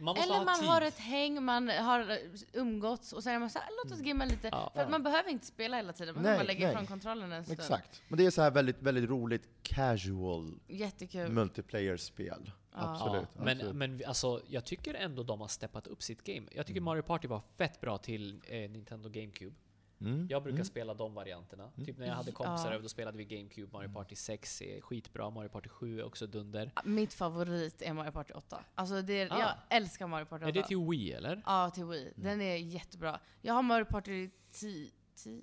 Man 0.00 0.14
måste 0.14 0.22
Eller 0.22 0.34
ha 0.38 0.44
man 0.44 0.58
tid. 0.60 0.68
har 0.68 0.82
ett 0.82 0.98
häng, 0.98 1.42
man 1.42 1.68
har 1.68 2.10
eh, 2.10 2.16
umgåtts 2.52 3.12
och 3.12 3.22
sen 3.22 3.32
är 3.34 3.38
man 3.38 3.50
såhär, 3.50 3.68
låt 3.84 3.92
oss 3.92 4.00
gimma 4.00 4.24
lite. 4.24 4.48
Ja. 4.52 4.70
För 4.74 4.82
att 4.82 4.90
man 4.90 5.02
behöver 5.02 5.30
inte 5.30 5.46
spela 5.46 5.76
hela 5.76 5.92
tiden, 5.92 6.14
man 6.14 6.24
Nej, 6.24 6.30
kan 6.32 6.38
bara 6.38 6.46
lägga 6.46 6.66
nej. 6.66 6.74
ifrån 6.74 6.86
kontrollen 6.86 7.32
en 7.32 7.44
stund. 7.44 7.60
Exakt. 7.60 8.02
Men 8.08 8.18
det 8.18 8.26
är 8.26 8.30
så 8.30 8.42
här 8.42 8.50
väldigt, 8.50 8.82
väldigt 8.82 9.10
roligt 9.10 9.48
casual 9.62 10.54
Jättekul. 10.68 11.28
multiplayer-spel. 11.32 12.50
Ja. 12.72 12.78
Absolut. 12.92 13.28
Ja, 13.36 13.44
men, 13.44 13.56
absolut. 13.56 13.76
men 13.76 14.00
alltså, 14.06 14.40
jag 14.48 14.64
tycker 14.64 14.94
ändå 14.94 15.22
de 15.22 15.40
har 15.40 15.48
steppat 15.48 15.86
upp 15.86 16.02
sitt 16.02 16.24
game. 16.24 16.46
Jag 16.46 16.54
Mm. 16.54 16.64
tycker 16.64 16.80
Mario 16.80 17.02
Party 17.02 17.28
var 17.28 17.42
fett 17.58 17.80
bra 17.80 17.98
till 17.98 18.40
eh, 18.46 18.70
Nintendo 18.70 19.08
GameCube. 19.08 19.54
Mm. 20.00 20.26
Jag 20.30 20.42
brukar 20.42 20.56
mm. 20.56 20.64
spela 20.64 20.94
de 20.94 21.14
varianterna. 21.14 21.70
Typ 21.84 21.98
när 21.98 22.06
jag 22.06 22.14
hade 22.14 22.32
kompisar 22.32 22.66
Ja. 22.68 22.72
över, 22.74 22.82
då 22.82 22.88
spelade 22.88 23.18
vi 23.18 23.24
GameCube. 23.24 23.72
Mario 23.72 23.92
Party 23.92 24.16
6 24.16 24.62
är 24.62 24.80
skitbra, 24.80 25.30
Mario 25.30 25.48
Party 25.48 25.68
7 25.68 26.00
är 26.00 26.04
också 26.04 26.26
dunder. 26.26 26.72
Mitt 26.84 27.14
favorit 27.14 27.82
är 27.82 27.92
Mario 27.92 28.12
Party 28.12 28.32
8. 28.32 28.64
Alltså 28.74 29.02
det 29.02 29.20
är, 29.20 29.32
Ah. 29.32 29.38
jag 29.38 29.76
älskar 29.76 30.06
Mario 30.06 30.24
Party 30.24 30.44
8. 30.44 30.48
Är 30.48 30.52
det 30.52 30.62
till 30.68 30.78
Wii 30.90 31.12
eller? 31.12 31.42
Ja, 31.46 31.70
till 31.70 31.84
Wii. 31.84 32.12
Den 32.16 32.40
är 32.40 32.56
jättebra. 32.56 33.20
Jag 33.42 33.54
har 33.54 33.62
Mario 33.62 33.84
Party 33.84 34.30
10... 34.52 34.90
10 35.24 35.42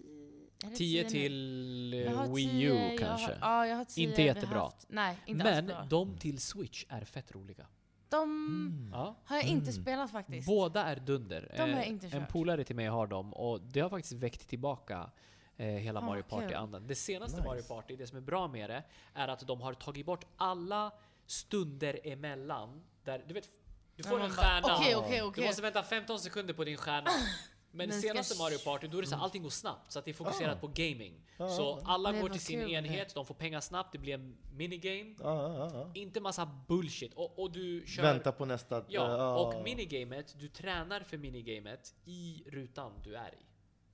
10 0.75 1.09
till 1.09 1.93
eh, 1.93 2.33
Wii 2.33 2.49
10, 2.49 2.71
U 2.71 2.75
jag 2.75 2.99
kanske. 2.99 3.27
Har, 3.27 3.37
ja, 3.41 3.67
jag 3.67 3.75
har 3.75 3.85
10. 3.85 4.09
Inte 4.09 4.21
jättebra. 4.21 4.59
Haft, 4.59 4.85
nej, 4.89 5.17
inte 5.25 5.43
Men 5.43 5.65
bra. 5.65 5.85
de 5.89 6.17
till 6.17 6.41
Switch 6.41 6.85
är 6.89 7.05
fett 7.05 7.35
roliga. 7.35 7.67
De 8.09 8.89
Ja. 8.93 9.15
har 9.25 9.35
jag 9.35 9.45
inte 9.45 9.69
Mm. 9.71 9.81
spelat 9.83 10.11
faktiskt. 10.11 10.47
Båda 10.47 10.83
är 10.83 10.95
dunder. 10.95 11.51
De 11.55 11.61
har 11.61 11.67
jag 11.67 11.77
Eh, 11.79 11.89
inte 11.89 12.05
en 12.05 12.11
kört. 12.11 12.29
polare 12.31 12.63
till 12.63 12.75
mig 12.75 12.85
har 12.87 13.07
dem 13.07 13.33
och 13.33 13.61
det 13.61 13.79
har 13.79 13.89
faktiskt 13.89 14.13
väckt 14.13 14.47
tillbaka 14.49 15.09
eh, 15.57 15.65
hela 15.67 15.99
Ah, 15.99 16.03
Mario 16.03 16.21
kul. 16.21 16.29
Party-andan. 16.29 16.87
Det 16.87 16.95
senaste 16.95 17.37
Nice. 17.37 17.47
Mario 17.47 17.63
Party, 17.63 17.95
det 17.95 18.07
som 18.07 18.17
är 18.17 18.21
bra 18.21 18.47
med 18.47 18.69
det, 18.69 18.83
är 19.13 19.27
att 19.27 19.47
de 19.47 19.61
har 19.61 19.73
tagit 19.73 20.05
bort 20.05 20.25
alla 20.37 20.91
stunder 21.25 21.99
emellan. 22.03 22.83
Där, 23.03 23.23
du 23.27 23.33
vet, 23.33 23.49
du 23.95 24.03
får 24.03 24.19
en 24.19 24.29
stjärna. 24.29 24.75
Okej, 24.75 24.95
okej, 24.95 25.17
Du 25.19 25.23
okej. 25.25 25.45
måste 25.45 25.61
vänta 25.61 25.83
15 25.83 26.19
sekunder 26.19 26.53
på 26.53 26.63
din 26.63 26.77
stjärna. 26.77 27.09
Men 27.77 27.89
Den 27.89 28.01
senaste 28.01 28.37
Mario 28.43 28.57
Party, 28.57 28.87
då 28.87 28.97
är 28.97 29.01
det 29.01 29.07
så 29.07 29.13
Mm. 29.13 29.19
här, 29.19 29.23
allting 29.25 29.43
går 29.43 29.49
snabbt. 29.49 29.91
Så 29.91 29.99
att 29.99 30.05
det 30.05 30.11
är 30.11 30.13
fokuserat 30.13 30.57
Ah. 30.57 30.59
på 30.59 30.67
gaming. 30.67 31.13
Ah. 31.37 31.49
Så 31.49 31.79
alla 31.85 32.21
går 32.21 32.29
till 32.29 32.41
sin 32.41 32.59
kul. 32.59 32.71
enhet, 32.71 33.15
de 33.15 33.25
får 33.25 33.33
pengar 33.35 33.59
snabbt, 33.61 33.91
det 33.91 33.97
blir 33.97 34.13
en 34.13 34.37
minigame. 34.51 35.15
Ja, 35.23 35.57
ja, 35.57 35.69
ja. 35.73 35.91
Inte 35.93 36.21
massa 36.21 36.45
bullshit. 36.67 37.13
Och, 37.13 37.39
och 37.39 37.51
du 37.51 37.83
kör... 37.87 38.03
Vänta 38.03 38.31
på 38.31 38.45
nästa... 38.45 38.75
Ja, 38.87 39.17
ja. 39.17 39.37
och 39.37 39.63
minigamet, 39.63 40.35
du 40.39 40.47
tränar 40.47 41.01
för 41.01 41.17
minigamet 41.17 41.95
i 42.05 42.43
rutan 42.47 42.91
du 43.03 43.15
är 43.15 43.33
i. 43.33 43.37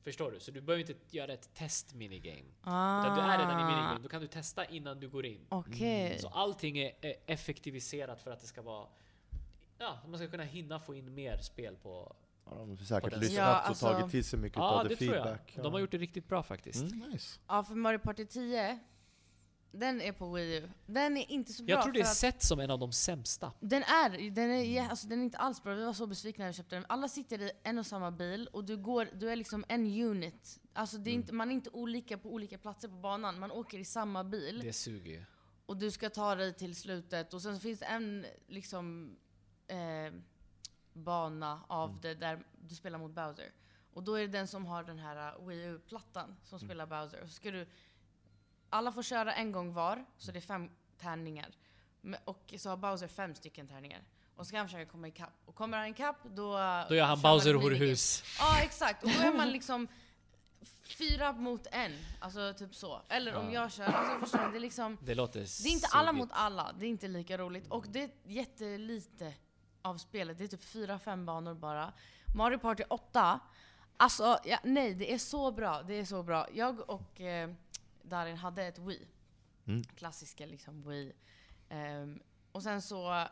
Förstår 0.03 0.31
du? 0.31 0.39
Så 0.39 0.51
du 0.51 0.61
behöver 0.61 0.89
inte 0.91 1.17
göra 1.17 1.33
ett 1.33 1.53
test 1.53 1.93
minigame. 1.93 2.49
Ah. 2.61 3.01
Utan 3.01 3.15
du 3.15 3.21
är 3.21 3.37
redan 3.37 3.59
i 3.59 3.63
minigame, 3.63 3.99
då 4.03 4.09
kan 4.09 4.21
du 4.21 4.27
testa 4.27 4.65
innan 4.65 4.99
du 4.99 5.09
går 5.09 5.25
in. 5.25 5.45
Okej. 5.49 6.19
Så 6.19 6.27
allting 6.27 6.77
är 6.77 6.91
är 7.01 7.15
effektiviserat 7.25 8.21
för 8.21 8.31
att 8.31 8.39
det 8.41 8.47
ska 8.47 8.61
vara... 8.61 8.87
Ja, 9.77 9.97
man 10.07 10.17
ska 10.19 10.27
kunna 10.27 10.43
hinna 10.43 10.79
få 10.79 10.95
in 10.95 11.13
mer 11.13 11.37
spel 11.37 11.75
på... 11.75 12.15
Ja, 12.45 12.51
de 12.55 12.69
har 12.69 12.75
säkert 12.85 13.17
lyssnat 13.17 13.31
Ja, 13.37 13.59
och 13.61 13.67
alltså- 13.67 13.85
tagit 13.85 14.11
till 14.11 14.23
sig 14.23 14.39
mycket 14.39 14.57
Ja, 14.57 14.63
av 14.79 14.89
det 14.89 14.95
feedback. 14.95 15.53
De 15.63 15.73
har 15.73 15.79
gjort 15.79 15.91
det 15.91 15.97
riktigt 15.97 16.27
bra 16.27 16.43
faktiskt. 16.43 16.81
Mm, 16.93 17.09
nice. 17.09 17.39
Ja, 17.47 17.63
för 17.63 17.75
Mario 17.75 17.99
Party 17.99 18.25
10, 18.25 18.79
den 19.71 20.01
är 20.01 20.11
på 20.11 20.31
Wii 20.33 20.57
U. 20.57 20.69
Den 20.85 21.17
är 21.17 21.31
inte 21.31 21.53
så 21.53 21.63
bra 21.63 21.75
Jag 21.75 21.83
tror 21.83 21.93
det 21.93 21.99
är 21.99 22.03
sett 22.03 22.43
som 22.43 22.59
en 22.59 22.71
av 22.71 22.79
de 22.79 22.91
sämsta. 22.91 23.51
den 23.59 23.83
är, 23.83 24.31
den, 24.31 24.51
är, 24.51 24.63
jä- 24.63 24.89
alltså, 24.89 25.07
den 25.07 25.19
är 25.19 25.23
inte 25.23 25.37
alls 25.37 25.63
bra. 25.63 25.73
Vi 25.75 25.85
var 25.85 25.93
så 25.93 26.07
besvikna 26.07 26.43
när 26.45 26.51
vi 26.51 26.57
köpte 26.57 26.75
den. 26.75 26.85
Alla 26.89 27.07
sitter 27.07 27.41
i 27.41 27.51
en 27.63 27.77
och 27.77 27.85
samma 27.85 28.11
bil 28.11 28.47
och 28.53 28.63
du, 28.63 28.77
går, 28.77 29.09
du 29.13 29.29
är 29.31 29.35
liksom 29.35 29.65
en 29.67 29.85
unit. 29.85 30.59
Alltså 30.73 30.97
det 30.97 31.09
är 31.09 31.13
inte, 31.13 31.33
man 31.33 31.49
är 31.49 31.53
inte 31.53 31.69
olika 31.69 32.17
på 32.17 32.29
olika 32.33 32.57
platser 32.57 32.87
på 32.87 32.95
banan. 32.95 33.39
Man 33.39 33.51
åker 33.51 33.77
i 33.79 33.85
samma 33.85 34.23
bil. 34.23 34.59
Det 34.63 34.73
suger 34.73 35.11
ju. 35.11 35.23
och 35.65 35.77
du 35.77 35.91
ska 35.91 36.09
ta 36.09 36.35
dig 36.35 36.53
till 36.53 36.75
slutet 36.75 37.33
och 37.33 37.41
sen 37.41 37.55
så 37.55 37.61
finns 37.61 37.79
det 37.79 37.85
en 37.85 38.25
liksom 38.47 39.15
eh, 39.67 40.13
bana 40.93 41.61
av 41.67 42.01
det 42.01 42.13
där 42.13 42.43
du 42.67 42.75
spelar 42.75 42.99
mot 42.99 43.11
Bowser. 43.11 43.51
Och 43.93 44.03
då 44.03 44.15
är 44.15 44.21
det 44.21 44.27
den 44.27 44.47
som 44.47 44.65
har 44.65 44.83
den 44.83 44.99
här 44.99 45.39
uh, 45.39 45.47
Wii 45.47 45.63
U-plattan 45.63 46.35
som 46.43 46.59
spelar 46.59 46.85
Bowser. 46.85 47.21
Och 47.21 47.27
så 47.29 47.33
ska 47.33 47.51
du, 47.51 47.67
alla 48.69 48.91
får 48.91 49.03
köra 49.03 49.33
en 49.33 49.51
gång 49.51 49.73
var, 49.73 50.05
så 50.17 50.31
det 50.31 50.39
är 50.39 50.41
fem 50.41 50.69
tärningar. 50.97 51.49
Och 52.25 52.53
så 52.57 52.69
har 52.69 52.77
Bowser 52.77 53.07
fem 53.07 53.35
stycken 53.35 53.67
tärningar. 53.67 54.01
Och 54.35 54.45
så 54.45 54.47
ska 54.47 54.57
han 54.57 54.67
försöka 54.67 54.91
komma 54.91 55.07
ikapp. 55.07 55.33
Och 55.45 55.55
kommer 55.55 55.77
han 55.77 55.87
ikapp 55.87 56.23
då... 56.23 56.51
Då 56.89 56.95
gör 56.95 57.05
han 57.05 57.21
Bowser 57.21 57.53
horhus. 57.53 58.23
Ja, 58.39 58.59
exakt. 58.61 59.03
Och 59.03 59.09
då 59.09 59.19
är 59.19 59.33
man 59.33 59.49
liksom 59.51 59.87
fyra 60.83 61.33
mot 61.33 61.67
en. 61.71 61.91
Alltså 62.19 62.53
typ 62.57 62.75
så. 62.75 63.01
Eller 63.09 63.35
om 63.35 63.45
Ja. 63.45 63.61
jag 63.61 63.71
kör, 63.71 63.83
alltså 63.83 64.19
förstår 64.19 64.45
du? 64.45 64.51
Det 64.51 64.57
är 64.57 64.59
liksom... 64.59 64.97
Det 65.01 65.15
låter 65.15 65.39
Det 65.39 65.69
är 65.69 65.73
inte 65.73 65.87
alla 65.91 66.11
mot 66.11 66.29
alla, 66.31 66.75
det 66.79 66.85
är 66.85 66.89
inte 66.89 67.07
lika 67.07 67.37
roligt. 67.37 67.67
Och 67.67 67.85
det 67.89 68.03
är 68.03 68.09
jättelite 68.23 69.33
av 69.83 69.97
spelet, 69.97 70.37
det 70.37 70.43
är 70.43 70.47
typ 70.47 70.63
4-5 70.63 71.25
banor 71.25 71.53
bara. 71.53 71.93
Mario 72.35 72.57
Party 72.57 72.83
8, 72.89 73.39
alltså 73.97 74.39
ja, 74.45 74.59
nej 74.63 74.93
det 74.93 75.13
är 75.13 75.17
så 75.17 75.51
bra, 75.51 75.83
det 75.83 75.93
är 75.93 76.05
så 76.05 76.23
bra. 76.23 76.47
Jag 76.53 76.89
och 76.89 77.21
eh, 77.21 77.51
Darin 78.01 78.37
hade 78.37 78.63
ett 78.63 78.79
Wii. 78.79 79.07
Mm. 79.65 79.83
Klassiska 79.83 80.45
liksom 80.45 80.89
Wii. 80.89 81.13
Ehm, 81.69 82.19
och 82.51 82.63
sen 82.63 82.81
så 82.81 83.27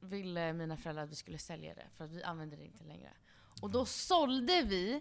ville 0.00 0.52
mina 0.52 0.76
föräldrar 0.76 1.04
att 1.04 1.10
vi 1.10 1.14
skulle 1.14 1.38
sälja 1.38 1.74
det, 1.74 1.86
för 1.94 2.04
att 2.04 2.10
vi 2.10 2.22
använder 2.22 2.56
det 2.56 2.64
inte 2.64 2.84
längre. 2.84 3.10
Och 3.62 3.70
då 3.70 3.84
sålde 3.84 4.62
vi 4.62 5.00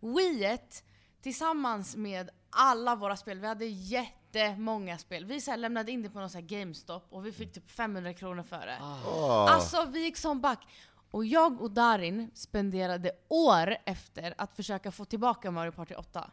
Wiiet 0.00 0.84
tillsammans 1.20 1.96
med 1.96 2.30
alla 2.50 2.96
våra 2.96 3.16
spel. 3.16 3.40
Vi 3.40 3.46
hade 3.46 3.64
jättemånga 3.66 4.98
spel. 4.98 5.24
Vi 5.24 5.40
så 5.40 5.50
här 5.50 5.58
lämnade 5.58 5.92
in 5.92 6.02
det 6.02 6.10
på 6.10 6.18
någon 6.20 6.30
så 6.30 6.38
här 6.38 6.44
GameStop 6.46 7.06
och 7.10 7.26
vi 7.26 7.32
fick 7.32 7.52
typ 7.52 7.70
500 7.70 8.14
kronor 8.14 8.42
för 8.42 8.66
det. 8.66 8.78
Åh. 9.06 9.52
Alltså 9.54 9.84
vi 9.92 10.04
gick 10.04 10.16
som 10.16 10.40
back. 10.40 10.66
Och 11.10 11.24
jag 11.24 11.62
och 11.62 11.70
Darin 11.70 12.30
spenderade 12.34 13.10
år 13.28 13.76
efter 13.84 14.34
att 14.38 14.56
försöka 14.56 14.92
få 14.92 15.04
tillbaka 15.04 15.50
Mario 15.50 15.72
Party 15.72 15.94
8. 15.94 16.30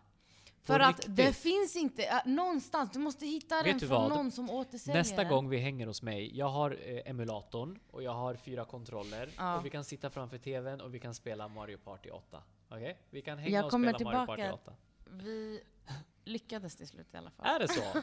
För 0.64 0.80
att 0.80 0.98
riktigt? 0.98 1.16
det 1.16 1.34
finns 1.34 1.76
inte, 1.76 2.04
äh, 2.04 2.18
någonstans, 2.26 2.90
du 2.94 3.00
måste 3.00 3.26
hitta 3.26 3.56
Vet 3.64 3.80
den 3.80 3.90
från 3.90 3.90
vad? 4.02 4.10
någon 4.10 4.32
som 4.32 4.50
återsäljer 4.50 5.00
Nästa 5.00 5.16
den. 5.16 5.30
gång 5.30 5.50
vi 5.50 5.58
hänger 5.58 5.88
hos 5.88 6.02
mig, 6.02 6.38
jag 6.38 6.50
har 6.50 6.72
eh, 6.86 7.10
emulatorn 7.10 7.80
och 7.92 8.04
jag 8.04 8.14
har 8.14 8.36
fyra 8.36 8.66
kontroller 8.66 9.30
Ja. 9.38 9.58
och 9.58 9.66
vi 9.66 9.70
kan 9.70 9.84
sitta 9.84 10.10
framför 10.10 10.38
TVn 10.38 10.82
och 10.82 10.94
vi 10.94 11.00
kan 11.00 11.14
spela 11.14 11.48
Mario 11.48 11.78
Party 11.78 12.10
8. 12.10 12.44
Okej? 12.70 12.98
Vi 13.10 13.22
kan 13.22 13.38
hänga 13.38 13.52
Jag 13.58 13.66
och 13.66 13.72
spela 13.72 13.80
Mario 13.86 14.26
Party 14.26 14.42
tillbaka. 14.42 14.54
8. 14.54 14.74
Vi 15.24 15.62
lyckades 16.24 16.76
till 16.76 16.88
slut 16.88 17.14
i 17.14 17.18
alla 17.18 17.32
fall. 17.32 17.46
Är 17.56 17.60
det 17.60 17.68
så? 17.68 17.82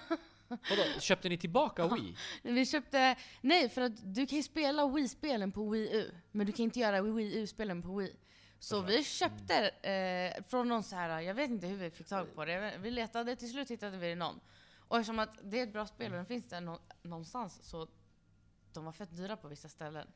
Vadå, 0.48 1.01
köpte 1.01 1.28
ni 1.28 1.39
tillbaka 1.39 1.89
Wii? 1.89 2.16
Vi 2.43 2.66
köpte, 2.66 3.16
nej 3.40 3.68
för 3.68 3.80
att 3.82 4.14
du 4.14 4.26
kan 4.26 4.36
ju 4.36 4.43
spela 4.43 4.89
Wii-spelen 4.89 5.52
på 5.52 5.68
Wii 5.68 5.97
U, 5.97 6.10
men 6.30 6.47
du 6.47 6.52
kan 6.52 6.64
inte 6.64 6.80
göra 6.80 7.02
Wii 7.02 7.39
U-spelen 7.39 7.82
på 7.82 7.97
Wii. 7.97 8.16
Så 8.59 8.80
vi 8.80 9.05
köpte 9.05 9.68
eh, 9.68 10.44
från 10.44 10.68
någon 10.68 10.82
så 10.82 10.97
här, 10.97 11.20
jag 11.20 11.34
vet 11.34 11.51
inte 11.51 11.66
hur 11.66 11.76
vi 11.76 11.90
fick 11.90 12.06
tag 12.09 12.34
på 12.34 12.44
det, 12.44 12.74
vi 12.78 12.90
letade, 12.90 13.36
till 13.36 13.51
slut 13.51 13.70
hittade 13.70 13.97
vi 13.97 14.14
någon. 14.14 14.40
Och 14.76 14.97
eftersom 14.98 15.18
att 15.18 15.39
det 15.43 15.59
är 15.59 15.62
ett 15.62 15.72
bra 15.72 15.86
spel 15.86 16.10
och 16.12 16.16
den 16.16 16.26
finns 16.26 16.44
där 16.48 16.60
nå- 16.60 16.80
någonstans 17.02 17.60
så 17.62 17.89
de 18.72 18.84
var 18.84 18.93
fett 18.93 19.16
dyra 19.16 19.36
på 19.36 19.48
vissa 19.48 19.68
ställen. 19.68 20.09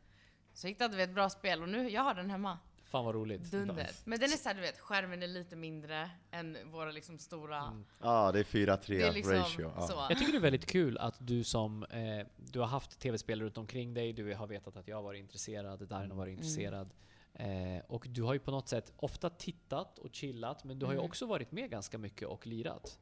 Så 0.53 0.67
hittade 0.67 0.97
vi 0.97 1.03
ett 1.03 1.15
bra 1.15 1.31
spel 1.31 1.63
och 1.63 1.69
nu, 1.69 1.91
jag 1.91 2.03
har 2.03 2.15
den 2.15 2.31
hemma. 2.31 2.59
Fan 2.89 3.05
vad 3.05 3.15
roligt. 3.15 3.51
Dunder. 3.51 3.91
Men 4.05 4.19
den 4.21 4.33
är 4.33 4.37
såhär, 4.37 4.55
du 4.57 4.61
vet, 4.61 4.79
skärmen 4.79 5.23
är 5.23 5.27
lite 5.27 5.57
mindre 5.57 6.11
än 6.31 6.57
våra 6.71 6.91
liksom 6.91 7.19
stora... 7.19 7.83
Ja, 8.03 8.33
det 8.33 8.39
är 8.39 8.45
4-3 8.45 8.81
Det 8.87 9.03
är 9.03 9.13
liksom 9.13 9.33
ratio. 9.33 9.73
Ja. 9.77 9.87
så. 9.89 10.07
Jag 10.09 10.19
tycker 10.19 10.33
det 10.33 10.39
är 10.39 10.43
väldigt 10.43 10.67
kul 10.67 10.99
att 10.99 11.15
du 11.19 11.45
som, 11.45 11.85
eh, 11.85 12.27
du 12.37 12.59
har 12.61 12.67
haft 12.67 12.99
tv-spel 13.01 13.43
runt 13.43 13.59
omkring 13.59 13.95
dig, 13.95 14.13
du 14.13 14.35
har 14.35 14.47
vetat 14.47 14.77
att 14.77 14.89
jag 14.89 14.97
har 14.97 15.03
varit 15.03 15.19
intresserad, 15.21 15.89
Darin 15.89 16.11
har 16.11 16.19
varit 16.19 16.33
Mm. 16.33 16.45
intresserad. 16.45 16.91
Eh, 17.35 17.83
och 17.89 18.07
du 18.09 18.23
har 18.23 18.33
ju 18.33 18.39
på 18.39 18.51
något 18.51 18.69
sätt 18.69 18.93
ofta 18.97 19.31
tittat 19.31 19.99
och 19.99 20.15
chillat, 20.15 20.65
men 20.65 20.79
du 20.79 20.87
har 20.87 20.93
ju 20.93 20.99
Mm. 20.99 21.07
också 21.11 21.27
varit 21.27 21.53
med 21.53 21.71
ganska 21.71 21.99
mycket 21.99 22.29
och 22.29 22.47
lirat. 22.47 22.99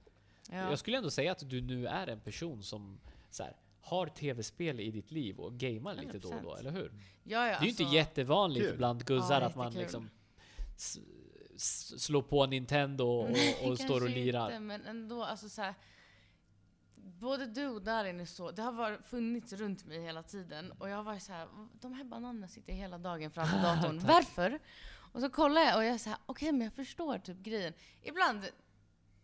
Ja. 0.50 0.56
Jag 0.70 0.78
skulle 0.78 0.96
ändå 0.96 1.10
säga 1.10 1.32
att 1.32 1.50
du 1.50 1.60
nu 1.60 1.86
är 1.86 2.06
en 2.06 2.20
person 2.20 2.62
som 2.62 2.98
så 3.30 3.42
här, 3.42 3.56
har 3.84 4.06
tv-spel 4.06 4.80
i 4.80 4.90
ditt 4.90 5.10
liv 5.10 5.40
och 5.40 5.52
gamear 5.52 5.94
lite 5.94 6.18
då 6.18 6.28
och 6.28 6.42
då, 6.42 6.54
100%. 6.54 6.58
eller 6.58 6.70
hur? 6.70 6.92
Ja, 7.24 7.46
ja, 7.46 7.46
det 7.46 7.54
är 7.54 7.62
ju 7.62 7.68
inte 7.68 7.82
alltså- 7.82 7.96
jättevanligt 7.96 8.66
Kul. 8.66 8.76
bland 8.76 9.04
guzzar 9.06 9.40
Ja, 9.40 9.46
att 9.46 9.56
man 9.56 9.72
liksom 9.72 10.10
slår 11.96 12.22
på 12.22 12.46
Nintendo 12.46 13.04
och, 13.04 13.30
och, 13.30 13.70
och 13.70 13.78
står 13.78 13.94
och 13.94 14.00
Kanske 14.00 14.08
lirar. 14.08 14.46
Inte, 14.46 14.60
men 14.60 14.86
ändå, 14.86 15.24
alltså 15.24 15.48
så 15.48 15.62
här, 15.62 15.74
Både 16.96 17.46
du 17.46 17.66
och 17.66 17.82
Darin 17.82 18.20
är 18.20 18.24
så, 18.24 18.50
det 18.50 18.62
har 18.62 18.72
varit, 18.72 19.06
funnits 19.06 19.52
runt 19.52 19.84
mig 19.84 20.02
hela 20.02 20.22
tiden. 20.22 20.72
Och 20.72 20.88
jag 20.88 20.96
har 20.96 21.02
varit 21.02 21.22
så 21.22 21.32
här, 21.32 21.48
de 21.80 21.92
här 21.92 22.04
bananerna 22.04 22.48
sitter 22.48 22.72
hela 22.72 22.98
dagen 22.98 23.30
framför 23.30 23.56
datorn. 23.62 23.98
Varför? 23.98 24.58
Och 25.12 25.20
så 25.20 25.30
kollar 25.30 25.60
jag 25.62 25.76
och 25.76 25.84
jag 25.84 25.94
är 25.94 25.98
så 25.98 26.10
här, 26.10 26.18
okej 26.26 26.52
men 26.52 26.60
jag 26.60 26.72
förstår 26.72 27.18
typ 27.18 27.38
grejen. 27.38 27.72
Ibland, 28.02 28.48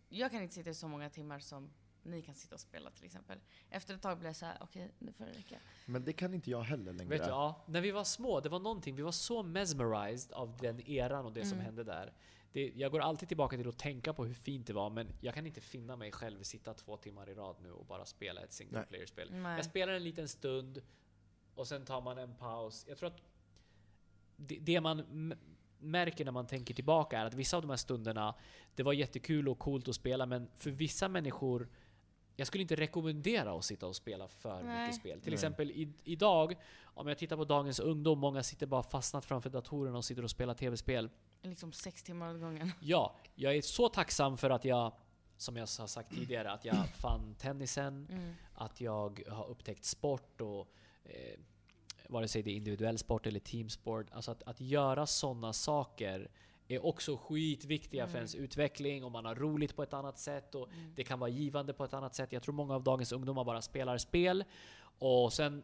jag 0.09 0.31
kan 0.31 0.41
inte 0.43 0.55
sitta 0.55 0.69
i 0.69 0.73
så 0.73 0.87
många 0.87 1.09
timmar 1.09 1.39
som 1.39 1.69
ni 2.03 2.21
kan 2.21 2.35
sitta 2.35 2.55
och 2.55 2.61
spela 2.61 2.89
till 2.91 3.05
exempel. 3.05 3.39
Efter 3.69 3.93
ett 3.95 4.01
tag 4.01 4.17
blir 4.19 4.29
jag 4.29 4.35
så 4.35 4.45
här, 4.45 4.57
okej 4.61 4.91
nu 4.99 5.11
får 5.11 5.25
det 5.25 5.31
räcka. 5.31 5.55
Men 5.85 6.05
det 6.05 6.13
kan 6.13 6.33
inte 6.33 6.51
jag 6.51 6.61
heller 6.61 6.93
längre. 6.93 7.09
Vet 7.09 7.23
du, 7.23 7.29
ja, 7.29 7.63
när 7.67 7.81
vi 7.81 7.91
var 7.91 8.03
små, 8.03 8.39
det 8.39 8.49
var 8.49 8.59
någonting, 8.59 8.95
vi 8.95 9.01
var 9.01 9.11
så 9.11 9.43
mesmerized 9.43 10.31
av 10.33 10.57
den 10.57 10.81
eran 10.89 11.25
och 11.25 11.33
det 11.33 11.41
som 11.45 11.53
Mm. 11.53 11.65
hände 11.65 11.83
där. 11.83 12.13
Det, 12.53 12.71
jag 12.75 12.91
går 12.91 12.99
alltid 12.99 13.27
tillbaka 13.27 13.57
till 13.57 13.67
att 13.67 13.77
tänka 13.79 14.13
på 14.13 14.25
hur 14.25 14.33
fint 14.33 14.67
det 14.67 14.73
var, 14.73 14.89
men 14.89 15.07
jag 15.21 15.33
kan 15.33 15.45
inte 15.47 15.61
finna 15.61 15.95
mig 15.95 16.11
själv 16.11 16.43
sitta 16.43 16.73
två 16.73 16.97
timmar 16.97 17.29
i 17.29 17.33
rad 17.33 17.55
nu 17.61 17.71
och 17.71 17.85
bara 17.85 18.05
spela 18.05 18.41
ett 18.41 18.53
single 18.53 18.77
Nej. 18.77 18.87
player-spel. 18.87 19.31
Nej. 19.31 19.55
Jag 19.55 19.65
spelar 19.65 19.93
en 19.93 20.03
liten 20.03 20.27
stund 20.27 20.81
och 21.55 21.67
sen 21.67 21.85
tar 21.85 22.01
man 22.01 22.17
en 22.17 22.35
paus. 22.35 22.85
Jag 22.89 22.97
tror 22.97 23.07
att 23.09 23.21
det, 24.35 24.57
det 24.61 24.81
man 24.81 24.99
m- 24.99 25.33
märker 25.79 26.25
när 26.25 26.31
man 26.31 26.47
tänker 26.47 26.73
tillbaka 26.73 27.19
är 27.19 27.25
att 27.25 27.33
vissa 27.33 27.57
av 27.57 27.61
de 27.63 27.69
här 27.69 27.77
stunderna, 27.77 28.35
det 28.75 28.83
var 28.83 28.93
jättekul 28.93 29.49
och 29.49 29.59
coolt 29.59 29.87
att 29.87 29.95
spela, 29.95 30.25
men 30.25 30.47
för 30.55 30.71
vissa 30.71 31.07
människor 31.07 31.69
jag 32.35 32.47
skulle 32.47 32.61
inte 32.61 32.75
rekommendera 32.75 33.53
att 33.57 33.65
sitta 33.65 33.87
och 33.87 33.95
spela 33.95 34.27
för 34.27 34.63
Nej. 34.63 34.81
mycket 34.81 34.95
spel. 34.99 35.21
Till 35.21 35.29
Nej. 35.29 35.33
exempel 35.33 35.71
i, 35.71 35.93
idag, 36.03 36.55
om 36.83 37.07
jag 37.07 37.17
tittar 37.17 37.37
på 37.37 37.45
dagens 37.45 37.79
ungdom, 37.79 38.19
många 38.19 38.43
sitter 38.43 38.65
bara 38.65 38.83
fastnat 38.83 39.25
framför 39.25 39.49
datorerna 39.49 39.97
och 39.97 40.05
sitter 40.05 40.23
och 40.23 40.31
spelar 40.31 40.53
tv-spel. 40.53 41.09
Liksom 41.41 41.71
sex 41.71 42.03
timmar 42.03 42.35
åt 42.35 42.41
gången. 42.41 42.71
Ja, 42.81 43.15
jag 43.35 43.55
är 43.55 43.61
så 43.61 43.89
tacksam 43.89 44.37
för 44.37 44.49
att 44.49 44.65
jag, 44.65 44.93
som 45.37 45.55
jag 45.55 45.61
har 45.61 45.87
sagt 45.87 46.11
tidigare, 46.11 46.51
att 46.51 46.65
jag 46.65 46.87
fann 46.95 47.35
tennisen, 47.35 48.07
Mm. 48.11 48.33
att 48.53 48.81
jag 48.81 49.23
har 49.29 49.47
upptäckt 49.49 49.85
sport 49.85 50.41
och 50.41 50.67
eh, 51.03 51.39
vare 52.09 52.27
sig 52.27 52.41
det 52.43 52.51
är 52.51 52.55
individuell 52.55 52.97
sport 52.97 53.27
eller 53.27 53.39
teamsport. 53.39 54.07
Alltså 54.11 54.31
att, 54.31 54.43
att 54.43 54.61
göra 54.61 55.05
sådana 55.05 55.53
saker 55.53 56.31
är 56.75 56.85
också 56.85 57.17
skitviktiga 57.17 58.03
för 58.05 58.09
Mm. 58.11 58.17
ens 58.17 58.35
utveckling 58.35 59.03
och 59.03 59.11
man 59.11 59.25
har 59.25 59.35
roligt 59.35 59.75
på 59.75 59.83
ett 59.83 59.93
annat 59.93 60.19
sätt 60.19 60.55
och 60.55 60.67
Mm. 60.73 60.93
det 60.95 61.03
kan 61.03 61.19
vara 61.19 61.29
givande 61.29 61.73
på 61.73 61.83
ett 61.83 61.93
annat 61.93 62.15
sätt. 62.15 62.31
Jag 62.31 62.43
tror 62.43 62.53
många 62.55 62.75
av 62.75 62.83
dagens 62.83 63.11
ungdomar 63.11 63.43
bara 63.43 63.61
spelar 63.61 63.97
spel 63.97 64.43
och 64.99 65.33
sen 65.33 65.63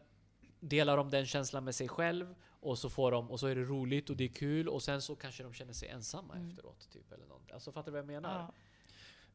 delar 0.60 0.96
de 0.96 1.10
den 1.10 1.26
känslan 1.26 1.64
med 1.64 1.74
sig 1.74 1.88
själv 1.88 2.34
och 2.60 2.78
så 2.78 2.90
får 2.90 3.12
de 3.12 3.30
och 3.30 3.40
så 3.40 3.46
är 3.46 3.54
det 3.54 3.62
roligt 3.64 4.10
och 4.10 4.16
det 4.16 4.24
är 4.24 4.28
kul 4.28 4.68
och 4.68 4.82
sen 4.82 5.02
så 5.02 5.16
kanske 5.16 5.42
de 5.42 5.52
känner 5.54 5.72
sig 5.72 5.88
ensamma 5.88 6.34
Mm. 6.34 6.48
efteråt. 6.50 6.88
Typ, 6.92 7.12
eller 7.12 7.26
något. 7.26 7.52
Alltså 7.52 7.72
fattar 7.72 7.86
du 7.86 7.90
vad 7.92 7.98
jag 7.98 8.06
menar? 8.06 8.38
Ja. 8.38 8.52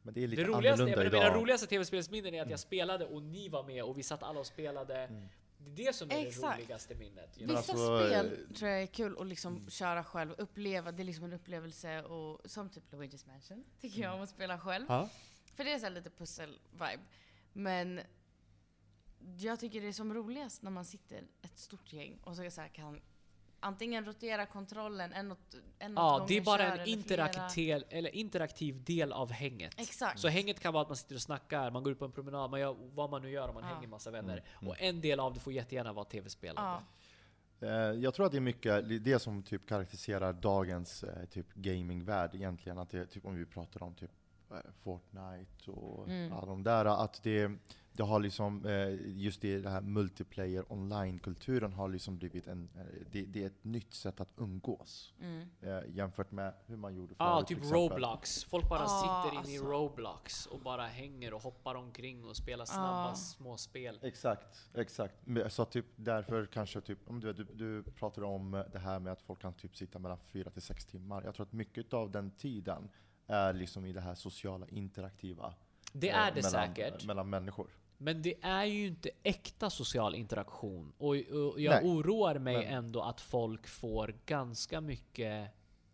Men 0.02 0.14
det 0.14 0.24
är 0.24 0.28
lite 0.28 0.41
Det 0.41 0.48
roligaste, 0.48 0.84
annorlunda 0.84 1.04
men 1.04 1.12
mina 1.14 1.26
idag. 1.28 1.41
roligaste 1.41 1.68
tv-spelsminnen 1.68 2.34
är 2.34 2.40
att 2.41 2.45
Mm. 2.45 2.52
jag 2.52 2.60
spelade 2.60 3.06
och 3.06 3.22
ni 3.24 3.50
var 3.50 3.64
med 3.64 3.84
och 3.84 3.98
vi 3.98 4.04
satt 4.04 4.24
alla 4.24 4.40
och 4.40 4.45
spelade. 4.48 4.95
Mm. 4.98 5.28
Det 5.65 5.81
är 5.84 5.88
det 5.88 5.94
som 5.94 6.11
är 6.11 6.26
Exakt. 6.27 6.57
det 6.57 6.64
roligaste 6.64 6.95
minnet. 6.95 7.38
you 7.38 7.48
Men 7.48 7.48
know? 7.48 7.57
Vissa 7.57 7.72
alltså, 7.73 8.07
spel 8.07 8.45
eh, 8.49 8.56
tror 8.56 8.72
jag 8.72 8.81
är 8.81 8.88
kul 8.88 9.18
att 9.19 9.27
liksom 9.27 9.56
Mm. 9.57 9.69
köra 9.69 10.03
själv, 10.03 10.35
uppleva, 10.38 10.91
det 10.91 11.03
är 11.03 11.06
liksom 11.06 11.26
en 11.26 11.34
upplevelse 11.34 12.03
och 12.03 12.41
som 12.52 12.69
typ 12.69 12.84
Luigi's 12.94 13.27
Mansion 13.27 13.64
tycker 13.80 14.02
jag 14.02 14.15
om 14.15 14.22
att 14.22 14.30
spela 14.30 14.60
själv. 14.60 14.85
Ja. 14.90 15.10
För 15.56 15.64
det 15.64 15.73
är 15.73 15.80
så 15.80 15.85
här 15.85 15.94
lite 15.94 16.10
pussel-vibe. 16.10 16.99
Men 17.53 18.02
jag 19.40 19.60
tycker 19.60 19.81
det 19.81 19.88
är 19.88 19.94
som 19.94 20.14
roligast 20.14 20.61
när 20.61 20.72
man 20.72 20.85
sitter 20.85 21.23
ett 21.41 21.60
stort 21.60 21.94
gäng 21.94 22.19
och 22.23 22.35
så, 22.35 22.52
så 22.52 22.61
här, 22.61 22.68
kan 22.68 23.02
antingen 23.64 24.06
rotera 24.06 24.45
kontrollen 24.45 25.14
en 25.14 25.31
åt, 25.31 25.56
en 25.80 25.91
åt 25.91 26.02
Ja, 26.02 26.26
det 26.27 26.38
är 26.38 26.41
bara 26.41 26.73
en 26.76 26.88
interaktiv, 26.88 27.84
eller 27.90 28.15
interaktiv 28.15 28.84
del 28.84 29.14
av 29.14 29.31
hänget. 29.31 29.73
Exakt. 29.77 30.19
Så 30.19 30.27
hänget 30.27 30.60
kan 30.60 30.73
vara 30.73 30.81
att 30.81 30.90
man 30.90 30.98
sitter 30.98 31.15
och 31.15 31.22
snackar, 31.22 31.72
man 31.72 31.84
går 31.84 31.91
ut 31.94 31.99
på 31.99 32.06
en 32.06 32.11
promenad, 32.11 32.52
man 32.52 32.60
gör 32.60 32.76
vad 32.94 33.10
man 33.10 33.22
nu 33.22 33.30
gör 33.30 33.48
om 33.48 33.53
man 33.53 33.64
Ja. 33.64 33.68
hänger 33.68 33.81
med 33.81 33.90
massa 33.90 34.11
vänner. 34.11 34.44
Mm. 34.61 34.68
Och 34.69 34.81
en 34.81 35.02
del 35.02 35.19
av 35.19 35.34
det 35.34 35.40
får 35.40 35.53
jättegärna 35.53 35.94
vara 35.94 36.06
tv-spelande. 36.06 36.72
Ja. 37.60 37.68
Eh, 37.68 37.72
Jag 37.99 38.14
tror 38.14 38.26
att 38.26 38.31
det 38.31 38.38
är 38.38 38.41
mycket 38.41 39.03
det 39.03 39.19
som 39.19 39.44
typ 39.44 39.68
karaktäriserar 39.68 40.34
dagens 40.34 41.03
eh, 41.03 41.26
typ 41.26 41.53
gamingvärld 41.53 42.35
egentligen. 42.35 42.77
Att 42.77 42.90
det, 42.90 43.06
typ, 43.06 43.26
om 43.26 43.35
vi 43.35 43.45
pratar 43.45 43.84
om 43.84 43.95
typ 43.95 44.11
eh, 44.52 44.57
Fortnite 44.84 45.72
och 45.72 46.07
Mm. 46.10 46.34
alla 46.34 46.45
de 46.45 46.64
där. 46.64 46.85
Att 46.85 47.23
det, 47.23 47.52
det 47.95 48.03
har 48.03 48.20
liksom, 48.20 48.65
eh, 48.65 49.18
just 49.22 49.41
det, 49.41 49.60
det 49.60 49.70
här 49.70 49.82
multiplayer 49.82 50.72
online-kulturen 50.72 51.74
har 51.74 51.90
liksom 51.90 52.18
blivit 52.18 52.48
en, 52.48 52.70
eh, 52.76 52.82
det, 53.11 53.22
det 53.26 53.44
är 53.44 53.48
ett 53.48 53.64
nytt 53.64 53.94
sätt 53.94 54.20
att 54.22 54.30
umgås. 54.38 55.14
Mm. 55.20 55.48
Eh, 55.61 55.95
jämfört 55.95 56.32
med 56.32 56.53
hur 56.65 56.78
man 56.78 56.95
gjorde 56.95 57.15
förut. 57.15 57.18
Ja, 57.20 57.44
till 57.44 57.56
typ 57.56 57.64
exempel. 57.64 57.90
Roblox. 57.90 58.44
Folk 58.44 58.70
bara 58.70 58.80
Ja, 58.80 58.88
sitter 59.24 59.40
inne 59.40 59.53
i 59.53 59.57
alltså. 59.57 59.72
Roblox 59.72 60.45
och 60.45 60.60
bara 60.60 60.86
hänger 60.86 61.34
och 61.34 61.41
hoppar 61.41 61.76
omkring 61.76 62.26
och 62.26 62.36
spelar 62.36 62.65
snabba 62.65 63.07
Ja. 63.10 63.15
små 63.15 63.57
spel. 63.57 63.99
Exakt, 64.02 64.70
exakt. 64.74 65.15
Så 65.49 65.65
typ 65.65 65.86
därför 65.95 66.45
kanske 66.45 66.82
typ, 66.82 66.99
om 67.10 67.20
du, 67.20 67.34
du, 67.34 67.44
du 67.44 67.84
pratar 67.84 68.24
om 68.24 68.64
det 68.72 68.80
här 68.80 68.99
med 68.99 69.14
att 69.14 69.22
folk 69.22 69.41
kan 69.41 69.53
typ 69.53 69.78
sitta 69.78 69.99
mellan 69.99 70.18
fyra 70.18 70.52
till 70.52 70.61
sex 70.61 70.86
timmar. 70.86 71.24
Jag 71.24 71.36
tror 71.36 71.45
att 71.45 71.53
mycket 71.53 71.94
av 71.94 72.11
den 72.11 72.32
tiden 72.32 72.90
är 73.28 73.53
liksom 73.53 73.86
i 73.86 73.94
det 73.94 74.02
här 74.02 74.15
sociala, 74.15 74.65
interaktiva. 74.70 75.53
Det 75.94 76.10
är 76.10 76.32
det 76.32 76.44
mellan, 76.44 76.52
säkert. 76.52 77.06
Mellan 77.06 77.30
människor. 77.30 77.68
Men 77.98 78.22
det 78.22 78.36
är 78.41 78.64
ju 78.65 78.88
inte 78.88 79.10
äkta 79.24 79.70
social 79.70 80.15
interaktion. 80.15 80.94
Och, 80.98 81.10
och 81.10 81.61
jag 81.61 81.84
Nej, 81.84 81.91
oroar 81.91 82.40
mig 82.40 82.56
men- 82.57 82.65
ändå 82.74 83.02
att 83.02 83.22
folk 83.22 83.68
får 83.68 84.15
ganska 84.26 84.82
mycket... 84.82 85.49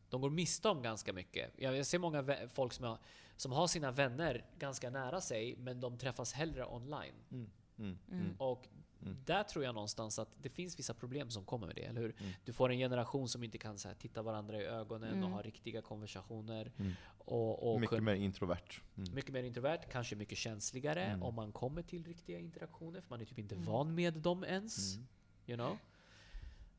De 0.10 0.22
går 0.22 0.30
miste 0.30 0.70
om 0.70 0.82
ganska 0.82 1.14
mycket. 1.14 1.52
Jag 1.56 1.78
jag 1.78 1.86
ser 1.86 2.00
många 2.00 2.26
folk 2.54 2.74
som 2.74 2.86
har, 2.86 2.98
som 3.36 3.52
har 3.52 3.68
sina 3.68 3.92
vänner 3.92 4.46
ganska 4.60 4.90
nära 4.90 5.22
sig, 5.22 5.56
men 5.58 5.80
de 5.80 5.98
träffas 5.98 6.34
hellre 6.34 6.66
online. 6.66 7.14
Mm, 7.32 7.50
Mm. 7.78 7.98
mm. 8.12 8.36
Och 8.38 8.68
Mm. 9.02 9.18
där 9.26 9.44
tror 9.44 9.64
jag 9.66 9.74
någonstans 9.76 10.20
att 10.20 10.30
det 10.42 10.50
finns 10.50 10.80
vissa 10.80 10.94
problem 10.94 11.30
som 11.30 11.46
kommer 11.46 11.68
med 11.68 11.76
det, 11.76 11.84
eller 11.84 12.02
hur? 12.02 12.16
Mm. 12.20 12.32
Du 12.46 12.54
får 12.54 12.72
en 12.72 12.78
generation 12.78 13.30
som 13.30 13.44
inte 13.44 13.58
kan 13.58 13.78
så 13.78 13.88
här, 13.88 13.96
titta 13.96 14.22
varandra 14.22 14.62
i 14.62 14.66
ögonen 14.66 15.10
och 15.10 15.18
Mm. 15.18 15.32
ha 15.32 15.42
riktiga 15.42 15.82
konversationer. 15.82 16.72
Mm. 16.78 16.92
Och, 17.18 17.74
och 17.74 17.82
Mycket 17.82 17.98
kun- 17.98 18.02
mer 18.04 18.16
introvert. 18.16 18.82
Mm. 18.98 19.16
mycket 19.16 19.32
mer 19.34 19.44
introvert, 19.44 19.80
kanske 19.92 20.16
mycket 20.16 20.38
känsligare 20.38 21.04
Mm. 21.06 21.24
om 21.24 21.36
man 21.36 21.52
kommer 21.52 21.82
till 21.82 22.06
riktiga 22.06 22.40
interaktioner, 22.40 23.02
för 23.02 23.10
man 23.10 23.22
är 23.22 23.26
typ 23.26 23.40
inte 23.40 23.56
Mm. 23.56 23.68
van 23.68 23.96
med 23.96 24.14
dem 24.14 24.44
ens. 24.44 24.96
Mm. 24.96 25.08
You 25.48 25.58
know? 25.58 25.78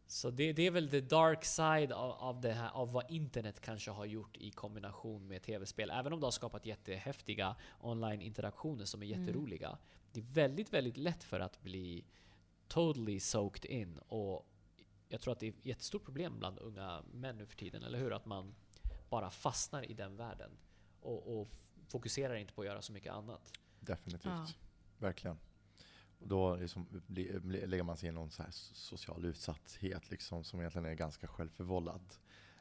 Så 0.07 0.31
det, 0.31 0.53
det 0.53 0.63
är 0.67 0.71
väl 0.71 0.91
the 0.91 1.01
dark 1.01 1.45
side 1.45 1.93
av, 1.93 2.11
av 2.13 2.41
det 2.41 2.53
här, 2.53 2.71
av 2.71 2.93
vad 2.93 3.11
internet 3.11 3.61
kanske 3.61 3.91
har 3.91 4.05
gjort 4.05 4.37
i 4.37 4.51
kombination 4.51 5.29
med 5.29 5.43
tv-spel. 5.43 5.91
Även 5.91 6.13
om 6.13 6.21
det 6.21 6.27
har 6.27 6.31
skapat 6.31 6.67
jättehäftiga 6.67 7.57
online-interaktioner 7.81 8.85
som 8.85 9.03
är 9.03 9.15
Mm. 9.15 9.27
Det 10.13 10.21
är 10.21 10.25
väldigt, 10.25 10.73
väldigt 10.73 10.97
lätt 10.97 11.25
för 11.25 11.41
att 11.41 11.63
bli 11.63 12.05
totally 12.69 13.21
soaked 13.21 13.71
in. 13.71 13.99
Och 13.99 14.47
jag 15.09 15.21
tror 15.21 15.33
att 15.33 15.41
det 15.41 15.47
är 15.47 15.51
ett 15.51 15.67
jättestort 15.67 16.05
problem 16.05 16.39
bland 16.39 16.59
unga 16.59 17.03
män 17.13 17.37
nu 17.37 17.47
för 17.47 17.57
tiden, 17.57 17.83
eller 17.83 17.99
hur? 17.99 18.13
Att 18.13 18.27
man 18.27 18.55
bara 19.09 19.31
fastnar 19.31 19.91
i 19.91 19.95
den 19.95 20.17
världen. 20.17 20.51
Och, 21.01 21.41
och 21.41 21.49
fokuserar 21.89 22.35
inte 22.35 22.53
på 22.53 22.61
att 22.61 22.67
göra 22.67 22.83
så 22.83 22.93
mycket 22.93 23.13
annat. 23.13 23.53
Definitivt. 23.81 24.25
Ja. 24.25 24.47
Verkligen. 24.99 25.39
Och 26.21 26.29
då 26.29 26.57
liksom 26.57 27.03
lägger 27.45 27.83
man 27.83 27.97
sig 27.97 28.09
i 28.09 28.13
någon 28.13 28.31
så 28.31 28.43
här 28.43 28.51
social 28.53 29.25
utsatthet 29.25 30.11
liksom, 30.11 30.45
som 30.45 30.61
egentligen 30.61 30.87
är 30.87 30.95
ganska 30.95 31.27
självförvållad. 31.27 32.15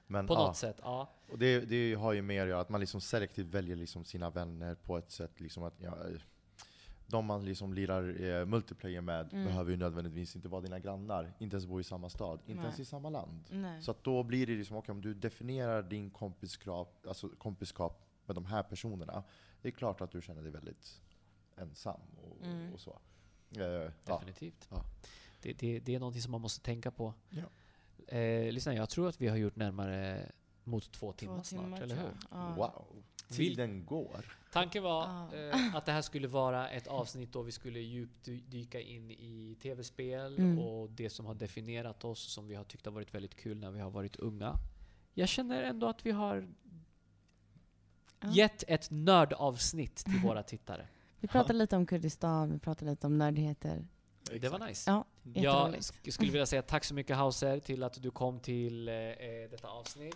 Men, 0.07 0.27
På 0.27 0.33
ja, 0.33 0.47
något 0.47 0.57
sätt, 0.57 0.75
ja. 0.81 1.09
Och 1.29 1.39
det, 1.39 1.59
det 1.59 1.93
har 1.93 2.13
ju 2.13 2.21
mer 2.21 2.41
att 2.41 2.49
göra 2.49 2.61
att 2.61 2.69
man 2.69 2.79
liksom 2.79 3.01
selektivt 3.01 3.47
väljer 3.47 3.75
liksom 3.75 4.05
sina 4.05 4.29
vänner 4.29 4.75
på 4.75 4.97
ett 4.97 5.11
sätt 5.11 5.39
liksom 5.39 5.63
att 5.63 5.73
ja, 5.81 5.97
de 7.09 7.25
man 7.25 7.45
liksom 7.45 7.73
lirar 7.73 8.21
eh, 8.21 8.45
multiplayer 8.45 9.01
med 9.01 9.33
Mm. 9.33 9.45
behöver 9.45 9.71
ju 9.71 9.77
nödvändigtvis 9.77 10.35
inte 10.35 10.47
vara 10.49 10.61
dina 10.61 10.79
grannar, 10.79 11.33
inte 11.39 11.55
ens 11.55 11.65
bo 11.65 11.79
i 11.79 11.83
samma 11.83 12.09
stad, 12.09 12.39
inte 12.39 12.53
Nej. 12.53 12.63
ens 12.63 12.79
i 12.79 12.85
samma 12.85 13.09
land. 13.09 13.43
Nej. 13.51 13.81
Så 13.81 13.91
att 13.91 14.03
då 14.03 14.23
blir 14.23 14.47
det 14.47 14.55
liksom, 14.55 14.77
okej 14.77 14.91
om 14.91 15.01
du 15.01 15.13
definierar 15.13 15.83
din 15.83 16.09
kompiskap, 16.09 17.05
alltså 17.07 17.29
kompiskap 17.29 18.05
med 18.25 18.35
de 18.35 18.45
här 18.45 18.63
personerna, 18.63 19.23
det 19.61 19.67
är 19.67 19.71
klart 19.71 20.01
att 20.01 20.11
du 20.11 20.21
känner 20.21 20.41
dig 20.41 20.51
väldigt 20.51 21.01
ensam 21.57 21.99
och, 22.23 22.45
Mm. 22.45 22.73
och 22.73 22.79
så. 22.79 22.99
Eh. 23.57 23.91
Definitivt. 24.05 24.67
Ja. 24.71 24.83
Det, 25.41 25.53
det, 25.53 25.79
det 25.79 25.95
är 25.95 25.99
någonting 25.99 26.21
som 26.21 26.31
man 26.31 26.41
måste 26.41 26.61
tänka 26.65 26.91
på. 26.91 27.13
Ja. 27.29 27.43
Eh, 28.17 28.51
lyssna, 28.51 28.73
jag 28.73 28.89
tror 28.89 29.09
att 29.09 29.21
vi 29.21 29.27
har 29.27 29.37
gjort 29.37 29.55
närmare 29.55 30.31
mot 30.63 30.83
två 30.91 31.11
Två 31.11 31.13
timmar 31.13 31.43
snart, 31.43 31.63
timmar, 31.63 31.81
eller 31.81 31.95
tror 31.95 32.05
hur? 32.07 32.17
Ja. 32.31 32.53
Wow, 32.57 33.03
tiden 33.29 33.85
går. 33.85 34.35
Tanken 34.51 34.83
var 34.83 35.03
Ja. 35.31 35.35
eh, 35.37 35.75
att 35.75 35.85
det 35.85 35.91
här 35.91 36.01
skulle 36.01 36.27
vara 36.27 36.69
ett 36.69 36.87
avsnitt 36.87 37.31
då 37.33 37.41
vi 37.41 37.51
skulle 37.51 37.79
djupdyka 37.79 38.81
in 38.81 39.11
i 39.11 39.57
tv-spel 39.61 40.37
Mm. 40.39 40.59
och 40.59 40.89
det 40.89 41.09
som 41.09 41.25
har 41.25 41.33
definierat 41.35 42.03
oss 42.03 42.19
som 42.33 42.47
vi 42.47 42.55
har 42.55 42.63
tyckt 42.63 42.85
har 42.85 42.93
varit 42.93 43.13
väldigt 43.13 43.35
kul 43.35 43.57
när 43.57 43.71
vi 43.71 43.79
har 43.79 43.89
varit 43.91 44.15
unga. 44.15 44.55
Jag 45.13 45.29
känner 45.29 45.63
ändå 45.63 45.87
att 45.87 46.05
vi 46.05 46.11
har 46.11 46.47
Ja. 48.21 48.31
gett 48.31 48.63
ett 48.67 48.87
nördavsnitt 48.91 49.95
till 49.95 50.19
våra 50.23 50.43
tittare. 50.43 50.87
Vi 51.19 51.27
pratade 51.27 51.53
lite 51.59 51.75
om 51.75 51.85
Kurdistan, 51.85 52.51
vi 52.51 52.59
pratade 52.59 52.91
lite 52.91 53.07
om 53.07 53.17
nördigheter. 53.17 53.87
Det 54.39 54.49
var 54.49 54.59
nice. 54.67 54.91
Ja, 54.91 55.05
Jag 55.33 55.75
sk- 55.75 56.11
skulle 56.11 56.31
vilja 56.31 56.45
säga 56.45 56.61
tack 56.61 56.83
så 56.85 56.93
mycket 56.93 57.15
Hauser 57.17 57.59
till 57.59 57.83
att 57.83 58.01
du 58.01 58.11
kom 58.11 58.39
till 58.39 58.87
eh, 58.87 58.93
eh, 58.95 59.49
detta 59.51 59.67
avsnitt. 59.67 60.15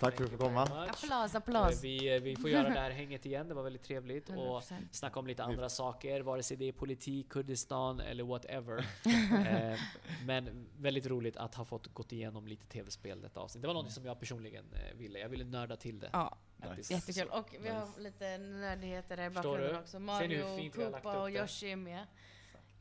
Tack 0.00 0.16
för 0.16 0.24
att 0.24 0.30
du 0.30 0.36
fick 0.36 0.40
komma. 0.46 0.62
Applås, 0.62 1.34
Eh, 1.34 1.36
applås. 1.36 1.84
Vi, 1.84 2.14
eh, 2.16 2.22
vi 2.22 2.36
får 2.36 2.50
göra 2.50 2.68
det 2.68 2.80
här 2.80 2.90
hänget 3.00 3.26
igen, 3.26 3.48
det 3.48 3.54
var 3.54 3.62
väldigt 3.62 3.82
trevligt. 3.82 4.28
Och 4.28 4.34
100%. 4.62 4.74
snacka 4.90 5.18
om 5.20 5.26
lite 5.26 5.44
andra 5.44 5.68
saker, 5.68 6.20
vare 6.20 6.42
sig 6.42 6.56
det 6.56 6.68
är 6.68 6.72
politik, 6.72 7.28
Kurdistan 7.28 8.00
eller 8.00 8.24
whatever. 8.24 8.78
eh, 9.72 9.78
men 10.26 10.68
väldigt 10.78 11.06
roligt 11.06 11.36
att 11.36 11.54
ha 11.54 11.64
fått 11.64 11.86
gått 11.94 12.12
igenom 12.12 12.46
lite 12.46 12.66
tv-spel 12.66 13.20
detta 13.22 13.40
avsnitt. 13.40 13.62
Det 13.62 13.66
var 13.68 13.74
något 13.74 13.92
som 13.92 14.04
jag 14.04 14.20
personligen 14.20 14.64
eh, 14.72 14.96
ville. 14.98 15.18
Jag 15.18 15.28
ville 15.28 15.44
nörda 15.44 15.76
till 15.76 15.98
det. 16.00 16.10
Ja, 16.12 16.38
Nice. 16.76 16.94
jättekul. 16.94 17.28
Och 17.28 17.54
vi 17.60 17.68
har 17.68 17.88
lite 18.00 18.38
nördigheter 18.38 19.16
där 19.16 19.26
i 19.26 19.30
bakgrunden 19.30 19.72
du? 19.72 19.78
också. 19.78 19.98
Mario, 19.98 20.70
Koopa 20.70 21.22
och? 21.22 21.30
Yoshi 21.30 21.72
är 21.72 21.76
med 21.76 22.06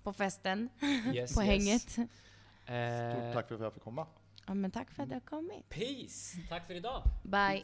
på 0.03 0.13
festen, 0.13 0.69
Yes, 1.13 1.35
på 1.35 1.43
yes. 1.43 1.49
hänget. 1.49 1.97
Eh, 2.65 3.21
Stort 3.21 3.33
tack 3.33 3.47
för 3.47 3.55
att 3.55 3.61
jag 3.61 3.73
fick 3.73 3.83
komma. 3.83 4.07
Ja, 4.47 4.53
men 4.53 4.71
tack 4.71 4.91
för 4.91 5.03
att 5.03 5.09
du 5.09 5.15
har 5.15 5.19
kommit. 5.19 5.69
Peace! 5.69 6.37
Tack 6.49 6.67
för 6.67 6.73
idag! 6.73 7.03
Bye. 7.23 7.63